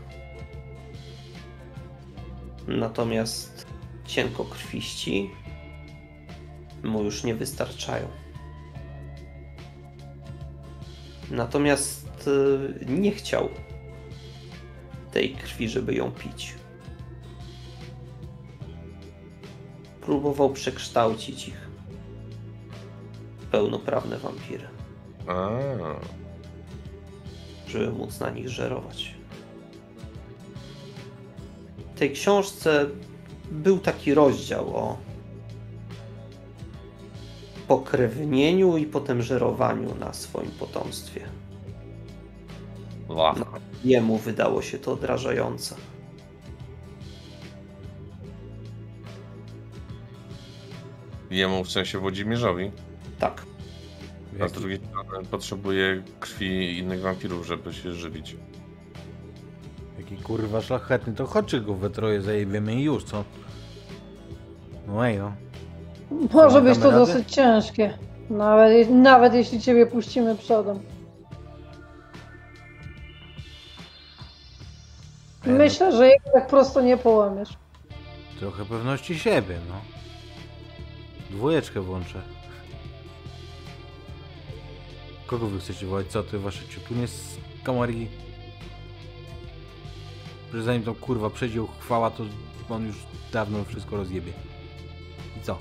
Natomiast 2.67 3.67
cienkokrwiści 4.05 5.29
mu 6.83 7.03
już 7.03 7.23
nie 7.23 7.35
wystarczają. 7.35 8.07
Natomiast 11.31 12.27
y, 12.27 12.85
nie 12.85 13.11
chciał 13.11 13.49
tej 15.11 15.33
krwi, 15.33 15.69
żeby 15.69 15.95
ją 15.95 16.11
pić. 16.11 16.55
Próbował 20.01 20.49
przekształcić 20.49 21.47
ich 21.47 21.69
w 23.39 23.45
pełnoprawne 23.45 24.17
wampiry, 24.17 24.67
A, 25.27 25.49
żeby 27.73 27.91
móc 27.91 28.19
na 28.19 28.29
nich 28.29 28.49
żerować. 28.49 29.15
W 31.95 31.99
tej 31.99 32.11
książce 32.11 32.85
był 33.51 33.79
taki 33.79 34.13
rozdział 34.13 34.75
o 34.75 34.97
pokrewnieniu 37.67 38.77
i 38.77 38.85
potem 38.85 39.21
żerowaniu 39.21 39.95
na 39.95 40.13
swoim 40.13 40.51
potomstwie. 40.51 41.21
Ła. 43.09 43.35
Jemu 43.83 44.17
wydało 44.17 44.61
się 44.61 44.79
to 44.79 44.91
odrażające. 44.91 45.75
Jemu 51.31 51.63
w 51.63 51.71
sensie 51.71 51.99
Włodzimierzowi. 51.99 52.71
Tak. 53.19 53.52
A 54.41 54.47
z 54.47 54.51
drugiej 54.51 54.77
strony 54.77 55.25
potrzebuje 55.31 56.03
krwi 56.19 56.77
innych 56.77 57.01
wampirów, 57.01 57.47
żeby 57.47 57.73
się 57.73 57.91
żywić. 57.91 58.35
jaki 59.97 60.17
kurwa 60.17 60.61
szlachetny, 60.61 61.13
to 61.13 61.25
chodźcie 61.25 61.61
go 61.61 61.73
we 61.73 61.89
troje 61.89 62.21
zajebiemy 62.21 62.75
i 62.75 62.83
już, 62.83 63.03
co? 63.03 63.23
No 64.87 65.07
ej, 65.07 65.17
no. 65.17 65.33
Może 66.33 66.61
być 66.61 66.77
to 66.77 66.91
radę? 66.91 66.97
dosyć 67.05 67.31
ciężkie. 67.31 67.97
Nawet, 68.29 68.89
nawet 68.89 69.33
jeśli 69.33 69.61
ciebie 69.61 69.85
puścimy 69.85 70.35
przodem. 70.35 70.79
Ej, 75.45 75.51
no, 75.51 75.57
Myślę, 75.57 75.91
że 75.91 76.07
jego 76.07 76.29
tak 76.33 76.47
prosto 76.47 76.81
nie 76.81 76.97
połamiesz. 76.97 77.49
Trochę 78.39 78.65
pewności 78.65 79.19
siebie, 79.19 79.57
no. 79.69 79.75
Dwójeczkę 81.29 81.81
włączę. 81.81 82.21
Kogo 85.33 85.47
wy 85.47 85.59
chcecie 85.59 85.85
wołać? 85.85 86.07
Co 86.07 86.23
ty, 86.23 86.39
wasze 86.39 86.67
ciutunie 86.67 87.07
z 87.07 87.37
kamery? 87.63 88.07
Że 90.53 90.63
zanim 90.63 90.83
to 90.83 90.95
kurwa 90.95 91.29
przejdzie 91.29 91.63
uchwała, 91.63 92.11
to 92.11 92.23
on 92.69 92.87
już 92.87 92.95
dawno 93.31 93.63
wszystko 93.63 93.97
rozjebie. 93.97 94.33
I 95.37 95.41
co? 95.41 95.57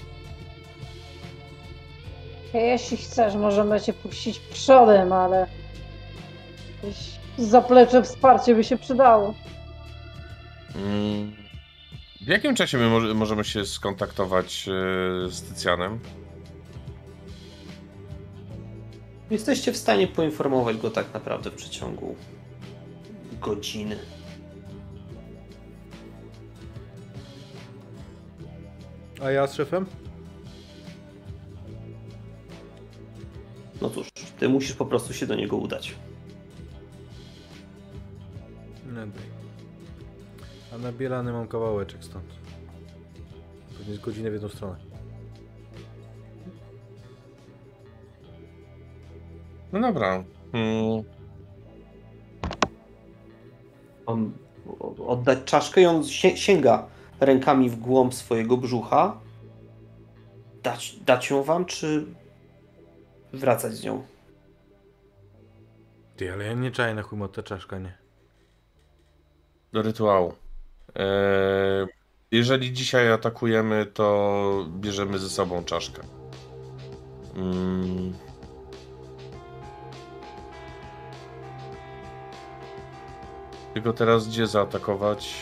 Jeśli 2.54 2.96
chcesz, 2.96 3.34
możemy 3.34 3.80
cię 3.80 3.92
puścić 3.92 4.38
przodem, 4.38 5.12
ale 5.12 5.46
jakieś 6.82 6.96
zaplecze 7.38 8.02
wsparcie 8.02 8.54
by 8.54 8.64
się 8.64 8.78
przydało. 8.78 9.34
Mm. 10.76 11.32
W 12.20 12.26
jakim 12.26 12.54
czasie 12.54 12.78
my 12.78 12.88
może, 12.88 13.14
możemy 13.14 13.44
się 13.44 13.66
skontaktować 13.66 14.68
e, 14.68 14.72
z 15.30 15.42
Tycjanem? 15.42 16.00
Jesteście 19.30 19.72
w 19.72 19.76
stanie 19.76 20.06
poinformować 20.06 20.76
go 20.76 20.90
tak 20.90 21.14
naprawdę 21.14 21.50
w 21.50 21.54
przeciągu 21.54 22.16
godziny. 23.40 23.98
A 29.22 29.30
ja 29.30 29.46
z 29.46 29.54
szefem? 29.54 29.86
No 33.80 33.90
cóż, 33.90 34.08
ty 34.38 34.48
musisz 34.48 34.72
po 34.72 34.86
prostu 34.86 35.12
się 35.12 35.26
do 35.26 35.34
niego 35.34 35.56
udać. 35.56 35.94
No 38.86 39.06
daj. 39.06 39.22
A 40.74 40.78
na 40.78 40.92
Bielany 40.92 41.32
mam 41.32 41.48
kawałeczek 41.48 42.04
stąd. 42.04 42.24
Pewnie 43.78 43.94
z 43.94 43.98
godziny 43.98 44.30
w 44.30 44.32
jedną 44.32 44.48
stronę. 44.48 44.91
No 49.72 49.80
dobra. 49.80 50.24
Mm. 50.52 51.04
On 54.06 54.32
oddać 55.06 55.38
czaszkę 55.44 55.82
i 55.82 55.86
on 55.86 56.04
sięga 56.34 56.86
rękami 57.20 57.70
w 57.70 57.76
głąb 57.76 58.14
swojego 58.14 58.56
brzucha. 58.56 59.20
Dać, 60.62 60.96
dać 60.96 61.30
ją 61.30 61.42
wam, 61.42 61.64
czy 61.64 62.06
wracać 63.32 63.72
z 63.72 63.84
nią? 63.84 64.02
Ty, 66.16 66.32
ale 66.32 66.44
ja 66.44 66.54
nie 66.54 66.70
czaję 66.70 66.94
na 66.94 67.02
chuj 67.02 67.18
ta 67.32 67.42
czaszka, 67.42 67.78
nie? 67.78 67.98
Do 69.72 69.82
rytuału. 69.82 70.32
E, 70.96 71.86
jeżeli 72.30 72.72
dzisiaj 72.72 73.12
atakujemy, 73.12 73.86
to 73.86 74.66
bierzemy 74.68 75.18
ze 75.18 75.28
sobą 75.28 75.64
czaszkę. 75.64 76.02
Mm. 77.36 78.12
Tylko 83.74 83.92
teraz 83.92 84.28
gdzie 84.28 84.46
zaatakować, 84.46 85.34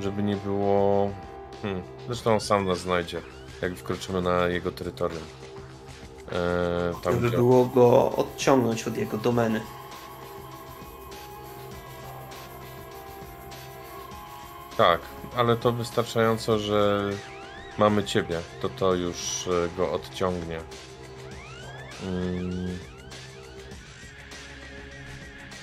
żeby 0.00 0.22
nie 0.22 0.36
było... 0.36 1.10
Hmm. 1.62 1.82
Zresztą 2.06 2.32
on 2.32 2.40
sam 2.40 2.66
nas 2.66 2.78
znajdzie, 2.78 3.20
jak 3.62 3.74
wkroczymy 3.76 4.22
na 4.22 4.46
jego 4.46 4.72
terytorium. 4.72 5.22
E, 6.32 6.92
tam, 7.02 7.12
Żeby 7.12 7.28
gdzie... 7.28 7.36
było 7.36 7.64
go 7.64 8.12
odciągnąć 8.12 8.88
od 8.88 8.96
jego 8.96 9.18
domeny. 9.18 9.60
Tak, 14.76 15.00
ale 15.36 15.56
to 15.56 15.72
wystarczająco, 15.72 16.58
że 16.58 17.10
mamy 17.78 18.04
ciebie, 18.04 18.40
to 18.62 18.68
to 18.68 18.94
już 18.94 19.48
e, 19.48 19.76
go 19.76 19.92
odciągnie. 19.92 20.60
Mm, 22.02 22.78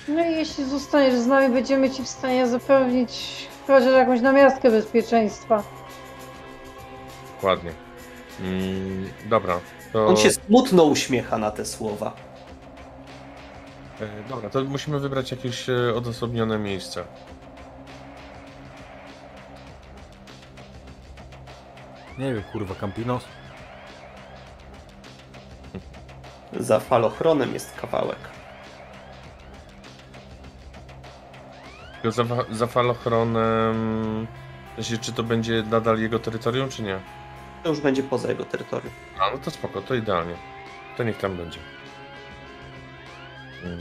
No 0.10 0.26
i 0.26 0.32
jeśli 0.32 0.66
zostaniesz 0.66 1.16
z 1.16 1.28
nami, 1.28 1.54
będziemy 1.54 1.90
ci 1.90 2.04
w 2.04 2.08
stanie 2.08 2.48
zapewnić 2.48 3.48
chociaż 3.68 3.94
jakąś 3.94 4.22
namiastkę 4.22 4.72
bezpieczeństwa. 4.72 5.64
ładnie. 7.44 7.72
Mm, 8.42 9.10
dobra, 9.26 9.60
to... 9.94 10.08
On 10.08 10.18
się 10.18 10.32
smutno 10.32 10.84
uśmiecha 10.84 11.38
na 11.38 11.52
te 11.52 11.66
słowa. 11.66 12.14
e, 14.02 14.08
Dobra, 14.30 14.50
to 14.50 14.64
musimy 14.64 15.00
wybrać 15.00 15.32
jakieś 15.32 15.70
e, 15.70 15.94
odosobnione 15.96 16.60
miejsce. 16.60 17.04
Nie 22.18 22.34
wiem, 22.34 22.44
kurwa, 22.52 22.76
Campinos. 22.76 23.24
Za 26.60 26.80
falochronem 26.80 27.54
jest 27.54 27.76
kawałek. 27.82 28.18
Tylko 32.02 32.12
za, 32.12 32.24
za 32.52 32.68
falochronem... 32.68 34.28
w 34.72 34.76
sensie, 34.76 34.98
Czy 34.98 35.14
to 35.14 35.24
będzie 35.24 35.64
nadal 35.64 36.00
jego 36.00 36.20
terytorium, 36.20 36.70
czy 36.70 36.84
nie? 36.84 37.00
To 37.64 37.70
już 37.70 37.80
będzie 37.80 38.04
poza 38.04 38.30
jego 38.30 38.46
terytorium. 38.46 38.94
A, 39.20 39.32
no 39.32 39.38
to 39.38 39.52
spoko, 39.52 39.82
to 39.82 39.96
idealnie. 39.96 40.34
To 40.98 41.04
niech 41.04 41.18
tam 41.18 41.38
będzie. 41.38 41.60
Mm. 43.64 43.80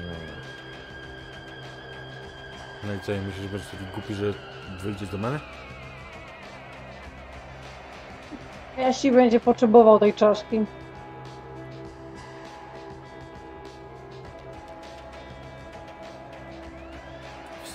No 2.86 2.94
i 2.94 3.00
co, 3.00 3.12
i 3.12 3.16
myślisz, 3.16 3.42
że 3.42 3.48
będziesz 3.48 3.70
taki 3.70 3.84
głupi, 3.94 4.14
że 4.14 4.32
wyjdziesz 4.82 5.08
do 5.08 5.18
mnie? 5.18 5.40
Jeśli 8.78 9.12
będzie 9.12 9.40
potrzebował 9.40 9.98
tej 9.98 10.14
czaszki. 10.14 10.60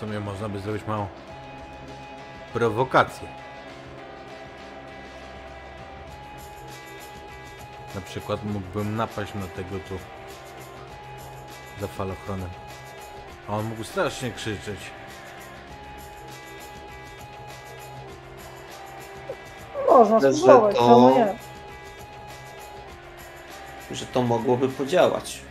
Sumie 0.04 0.20
można 0.20 0.50
by 0.50 0.60
zrobić 0.60 0.88
małą 0.88 1.08
prowokację. 2.54 3.28
Na 7.96 8.02
przykład 8.02 8.44
mógłbym 8.44 8.96
napaść 8.96 9.34
na 9.34 9.48
tego 9.48 9.80
tu 9.90 9.98
za 11.82 11.88
falochronem. 11.88 12.50
A 13.48 13.56
on 13.58 13.66
mógł 13.66 13.84
strasznie 13.84 14.32
krzyczeć. 14.32 14.80
Można 19.90 20.16
Myślę, 20.16 20.34
że 20.34 20.38
spróbować, 20.40 20.76
to- 20.76 20.82
czemu 20.82 21.16
nie? 21.16 21.36
Że 23.96 24.06
to 24.06 24.22
mogłoby 24.22 24.70
podziałać. 24.70 25.42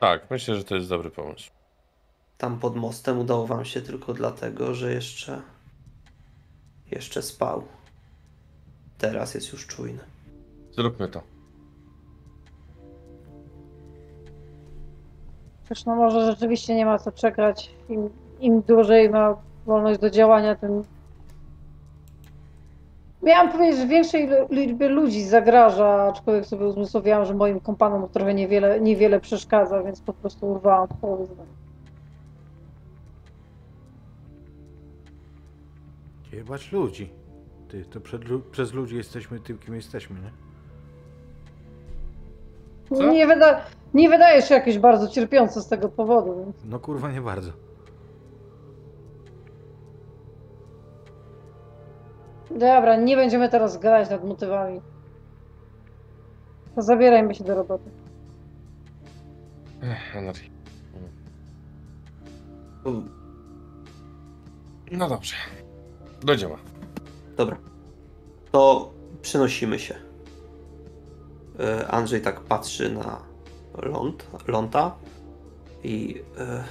Tak, 0.00 0.30
myślę, 0.30 0.56
że 0.56 0.64
to 0.64 0.74
jest 0.74 0.88
dobry 0.88 1.10
pomysł. 1.10 1.50
Tam 2.38 2.58
pod 2.58 2.76
mostem 2.76 3.18
udało 3.18 3.46
wam 3.46 3.64
się 3.64 3.82
tylko 3.82 4.14
dlatego, 4.14 4.74
że 4.74 4.92
jeszcze 4.92 5.42
jeszcze 6.90 7.22
spał. 7.22 7.62
Teraz 8.98 9.34
jest 9.34 9.52
już 9.52 9.66
czujny. 9.66 10.00
Zróbmy 10.72 11.08
to. 11.08 11.22
Też 15.68 15.84
no 15.84 15.96
może 15.96 16.26
rzeczywiście 16.26 16.74
nie 16.74 16.86
ma 16.86 16.98
co 16.98 17.12
czekać. 17.12 17.70
Im, 17.88 18.10
im 18.40 18.62
dłużej 18.62 19.10
ma 19.10 19.36
wolność 19.66 20.00
do 20.00 20.10
działania, 20.10 20.54
tym... 20.54 20.82
Miałam 23.22 23.52
powiedzieć, 23.52 23.80
że 23.80 23.86
większej 23.86 24.28
liczbie 24.50 24.88
ludzi 24.88 25.22
zagraża, 25.22 26.02
aczkolwiek 26.02 26.46
sobie 26.46 26.66
uzmysłowiłam, 26.66 27.24
że 27.24 27.34
moim 27.34 27.60
kompanom 27.60 28.08
trochę 28.08 28.34
niewiele, 28.34 28.80
niewiele 28.80 29.20
przeszkadza, 29.20 29.82
więc 29.82 30.00
po 30.00 30.12
prostu 30.12 30.46
urwałam 30.46 30.88
połowę 30.88 31.26
zdania. 31.26 31.63
Jebać 36.34 36.72
ludzi. 36.72 37.12
Ty, 37.68 37.84
to 37.84 38.00
przed, 38.00 38.22
przez 38.50 38.72
ludzi 38.72 38.96
jesteśmy 38.96 39.40
tym, 39.40 39.58
kim 39.58 39.74
jesteśmy, 39.74 40.20
nie? 40.20 40.30
Co? 42.96 43.12
Nie, 43.12 43.26
wyda, 43.26 43.60
nie 43.94 44.08
wydaje 44.08 44.42
się 44.42 44.54
jakieś 44.54 44.78
bardzo 44.78 45.08
cierpiące 45.08 45.62
z 45.62 45.68
tego 45.68 45.88
powodu, 45.88 46.44
więc... 46.44 46.56
No 46.64 46.78
kurwa, 46.78 47.12
nie 47.12 47.20
bardzo. 47.20 47.50
Dobra, 52.50 52.96
nie 52.96 53.16
będziemy 53.16 53.48
teraz 53.48 53.78
gadać 53.78 54.10
nad 54.10 54.24
motywami. 54.24 54.80
To 56.74 56.82
zabierajmy 56.82 57.34
się 57.34 57.44
do 57.44 57.54
roboty. 57.54 57.90
Ech, 59.82 60.12
Henry. 60.12 60.40
No 64.92 65.08
dobrze. 65.08 65.34
Do 66.24 66.36
dzieła. 66.36 66.58
Dobra. 67.36 67.56
To 68.52 68.92
przenosimy 69.22 69.78
się. 69.78 69.94
E, 71.60 71.88
Andrzej 71.88 72.22
tak 72.22 72.40
patrzy 72.40 72.92
na 72.92 73.22
ląd, 73.82 74.26
ląta 74.46 74.94
i 75.82 76.22
e, 76.38 76.64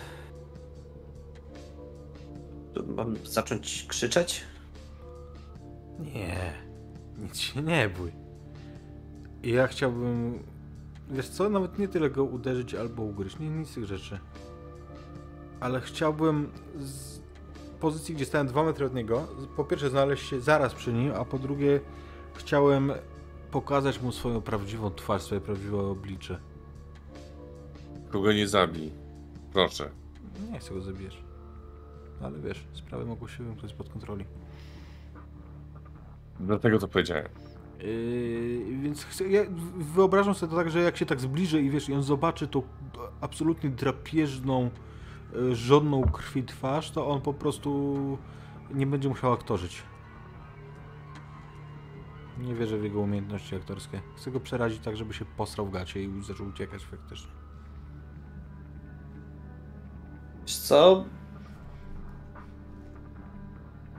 mam 2.95 3.15
zacząć 3.25 3.85
krzyczeć? 3.88 4.43
Nie, 5.99 6.53
nic 7.17 7.38
się 7.38 7.61
nie 7.61 7.89
bój. 7.89 8.11
I 9.43 9.51
ja 9.51 9.67
chciałbym, 9.67 10.43
wiesz 11.09 11.30
co, 11.30 11.49
nawet 11.49 11.80
nie 11.80 11.88
tyle 11.88 12.09
go 12.09 12.23
uderzyć 12.23 12.75
albo 12.75 13.03
ugryźć, 13.03 13.39
nie, 13.39 13.49
nic 13.49 13.69
z 13.69 13.73
tych 13.73 13.85
rzeczy. 13.85 14.19
Ale 15.59 15.81
chciałbym 15.81 16.51
z 16.80 17.12
pozycji, 17.84 18.15
gdzie 18.15 18.26
stałem 18.26 18.47
dwa 18.47 18.64
metry 18.64 18.85
od 18.85 18.93
niego, 18.93 19.27
po 19.55 19.64
pierwsze 19.64 19.89
znaleźć 19.89 20.30
się 20.30 20.41
zaraz 20.41 20.73
przy 20.73 20.93
nim, 20.93 21.11
a 21.15 21.26
po 21.26 21.39
drugie 21.39 21.80
chciałem 22.34 22.91
pokazać 23.51 24.01
mu 24.01 24.11
swoją 24.11 24.41
prawdziwą 24.41 24.91
twarz, 24.91 25.22
swoje 25.22 25.41
prawdziwe 25.41 25.77
oblicze. 25.77 26.39
Kogo 28.11 28.34
nie 28.34 28.47
zabij. 28.47 28.91
Proszę. 29.53 29.89
Nie 30.51 30.60
chcę 30.60 30.73
go 30.73 30.81
zabijać. 30.81 31.18
Ale 32.22 32.39
wiesz, 32.39 32.64
sprawy 32.73 33.05
mogą 33.05 33.27
się 33.27 33.43
wymknąć 33.43 33.72
spod 33.73 33.89
kontroli. 33.89 34.26
Dlatego 36.39 36.80
to 36.80 36.88
powiedziałem. 36.88 37.30
Yy, 37.80 38.77
więc 38.81 39.05
chcę, 39.05 39.30
ja 39.30 39.41
wyobrażam 39.77 40.35
sobie 40.35 40.49
to 40.49 40.55
tak, 40.55 40.72
że 40.72 40.81
jak 40.81 40.97
się 40.97 41.05
tak 41.05 41.22
zbliży 41.22 41.61
i 41.61 41.69
wiesz, 41.69 41.89
i 41.89 41.93
on 41.93 42.03
zobaczy 42.03 42.47
tą 42.47 42.64
absolutnie 43.22 43.69
drapieżną, 43.69 44.69
żadną 45.51 46.01
krwi 46.01 46.43
twarz, 46.43 46.91
to 46.91 47.07
on 47.07 47.22
po 47.22 47.34
prostu 47.34 48.18
nie 48.73 48.88
będzie 48.88 49.10
musiał 49.10 49.34
aktorzyć. 49.34 49.84
Nie 52.38 52.55
wierzę 52.55 52.77
w 52.77 52.84
jego 52.84 52.99
umiejętności 52.99 53.55
aktorskie. 53.55 54.01
Chcę 54.18 54.31
go 54.31 54.39
przerazić 54.39 54.84
tak, 54.84 54.97
żeby 54.97 55.14
się 55.14 55.26
posrał 55.26 55.68
w 55.68 55.72
gacie 55.72 56.03
i 56.03 56.23
zaczął 56.23 56.47
uciekać 56.47 56.85
faktycznie. 56.85 57.31
Wiesz 60.41 60.57
co? 60.57 61.05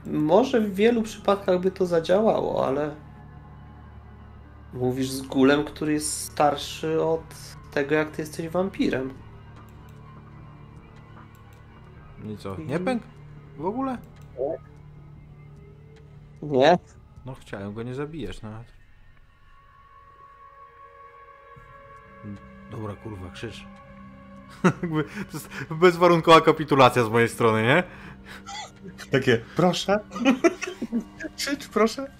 Może 0.06 0.60
w 0.60 0.74
wielu 0.74 1.02
przypadkach 1.02 1.60
by 1.60 1.70
to 1.70 1.86
zadziałało, 1.86 2.66
ale 2.66 2.96
mówisz 4.72 5.10
z 5.10 5.22
gulem, 5.22 5.64
który 5.64 5.92
jest 5.92 6.20
starszy 6.20 7.02
od 7.02 7.34
tego, 7.70 7.94
jak 7.94 8.10
ty 8.10 8.22
jesteś 8.22 8.48
wampirem. 8.48 9.23
I 12.24 12.36
co, 12.36 12.56
nie 12.56 12.78
pęk? 12.78 13.02
W 13.56 13.66
ogóle? 13.66 13.98
Nie? 16.42 16.78
No 17.26 17.34
chciałem 17.34 17.74
go 17.74 17.82
nie 17.82 17.94
zabijać 17.94 18.42
nawet. 18.42 18.66
Dobra, 22.70 22.94
kurwa. 22.96 23.26
Jakby 24.82 25.04
to 25.04 25.10
jest 25.32 25.48
bezwarunkowa 25.70 26.40
kapitulacja 26.40 27.04
z 27.04 27.08
mojej 27.08 27.28
strony, 27.28 27.62
nie? 27.62 27.82
Takie, 29.10 29.40
proszę. 29.56 30.00
Krzycz, 31.36 31.68
proszę. 31.68 32.16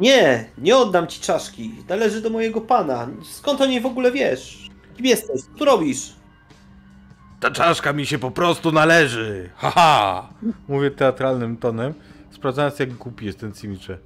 Nie, 0.00 0.50
nie 0.58 0.76
oddam 0.76 1.06
ci 1.06 1.20
czaszki. 1.20 1.72
Należy 1.88 2.20
do 2.20 2.30
mojego 2.30 2.60
pana. 2.60 3.08
Skąd 3.24 3.60
o 3.60 3.66
niej 3.66 3.80
w 3.80 3.86
ogóle 3.86 4.12
wiesz? 4.12 4.70
Kim 4.96 5.06
jesteś? 5.06 5.42
Co 5.42 5.50
tu 5.58 5.64
robisz? 5.64 6.17
Ta 7.40 7.50
czaszka 7.50 7.92
mi 7.92 8.06
się 8.06 8.18
po 8.18 8.30
prostu 8.30 8.72
należy! 8.72 9.50
Haha! 9.56 10.28
Mówię 10.68 10.90
teatralnym 10.90 11.56
tonem, 11.56 11.94
sprawdzając 12.30 12.78
jak 12.78 12.92
głupi 12.94 13.26
jest 13.26 13.40
ten 13.40 13.52
Cimicze. 13.52 13.98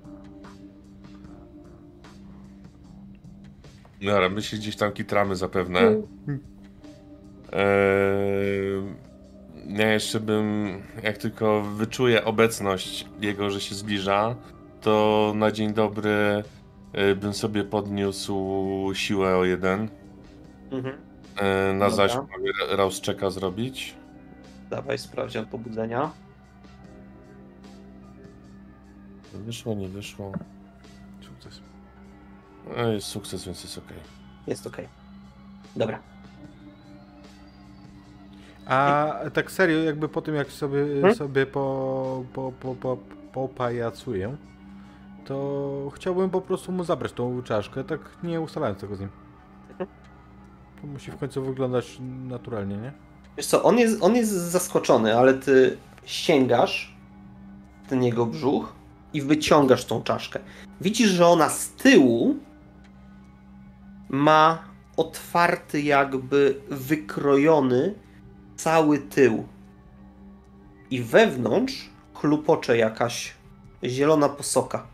Dobra, 4.03 4.29
my 4.29 4.43
się 4.43 4.57
gdzieś 4.57 4.77
tam 4.77 4.93
kitramy 4.93 5.37
zapewne. 5.37 5.81
Eee, 7.53 8.83
ja 9.67 9.93
jeszcze 9.93 10.21
bym, 10.21 10.69
jak 11.03 11.19
tylko 11.19 11.63
wyczuję 11.63 12.25
obecność 12.25 13.07
jego, 13.21 13.51
że 13.51 13.61
się 13.61 13.75
zbliża, 13.75 14.35
to 14.81 15.33
na 15.37 15.51
dzień 15.53 15.75
dobry 15.75 16.43
e, 16.93 17.15
bym 17.15 17.35
sobie 17.35 17.65
podniósł 17.65 18.35
siłę 18.95 19.37
o 19.37 19.45
jeden. 19.45 19.89
Mhm. 20.71 21.12
E, 21.37 21.73
na 21.75 21.91
zaś 21.91 22.15
mogę 22.15 22.77
Rauschecka 22.77 23.31
zrobić. 23.31 23.95
Dawaj, 24.71 24.99
sprawdzian 24.99 25.47
pobudzenia. 25.47 26.11
Wyszło, 29.35 29.75
nie 29.75 29.89
wyszło. 29.89 30.33
Sukces. 31.21 31.61
No 32.77 32.89
jest 32.89 33.07
sukces, 33.07 33.45
więc 33.45 33.63
jest 33.65 33.79
ok. 33.79 33.85
Jest 34.47 34.67
okej. 34.67 34.89
Dobra. 35.77 35.99
A 38.67 39.15
tak 39.33 39.51
serio, 39.51 39.79
jakby 39.79 40.09
po 40.09 40.23
tym 40.23 40.35
jak 40.35 40.51
sobie, 40.53 40.79
Hmm? 40.95 41.15
sobie 41.15 41.47
po, 41.47 42.25
po, 42.33 42.53
po, 42.61 42.75
po, 42.75 42.99
popajacuję, 43.33 44.37
to 45.25 45.91
chciałbym 45.95 46.31
po 46.31 46.41
prostu 46.41 46.73
mu 46.73 46.85
zabrać 46.85 47.13
tą 47.13 47.43
czaszkę, 47.43 47.85
tak 47.85 48.01
nie 48.23 48.41
ustalając 48.41 48.81
tego 48.81 48.97
z 48.97 49.01
nim. 49.01 49.09
To 50.83 50.89
musi 50.89 51.11
w 51.11 51.17
końcu 51.17 51.45
wyglądać 51.45 51.99
naturalnie, 52.29 52.77
nie? 52.77 52.93
Wiesz 53.37 53.47
co, 53.47 53.63
on 53.63 53.79
jest, 53.79 54.03
on 54.03 54.17
jest 54.17 54.33
zaskoczony, 54.33 55.17
ale 55.17 55.35
ty 55.35 55.77
sięgasz 56.05 56.97
ten 57.89 58.03
jego 58.03 58.27
brzuch 58.27 58.75
i 59.13 59.23
wyciągasz 59.23 59.85
tą 59.85 60.03
czaszkę. 60.03 60.41
Widzisz, 60.81 61.11
że 61.11 61.27
ona 61.27 61.49
z 61.49 61.69
tyłu 61.69 62.37
ma 64.09 64.59
otwarty, 64.97 65.83
jakby 65.83 66.61
wykrojony 66.71 67.95
cały 68.57 68.99
tył. 68.99 69.49
I 70.91 71.03
wewnątrz 71.03 71.91
chlupocze 72.15 72.77
jakaś 72.77 73.35
zielona 73.85 74.29
posoka. 74.29 74.87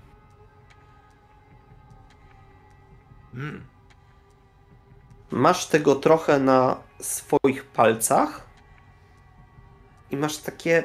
Mm. 3.35 3.68
Masz 5.31 5.67
tego 5.67 5.95
trochę 5.95 6.39
na 6.39 6.77
swoich 7.01 7.65
palcach 7.65 8.47
i 10.11 10.17
masz 10.17 10.39
takie 10.39 10.85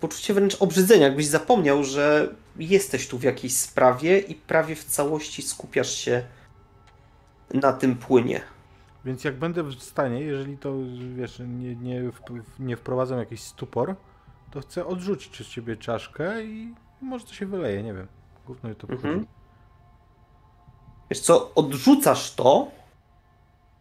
poczucie 0.00 0.34
wręcz 0.34 0.62
obrzydzenia, 0.62 1.06
jakbyś 1.06 1.26
zapomniał, 1.26 1.84
że 1.84 2.34
jesteś 2.56 3.08
tu 3.08 3.18
w 3.18 3.22
jakiejś 3.22 3.56
sprawie 3.56 4.18
i 4.18 4.34
prawie 4.34 4.74
w 4.74 4.84
całości 4.84 5.42
skupiasz 5.42 5.90
się 5.90 6.22
na 7.54 7.72
tym 7.72 7.96
płynie. 7.96 8.40
Więc 9.04 9.24
jak 9.24 9.38
będę 9.38 9.62
w 9.62 9.82
stanie, 9.82 10.20
jeżeli 10.20 10.58
to, 10.58 10.74
wiesz, 11.16 11.38
nie, 11.38 11.76
nie, 11.76 12.02
nie 12.58 12.76
wprowadzę 12.76 13.14
w 13.14 13.18
jakiś 13.18 13.40
stupor, 13.40 13.94
to 14.50 14.60
chcę 14.60 14.86
odrzucić 14.86 15.46
z 15.46 15.50
ciebie 15.50 15.76
czaszkę 15.76 16.44
i 16.44 16.74
może 17.02 17.26
to 17.26 17.32
się 17.32 17.46
wyleje, 17.46 17.82
nie 17.82 17.94
wiem. 17.94 18.06
Gówno 18.46 18.74
to 18.74 18.88
Mhm. 18.88 19.14
mhm. 19.14 19.37
Wiesz 21.10 21.20
co, 21.20 21.54
odrzucasz 21.54 22.34
to 22.34 22.68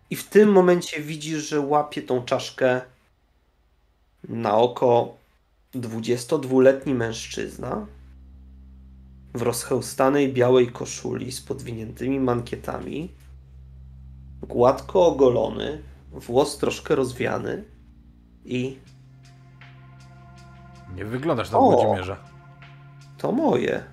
I 0.09 0.15
w 0.15 0.29
tym 0.29 0.51
momencie 0.51 1.01
widzisz, 1.01 1.49
że 1.49 1.59
łapie 1.59 2.01
tą 2.01 2.23
czaszkę 2.23 2.81
na 4.29 4.57
oko 4.57 5.13
22-letni 5.75 6.93
mężczyzna 6.93 7.85
w 9.33 9.41
rozchełstanej 9.41 10.33
białej 10.33 10.71
koszuli 10.71 11.31
z 11.31 11.41
podwiniętymi 11.41 12.19
mankietami, 12.19 13.11
gładko 14.41 15.05
ogolony, 15.05 15.81
włos 16.11 16.57
troszkę 16.57 16.95
rozwiany 16.95 17.63
i 18.45 18.77
Nie 20.95 21.05
wyglądasz 21.05 21.51
na! 21.51 21.59
Włodzimierza. 21.59 22.17
to 23.17 23.31
moje. 23.31 23.83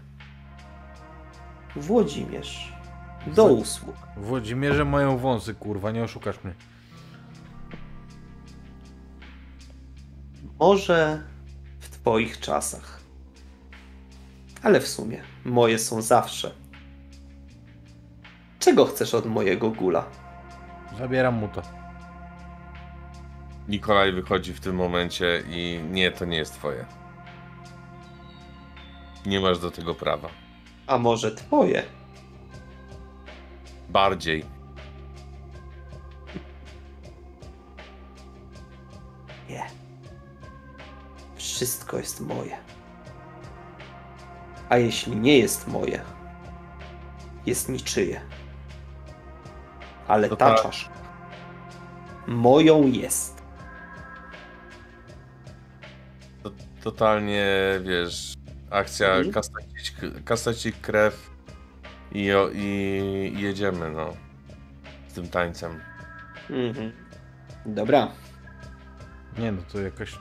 Włodzimierz. 1.77 2.74
Do 3.27 3.45
usług. 3.45 3.97
Włodzimierze 4.17 4.85
mają 4.85 5.19
wąsy, 5.19 5.55
kurwa, 5.55 5.91
nie 5.91 6.05
oszukasz 6.05 6.45
mnie. 6.45 6.55
Może 10.61 11.23
w 11.81 11.89
twoich 11.91 12.41
czasach. 12.41 13.01
Ale 14.63 14.81
w 14.81 14.89
sumie 14.89 15.23
moje 15.45 15.79
są 15.79 16.03
zawsze. 16.03 16.55
Czego 18.59 18.87
chcesz 18.87 19.15
od 19.15 19.27
mojego 19.27 19.71
gula? 19.71 20.05
Zabieram 20.99 21.35
mu 21.35 21.49
to. 21.49 21.63
Nikolaj 23.69 24.13
wychodzi 24.13 24.53
w 24.53 24.61
tym 24.61 24.77
momencie 24.77 25.43
i 25.49 25.81
nie, 25.91 26.11
to 26.11 26.25
nie 26.25 26.37
jest 26.37 26.55
twoje. 26.55 26.87
Nie 29.27 29.41
masz 29.41 29.59
do 29.59 29.71
tego 29.71 29.95
prawa. 29.95 30.29
A 30.87 30.99
może 30.99 31.35
twoje? 31.35 31.83
Bardziej. 33.95 34.45
Nie. 39.51 39.67
Wszystko 41.37 41.99
jest 41.99 42.21
moje. 42.21 42.57
A 44.69 44.77
jeśli 44.79 45.17
nie 45.17 45.39
jest 45.39 45.69
moje, 45.69 46.01
jest 47.47 47.69
niczyje. 47.69 48.21
Ale 50.09 50.29
To 50.29 50.37
ta 50.37 50.55
czaszka 50.55 50.95
moją 52.27 52.87
jest. 52.87 53.43
To, 56.43 56.51
totalnie, 56.83 57.47
wiesz, 57.83 58.35
akcja 58.71 59.07
Mhm. 59.09 59.33
kastacić, 59.33 59.95
kastacić 60.25 60.77
krew 60.83 61.34
i, 62.15 62.33
o- 62.33 62.51
i, 62.55 63.33
jedziemy, 63.39 63.91
no. 63.91 64.13
Z 65.09 65.15
tym 65.15 65.29
tańcem. 65.29 65.73
Mhm. 66.51 66.93
Dobra. 67.67 68.09
Nie 69.39 69.53
no, 69.53 69.63
to 69.73 69.81
jakaś 69.81 70.19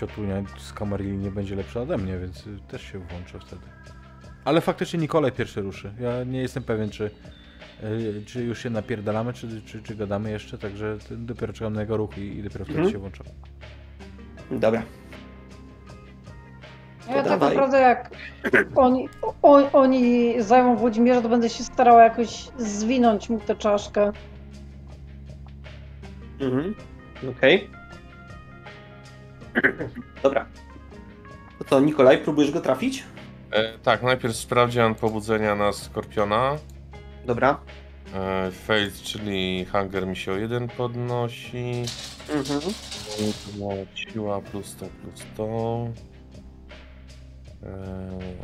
ciotunia 0.00 0.42
z 0.58 0.72
Kamarili 0.72 1.16
nie 1.18 1.30
będzie 1.30 1.56
lepsza 1.56 1.80
ode 1.80 1.98
mnie, 1.98 2.18
więc 2.18 2.46
y, 2.46 2.58
też 2.68 2.82
się 2.82 2.98
włączę 2.98 3.38
wtedy. 3.40 3.62
Ale 4.44 4.60
faktycznie 4.60 4.98
Nikolaj 4.98 5.32
pierwszy 5.32 5.60
ruszy. 5.60 5.92
Ja 6.00 6.24
nie 6.24 6.40
jestem 6.40 6.62
pewien, 6.62 6.90
czy, 6.90 7.10
y, 7.84 8.22
czy 8.26 8.44
już 8.44 8.58
się 8.62 8.70
napierdalamy, 8.70 9.32
czy, 9.32 9.62
czy, 9.62 9.82
czy 9.82 9.94
gadamy 9.96 10.30
jeszcze, 10.30 10.58
także 10.58 10.98
dopiero 11.10 11.52
czekam 11.52 11.72
na 11.72 11.80
jego 11.80 11.96
ruch 11.96 12.18
i, 12.18 12.20
i 12.38 12.42
dopiero 12.42 12.64
wtedy 12.64 12.78
Mhm. 12.78 12.92
się 12.92 12.98
włączam. 12.98 13.26
Dobra. 14.50 14.82
Ja 17.08 17.22
tak 17.22 17.40
naprawdę 17.40 17.80
jak 17.80 18.10
oni, 18.74 19.08
o, 19.42 19.72
oni 19.72 20.34
zajmą 20.42 20.76
Włodzimierza, 20.76 21.22
to 21.22 21.28
będę 21.28 21.50
się 21.50 21.64
starała 21.64 22.04
jakoś 22.04 22.48
zwinąć 22.58 23.28
mu 23.28 23.40
tę 23.40 23.56
czaszkę. 23.56 24.12
Mhm. 26.40 26.74
Okej. 27.30 27.70
Dobra. 30.22 30.46
To 31.58 31.64
co, 31.64 31.80
Nikolaj, 31.80 32.18
próbujesz 32.18 32.50
go 32.50 32.60
trafić? 32.60 33.04
E, 33.50 33.78
tak, 33.78 34.02
najpierw 34.02 34.36
sprawdzian 34.36 34.94
pobudzenia 34.94 35.54
na 35.54 35.72
Skorpiona. 35.72 36.56
Dobra. 37.24 37.60
E, 38.14 38.50
failed, 38.50 38.94
czyli 39.02 39.66
hunger 39.72 40.06
mi 40.06 40.16
się 40.16 40.32
o 40.32 40.36
jeden 40.36 40.68
podnosi. 40.68 41.82
Mhm. 42.32 42.60
Siła 43.94 44.40
plus 44.40 44.76
to 44.76 44.86
plus 44.86 45.26
to. 45.36 45.46
Eee, 47.66 48.36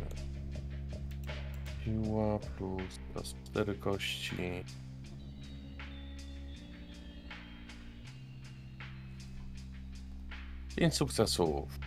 siła 1.83 2.39
plus 2.39 2.99
plus 3.13 3.35
4 3.43 3.75
kości. 3.75 4.63
Pięć 10.75 10.93
sukcesów. 10.93 11.79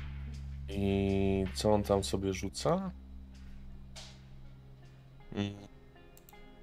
I 0.69 1.45
co 1.55 1.75
on 1.75 1.83
tam 1.83 2.05
sobie 2.05 2.33
rzuca? 2.33 2.91
Mm. 5.33 5.55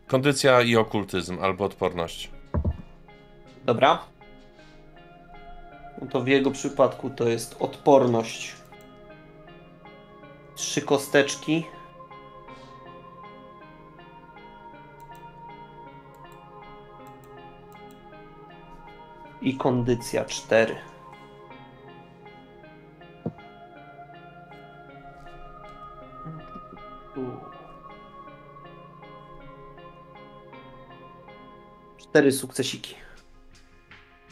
Kondycja 0.07 0.61
i 0.61 0.75
okultyzm, 0.75 1.37
albo 1.41 1.65
odporność. 1.65 2.31
Dobra. 3.65 3.99
No 6.01 6.07
to 6.07 6.21
w 6.21 6.27
jego 6.27 6.51
przypadku 6.51 7.09
to 7.09 7.27
jest 7.27 7.55
odporność. 7.59 8.62
Trzy 10.55 10.81
kosteczki. 10.81 11.65
I 19.41 19.57
kondycja 19.57 20.25
cztery. 20.25 20.75
Cztery 31.97 32.31
sukcesiki. 32.31 32.95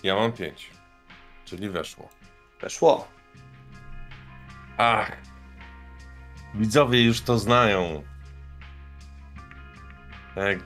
Ja 0.04 0.16
mam 0.16 0.32
5, 0.32 0.72
czyli 1.46 1.70
weszło. 1.70 2.10
Weszło. 2.62 3.08
Ach. 4.78 5.31
Widzowie 6.56 7.06
już 7.06 7.22
to 7.22 7.40
znają. 7.40 8.04
Jak 10.36 10.60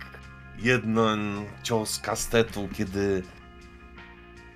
jeden 0.58 1.46
cios 1.64 2.00
kastetu, 2.00 2.70
kiedy 2.74 3.24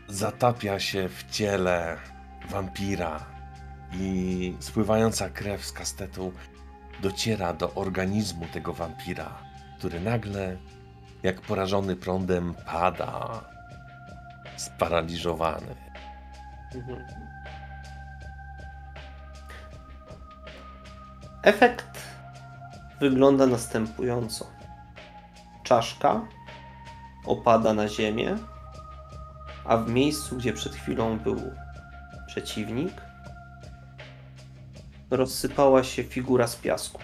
zatapia 0.08 0.80
się 0.80 1.10
w 1.10 1.24
ciele 1.32 1.98
wampira 2.50 3.26
i 3.94 4.56
spływająca 4.60 5.30
krew 5.30 5.66
z 5.66 5.72
kastetu 5.72 6.34
dociera 7.02 7.54
do 7.54 7.74
organizmu 7.74 8.46
tego 8.46 8.74
wampira, 8.74 9.42
który 9.78 10.00
nagle, 10.00 10.58
jak 11.24 11.42
porażony 11.42 11.96
prądem, 11.96 12.54
pada, 12.66 13.44
sparaliżowany. 14.58 15.76
Mhm. 16.76 17.29
Efekt 21.44 22.00
wygląda 23.00 23.48
następująco. 23.48 24.48
Czaszka 25.64 26.22
opada 27.26 27.74
na 27.74 27.88
ziemię, 27.88 28.38
a 29.66 29.78
w 29.78 29.90
miejscu, 29.90 30.38
gdzie 30.38 30.54
przed 30.54 30.76
chwilą 30.76 31.20
był 31.20 31.52
przeciwnik, 32.28 33.02
rozsypała 35.12 35.84
się 35.84 36.04
figura 36.04 36.48
z 36.48 36.56
piasku. 36.56 37.02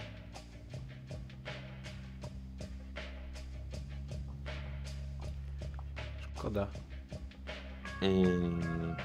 Szkoda. 6.35 6.67
Mm. 8.01 8.95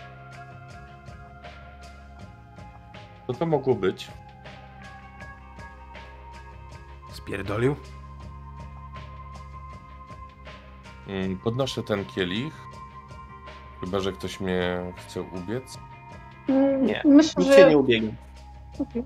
Co 3.27 3.35
to 3.35 3.47
mogło 3.47 3.75
być? 3.75 4.09
Spierdolił? 7.23 7.77
Mm, 11.09 11.39
Podnoszę 11.39 11.83
ten 11.83 12.05
kielich. 12.05 12.55
Chyba, 13.81 14.01
że 14.01 14.13
ktoś 14.13 14.41
mnie 14.41 14.93
chce 14.97 15.23
ubiec. 15.23 15.79
Mm, 16.49 16.87
Nie, 16.87 17.03
Myślę, 17.05 17.45
Nikt 17.45 17.57
się 17.57 17.63
że. 17.63 17.71
nie 17.71 17.79
ubiegnie. 17.79 18.15
Okej. 18.79 19.03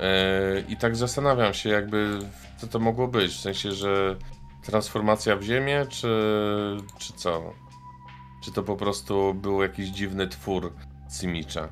E, 0.00 0.60
I 0.68 0.76
tak 0.76 0.96
zastanawiam 0.96 1.54
się, 1.54 1.68
jakby 1.68 2.18
co 2.58 2.66
to 2.66 2.78
mogło 2.78 3.08
być. 3.08 3.32
W 3.32 3.40
sensie, 3.40 3.72
że 3.72 4.16
transformacja 4.62 5.36
w 5.36 5.42
ziemię, 5.42 5.86
czy, 5.88 6.08
czy 6.98 7.12
co? 7.12 7.42
Czy 8.44 8.52
to 8.52 8.62
po 8.62 8.76
prostu 8.76 9.34
był 9.34 9.62
jakiś 9.62 9.88
dziwny 9.88 10.28
twór 10.28 10.72
Simicza? 11.10 11.68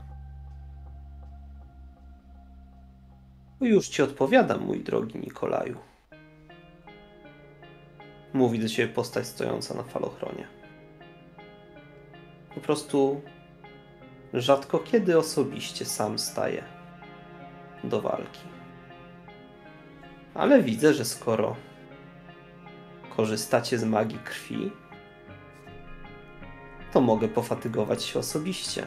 Już 3.64 3.88
ci 3.88 4.02
odpowiadam, 4.02 4.60
mój 4.60 4.80
drogi 4.80 5.18
Nikolaju. 5.18 5.78
mówi 8.32 8.58
do 8.58 8.68
ciebie 8.68 8.94
postać 8.94 9.26
stojąca 9.26 9.74
na 9.74 9.82
falochronie. 9.82 10.46
Po 12.54 12.60
prostu 12.60 13.20
rzadko 14.34 14.78
kiedy 14.78 15.18
osobiście 15.18 15.84
sam 15.84 16.18
staje 16.18 16.64
do 17.84 18.00
walki. 18.00 18.40
Ale 20.34 20.62
widzę, 20.62 20.94
że 20.94 21.04
skoro 21.04 21.56
korzystacie 23.16 23.78
z 23.78 23.84
magii 23.84 24.18
krwi, 24.18 24.70
to 26.92 27.00
mogę 27.00 27.28
pofatygować 27.28 28.02
się 28.02 28.18
osobiście. 28.18 28.86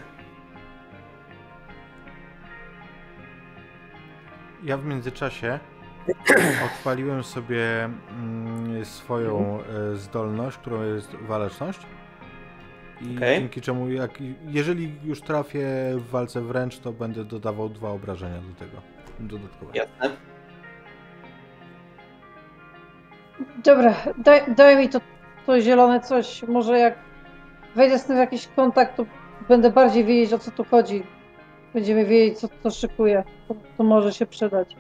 Ja 4.64 4.78
w 4.78 4.86
międzyczasie 4.86 5.60
odpaliłem 6.66 7.24
sobie 7.24 7.90
mm, 8.10 8.86
swoją 8.86 9.60
e, 9.62 9.96
zdolność, 9.96 10.58
którą 10.58 10.84
jest 10.84 11.16
waleczność. 11.16 11.80
I 13.02 13.18
Okej. 13.18 13.40
dzięki 13.40 13.62
czemu, 13.62 13.90
jak, 13.90 14.12
jeżeli 14.48 14.96
już 15.04 15.22
trafię 15.22 15.68
w 15.96 16.10
walce 16.10 16.42
wręcz, 16.42 16.80
to 16.80 16.92
będę 16.92 17.26
dodawał 17.26 17.70
dwa 17.70 17.90
obrażenia 17.90 18.42
do 18.42 18.66
tego. 18.66 18.82
Dodatkowe. 19.20 19.72
Jasne? 19.74 20.18
Dobra, 23.64 23.94
daj, 24.18 24.56
daj 24.56 24.78
mi 24.78 24.90
to, 24.90 25.00
to 25.46 25.62
zielone 25.62 26.00
coś. 26.00 26.44
Może 26.44 26.80
jak 26.80 26.96
wejdę 27.76 28.00
z 28.00 28.06
tym 28.06 28.16
w 28.16 28.20
jakiś 28.20 28.48
kontakt, 28.48 28.98
to 28.98 29.06
będę 29.48 29.72
bardziej 29.72 30.06
wiedzieć 30.06 30.34
o 30.34 30.40
co 30.40 30.52
tu 30.52 30.64
chodzi. 30.64 31.04
Będziemy 31.74 32.06
wiedzieć, 32.06 32.40
co 32.40 32.48
to 32.48 32.72
szykuje. 32.72 33.24
To, 33.48 33.56
to 33.78 33.84
może 33.84 34.14
się 34.14 34.26
przydać. 34.26 34.76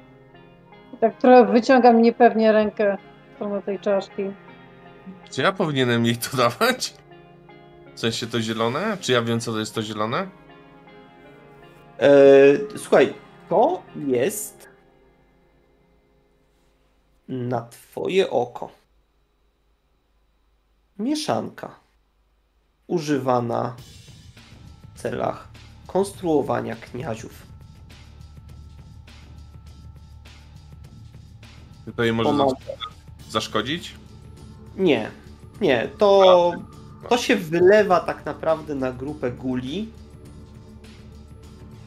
I 0.93 0.97
tak 0.97 1.17
trochę 1.17 1.51
wyciągam 1.51 2.01
niepewnie 2.01 2.51
rękę 2.51 2.97
w 3.31 3.35
stronę 3.35 3.61
tej 3.61 3.79
czaszki. 3.79 4.23
Czy 5.31 5.41
ja 5.41 5.51
powinienem 5.51 6.05
jej 6.05 6.17
to 6.17 6.37
dawać? 6.37 6.93
W 7.95 7.99
sensie 7.99 8.27
to 8.27 8.41
zielone? 8.41 8.97
Czy 9.01 9.11
ja 9.11 9.21
wiem, 9.21 9.39
co 9.39 9.51
to 9.51 9.59
jest 9.59 9.75
to 9.75 9.81
zielone? 9.81 10.27
Eee, 11.99 12.59
słuchaj, 12.77 13.13
to 13.49 13.83
jest 13.95 14.69
na 17.27 17.61
twoje 17.61 18.29
oko 18.29 18.69
mieszanka 20.99 21.79
używana 22.87 23.75
w 24.93 25.01
celach 25.01 25.47
konstruowania 25.87 26.75
kniaziów. 26.75 27.47
To 31.95 32.03
jej 32.03 32.13
może 32.13 32.29
Pomaga. 32.29 32.55
zaszkodzić? 33.29 33.95
Nie, 34.77 35.11
nie, 35.61 35.89
to, 35.97 36.51
to 37.09 37.17
się 37.17 37.35
wylewa 37.35 37.99
tak 37.99 38.25
naprawdę 38.25 38.75
na 38.75 38.91
grupę 38.91 39.31
guli 39.31 39.89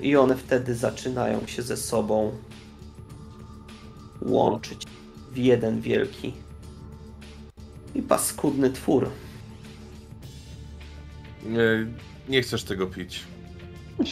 i 0.00 0.16
one 0.16 0.36
wtedy 0.36 0.74
zaczynają 0.74 1.46
się 1.46 1.62
ze 1.62 1.76
sobą 1.76 2.32
łączyć 4.22 4.82
w 5.32 5.36
jeden 5.36 5.80
wielki 5.80 6.32
i 7.94 8.02
paskudny 8.02 8.70
twór. 8.70 9.10
Nie, 11.42 11.86
nie 12.28 12.42
chcesz 12.42 12.64
tego 12.64 12.86
pić. 12.86 13.24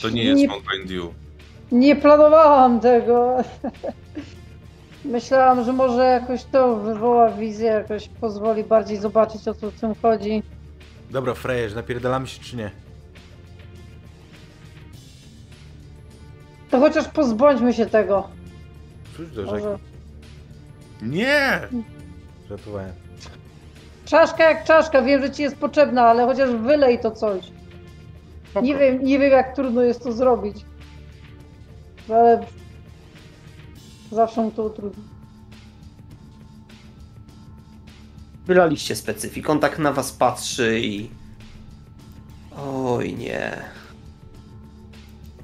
To 0.02 0.10
nie 0.10 0.24
jest 0.24 0.40
Nie, 0.40 0.48
Mountain 0.48 0.86
Dew. 0.86 1.04
nie 1.72 1.96
planowałam 1.96 2.80
tego. 2.80 3.36
Myślałam, 5.04 5.64
że 5.64 5.72
może 5.72 6.04
jakoś 6.04 6.44
to 6.44 6.76
wywoła 6.76 7.30
wizję, 7.30 7.66
jakoś 7.66 8.08
pozwoli 8.08 8.64
bardziej 8.64 8.96
zobaczyć 8.96 9.48
o 9.48 9.54
co 9.54 9.70
w 9.70 9.80
tym 9.80 9.94
chodzi. 10.02 10.42
Dobra, 11.10 11.34
Frejerz, 11.34 11.74
napierdalamy 11.74 12.26
się 12.26 12.42
czy 12.42 12.56
nie? 12.56 12.70
To 16.70 16.78
chociaż 16.80 17.08
pozbądźmy 17.08 17.72
się 17.74 17.86
tego. 17.86 18.28
Rzuć 19.16 19.30
do 19.30 19.42
rzeki. 19.46 19.52
Może. 19.64 19.78
Nie! 21.02 21.60
Żartowałem. 22.48 22.92
Czaszka 24.04 24.44
jak 24.50 24.64
czaszka, 24.64 25.02
wiem, 25.02 25.22
że 25.22 25.30
ci 25.30 25.42
jest 25.42 25.56
potrzebna, 25.56 26.02
ale 26.06 26.24
chociaż 26.26 26.50
wylej 26.50 26.98
to 27.00 27.10
coś. 27.10 27.44
Nie 28.62 28.76
wiem, 28.78 29.04
nie 29.04 29.18
wiem 29.18 29.30
jak 29.32 29.54
trudno 29.56 29.82
jest 29.82 30.02
to 30.02 30.12
zrobić. 30.12 30.64
Ale 32.08 32.46
zawsze 34.12 34.42
mu 34.42 34.50
to 34.50 34.64
utrudni. 34.64 35.04
Wylaliście 38.46 38.96
specyfik, 38.96 39.50
on 39.50 39.60
tak 39.60 39.78
na 39.78 39.92
was 39.92 40.12
patrzy 40.12 40.80
i... 40.80 41.10
Oj 42.84 43.14
nie, 43.14 43.56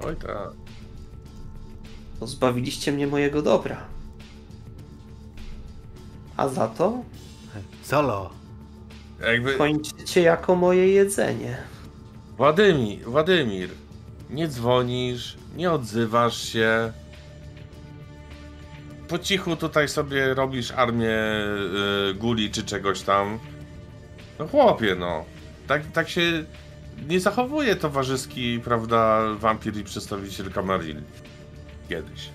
Oj 0.05 0.17
tak. 0.17 0.51
pozbawiliście 2.21 2.93
mnie 2.93 3.07
mojego 3.07 3.43
dobra. 3.43 3.77
A 6.37 6.49
za 6.49 6.69
to 6.69 7.03
Solo! 7.83 8.31
Jakby... 9.21 9.55
kończycie 9.55 10.21
jako 10.21 10.57
moje 10.57 10.89
jedzenie. 10.89 11.59
Władimir, 12.37 13.05
Władimir, 13.05 13.71
nie 14.31 14.49
dzwonisz, 14.49 15.37
nie 15.57 15.73
odzywasz 15.73 16.43
się. 16.43 16.93
Po 19.09 19.19
cichu 19.19 19.57
tutaj 19.57 19.89
sobie 19.89 20.35
robisz 20.35 20.71
armię 20.71 21.15
y, 22.11 22.15
guli 22.15 22.51
czy 22.51 22.65
czegoś 22.65 23.03
tam. 23.03 23.39
No 24.39 24.49
chłopie, 24.49 24.95
no. 24.95 25.25
Tak, 25.67 25.93
tak 25.93 26.09
się 26.09 26.45
nie 27.09 27.21
zachowuje 27.21 27.77
towarzyski, 27.77 28.61
prawda, 28.65 29.23
wampir 29.35 29.77
i 29.77 29.85
przedstawiciel 29.85 30.53
Kamaril. 30.53 31.03
Kiedyś. 31.89 32.31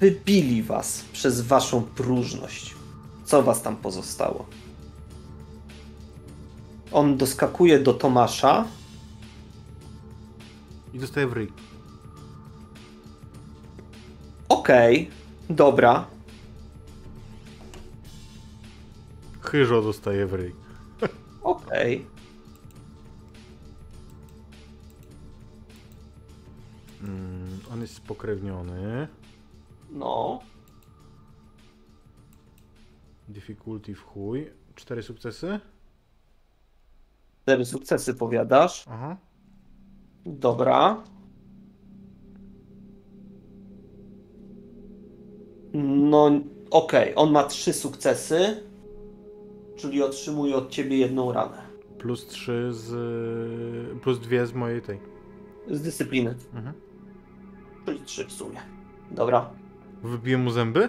Wybili 0.00 0.62
was 0.62 1.04
przez 1.12 1.40
waszą 1.40 1.82
próżność. 1.82 2.74
Co 3.24 3.42
was 3.42 3.62
tam 3.62 3.76
pozostało? 3.76 4.46
On 6.94 7.16
doskakuje 7.16 7.78
do 7.78 7.94
Tomasza. 7.94 8.64
I 10.92 10.98
dostaję 10.98 11.26
w 11.26 11.32
ryj. 11.32 11.52
Okej, 14.48 15.10
dobra. 15.50 16.06
Chyżo 19.40 19.82
dostaje 19.82 20.26
w 20.26 20.34
ryj. 20.34 20.54
Okej. 21.42 22.06
Mm, 27.02 27.60
on 27.72 27.80
jest 27.80 27.94
spokrewniony. 27.94 29.08
No. 29.90 30.40
Difficulty 33.28 33.94
w 33.94 34.02
chuj. 34.02 34.50
Cztery 34.74 35.02
sukcesy. 35.02 35.60
Cztery 37.44 37.64
sukcesy 37.64 38.14
powiadasz. 38.14 38.84
Aha. 38.90 39.16
Dobra. 40.26 41.04
No, 45.74 46.30
okej, 46.70 47.12
on 47.16 47.32
ma 47.32 47.44
trzy 47.44 47.72
sukcesy, 47.72 48.62
czyli 49.76 50.02
otrzymuje 50.02 50.56
od 50.56 50.70
ciebie 50.70 50.98
jedną 50.98 51.32
ranę. 51.32 51.62
Plus 51.98 52.26
trzy 52.26 52.68
z... 52.72 52.92
Plus 54.02 54.18
dwie 54.20 54.46
z 54.46 54.52
mojej 54.52 54.82
tej. 54.82 54.98
Z 55.70 55.82
dyscypliny, 55.82 56.34
Mhm. 56.54 56.74
czyli 57.86 58.00
trzy 58.00 58.24
w 58.24 58.32
sumie. 58.32 58.58
Dobra. 59.10 59.50
Wybiję 60.02 60.38
mu 60.38 60.50
zęby? 60.50 60.88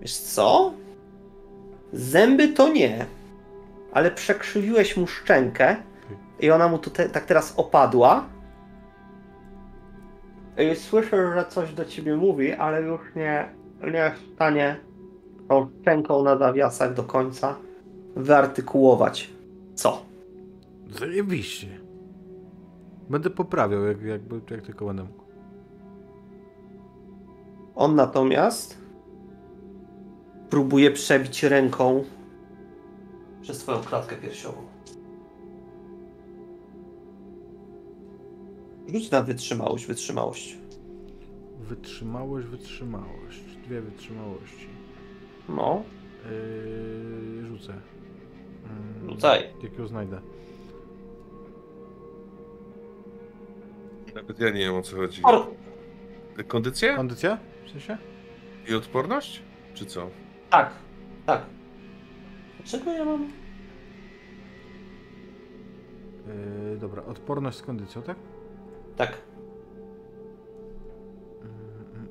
Wiesz 0.00 0.16
co? 0.16 0.72
Zęby 1.92 2.48
to 2.48 2.72
nie, 2.72 3.06
ale 3.92 4.10
przekrzywiłeś 4.10 4.96
mu 4.96 5.06
szczękę 5.06 5.76
i 6.40 6.50
ona 6.50 6.68
mu 6.68 6.78
tutaj 6.78 7.10
tak 7.10 7.24
teraz 7.24 7.54
opadła. 7.56 8.24
I 10.58 10.76
słyszę, 10.76 11.32
że 11.34 11.44
coś 11.48 11.72
do 11.72 11.84
ciebie 11.84 12.16
mówi, 12.16 12.52
ale 12.52 12.82
już 12.82 13.00
nie, 13.16 13.48
nie 13.92 13.98
jest 13.98 14.22
w 14.22 14.34
stanie 14.34 14.76
tą 15.48 15.68
szczęką 15.80 16.22
na 16.22 16.38
zawiasach 16.38 16.94
do 16.94 17.02
końca 17.02 17.56
wyartykułować. 18.16 19.30
Co? 19.74 20.02
Zajebiście. 20.90 21.66
Będę 23.10 23.30
poprawiał, 23.30 23.84
jak, 23.84 24.02
jakby, 24.02 24.40
jak 24.50 24.62
tylko 24.62 24.86
będę 24.86 25.02
mógł. 25.02 25.24
On 27.74 27.94
natomiast 27.94 28.79
próbuje 30.50 30.90
przebić 30.90 31.42
ręką 31.42 32.04
przez 33.42 33.58
swoją 33.58 33.80
klatkę 33.82 34.16
piersiową. 34.16 34.62
Rzuć 38.88 39.10
na 39.10 39.22
wytrzymałość, 39.22 39.86
wytrzymałość. 39.86 40.58
Wytrzymałość, 41.60 42.46
wytrzymałość. 42.46 43.40
Dwie 43.66 43.80
wytrzymałości. 43.80 44.66
No, 45.48 45.82
Yy, 46.30 47.46
rzucę. 47.46 47.72
Mm, 47.72 49.10
rzucaj. 49.10 49.44
Jak 49.62 49.78
ją 49.78 49.86
znajdę. 49.86 50.20
Nawet 54.14 54.40
ja 54.40 54.50
nie 54.50 54.60
wiem 54.60 54.74
o 54.74 54.82
co 54.82 54.96
chodzi. 54.96 55.22
Kondycja 56.48 56.96
Kondycja? 56.96 57.38
W 57.66 57.70
sensie? 57.70 57.98
i 58.68 58.74
odporność? 58.74 59.42
Czy 59.74 59.86
co? 59.86 60.10
Tak, 60.50 60.70
tak. 61.26 61.42
Dlaczego 62.56 62.92
ja 62.92 63.04
mam... 63.04 63.28
Yy, 66.26 66.76
dobra, 66.78 67.04
odporność 67.04 67.58
z 67.58 67.62
kondycją, 67.62 68.02
tak? 68.02 68.16
Tak. 68.96 69.18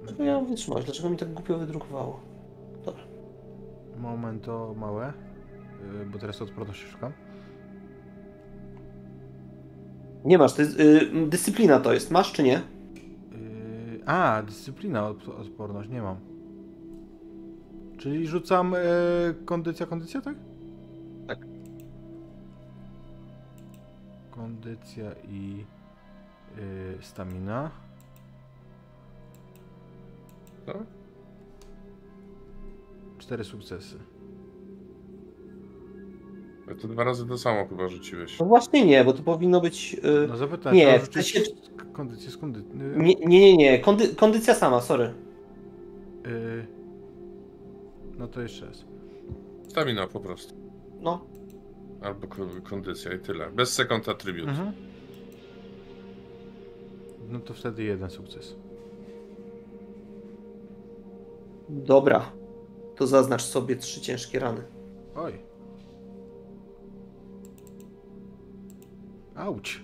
Dlaczego 0.02 0.24
ja 0.24 0.34
mam 0.34 0.46
wytrzymałość? 0.46 0.86
Dlaczego 0.86 1.10
mi 1.10 1.18
tak 1.18 1.34
głupio 1.34 1.58
wydrukowało? 1.58 2.20
Dobra. 2.86 3.04
Momento 3.98 4.76
małe. 4.78 5.14
Yy, 6.00 6.06
bo 6.06 6.20
teraz 6.20 6.42
odporności 6.42 6.86
szukam. 6.86 7.12
Nie 10.26 10.38
masz, 10.38 10.54
to 10.54 10.62
jest, 10.62 10.80
y, 10.80 11.28
dyscyplina 11.28 11.80
to 11.80 11.94
jest. 11.94 12.12
Masz 12.12 12.32
czy 12.32 12.44
nie? 12.44 12.62
Yy, 13.32 14.02
a, 14.06 14.44
dyscyplina, 14.44 15.08
od, 15.08 15.28
odporność, 15.28 15.90
nie 15.90 16.02
mam. 16.02 16.18
Czyli 18.00 18.28
rzucam 18.28 18.72
yy, 18.72 19.46
kondycja, 19.46 19.86
kondycja, 19.86 20.22
tak? 20.22 20.36
Tak. 21.28 21.40
Kondycja 24.32 25.12
i 25.28 25.66
yy, 26.58 26.98
stamina. 27.02 27.72
Co? 30.66 30.74
Cztery 33.18 33.44
sukcesy. 33.44 33.96
Ale 36.68 36.76
To 36.76 36.88
dwa 36.88 37.04
razy 37.04 37.28
to 37.28 37.38
samo 37.38 37.68
chyba 37.68 37.88
rzuciłeś. 37.88 38.40
No 38.40 38.46
właśnie 38.46 38.86
nie, 38.86 39.04
bo 39.04 39.14
to 39.14 39.24
powinno 39.24 39.62
być... 39.62 39.94
Y, 40.24 40.28
No 40.30 40.38
zapytałem, 40.38 40.78
nie, 40.78 40.86
trzeba 40.86 41.00
w 41.00 41.06
rzucić 41.16 41.34
sensie- 41.36 41.52
kondycję 41.94 42.32
z 42.32 42.38
kondycji. 42.38 42.72
nie, 42.78 43.16
nie, 43.16 43.40
nie, 43.40 43.58
nie. 43.58 43.80
Kondy, 43.80 44.16
kondycja 44.16 44.54
sama, 44.54 44.82
sorry. 44.82 45.14
Yy, 46.26 46.79
no 48.20 48.28
to 48.28 48.42
jeszcze 48.42 48.66
raz. 48.66 48.86
Stamina 49.68 50.08
po 50.08 50.20
prostu. 50.20 50.54
No, 51.02 51.26
Albo 52.02 52.28
ko- 52.28 52.62
kondycja 52.70 53.14
i 53.14 53.20
tyle. 53.20 53.52
Bez 53.52 53.74
sekund 53.74 54.10
attribut. 54.10 54.50
Mhm. 54.50 54.72
No 57.30 57.40
to 57.40 57.54
wtedy 57.54 57.84
jeden 57.84 58.10
sukces. 58.10 58.56
dobra. 61.70 62.32
To 62.96 63.08
zaznacz 63.08 63.42
sobie 63.42 63.76
trzy 63.76 64.02
ciężkie 64.02 64.40
rany. 64.40 64.62
Oj. 65.16 65.34
Auć. 69.36 69.82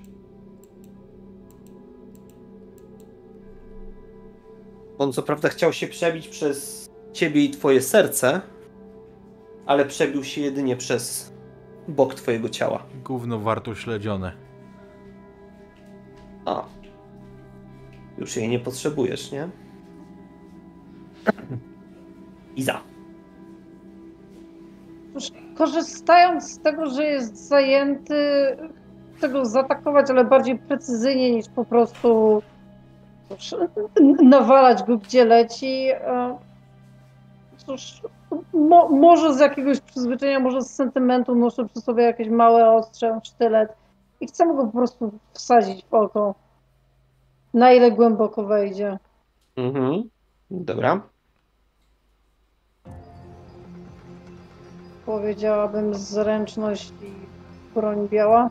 On 4.97 5.13
co 5.13 5.23
prawda 5.23 5.49
chciał 5.49 5.73
się 5.73 5.87
przebić 5.87 6.27
przez 6.27 6.89
ciebie 7.15 7.43
i 7.43 7.49
twoje 7.49 7.81
serce, 7.81 8.41
ale 9.65 9.85
przebił 9.85 10.23
się 10.23 10.41
jedynie 10.41 10.75
przez 10.75 11.33
bok 11.87 12.13
twojego 12.13 12.49
ciała. 12.49 12.83
Gówno 13.03 13.39
warto 13.39 13.75
śledzione. 13.75 14.31
A. 16.45 16.65
Już 18.17 18.35
jej 18.37 18.49
nie 18.49 18.59
potrzebujesz, 18.59 19.31
nie? 19.31 19.49
Iza. 22.55 22.81
Cóż, 25.13 25.31
Korzystając 25.57 26.51
z 26.51 26.59
tego, 26.59 26.85
że 26.85 27.03
jest 27.03 27.47
zajęty, 27.47 28.15
chcę 29.17 29.29
go 29.29 29.45
zaatakować, 29.45 30.09
ale 30.09 30.25
bardziej 30.25 30.59
precyzyjnie 30.59 31.31
niż 31.31 31.49
po 31.49 31.65
prostu 31.65 32.41
nawalać 34.23 34.83
go 34.83 34.97
gdzie 34.97 35.25
leci. 35.25 35.87
Cóż, 37.65 38.01
mo, 38.53 38.89
może 38.89 39.33
z 39.33 39.39
jakiegoś 39.39 39.81
przyzwyczajenia, 39.81 40.39
może 40.39 40.61
z 40.61 40.75
sentymentu 40.75 41.35
noszę 41.35 41.65
przy 41.65 41.81
sobie 41.81 42.03
jakieś 42.03 42.29
małe 42.29 42.71
ostrze, 42.71 43.19
sztylet 43.23 43.73
i 44.21 44.27
chcę 44.27 44.47
go 44.47 44.65
po 44.65 44.67
prostu 44.67 45.11
wsadzić 45.33 45.85
w 45.85 45.93
oko. 45.93 46.35
Na 47.53 47.73
ile 47.73 47.91
głęboko 47.91 48.43
wejdzie. 48.43 48.99
Mhm. 49.55 50.03
Dobra. 50.51 51.01
Powiedziałabym 55.05 55.93
zręczność 55.95 56.89
i 56.89 57.11
broń 57.75 58.07
biała. 58.09 58.49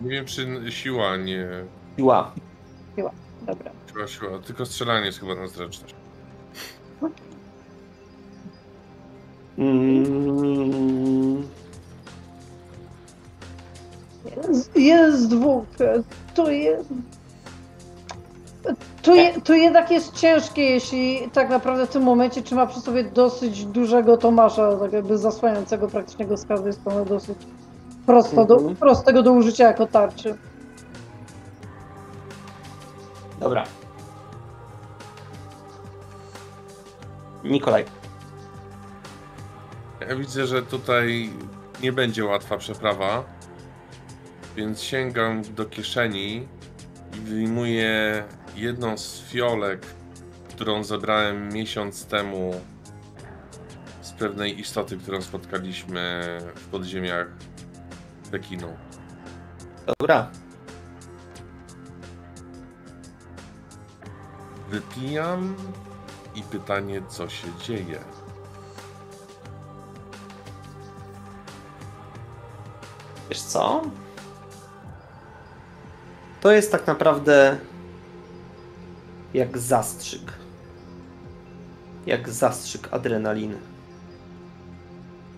Nie 0.00 0.10
wiem 0.10 0.24
czy 0.24 0.72
siła 0.72 1.16
nie... 1.16 1.48
Siła. 1.96 2.32
Dobra. 3.46 3.70
Siła, 3.92 4.06
siła. 4.06 4.38
Tylko 4.38 4.66
strzelanie 4.66 5.06
jest 5.06 5.20
chyba 5.20 5.34
na 5.34 5.46
zręczność. 5.48 5.94
Mm, 10.16 11.42
Jest, 14.48 14.76
jest 14.76 15.28
dwóch. 15.28 15.64
To, 16.34 16.50
je, 16.50 16.78
to, 19.02 19.14
je, 19.14 19.40
to 19.40 19.54
jednak 19.54 19.90
jest 19.90 20.14
ciężkie, 20.14 20.62
jeśli 20.62 21.30
tak 21.32 21.50
naprawdę 21.50 21.86
w 21.86 21.90
tym 21.90 22.02
momencie 22.02 22.42
trzyma 22.42 22.66
przy 22.66 22.80
sobie 22.80 23.04
dosyć 23.04 23.64
dużego 23.64 24.16
Tomasza, 24.16 24.76
tak 24.76 24.92
jakby 24.92 25.18
zasłaniającego 25.18 25.88
praktycznie 25.88 26.26
go 26.26 26.36
z 26.36 26.44
każdej 26.46 26.72
strony 26.72 27.04
dosyć 27.06 27.38
prosto 28.06 28.44
do, 28.44 28.54
Mhm. 28.56 28.76
prostego 28.76 29.22
do 29.22 29.32
użycia 29.32 29.64
jako 29.66 29.86
tarczy. 29.86 30.34
Dobra. 33.40 33.64
Nikolaj. 37.44 37.84
Ja 40.08 40.16
widzę, 40.16 40.46
że 40.46 40.62
tutaj 40.62 41.30
nie 41.82 41.92
będzie 41.92 42.24
łatwa 42.24 42.56
przeprawa, 42.56 43.24
więc 44.56 44.82
sięgam 44.82 45.42
do 45.54 45.64
kieszeni 45.64 46.48
i 47.16 47.20
wyjmuję 47.20 48.24
jedną 48.56 48.98
z 48.98 49.22
fiolek, 49.22 49.86
którą 50.48 50.84
zebrałem 50.84 51.52
miesiąc 51.52 52.06
temu 52.06 52.60
z 54.02 54.12
pewnej 54.12 54.60
istoty, 54.60 54.96
którą 54.96 55.22
spotkaliśmy 55.22 56.22
w 56.54 56.66
podziemiach 56.66 57.26
Pekinu. 58.30 58.76
Dobra. 59.86 60.30
Wypijam 64.76 65.54
i 66.34 66.42
pytanie, 66.42 67.02
co 67.08 67.28
się 67.28 67.48
dzieje. 67.64 67.98
Wiesz 73.28 73.40
co? 73.40 73.82
To 76.40 76.52
jest 76.52 76.72
tak 76.72 76.86
naprawdę 76.86 77.58
jak 79.34 79.58
zastrzyk. 79.58 80.32
Jak 82.06 82.28
zastrzyk 82.28 82.88
adrenaliny. 82.90 83.58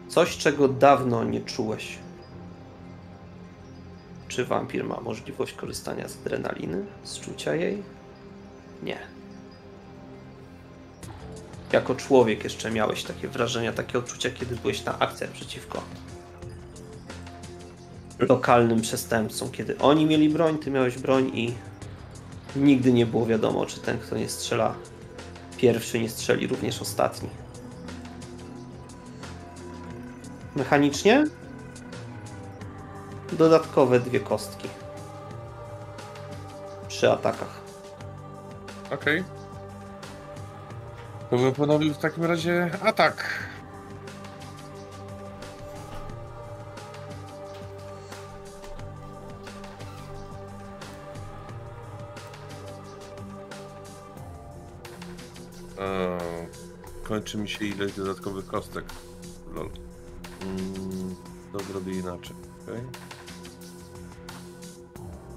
Coś, 0.08 0.36
czego 0.36 0.68
dawno 0.68 1.24
nie 1.24 1.40
czułeś. 1.40 1.98
Czy 4.28 4.44
wampir 4.44 4.84
ma 4.84 5.00
możliwość 5.00 5.52
korzystania 5.52 6.08
z 6.08 6.16
adrenaliny? 6.16 6.86
Z 7.02 7.20
czucia 7.20 7.54
jej? 7.54 7.82
Nie. 8.82 9.17
Jako 11.72 11.94
człowiek 11.94 12.44
jeszcze 12.44 12.70
miałeś 12.70 13.04
takie 13.04 13.28
wrażenia, 13.28 13.72
takie 13.72 13.98
odczucia, 13.98 14.30
kiedy 14.30 14.56
byłeś 14.56 14.84
na 14.84 14.98
akcjach 14.98 15.30
przeciwko 15.30 15.82
lokalnym 18.18 18.80
przestępcom. 18.80 19.50
Kiedy 19.50 19.78
oni 19.78 20.06
mieli 20.06 20.28
broń, 20.28 20.58
ty 20.58 20.70
miałeś 20.70 20.98
broń 20.98 21.30
i 21.34 21.54
nigdy 22.56 22.92
nie 22.92 23.06
było 23.06 23.26
wiadomo, 23.26 23.66
czy 23.66 23.80
ten, 23.80 23.98
kto 23.98 24.16
nie 24.16 24.28
strzela 24.28 24.74
pierwszy, 25.56 26.00
nie 26.00 26.10
strzeli 26.10 26.46
również 26.46 26.82
ostatni. 26.82 27.28
Mechanicznie 30.56 31.26
dodatkowe 33.32 34.00
dwie 34.00 34.20
kostki 34.20 34.68
przy 36.88 37.10
atakach. 37.12 37.60
Okej. 38.90 39.37
To 41.30 41.36
bym 41.36 41.52
ponowił 41.52 41.94
w 41.94 41.98
takim 41.98 42.24
razie 42.24 42.70
atak. 42.82 43.48
Eee, 55.78 56.48
kończy 57.02 57.38
mi 57.38 57.48
się 57.48 57.64
ilość 57.64 57.96
dodatkowych 57.96 58.46
kostek. 58.46 58.84
Lol. 59.54 59.70
Mm, 60.42 61.14
to 61.52 61.60
zrobię 61.60 61.92
inaczej. 61.92 62.36
Okay. 62.62 62.84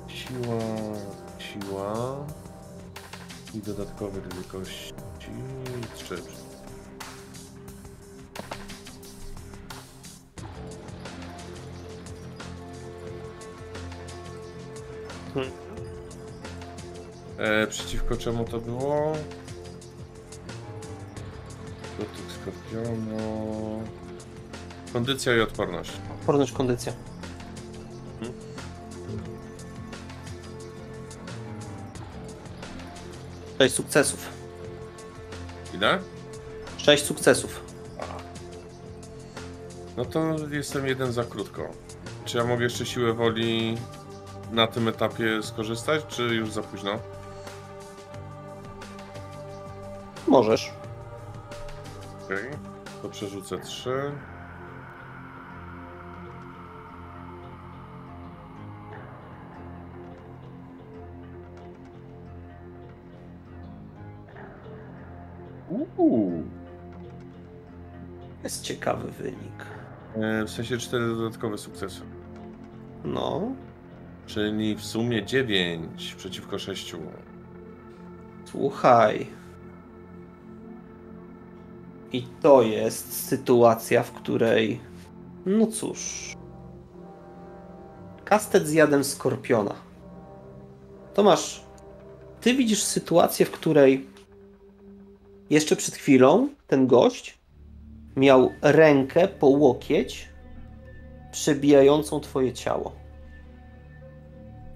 Siła, 0.07 0.59
siła 1.39 2.15
i 3.53 3.59
dodatkowe 3.59 4.22
dwie 4.22 4.43
kości. 4.43 4.93
Trzy. 5.95 6.17
Hmm. 15.33 15.51
E, 17.37 17.67
przeciwko 17.67 18.17
czemu 18.17 18.45
to 18.45 18.59
było? 18.59 19.13
Dotyk 21.99 22.31
skorpionu. 22.41 23.83
Kondycja 24.93 25.35
i 25.35 25.41
odporność. 25.41 25.91
Odporność, 26.19 26.51
kondycja. 26.51 26.93
Sześć 33.57 33.75
sukcesów. 33.75 34.40
Ile? 35.81 35.99
Sześć 36.77 37.05
sukcesów. 37.05 37.61
No 39.97 40.05
to 40.05 40.35
jestem 40.51 40.87
jeden 40.87 41.11
za 41.11 41.23
krótko. 41.23 41.69
Czy 42.25 42.37
ja 42.37 42.43
mogę 42.43 42.63
jeszcze 42.63 42.85
siłę 42.85 43.14
woli 43.14 43.77
na 44.51 44.67
tym 44.67 44.88
etapie 44.88 45.43
skorzystać, 45.43 46.06
czy 46.07 46.23
już 46.23 46.51
za 46.51 46.61
późno? 46.61 46.99
Możesz. 50.27 50.72
Okej. 52.25 52.49
To 53.01 53.09
przerzucę 53.09 53.57
trzy. 53.57 54.11
Uuu. 66.01 66.43
Jest 68.43 68.63
ciekawy 68.63 69.11
wynik. 69.11 69.65
E, 70.15 70.45
W 70.45 70.49
sensie 70.49 70.77
cztery 70.77 71.07
dodatkowe 71.07 71.57
sukcesy. 71.57 72.01
No. 73.05 73.51
Czyli 74.25 74.75
w 74.75 74.83
sumie 74.85 75.25
9 75.25 76.15
przeciwko 76.15 76.59
6. 76.59 76.95
Słuchaj. 78.45 79.27
I 82.13 82.21
to 82.41 82.61
jest 82.61 83.27
sytuacja, 83.27 84.03
w 84.03 84.11
której. 84.11 84.80
No 85.45 85.67
cóż. 85.67 86.33
Kastet 88.25 88.67
z 88.67 88.73
jadem 88.73 89.03
skorpiona. 89.03 89.75
Tomasz, 91.13 91.63
ty 92.41 92.53
widzisz 92.53 92.83
sytuację, 92.83 93.45
w 93.45 93.51
której 93.51 94.07
jeszcze 95.51 95.75
przed 95.75 95.95
chwilą 95.95 96.49
ten 96.67 96.88
gość 96.88 97.38
miał 98.15 98.51
rękę 98.61 99.27
po 99.27 99.47
łokieć 99.47 100.30
przebijającą 101.31 102.19
twoje 102.19 102.53
ciało. 102.53 102.95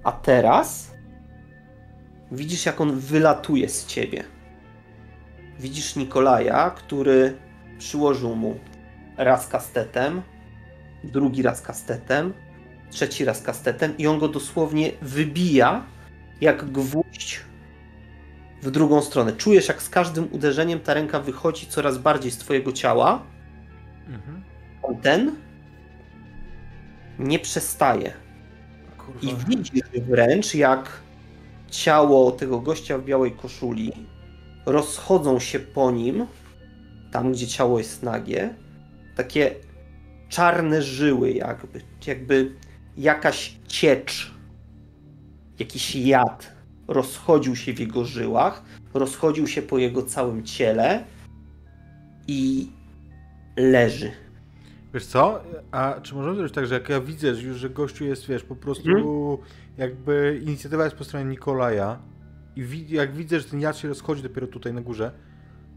A 0.03 0.11
teraz 0.11 0.91
widzisz, 2.31 2.65
jak 2.65 2.81
on 2.81 2.99
wylatuje 2.99 3.69
z 3.69 3.85
ciebie. 3.85 4.23
Widzisz 5.59 5.95
Nikolaja, 5.95 6.69
który 6.69 7.37
przyłożył 7.77 8.35
mu 8.35 8.59
raz 9.17 9.47
kastetem, 9.47 10.21
drugi 11.03 11.41
raz 11.41 11.61
kastetem, 11.61 12.33
trzeci 12.89 13.25
raz 13.25 13.41
kastetem 13.41 13.97
i 13.97 14.07
on 14.07 14.19
go 14.19 14.27
dosłownie 14.27 14.91
wybija 15.01 15.85
jak 16.41 16.71
gwóźdź 16.71 17.41
w 18.65 18.71
drugą 18.71 19.01
stronę. 19.01 19.33
Czujesz, 19.33 19.67
jak 19.67 19.81
z 19.81 19.89
każdym 19.89 20.27
uderzeniem 20.31 20.79
ta 20.79 20.93
ręka 20.93 21.19
wychodzi 21.19 21.67
coraz 21.67 21.97
bardziej 21.97 22.31
z 22.31 22.37
twojego 22.37 22.71
ciała. 22.71 23.23
Mhm. 24.07 24.43
Ten 25.01 25.31
nie 27.19 27.39
przestaje. 27.39 28.13
Kurwa. 28.97 29.19
I 29.21 29.35
widzisz 29.49 29.83
wręcz, 30.07 30.55
jak 30.55 31.01
ciało 31.69 32.31
tego 32.31 32.59
gościa 32.59 32.97
w 32.97 33.03
białej 33.03 33.31
koszuli 33.31 33.91
rozchodzą 34.65 35.39
się 35.39 35.59
po 35.59 35.91
nim, 35.91 36.25
tam 37.11 37.31
gdzie 37.31 37.47
ciało 37.47 37.77
jest 37.77 38.03
nagie, 38.03 38.55
takie 39.15 39.55
czarne 40.29 40.81
żyły, 40.81 41.31
jakby, 41.31 41.81
jakby 42.07 42.55
jakaś 42.97 43.55
ciecz, 43.67 44.31
jakiś 45.59 45.95
jad 45.95 46.54
rozchodził 46.87 47.55
się 47.55 47.73
w 47.73 47.79
jego 47.79 48.05
żyłach, 48.05 48.63
rozchodził 48.93 49.47
się 49.47 49.61
po 49.61 49.77
jego 49.77 50.03
całym 50.03 50.43
ciele 50.43 51.03
i 52.27 52.67
leży. 53.57 54.11
Wiesz 54.93 55.05
co? 55.05 55.41
A 55.71 56.01
czy 56.01 56.15
możemy 56.15 56.35
zrobić 56.35 56.53
tak, 56.53 56.67
że 56.67 56.73
jak 56.73 56.89
ja 56.89 57.01
widzę 57.01 57.35
że 57.35 57.47
już, 57.47 57.57
że 57.57 57.69
gościu 57.69 58.05
jest, 58.05 58.27
wiesz, 58.27 58.43
po 58.43 58.55
prostu 58.55 58.89
Mhm. 58.89 59.37
jakby 59.77 60.41
inicjatywa 60.43 60.83
jest 60.83 60.95
po 60.95 61.03
stronie 61.03 61.25
Nikolaja 61.25 61.99
i 62.55 62.85
jak 62.89 63.13
widzę, 63.13 63.39
że 63.39 63.45
ten 63.45 63.59
jad 63.59 63.77
się 63.77 63.87
rozchodzi 63.87 64.23
dopiero 64.23 64.47
tutaj 64.47 64.73
na 64.73 64.81
górze, 64.81 65.11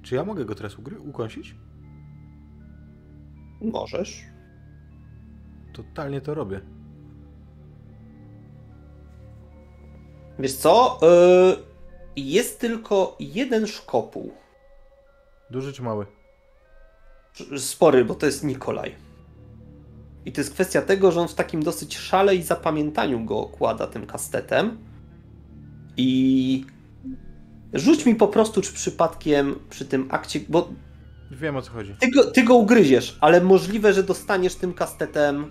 czy 0.02 0.14
ja 0.14 0.24
mogę 0.24 0.44
go 0.44 0.54
teraz 0.54 0.76
ukąsić? 0.98 1.54
Możesz. 3.60 4.24
Totalnie 5.72 6.20
to 6.20 6.34
robię. 6.34 6.60
Wiesz 10.38 10.54
co? 10.54 11.00
Yy, 11.02 11.56
jest 12.16 12.60
tylko 12.60 13.16
jeden 13.20 13.66
szkopuł. 13.66 14.32
Duży 15.50 15.72
czy 15.72 15.82
mały? 15.82 16.06
spory, 17.58 18.04
bo 18.04 18.14
to 18.14 18.26
jest 18.26 18.44
Nikolaj. 18.44 18.94
I 20.24 20.32
to 20.32 20.40
jest 20.40 20.52
kwestia 20.54 20.82
tego, 20.82 21.12
że 21.12 21.20
on 21.20 21.28
w 21.28 21.34
takim 21.34 21.62
dosyć 21.62 21.98
szale 21.98 22.36
i 22.36 22.42
zapamiętaniu 22.42 23.24
go 23.24 23.38
okłada 23.38 23.86
tym 23.86 24.06
kastetem. 24.06 24.78
I 25.96 26.64
rzuć 27.72 28.06
mi 28.06 28.14
po 28.14 28.28
prostu, 28.28 28.62
czy 28.62 28.72
przypadkiem 28.72 29.58
przy 29.70 29.84
tym 29.86 30.08
akcie, 30.10 30.40
bo 30.48 30.68
Wiem 31.30 31.56
o 31.56 31.62
co 31.62 31.72
chodzi. 31.72 31.94
ty 32.00 32.10
go, 32.10 32.30
ty 32.30 32.42
go 32.42 32.54
ugryziesz, 32.54 33.18
ale 33.20 33.40
możliwe, 33.40 33.92
że 33.92 34.02
dostaniesz 34.02 34.54
tym 34.54 34.74
kastetem 34.74 35.44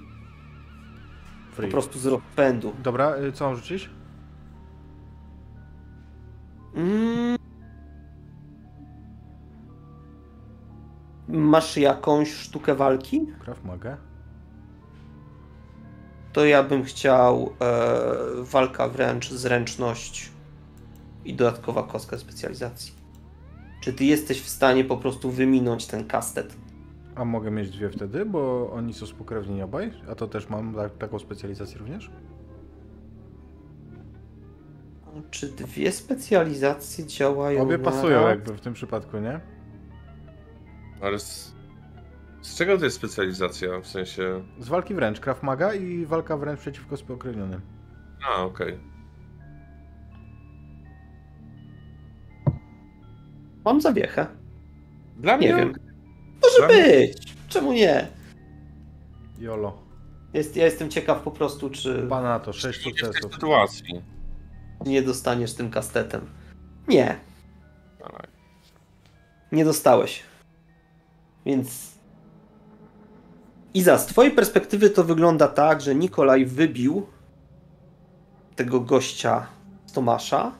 po 1.49 1.55
Free. 1.55 1.71
prostu 1.71 1.99
z 1.99 2.05
rozpędu. 2.05 2.73
Dobra, 2.83 3.15
y, 3.17 3.31
co 3.31 3.45
mam 3.45 3.55
rzucić? 3.55 3.89
Mm. 6.77 7.37
Masz 11.27 11.77
jakąś 11.77 12.31
sztukę 12.33 12.75
walki? 12.75 13.27
Krav 13.39 13.63
Maga. 13.65 13.97
to 16.33 16.45
ja 16.45 16.63
bym 16.63 16.83
chciał 16.83 17.53
e, 17.61 17.85
walka 18.43 18.87
wręcz, 18.89 19.29
zręczność 19.31 20.31
i 21.25 21.33
dodatkowa 21.33 21.83
kostka 21.83 22.17
specjalizacji. 22.17 22.93
Czy 23.81 23.93
ty 23.93 24.05
jesteś 24.05 24.41
w 24.41 24.49
stanie 24.49 24.83
po 24.83 24.97
prostu 24.97 25.31
wyminąć 25.31 25.87
ten 25.87 26.07
kastet? 26.07 26.57
A 27.15 27.25
mogę 27.25 27.51
mieć 27.51 27.69
dwie 27.69 27.89
wtedy, 27.89 28.25
bo 28.25 28.71
oni 28.71 28.93
są 28.93 29.05
spokrewnieni 29.05 29.61
obaj? 29.61 29.91
A 30.11 30.15
to 30.15 30.27
też 30.27 30.49
mam 30.49 30.75
ta- 30.75 30.89
taką 30.89 31.19
specjalizację 31.19 31.77
również? 31.77 32.11
Czy 35.31 35.47
dwie 35.47 35.91
specjalizacje 35.91 37.05
działają? 37.07 37.61
Obie 37.61 37.77
na 37.77 37.83
pasują 37.83 38.19
raz? 38.21 38.29
jakby 38.29 38.53
w 38.53 38.61
tym 38.61 38.73
przypadku, 38.73 39.17
nie? 39.17 39.39
Ale 41.01 41.19
z, 41.19 41.53
z 42.41 42.57
czego 42.57 42.77
to 42.77 42.83
jest 42.85 42.97
specjalizacja? 42.97 43.79
W 43.81 43.87
sensie. 43.87 44.43
Z 44.59 44.67
walki 44.67 44.93
wręcz, 44.93 45.19
Krav 45.19 45.43
Maga 45.43 45.73
i 45.73 46.05
walka 46.05 46.37
wręcz 46.37 46.59
przeciwko 46.59 46.97
spokrewnionym. 46.97 47.61
A, 48.29 48.43
okej. 48.43 48.79
Mam 53.65 53.81
zawiechę. 53.81 54.27
Dla 55.17 55.37
Nie 55.37 55.53
mnie. 55.53 55.57
wiem. 55.57 55.73
Może 56.43 56.57
Dla 56.57 56.67
mnie- 56.67 56.83
być. 57.07 57.33
Czemu 57.47 57.73
nie? 57.73 58.07
Jolo. 59.39 59.77
Jest, 60.33 60.55
ja 60.55 60.65
jestem 60.65 60.89
ciekaw 60.89 61.21
po 61.21 61.31
prostu, 61.31 61.69
czy 61.69 62.07
Pana 62.09 62.29
na 62.29 62.39
to, 62.39 62.53
6 62.53 62.85
Nie 62.85 62.91
w 62.91 62.95
tej 62.95 63.03
sukcesów. 63.05 63.33
sytuacji. 63.33 64.01
Nie 64.85 65.01
dostaniesz 65.01 65.53
tym 65.53 65.71
kastetem. 65.71 66.21
Nie, 66.87 67.19
nie 69.51 69.65
dostałeś. 69.65 70.23
Więc. 71.45 71.97
Iza, 73.73 73.97
z 73.97 74.05
twojej 74.05 74.31
perspektywy 74.31 74.89
to 74.89 75.03
wygląda 75.03 75.47
tak, 75.47 75.81
że 75.81 75.95
Nikolaj 75.95 76.45
wybił 76.45 77.07
tego 78.55 78.79
gościa 78.79 79.47
z 79.85 79.91
Tomasza 79.91 80.51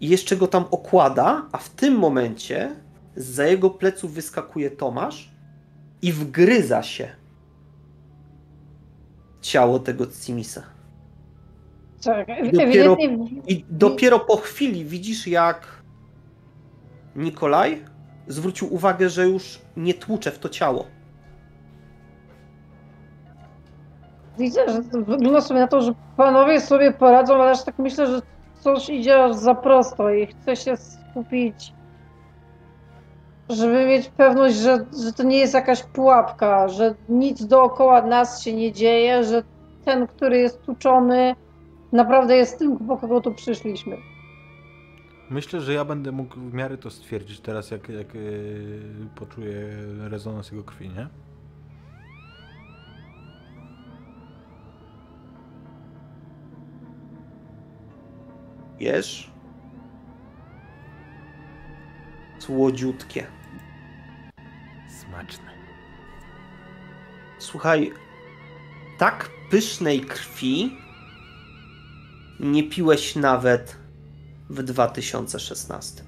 i 0.00 0.08
jeszcze 0.08 0.36
go 0.36 0.46
tam 0.46 0.64
okłada, 0.70 1.48
a 1.52 1.58
w 1.58 1.68
tym 1.68 1.94
momencie 1.94 2.76
za 3.16 3.46
jego 3.46 3.70
pleców 3.70 4.12
wyskakuje 4.12 4.70
Tomasz 4.70 5.30
i 6.02 6.12
wgryza 6.12 6.82
się 6.82 7.08
ciało 9.40 9.78
tego 9.78 10.06
Cimisa. 10.06 10.73
Tak, 12.04 12.26
Dopiero- 12.28 12.92
ewidentnie 12.92 13.42
I 13.48 13.64
dopiero 13.70 14.18
po 14.20 14.36
chwili 14.36 14.84
widzisz, 14.84 15.26
jak 15.26 15.82
Nikolaj 17.16 17.84
zwrócił 18.26 18.74
uwagę, 18.74 19.08
że 19.08 19.26
już 19.28 19.60
nie 19.76 19.94
tłucze 19.94 20.30
w 20.30 20.38
to 20.38 20.48
ciało. 20.48 20.86
widzę, 24.38 24.68
że 24.68 24.82
wygląda 24.82 25.40
sobie 25.40 25.60
na 25.60 25.66
to, 25.68 25.82
że 25.82 25.92
panowie 26.16 26.60
sobie 26.60 26.92
poradzą, 26.92 27.34
ale 27.42 27.50
aż 27.50 27.64
tak 27.64 27.78
myślę, 27.78 28.06
że 28.06 28.20
coś 28.60 28.88
idzie 28.90 29.24
aż 29.24 29.34
za 29.36 29.54
prosto 29.54 30.10
i 30.10 30.26
chcę 30.26 30.56
się 30.56 30.76
skupić, 30.76 31.72
żeby 33.48 33.86
mieć 33.86 34.08
pewność, 34.08 34.56
że, 34.56 34.84
że 35.04 35.12
to 35.12 35.22
nie 35.22 35.38
jest 35.38 35.54
jakaś 35.54 35.82
pułapka, 35.82 36.68
że 36.68 36.94
nic 37.08 37.46
dookoła 37.46 38.02
nas 38.02 38.42
się 38.42 38.52
nie 38.52 38.72
dzieje, 38.72 39.24
że 39.24 39.42
ten, 39.84 40.06
który 40.06 40.38
jest 40.38 40.62
tuczony, 40.62 41.34
naprawdę 41.94 42.36
jest 42.36 42.58
tym, 42.58 42.78
po 42.78 42.96
kogo 42.96 43.20
tu 43.20 43.34
przyszliśmy. 43.34 43.96
Myślę, 45.30 45.60
że 45.60 45.74
ja 45.74 45.84
będę 45.84 46.12
mógł 46.12 46.40
w 46.40 46.54
miarę 46.54 46.78
to 46.78 46.90
stwierdzić 46.90 47.40
teraz, 47.40 47.70
jak, 47.70 47.88
jak 47.88 48.14
yy, 48.14 48.80
poczuję 49.14 49.76
rezonans 49.98 50.50
jego 50.50 50.64
krwi, 50.64 50.88
nie? 50.88 51.08
Wiesz? 58.78 59.30
Słodziutkie. 62.38 63.26
Smaczne. 64.88 65.50
Słuchaj, 67.38 67.92
tak 68.98 69.30
pysznej 69.50 70.00
krwi 70.00 70.83
nie 72.44 72.62
piłeś 72.68 73.16
nawet 73.16 73.76
w 74.50 74.62
2016. 74.62 76.02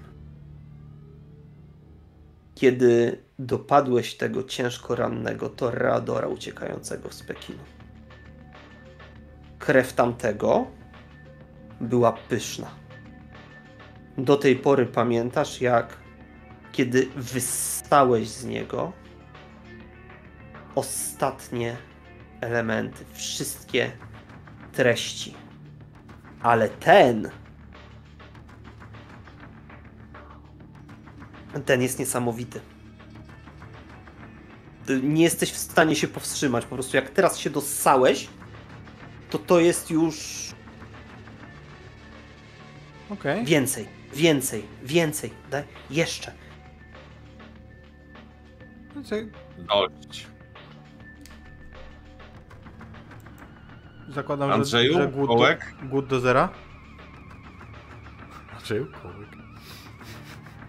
Kiedy 2.54 3.22
dopadłeś 3.38 4.14
tego 4.14 4.42
ciężko 4.42 4.94
rannego 4.94 5.48
Torreadora 5.48 6.28
uciekającego 6.28 7.12
z 7.12 7.22
Pekinu. 7.22 7.58
Krew 9.58 9.92
tamtego 9.92 10.66
była 11.80 12.12
pyszna. 12.12 12.70
Do 14.18 14.36
tej 14.36 14.56
pory 14.56 14.86
pamiętasz, 14.86 15.60
jak 15.60 15.96
kiedy 16.72 17.06
wystałeś 17.16 18.28
z 18.28 18.44
niego, 18.44 18.92
ostatnie 20.74 21.76
elementy, 22.40 23.04
wszystkie 23.14 23.92
treści. 24.72 25.45
Ale 26.42 26.68
ten. 26.68 27.30
Ten 31.66 31.82
jest 31.82 31.98
niesamowity. 31.98 32.60
Ty 34.86 35.02
Nie 35.02 35.22
jesteś 35.22 35.52
w 35.52 35.56
stanie 35.56 35.96
się 35.96 36.08
powstrzymać. 36.08 36.64
Po 36.66 36.74
prostu 36.74 36.96
jak 36.96 37.10
teraz 37.10 37.38
się 37.38 37.50
dossałeś, 37.50 38.28
to 39.30 39.38
to 39.38 39.60
jest 39.60 39.90
już 39.90 40.16
Okej. 43.10 43.44
więcej, 43.44 43.86
więcej, 44.14 44.64
więcej. 44.82 45.30
Daj 45.50 45.62
jeszcze. 45.90 46.32
No 48.94 49.02
co, 49.02 49.16
Dość. 49.58 50.26
Zakładam, 54.08 54.52
Andrzeju, 54.52 54.92
że, 54.92 55.02
że 55.02 55.08
głód, 55.08 55.28
kołek? 55.28 55.74
do, 55.82 55.88
głód 55.88 56.06
do 56.06 56.20
zera? 56.20 56.48
Andrzeju, 58.58 58.86
kołek. 59.02 59.28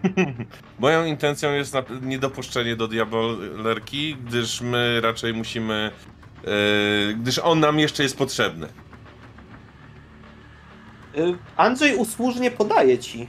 Moją 0.78 1.04
intencją 1.04 1.52
jest 1.52 1.74
niedopuszczenie 2.02 2.76
do 2.76 2.88
diabolerki, 2.88 4.16
gdyż 4.16 4.60
my 4.60 5.00
raczej 5.00 5.34
musimy. 5.34 5.90
e, 6.44 7.14
gdyż 7.14 7.38
on 7.38 7.60
nam 7.60 7.78
jeszcze 7.78 8.02
jest 8.02 8.18
potrzebny. 8.18 8.66
Y, 11.16 11.38
Andrzej 11.56 11.96
usłużnie 11.96 12.50
podaje 12.50 12.98
ci. 12.98 13.28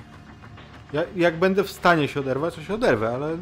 Ja, 0.93 1.01
jak 1.15 1.39
będę 1.39 1.63
w 1.63 1.71
stanie 1.71 2.07
się 2.07 2.19
oderwać, 2.19 2.55
to 2.55 2.61
się 2.61 2.73
oderwę, 2.73 3.09
ale 3.09 3.37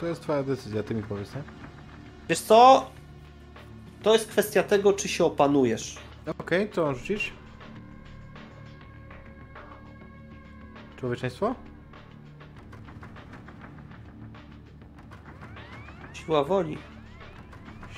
to 0.00 0.06
jest 0.06 0.22
twoja 0.22 0.42
decyzja, 0.42 0.82
ty 0.82 0.94
mi 0.94 1.02
powiedz, 1.02 1.34
nie? 1.34 1.42
Wiesz 2.28 2.38
co? 2.40 2.90
To 4.02 4.12
jest 4.12 4.28
kwestia 4.28 4.62
tego, 4.62 4.92
czy 4.92 5.08
się 5.08 5.24
opanujesz. 5.24 5.98
Okej, 6.38 6.70
co 6.70 6.84
mam 6.84 6.94
rzucić? 6.94 7.32
Człowieczeństwo? 10.96 11.54
Siła 16.12 16.44
woli. 16.44 16.78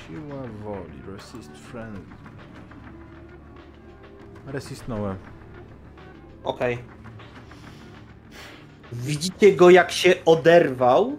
Siła 0.07 0.43
woli, 0.63 1.01
resist 1.07 1.51
friendly. 1.57 2.15
Resistnąłem. 4.45 5.17
Okej. 6.43 6.77
Widzicie 8.91 9.55
go, 9.55 9.69
jak 9.69 9.91
się 9.91 10.13
oderwał 10.25 11.17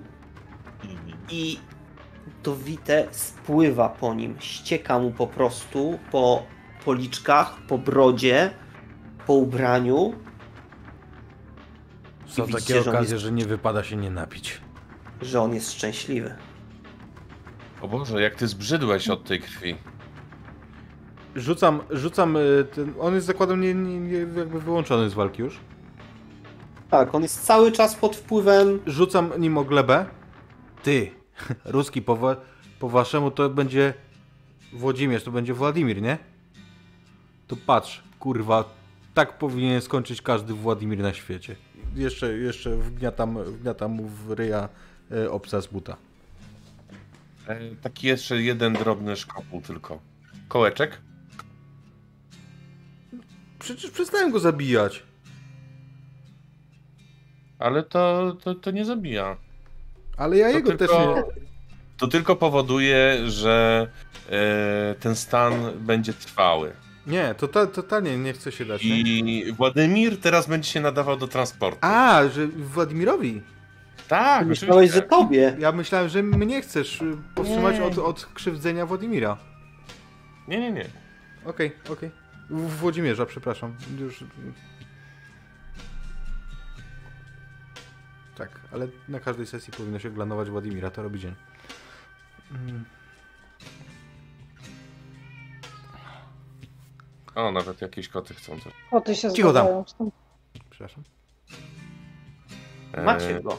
i 1.31 1.59
to 2.43 2.57
wite 2.57 3.07
spływa 3.11 3.89
po 3.89 4.15
nim. 4.15 4.35
Ścieka 4.39 4.99
mu 4.99 5.11
po 5.11 5.27
prostu 5.27 5.99
po 6.12 6.43
policzkach, 6.85 7.57
po 7.69 7.79
brodzie, 7.79 8.51
po 9.27 9.33
ubraniu. 9.35 10.12
Są 12.27 12.45
widzicie, 12.47 12.61
takie 12.75 12.83
że 12.83 12.91
okazje, 12.91 13.12
jest- 13.15 13.25
że 13.25 13.33
nie 13.33 13.45
wypada 13.47 13.85
się 13.85 13.97
nie 13.97 14.11
napić. 14.11 14.61
że 15.23 15.41
on 15.41 15.55
jest 15.55 15.73
szczęśliwy. 15.73 16.35
O 17.83 17.89
Boże, 17.89 18.23
jak 18.23 18.35
ty 18.35 18.49
zbrzydłeś 18.49 19.09
od 19.09 19.25
tej 19.25 19.41
krwi. 19.41 19.77
Rzucam, 21.37 21.81
rzucam 21.91 22.37
y, 22.37 22.65
ten, 22.75 22.95
on 23.01 23.15
jest 23.15 23.27
zakładem 23.27 23.61
nie, 23.61 23.75
nie, 23.75 24.01
nie 24.01 24.19
jakby 24.19 24.61
wyłączony 24.61 25.11
z 25.11 25.15
walki 25.15 25.43
już. 25.43 25.61
Tak, 26.91 27.15
on 27.15 27.23
jest 27.23 27.45
cały 27.45 27.73
czas 27.73 27.95
pod 27.95 28.17
wpływem. 28.17 28.81
Rzucam 28.87 29.31
nim 29.39 29.59
o 29.59 29.65
glebę. 29.65 30.07
Ty, 30.83 31.11
ruski 31.65 32.03
po, 32.03 32.17
wa- 32.17 32.37
po 32.79 32.89
waszemu 32.89 33.31
to 33.31 33.51
będzie 33.51 33.95
Włodzimierz, 34.73 35.25
to 35.25 35.31
będzie 35.31 35.55
Władimir, 35.55 36.03
nie? 36.03 36.19
To 37.49 37.57
patrz, 37.67 38.03
kurwa, 38.19 38.65
tak 39.15 39.39
powinien 39.39 39.81
skończyć 39.81 40.23
każdy 40.23 40.55
Władimir 40.55 40.99
na 40.99 41.12
świecie. 41.15 41.57
Jeszcze, 41.95 42.33
jeszcze 42.39 42.77
wgniatam, 42.77 43.45
wgniatam 43.45 43.91
mu 43.91 44.09
w 44.09 44.31
ryja 44.31 44.69
y, 45.12 45.31
obca 45.31 45.61
z 45.61 45.67
buta. 45.67 45.97
E, 47.49 47.75
taki 47.83 48.07
jeszcze 48.07 48.43
jeden 48.43 48.73
drobny 48.73 49.17
szkopuł 49.17 49.61
tylko. 49.61 50.01
Kołeczek? 50.49 51.01
Przecież 53.59 53.91
przestałem 53.91 54.31
go 54.31 54.39
zabijać. 54.39 55.03
Ale 57.59 57.83
to, 57.83 58.37
to, 58.45 58.55
to 58.55 58.71
nie 58.71 58.85
zabija. 58.85 59.37
Ale 60.23 60.36
ja 60.39 60.49
To 60.51 60.57
jego 60.57 60.68
tylko, 60.68 60.86
też 60.86 61.07
nie... 61.07 61.23
to 61.99 62.09
tylko 62.09 62.36
powoduje, 62.36 63.18
że 63.31 63.86
e, 64.31 64.94
ten 65.01 65.15
stan 65.17 65.52
będzie 65.78 66.12
trwały. 66.12 66.73
Nie, 67.07 67.34
to 67.34 67.49
ta, 67.49 67.67
totalnie 67.67 68.18
nie 68.18 68.33
chcę 68.33 68.52
się 68.52 68.65
dać. 68.65 68.84
Nie? 68.84 69.01
I 69.01 69.52
Władimir 69.52 70.20
teraz 70.20 70.49
będzie 70.49 70.70
się 70.70 70.81
nadawał 70.81 71.17
do 71.17 71.28
transportu. 71.28 71.78
A, 71.81 72.23
że 72.34 72.47
Władimirowi. 72.47 73.42
tak, 74.09 74.47
Myślałeś, 74.47 74.91
że 74.91 75.02
tobie. 75.02 75.57
Ja 75.59 75.73
myślałem, 75.73 76.09
że 76.09 76.23
mnie 76.23 76.62
chcesz 76.62 77.01
y, 77.02 77.17
powstrzymać 77.34 77.76
Nie. 77.78 77.84
od, 77.84 77.99
od 77.99 78.26
krzywdzenia 78.34 78.86
Władimira. 78.86 79.36
Nie, 80.49 80.60
nie, 80.60 80.73
nie. 80.73 80.84
Okej, 81.44 81.73
okej. 81.92 82.10
W 82.51 82.76
Włodzimierza, 82.76 83.26
przepraszam. 83.26 83.75
Już... 84.01 84.25
Tak, 88.36 88.61
ale 88.73 88.89
na 89.09 89.20
każdej 89.20 89.47
sesji 89.47 89.73
powinno 89.73 89.99
się 89.99 90.11
glanować 90.11 90.51
Władimira, 90.51 90.91
to 90.91 91.02
robi 91.02 91.20
dzień. 91.20 91.35
Mm, 92.51 92.85
O, 97.35 97.51
nawet 97.52 97.81
jakieś 97.81 98.09
koty 98.09 98.35
chcą 98.35 98.61
coś. 98.61 98.73
O, 98.91 99.01
ty 99.01 99.15
się 99.17 99.33
Cicho 99.33 99.52
tam. 99.52 99.67
zgadzają. 99.67 99.85
Przepraszam. 100.70 101.05
E, 102.93 103.02
Macie 103.02 103.41
go. 103.41 103.59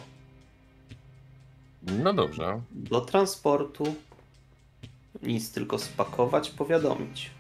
No 1.84 2.14
dobrze. 2.14 2.62
Do 2.72 3.02
transportu. 3.02 3.96
Nic 5.24 5.52
tylko 5.52 5.80
spakować, 5.80 6.50
powiadomić. 6.50 7.32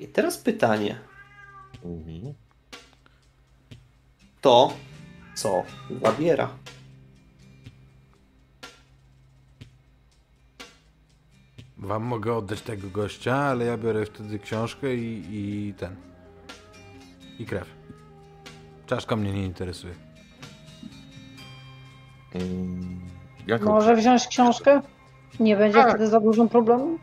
I 0.00 0.08
teraz 0.08 0.38
pytanie. 0.38 0.98
Mhm. 1.84 2.34
to, 4.40 4.72
co 5.34 5.64
zabiera. 6.02 6.48
Wam 11.78 12.02
mogę 12.02 12.34
oddać 12.34 12.60
tego 12.60 12.88
gościa, 12.90 13.36
ale 13.36 13.64
ja 13.64 13.76
biorę 13.78 14.06
wtedy 14.06 14.38
książkę 14.38 14.94
i, 14.94 15.22
i 15.30 15.74
ten. 15.74 15.96
I 17.38 17.46
krew. 17.46 17.68
Czaszka 18.86 19.16
mnie 19.16 19.32
nie 19.32 19.44
interesuje. 19.44 19.94
Mm, 22.34 23.00
Jaką 23.46 23.64
Może 23.64 23.96
wziąć 23.96 24.26
książkę? 24.26 24.82
Nie 25.40 25.56
będzie 25.56 25.78
Tak. 25.78 25.88
wtedy 25.88 26.06
za 26.08 26.20
dużym 26.20 26.48
problemem? 26.48 26.98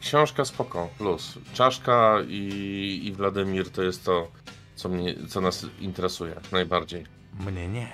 Książka 0.00 0.44
spoko, 0.44 0.88
plus. 0.98 1.38
Czaszka 1.52 2.16
i, 2.28 3.00
i 3.04 3.12
Wladimir 3.12 3.70
to 3.70 3.82
jest 3.82 4.04
to, 4.04 4.28
co, 4.74 4.88
mnie, 4.88 5.14
co 5.28 5.40
nas 5.40 5.66
interesuje 5.80 6.34
najbardziej. 6.52 7.17
Mnie 7.46 7.68
nie. 7.68 7.88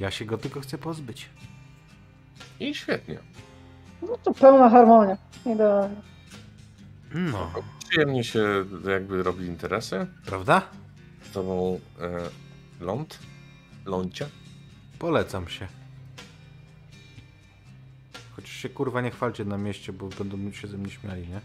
Ja 0.00 0.10
się 0.10 0.24
go 0.24 0.38
tylko 0.38 0.60
chcę 0.60 0.78
pozbyć. 0.78 1.28
I 2.60 2.74
świetnie. 2.74 3.18
No 4.02 4.18
to 4.22 4.34
pełna 4.34 4.70
harmonia. 4.70 5.16
Idealnie. 5.46 5.96
No, 7.14 7.50
Przyjemnie 7.88 8.24
się 8.24 8.64
jakby 8.90 9.22
robi 9.22 9.46
interesy. 9.46 10.06
prawda? 10.26 10.62
Z 11.22 11.30
tobą 11.30 11.80
e, 12.00 12.84
ląd? 12.84 13.18
Lącia? 13.86 14.26
Polecam 14.98 15.48
się. 15.48 15.68
Chociaż 18.36 18.50
się 18.50 18.68
kurwa 18.68 19.00
nie 19.00 19.10
chwalcie 19.10 19.44
na 19.44 19.58
mieście, 19.58 19.92
bo 19.92 20.08
będą 20.08 20.52
się 20.52 20.68
ze 20.68 20.78
mnie 20.78 20.90
śmiali, 20.90 21.28
nie? 21.28 21.40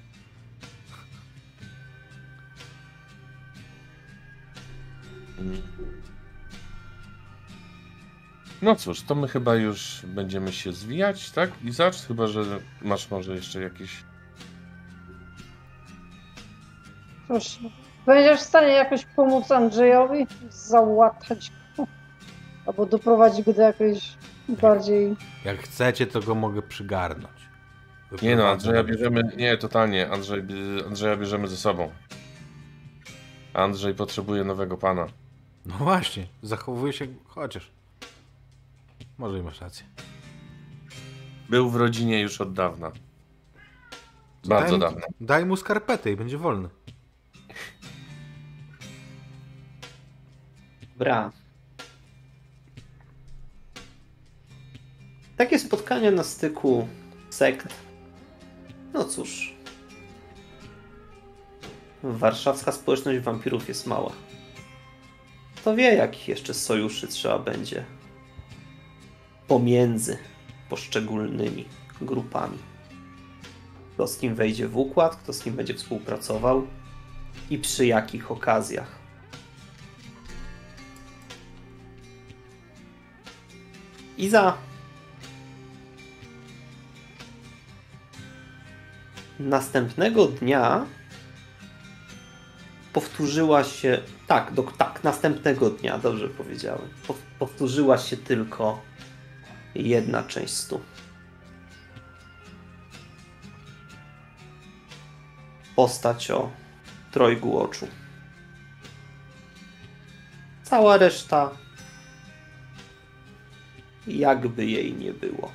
No 8.61 8.75
cóż, 8.75 9.01
to 9.01 9.15
my 9.15 9.27
chyba 9.27 9.55
już 9.55 10.01
będziemy 10.05 10.51
się 10.53 10.73
zwijać, 10.73 11.31
tak? 11.31 11.49
I 11.63 11.71
zacz, 11.71 11.95
chyba 12.07 12.27
że 12.27 12.43
masz 12.81 13.11
może 13.11 13.35
jeszcze 13.35 13.61
jakieś. 13.61 14.03
Cóż, 17.27 17.59
będziesz 18.05 18.39
w 18.39 18.43
stanie 18.43 18.73
jakoś 18.73 19.05
pomóc 19.05 19.51
Andrzejowi? 19.51 20.27
Załatać 20.49 21.51
go? 21.77 21.87
Albo 22.65 22.85
doprowadzić 22.85 23.45
go 23.45 23.53
do 23.53 23.61
jakiejś 23.61 24.17
bardziej... 24.49 25.15
Jak 25.45 25.57
chcecie, 25.57 26.07
to 26.07 26.19
go 26.21 26.35
mogę 26.35 26.61
przygarnąć. 26.61 27.39
Nie 28.21 28.35
no, 28.35 28.47
Andrzeja 28.47 28.83
bierzemy. 28.83 29.21
Nie, 29.37 29.57
totalnie. 29.57 30.09
Andrzej, 30.09 30.43
Andrzeja 30.87 31.17
bierzemy 31.17 31.47
ze 31.47 31.57
sobą. 31.57 31.91
Andrzej 33.53 33.93
potrzebuje 33.93 34.43
nowego 34.43 34.77
pana. 34.77 35.07
No 35.69 35.75
właśnie, 35.77 36.27
zachowuje 36.43 36.93
się 36.93 37.07
chociaż. 37.25 37.71
Może 39.17 39.39
i 39.39 39.43
masz 39.43 39.61
rację. 39.61 39.85
Był 41.49 41.69
w 41.69 41.75
rodzinie 41.75 42.21
już 42.21 42.41
od 42.41 42.53
dawna. 42.53 42.91
Bardzo 44.45 44.77
daj, 44.77 44.91
dawno. 44.91 45.07
Daj 45.21 45.45
mu 45.45 45.55
skarpetę 45.55 46.11
i 46.11 46.15
będzie 46.15 46.37
wolny. 46.37 46.69
Bra. 50.97 51.31
Takie 55.37 55.59
spotkania 55.59 56.11
na 56.11 56.23
styku 56.23 56.87
sekt. 57.29 57.67
No 58.93 59.05
cóż. 59.05 59.55
Warszawska 62.03 62.71
społeczność 62.71 63.19
wampirów 63.19 63.67
jest 63.67 63.87
mała. 63.87 64.11
Kto 65.61 65.75
wie, 65.75 65.95
jakich 65.95 66.27
jeszcze 66.27 66.53
sojuszy 66.53 67.07
trzeba 67.07 67.39
będzie 67.39 67.85
pomiędzy 69.47 70.17
poszczególnymi 70.69 71.65
grupami. 72.01 72.57
Kto 73.93 74.07
z 74.07 74.17
kim 74.17 74.35
wejdzie 74.35 74.67
w 74.67 74.77
układ, 74.77 75.15
kto 75.15 75.33
z 75.33 75.43
kim 75.43 75.55
będzie 75.55 75.73
współpracował 75.73 76.67
i 77.49 77.57
przy 77.57 77.85
jakich 77.85 78.31
okazjach. 78.31 78.99
Iza. 84.17 84.57
Następnego 89.39 90.27
dnia 90.27 90.85
powtórzyła 92.93 93.63
się. 93.63 94.01
Tak, 94.27 94.53
do, 94.53 94.63
tak, 94.63 95.03
następnego 95.03 95.69
dnia, 95.69 95.97
dobrze 95.97 96.27
powiedziałem. 96.29 96.89
Pow- 97.07 97.21
Powtórzyła 97.39 97.97
się 97.97 98.17
tylko 98.17 98.81
jedna 99.75 100.23
część 100.23 100.53
stu. 100.53 100.81
Postać 105.75 106.31
o 106.31 106.49
trojgu 107.11 107.59
oczu. 107.59 107.87
Cała 110.63 110.97
reszta 110.97 111.49
jakby 114.07 114.65
jej 114.65 114.93
nie 114.93 115.13
było. 115.13 115.51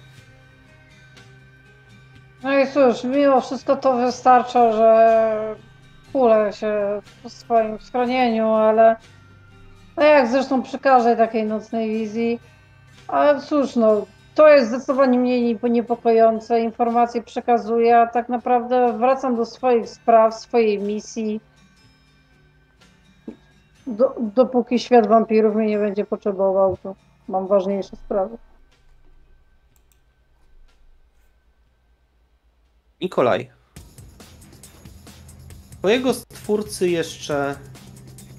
No 2.43 2.59
i 2.59 2.67
cóż, 2.73 3.05
mimo 3.05 3.41
wszystko 3.41 3.77
to 3.77 3.97
wystarcza, 3.97 4.73
że 4.73 5.57
kulę 6.15 6.53
się 6.53 7.01
w 7.25 7.29
swoim 7.33 7.81
schronieniu, 7.81 8.49
ale 8.49 8.97
no 9.97 10.03
jak 10.03 10.29
zresztą 10.29 10.63
przy 10.63 10.79
każdej 10.79 11.17
takiej 11.17 11.45
nocnej 11.45 11.91
wizji. 11.91 12.41
Ale 13.09 13.41
cóż, 13.41 13.77
no 13.77 14.07
to 14.35 14.49
jest 14.49 14.69
zdecydowanie 14.69 15.19
mniej 15.19 15.59
niepokojące. 15.71 16.61
Informacje 16.61 17.23
przekazuję, 17.23 17.99
a 17.99 18.07
tak 18.07 18.29
naprawdę 18.29 18.99
wracam 18.99 19.37
do 19.37 19.47
swoich 19.47 19.89
spraw, 19.89 20.35
swojej 20.35 20.79
misji. 20.79 21.41
Do, 23.87 24.15
dopóki 24.19 24.79
świat 24.79 25.07
wampirów 25.07 25.55
mnie 25.55 25.67
nie 25.67 25.79
będzie 25.79 26.05
potrzebował, 26.05 26.77
to 26.77 26.95
mam 27.29 27.47
ważniejsze 27.47 27.97
sprawy. 27.97 28.39
Nikolaj. 33.01 33.64
Twojego 35.85 36.15
stwórcy 36.15 36.89
jeszcze 36.89 37.57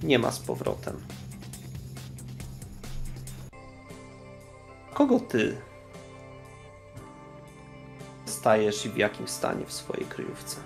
nie 0.04 0.20
ma 0.20 0.32
z 0.32 0.40
powrotem. 0.40 1.06
Kogo 4.94 5.20
ty 5.20 5.58
stajesz 8.26 8.86
i 8.86 8.90
w 8.90 8.98
jakim 8.98 9.28
stanie 9.28 9.66
w 9.66 9.74
swojej 9.74 10.06
kryjówce? 10.06 10.58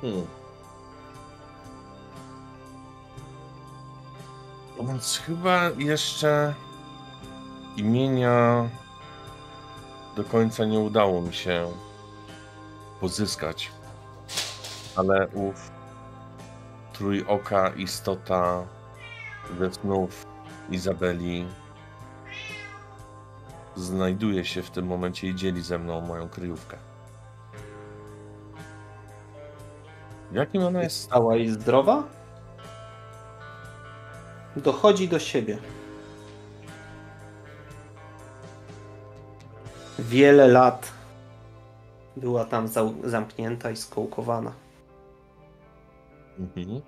Hmm. 0.00 0.26
Więc 4.80 5.18
chyba 5.26 5.70
jeszcze 5.78 6.54
imienia 7.76 8.68
do 10.16 10.24
końca 10.24 10.64
nie 10.64 10.78
udało 10.78 11.22
mi 11.22 11.34
się 11.34 11.72
pozyskać. 13.00 13.71
Ale 14.96 15.28
ów 15.28 15.70
trójoka 16.92 17.68
istota 17.68 18.62
ze 19.58 19.72
snów 19.72 20.26
Izabeli 20.70 21.46
znajduje 23.76 24.44
się 24.44 24.62
w 24.62 24.70
tym 24.70 24.86
momencie 24.86 25.28
i 25.28 25.34
dzieli 25.34 25.62
ze 25.62 25.78
mną 25.78 26.00
moją 26.00 26.28
kryjówkę. 26.28 26.76
Jakim 30.32 30.64
ona 30.64 30.82
Jest 30.82 31.00
stała 31.00 31.36
i 31.36 31.48
zdrowa? 31.48 32.02
Dochodzi 34.56 35.08
do 35.08 35.18
siebie. 35.18 35.58
Wiele 39.98 40.48
lat 40.48 40.92
była 42.16 42.44
tam 42.44 42.68
zamknięta 43.04 43.70
i 43.70 43.76
skołkowana. 43.76 44.52
Mhm. 46.38 46.80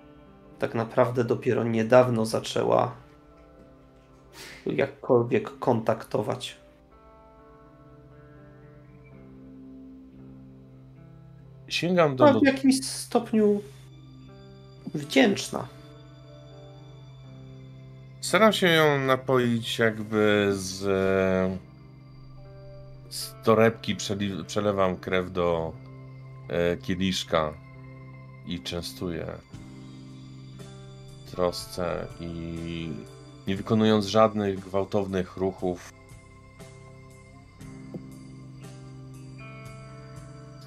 Tak 0.59 0.75
naprawdę 0.75 1.23
dopiero 1.23 1.63
niedawno 1.63 2.25
zaczęła 2.25 2.95
jakkolwiek 4.65 5.59
kontaktować. 5.59 6.57
Sięgam 11.67 12.15
do, 12.15 12.23
Była 12.23 12.33
do 12.33 12.39
w 12.39 12.45
jakimś 12.45 12.85
stopniu 12.85 13.61
wdzięczna. 14.93 15.67
Staram 18.21 18.53
się 18.53 18.67
ją 18.67 18.99
napoić 18.99 19.79
jakby 19.79 20.51
z, 20.53 20.79
z 23.09 23.33
torebki, 23.43 23.95
przelewam 24.47 24.97
krew 24.97 25.31
do 25.31 25.73
e, 26.49 26.77
kieliszka 26.77 27.64
i 28.47 28.59
częstuję. 28.59 29.27
trosce 31.31 32.07
i 32.19 32.89
nie 33.47 33.55
wykonując 33.55 34.05
żadnych 34.05 34.59
gwałtownych 34.59 35.37
ruchów. 35.37 35.93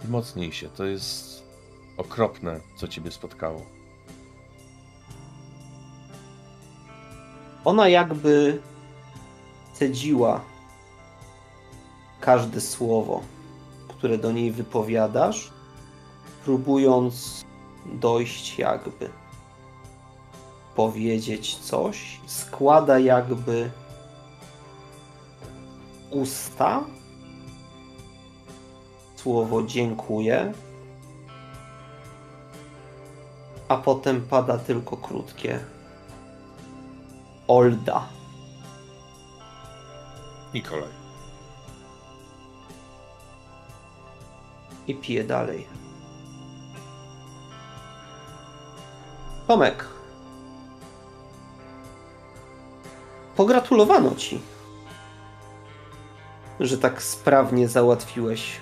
Wzmocnij 0.02 0.52
się, 0.52 0.68
to 0.68 0.84
jest 0.84 1.42
okropne, 1.96 2.60
co 2.76 2.88
ciebie 2.88 3.10
spotkało. 3.10 3.62
Ona 7.64 7.88
jakby 7.88 8.62
cedziła 9.72 10.40
każde 12.20 12.60
słowo, 12.60 13.22
które 13.88 14.18
do 14.18 14.32
niej 14.32 14.52
wypowiadasz, 14.52 15.50
próbując 16.44 17.44
dojść 17.92 18.58
jakby 18.58 19.10
powiedzieć 20.76 21.56
coś, 21.56 22.20
składa 22.26 22.98
jakby 22.98 23.70
usta 26.10 26.84
słowo 29.16 29.62
dziękuję, 29.62 30.52
a 33.68 33.76
potem 33.76 34.22
pada 34.22 34.58
tylko 34.58 34.96
krótkie 34.96 35.60
Olda. 37.48 38.08
Nikolaj. 40.54 40.98
i 44.88 44.94
pije 44.94 45.24
dalej. 45.24 45.77
Tomek. 49.48 49.84
Pogratulowano 53.36 54.14
ci, 54.14 54.40
że 56.60 56.78
tak 56.78 57.02
sprawnie 57.02 57.68
załatwiłeś 57.68 58.60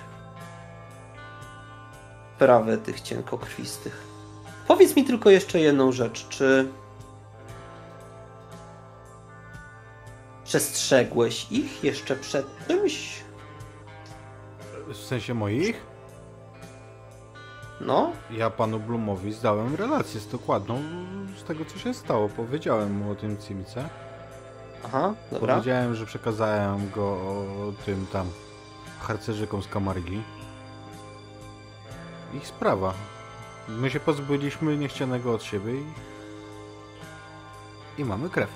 sprawę 2.35 2.77
tych 2.77 3.01
cienkokrwistych. 3.01 4.03
Powiedz 4.67 4.95
mi 4.95 5.03
tylko 5.05 5.29
jeszcze 5.29 5.59
jedną 5.59 5.91
rzecz. 5.91 6.27
Czy 6.29 6.71
przestrzegłeś 10.43 11.51
ich 11.51 11.83
jeszcze 11.83 12.15
przed 12.15 12.67
czymś? 12.67 13.23
W 14.87 14.95
sensie 14.95 15.33
moich? 15.33 15.96
No, 17.81 18.11
Ja 18.31 18.49
panu 18.49 18.79
Blumowi 18.79 19.33
zdałem 19.33 19.75
relację 19.75 20.19
z 20.19 20.27
dokładną 20.27 20.81
z 21.37 21.43
tego, 21.43 21.65
co 21.65 21.79
się 21.79 21.93
stało. 21.93 22.29
Powiedziałem 22.29 22.91
mu 22.97 23.11
o 23.11 23.15
tym 23.15 23.37
Cimice. 23.37 23.89
aha, 24.85 25.13
dobra. 25.31 25.55
Powiedziałem, 25.55 25.95
że 25.95 26.05
przekazałem 26.05 26.89
go 26.89 27.17
tym 27.85 28.07
tam 28.13 28.27
harcerzykom 28.99 29.63
z 29.63 29.67
Kamargi. 29.67 30.21
Ich 32.33 32.47
sprawa. 32.47 32.93
My 33.67 33.89
się 33.89 33.99
pozbyliśmy 33.99 34.77
niechcianego 34.77 35.33
od 35.33 35.43
siebie 35.43 35.73
i... 35.73 35.85
i 38.01 38.05
mamy 38.05 38.29
krew. 38.29 38.49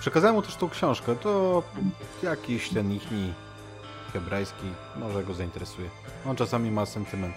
Przekazałem 0.00 0.34
mu 0.36 0.42
też 0.42 0.56
tą 0.56 0.68
książkę. 0.68 1.16
To 1.16 1.62
jakiś 2.22 2.68
ten 2.70 2.92
ichni 2.92 3.32
hebrajski 4.12 4.72
może 4.96 5.24
go 5.24 5.34
zainteresuje. 5.34 5.90
On 6.26 6.36
czasami 6.36 6.70
ma 6.70 6.86
sentyment. 6.86 7.34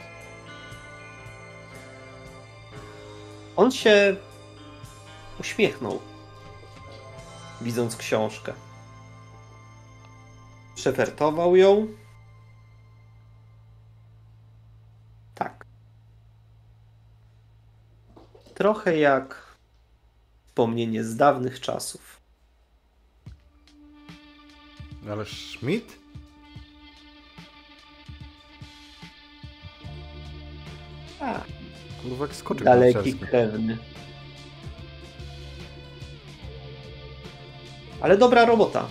On 3.56 3.72
się 3.72 4.16
uśmiechnął, 5.40 6.02
widząc 7.62 7.96
książkę. 7.96 8.54
Przewertował 10.76 11.56
ją. 11.56 11.88
Tak. 15.36 15.66
Trochę 18.56 18.98
jak 18.98 19.56
wspomnienie 20.48 21.04
z 21.04 21.16
dawnych 21.16 21.60
czasów. 21.60 22.22
Ale 25.12 25.26
Schmidt? 25.26 26.01
A, 31.22 31.42
Kurwa, 32.04 32.26
jak 32.26 32.36
skoczył 32.36 32.66
daleki 32.66 32.96
narciarski. 32.96 33.20
krewny. 33.26 33.78
Ale 38.02 38.18
dobra 38.18 38.46
robota. 38.46 38.88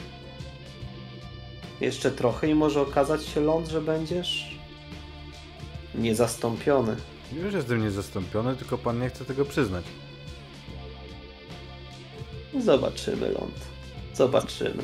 Jeszcze 1.80 2.10
trochę 2.10 2.48
i 2.48 2.54
może 2.54 2.80
okazać 2.80 3.24
się 3.24 3.40
ląd, 3.40 3.68
że 3.68 3.80
będziesz 3.80 4.58
niezastąpiony. 5.94 6.96
Już 7.32 7.54
jestem 7.54 7.82
niezastąpiony, 7.82 8.56
tylko 8.56 8.78
pan 8.78 9.00
nie 9.00 9.08
chce 9.08 9.24
tego 9.24 9.44
przyznać. 9.44 9.84
Zobaczymy 12.60 13.28
ląd. 13.28 13.54
Zobaczymy. 14.14 14.82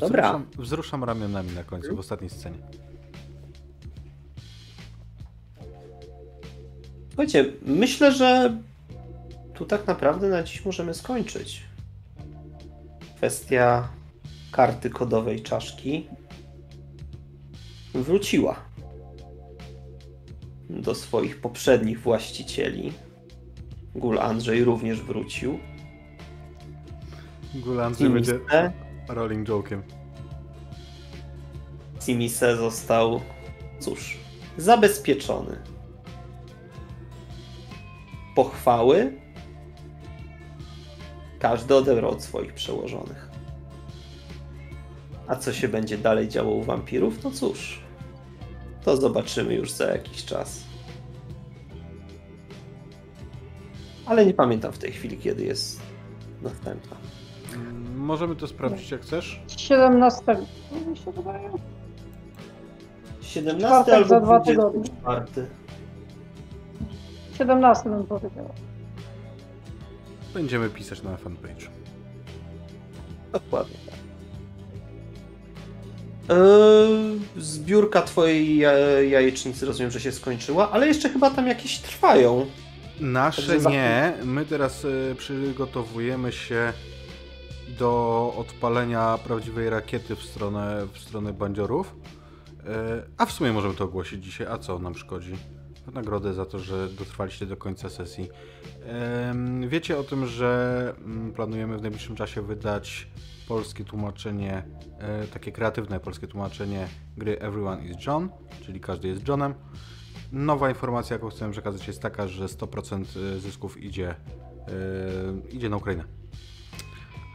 Dobra. 0.00 0.22
Wzruszam, 0.22 0.46
wzruszam 0.58 1.04
ramionami 1.04 1.50
na 1.52 1.64
końcu, 1.64 1.96
w 1.96 1.98
ostatniej 1.98 2.30
scenie. 2.30 2.58
Słuchajcie, 7.16 7.52
myślę, 7.62 8.12
że 8.12 8.56
tu 9.54 9.64
tak 9.64 9.86
naprawdę 9.86 10.28
na 10.28 10.42
dziś 10.42 10.64
możemy 10.64 10.94
skończyć. 10.94 11.62
Kwestia 13.16 13.88
karty 14.52 14.90
kodowej 14.90 15.42
czaszki 15.42 16.06
wróciła 17.94 18.56
do 20.70 20.94
swoich 20.94 21.40
poprzednich 21.40 22.00
właścicieli. 22.00 22.92
Gul 23.94 24.18
Andrzej 24.18 24.64
również 24.64 25.02
wrócił. 25.02 25.58
Gulandzy 27.54 28.10
będzie 28.10 28.32
Simise, 28.32 28.72
rolling 29.08 29.48
joke'iem. 29.48 29.80
Simise 32.00 32.56
został, 32.56 33.20
cóż, 33.80 34.18
zabezpieczony. 34.58 35.75
Pochwały 38.36 39.12
każdy 41.38 41.74
odebrał 41.74 42.10
od 42.10 42.22
swoich 42.22 42.54
przełożonych. 42.54 43.30
A 45.26 45.36
co 45.36 45.52
się 45.52 45.68
będzie 45.68 45.98
dalej 45.98 46.28
działo 46.28 46.50
u 46.50 46.62
wampirów, 46.62 47.18
to 47.18 47.30
cóż, 47.30 47.80
to 48.84 48.96
zobaczymy 48.96 49.54
już 49.54 49.72
za 49.72 49.86
jakiś 49.86 50.24
czas. 50.24 50.64
Ale 54.06 54.26
nie 54.26 54.34
pamiętam 54.34 54.72
w 54.72 54.78
tej 54.78 54.92
chwili, 54.92 55.18
kiedy 55.18 55.44
jest 55.44 55.80
następna. 56.42 56.96
Możemy 57.96 58.36
to 58.36 58.46
sprawdzić 58.46 58.90
jak 58.90 59.00
chcesz. 59.02 59.42
17. 59.56 60.22
Mi 60.90 60.96
się 60.96 61.12
wydaje. 61.12 61.50
17 63.20 63.66
Czwartek 63.66 63.94
albo 63.94 64.08
za 64.08 64.20
dwa 64.20 64.40
24. 64.40 65.46
17 67.38 67.90
bym 67.90 68.06
powiedziała. 68.06 68.50
Będziemy 70.34 70.68
pisać 70.70 71.02
na 71.02 71.16
fanpage. 71.16 71.66
Dokładnie 73.32 73.76
tak. 73.86 73.96
Eee, 76.36 77.20
zbiórka 77.36 78.02
twojej 78.02 78.58
ja- 78.58 78.78
jajecznicy 79.02 79.66
rozumiem, 79.66 79.90
że 79.90 80.00
się 80.00 80.12
skończyła, 80.12 80.70
ale 80.70 80.86
jeszcze 80.86 81.08
chyba 81.08 81.30
tam 81.30 81.46
jakieś 81.46 81.78
trwają. 81.78 82.46
Nasze 83.00 83.58
nie. 83.58 84.12
My 84.24 84.44
teraz 84.44 84.84
y, 84.84 85.14
przygotowujemy 85.18 86.32
się 86.32 86.72
do 87.78 88.34
odpalenia 88.36 89.18
prawdziwej 89.24 89.70
rakiety 89.70 90.16
w 90.16 90.22
stronę, 90.22 90.86
w 90.92 90.98
stronę 90.98 91.32
bandziorów. 91.32 91.94
Y, 92.60 92.68
a 93.18 93.26
w 93.26 93.32
sumie 93.32 93.52
możemy 93.52 93.74
to 93.74 93.84
ogłosić 93.84 94.24
dzisiaj. 94.24 94.46
A 94.46 94.58
co 94.58 94.78
nam 94.78 94.94
szkodzi? 94.96 95.32
Nagrodę 95.94 96.34
za 96.34 96.46
to, 96.46 96.58
że 96.58 96.88
dotrwaliście 96.88 97.46
do 97.46 97.56
końca 97.56 97.90
sesji. 97.90 98.28
Wiecie 99.68 99.98
o 99.98 100.04
tym, 100.04 100.26
że 100.26 100.94
mm, 100.98 101.32
planujemy 101.32 101.78
w 101.78 101.82
najbliższym 101.82 102.16
czasie 102.16 102.42
wydać 102.42 103.08
polskie 103.48 103.84
tłumaczenie, 103.84 104.62
e, 104.98 105.26
takie 105.26 105.52
kreatywne 105.52 106.00
polskie 106.00 106.26
tłumaczenie 106.26 106.88
gry 107.16 107.38
Everyone 107.38 107.84
is 107.84 108.06
John, 108.06 108.28
czyli 108.62 108.80
każdy 108.80 109.08
jest 109.08 109.28
Johnem. 109.28 109.54
Nowa 110.32 110.68
informacja, 110.68 111.14
jaką 111.14 111.28
chcę 111.28 111.50
przekazać, 111.50 111.86
jest 111.86 112.02
taka, 112.02 112.28
że 112.28 112.46
100% 112.46 113.04
zysków 113.38 113.82
idzie, 113.82 114.10
e, 114.10 114.14
idzie 115.50 115.68
na 115.68 115.76
Ukrainę. 115.76 116.04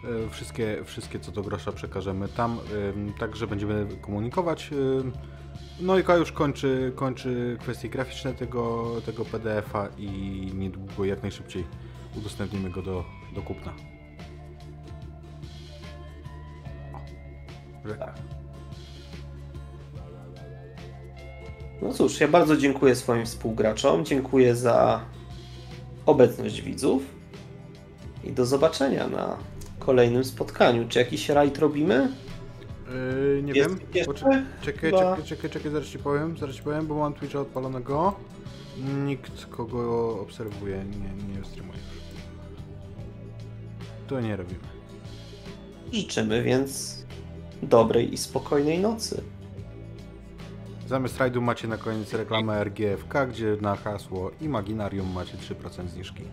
E, 0.03 0.29
Wszystkie, 0.29 0.81
wszystkie 0.85 1.19
co 1.19 1.31
do 1.31 1.41
grosza 1.41 1.71
przekażemy 1.71 2.27
tam, 2.27 2.59
także 3.19 3.47
będziemy 3.47 3.87
komunikować. 4.01 4.69
No 5.81 5.99
i 5.99 6.03
już 6.17 6.31
kończy, 6.31 6.91
kończy 6.95 7.57
kwestie 7.59 7.89
graficzne 7.89 8.33
tego, 8.33 8.91
tego 9.05 9.25
PDF-a 9.25 9.87
i 9.97 10.07
niedługo, 10.55 11.05
jak 11.05 11.21
najszybciej 11.21 11.63
udostępnimy 12.17 12.69
go 12.69 12.81
do, 12.81 13.05
do 13.35 13.41
kupna. 13.41 13.73
O, 16.93 16.99
Tak. 17.99 18.15
No 21.81 21.93
cóż, 21.93 22.19
ja 22.19 22.27
bardzo 22.27 22.57
dziękuję 22.57 22.95
swoim 22.95 23.25
współgraczom, 23.25 24.05
dziękuję 24.05 24.55
za 24.55 25.01
obecność 26.05 26.61
widzów 26.61 27.03
i 28.23 28.31
do 28.31 28.45
zobaczenia 28.45 29.07
na 29.07 29.37
kolejnym 29.79 30.23
spotkaniu. 30.23 30.87
Czy 30.87 30.99
jakiś 30.99 31.29
rajd 31.29 31.57
robimy? 31.57 32.09
Yy, 32.93 33.43
nie 33.43 33.53
Jest 33.53 33.69
wiem. 33.93 34.05
Poczekaj, 34.05 34.43
czekaj, 34.61 34.91
czekaj, 34.91 35.23
czekaj, 35.23 35.49
czekaj, 35.49 35.71
zaraz 35.71 35.87
ci 35.87 35.99
powiem, 35.99 36.37
zaraz 36.37 36.55
ci 36.55 36.63
powiem, 36.63 36.87
bo 36.87 36.95
mam 36.95 37.13
Twitcha 37.13 37.39
odpalonego. 37.39 38.15
Nikt 39.05 39.45
kogo 39.45 40.19
obserwuje, 40.21 40.85
nie, 40.85 41.33
nie 41.35 41.45
streamuje. 41.45 41.79
To 44.07 44.21
nie 44.21 44.35
robimy. 44.35 44.59
Życzymy 45.91 46.43
więc 46.43 47.05
dobrej 47.63 48.13
i 48.13 48.17
spokojnej 48.17 48.79
nocy. 48.79 49.21
Zamiast 50.87 51.17
rajdu 51.17 51.41
macie 51.41 51.67
na 51.67 51.77
koniec 51.77 52.13
reklamę 52.13 52.63
RGFK, 52.63 53.25
gdzie 53.29 53.57
na 53.61 53.75
hasło 53.75 54.31
Imaginarium 54.41 55.13
macie 55.13 55.37
3% 55.37 55.87
zniżki. 55.87 56.23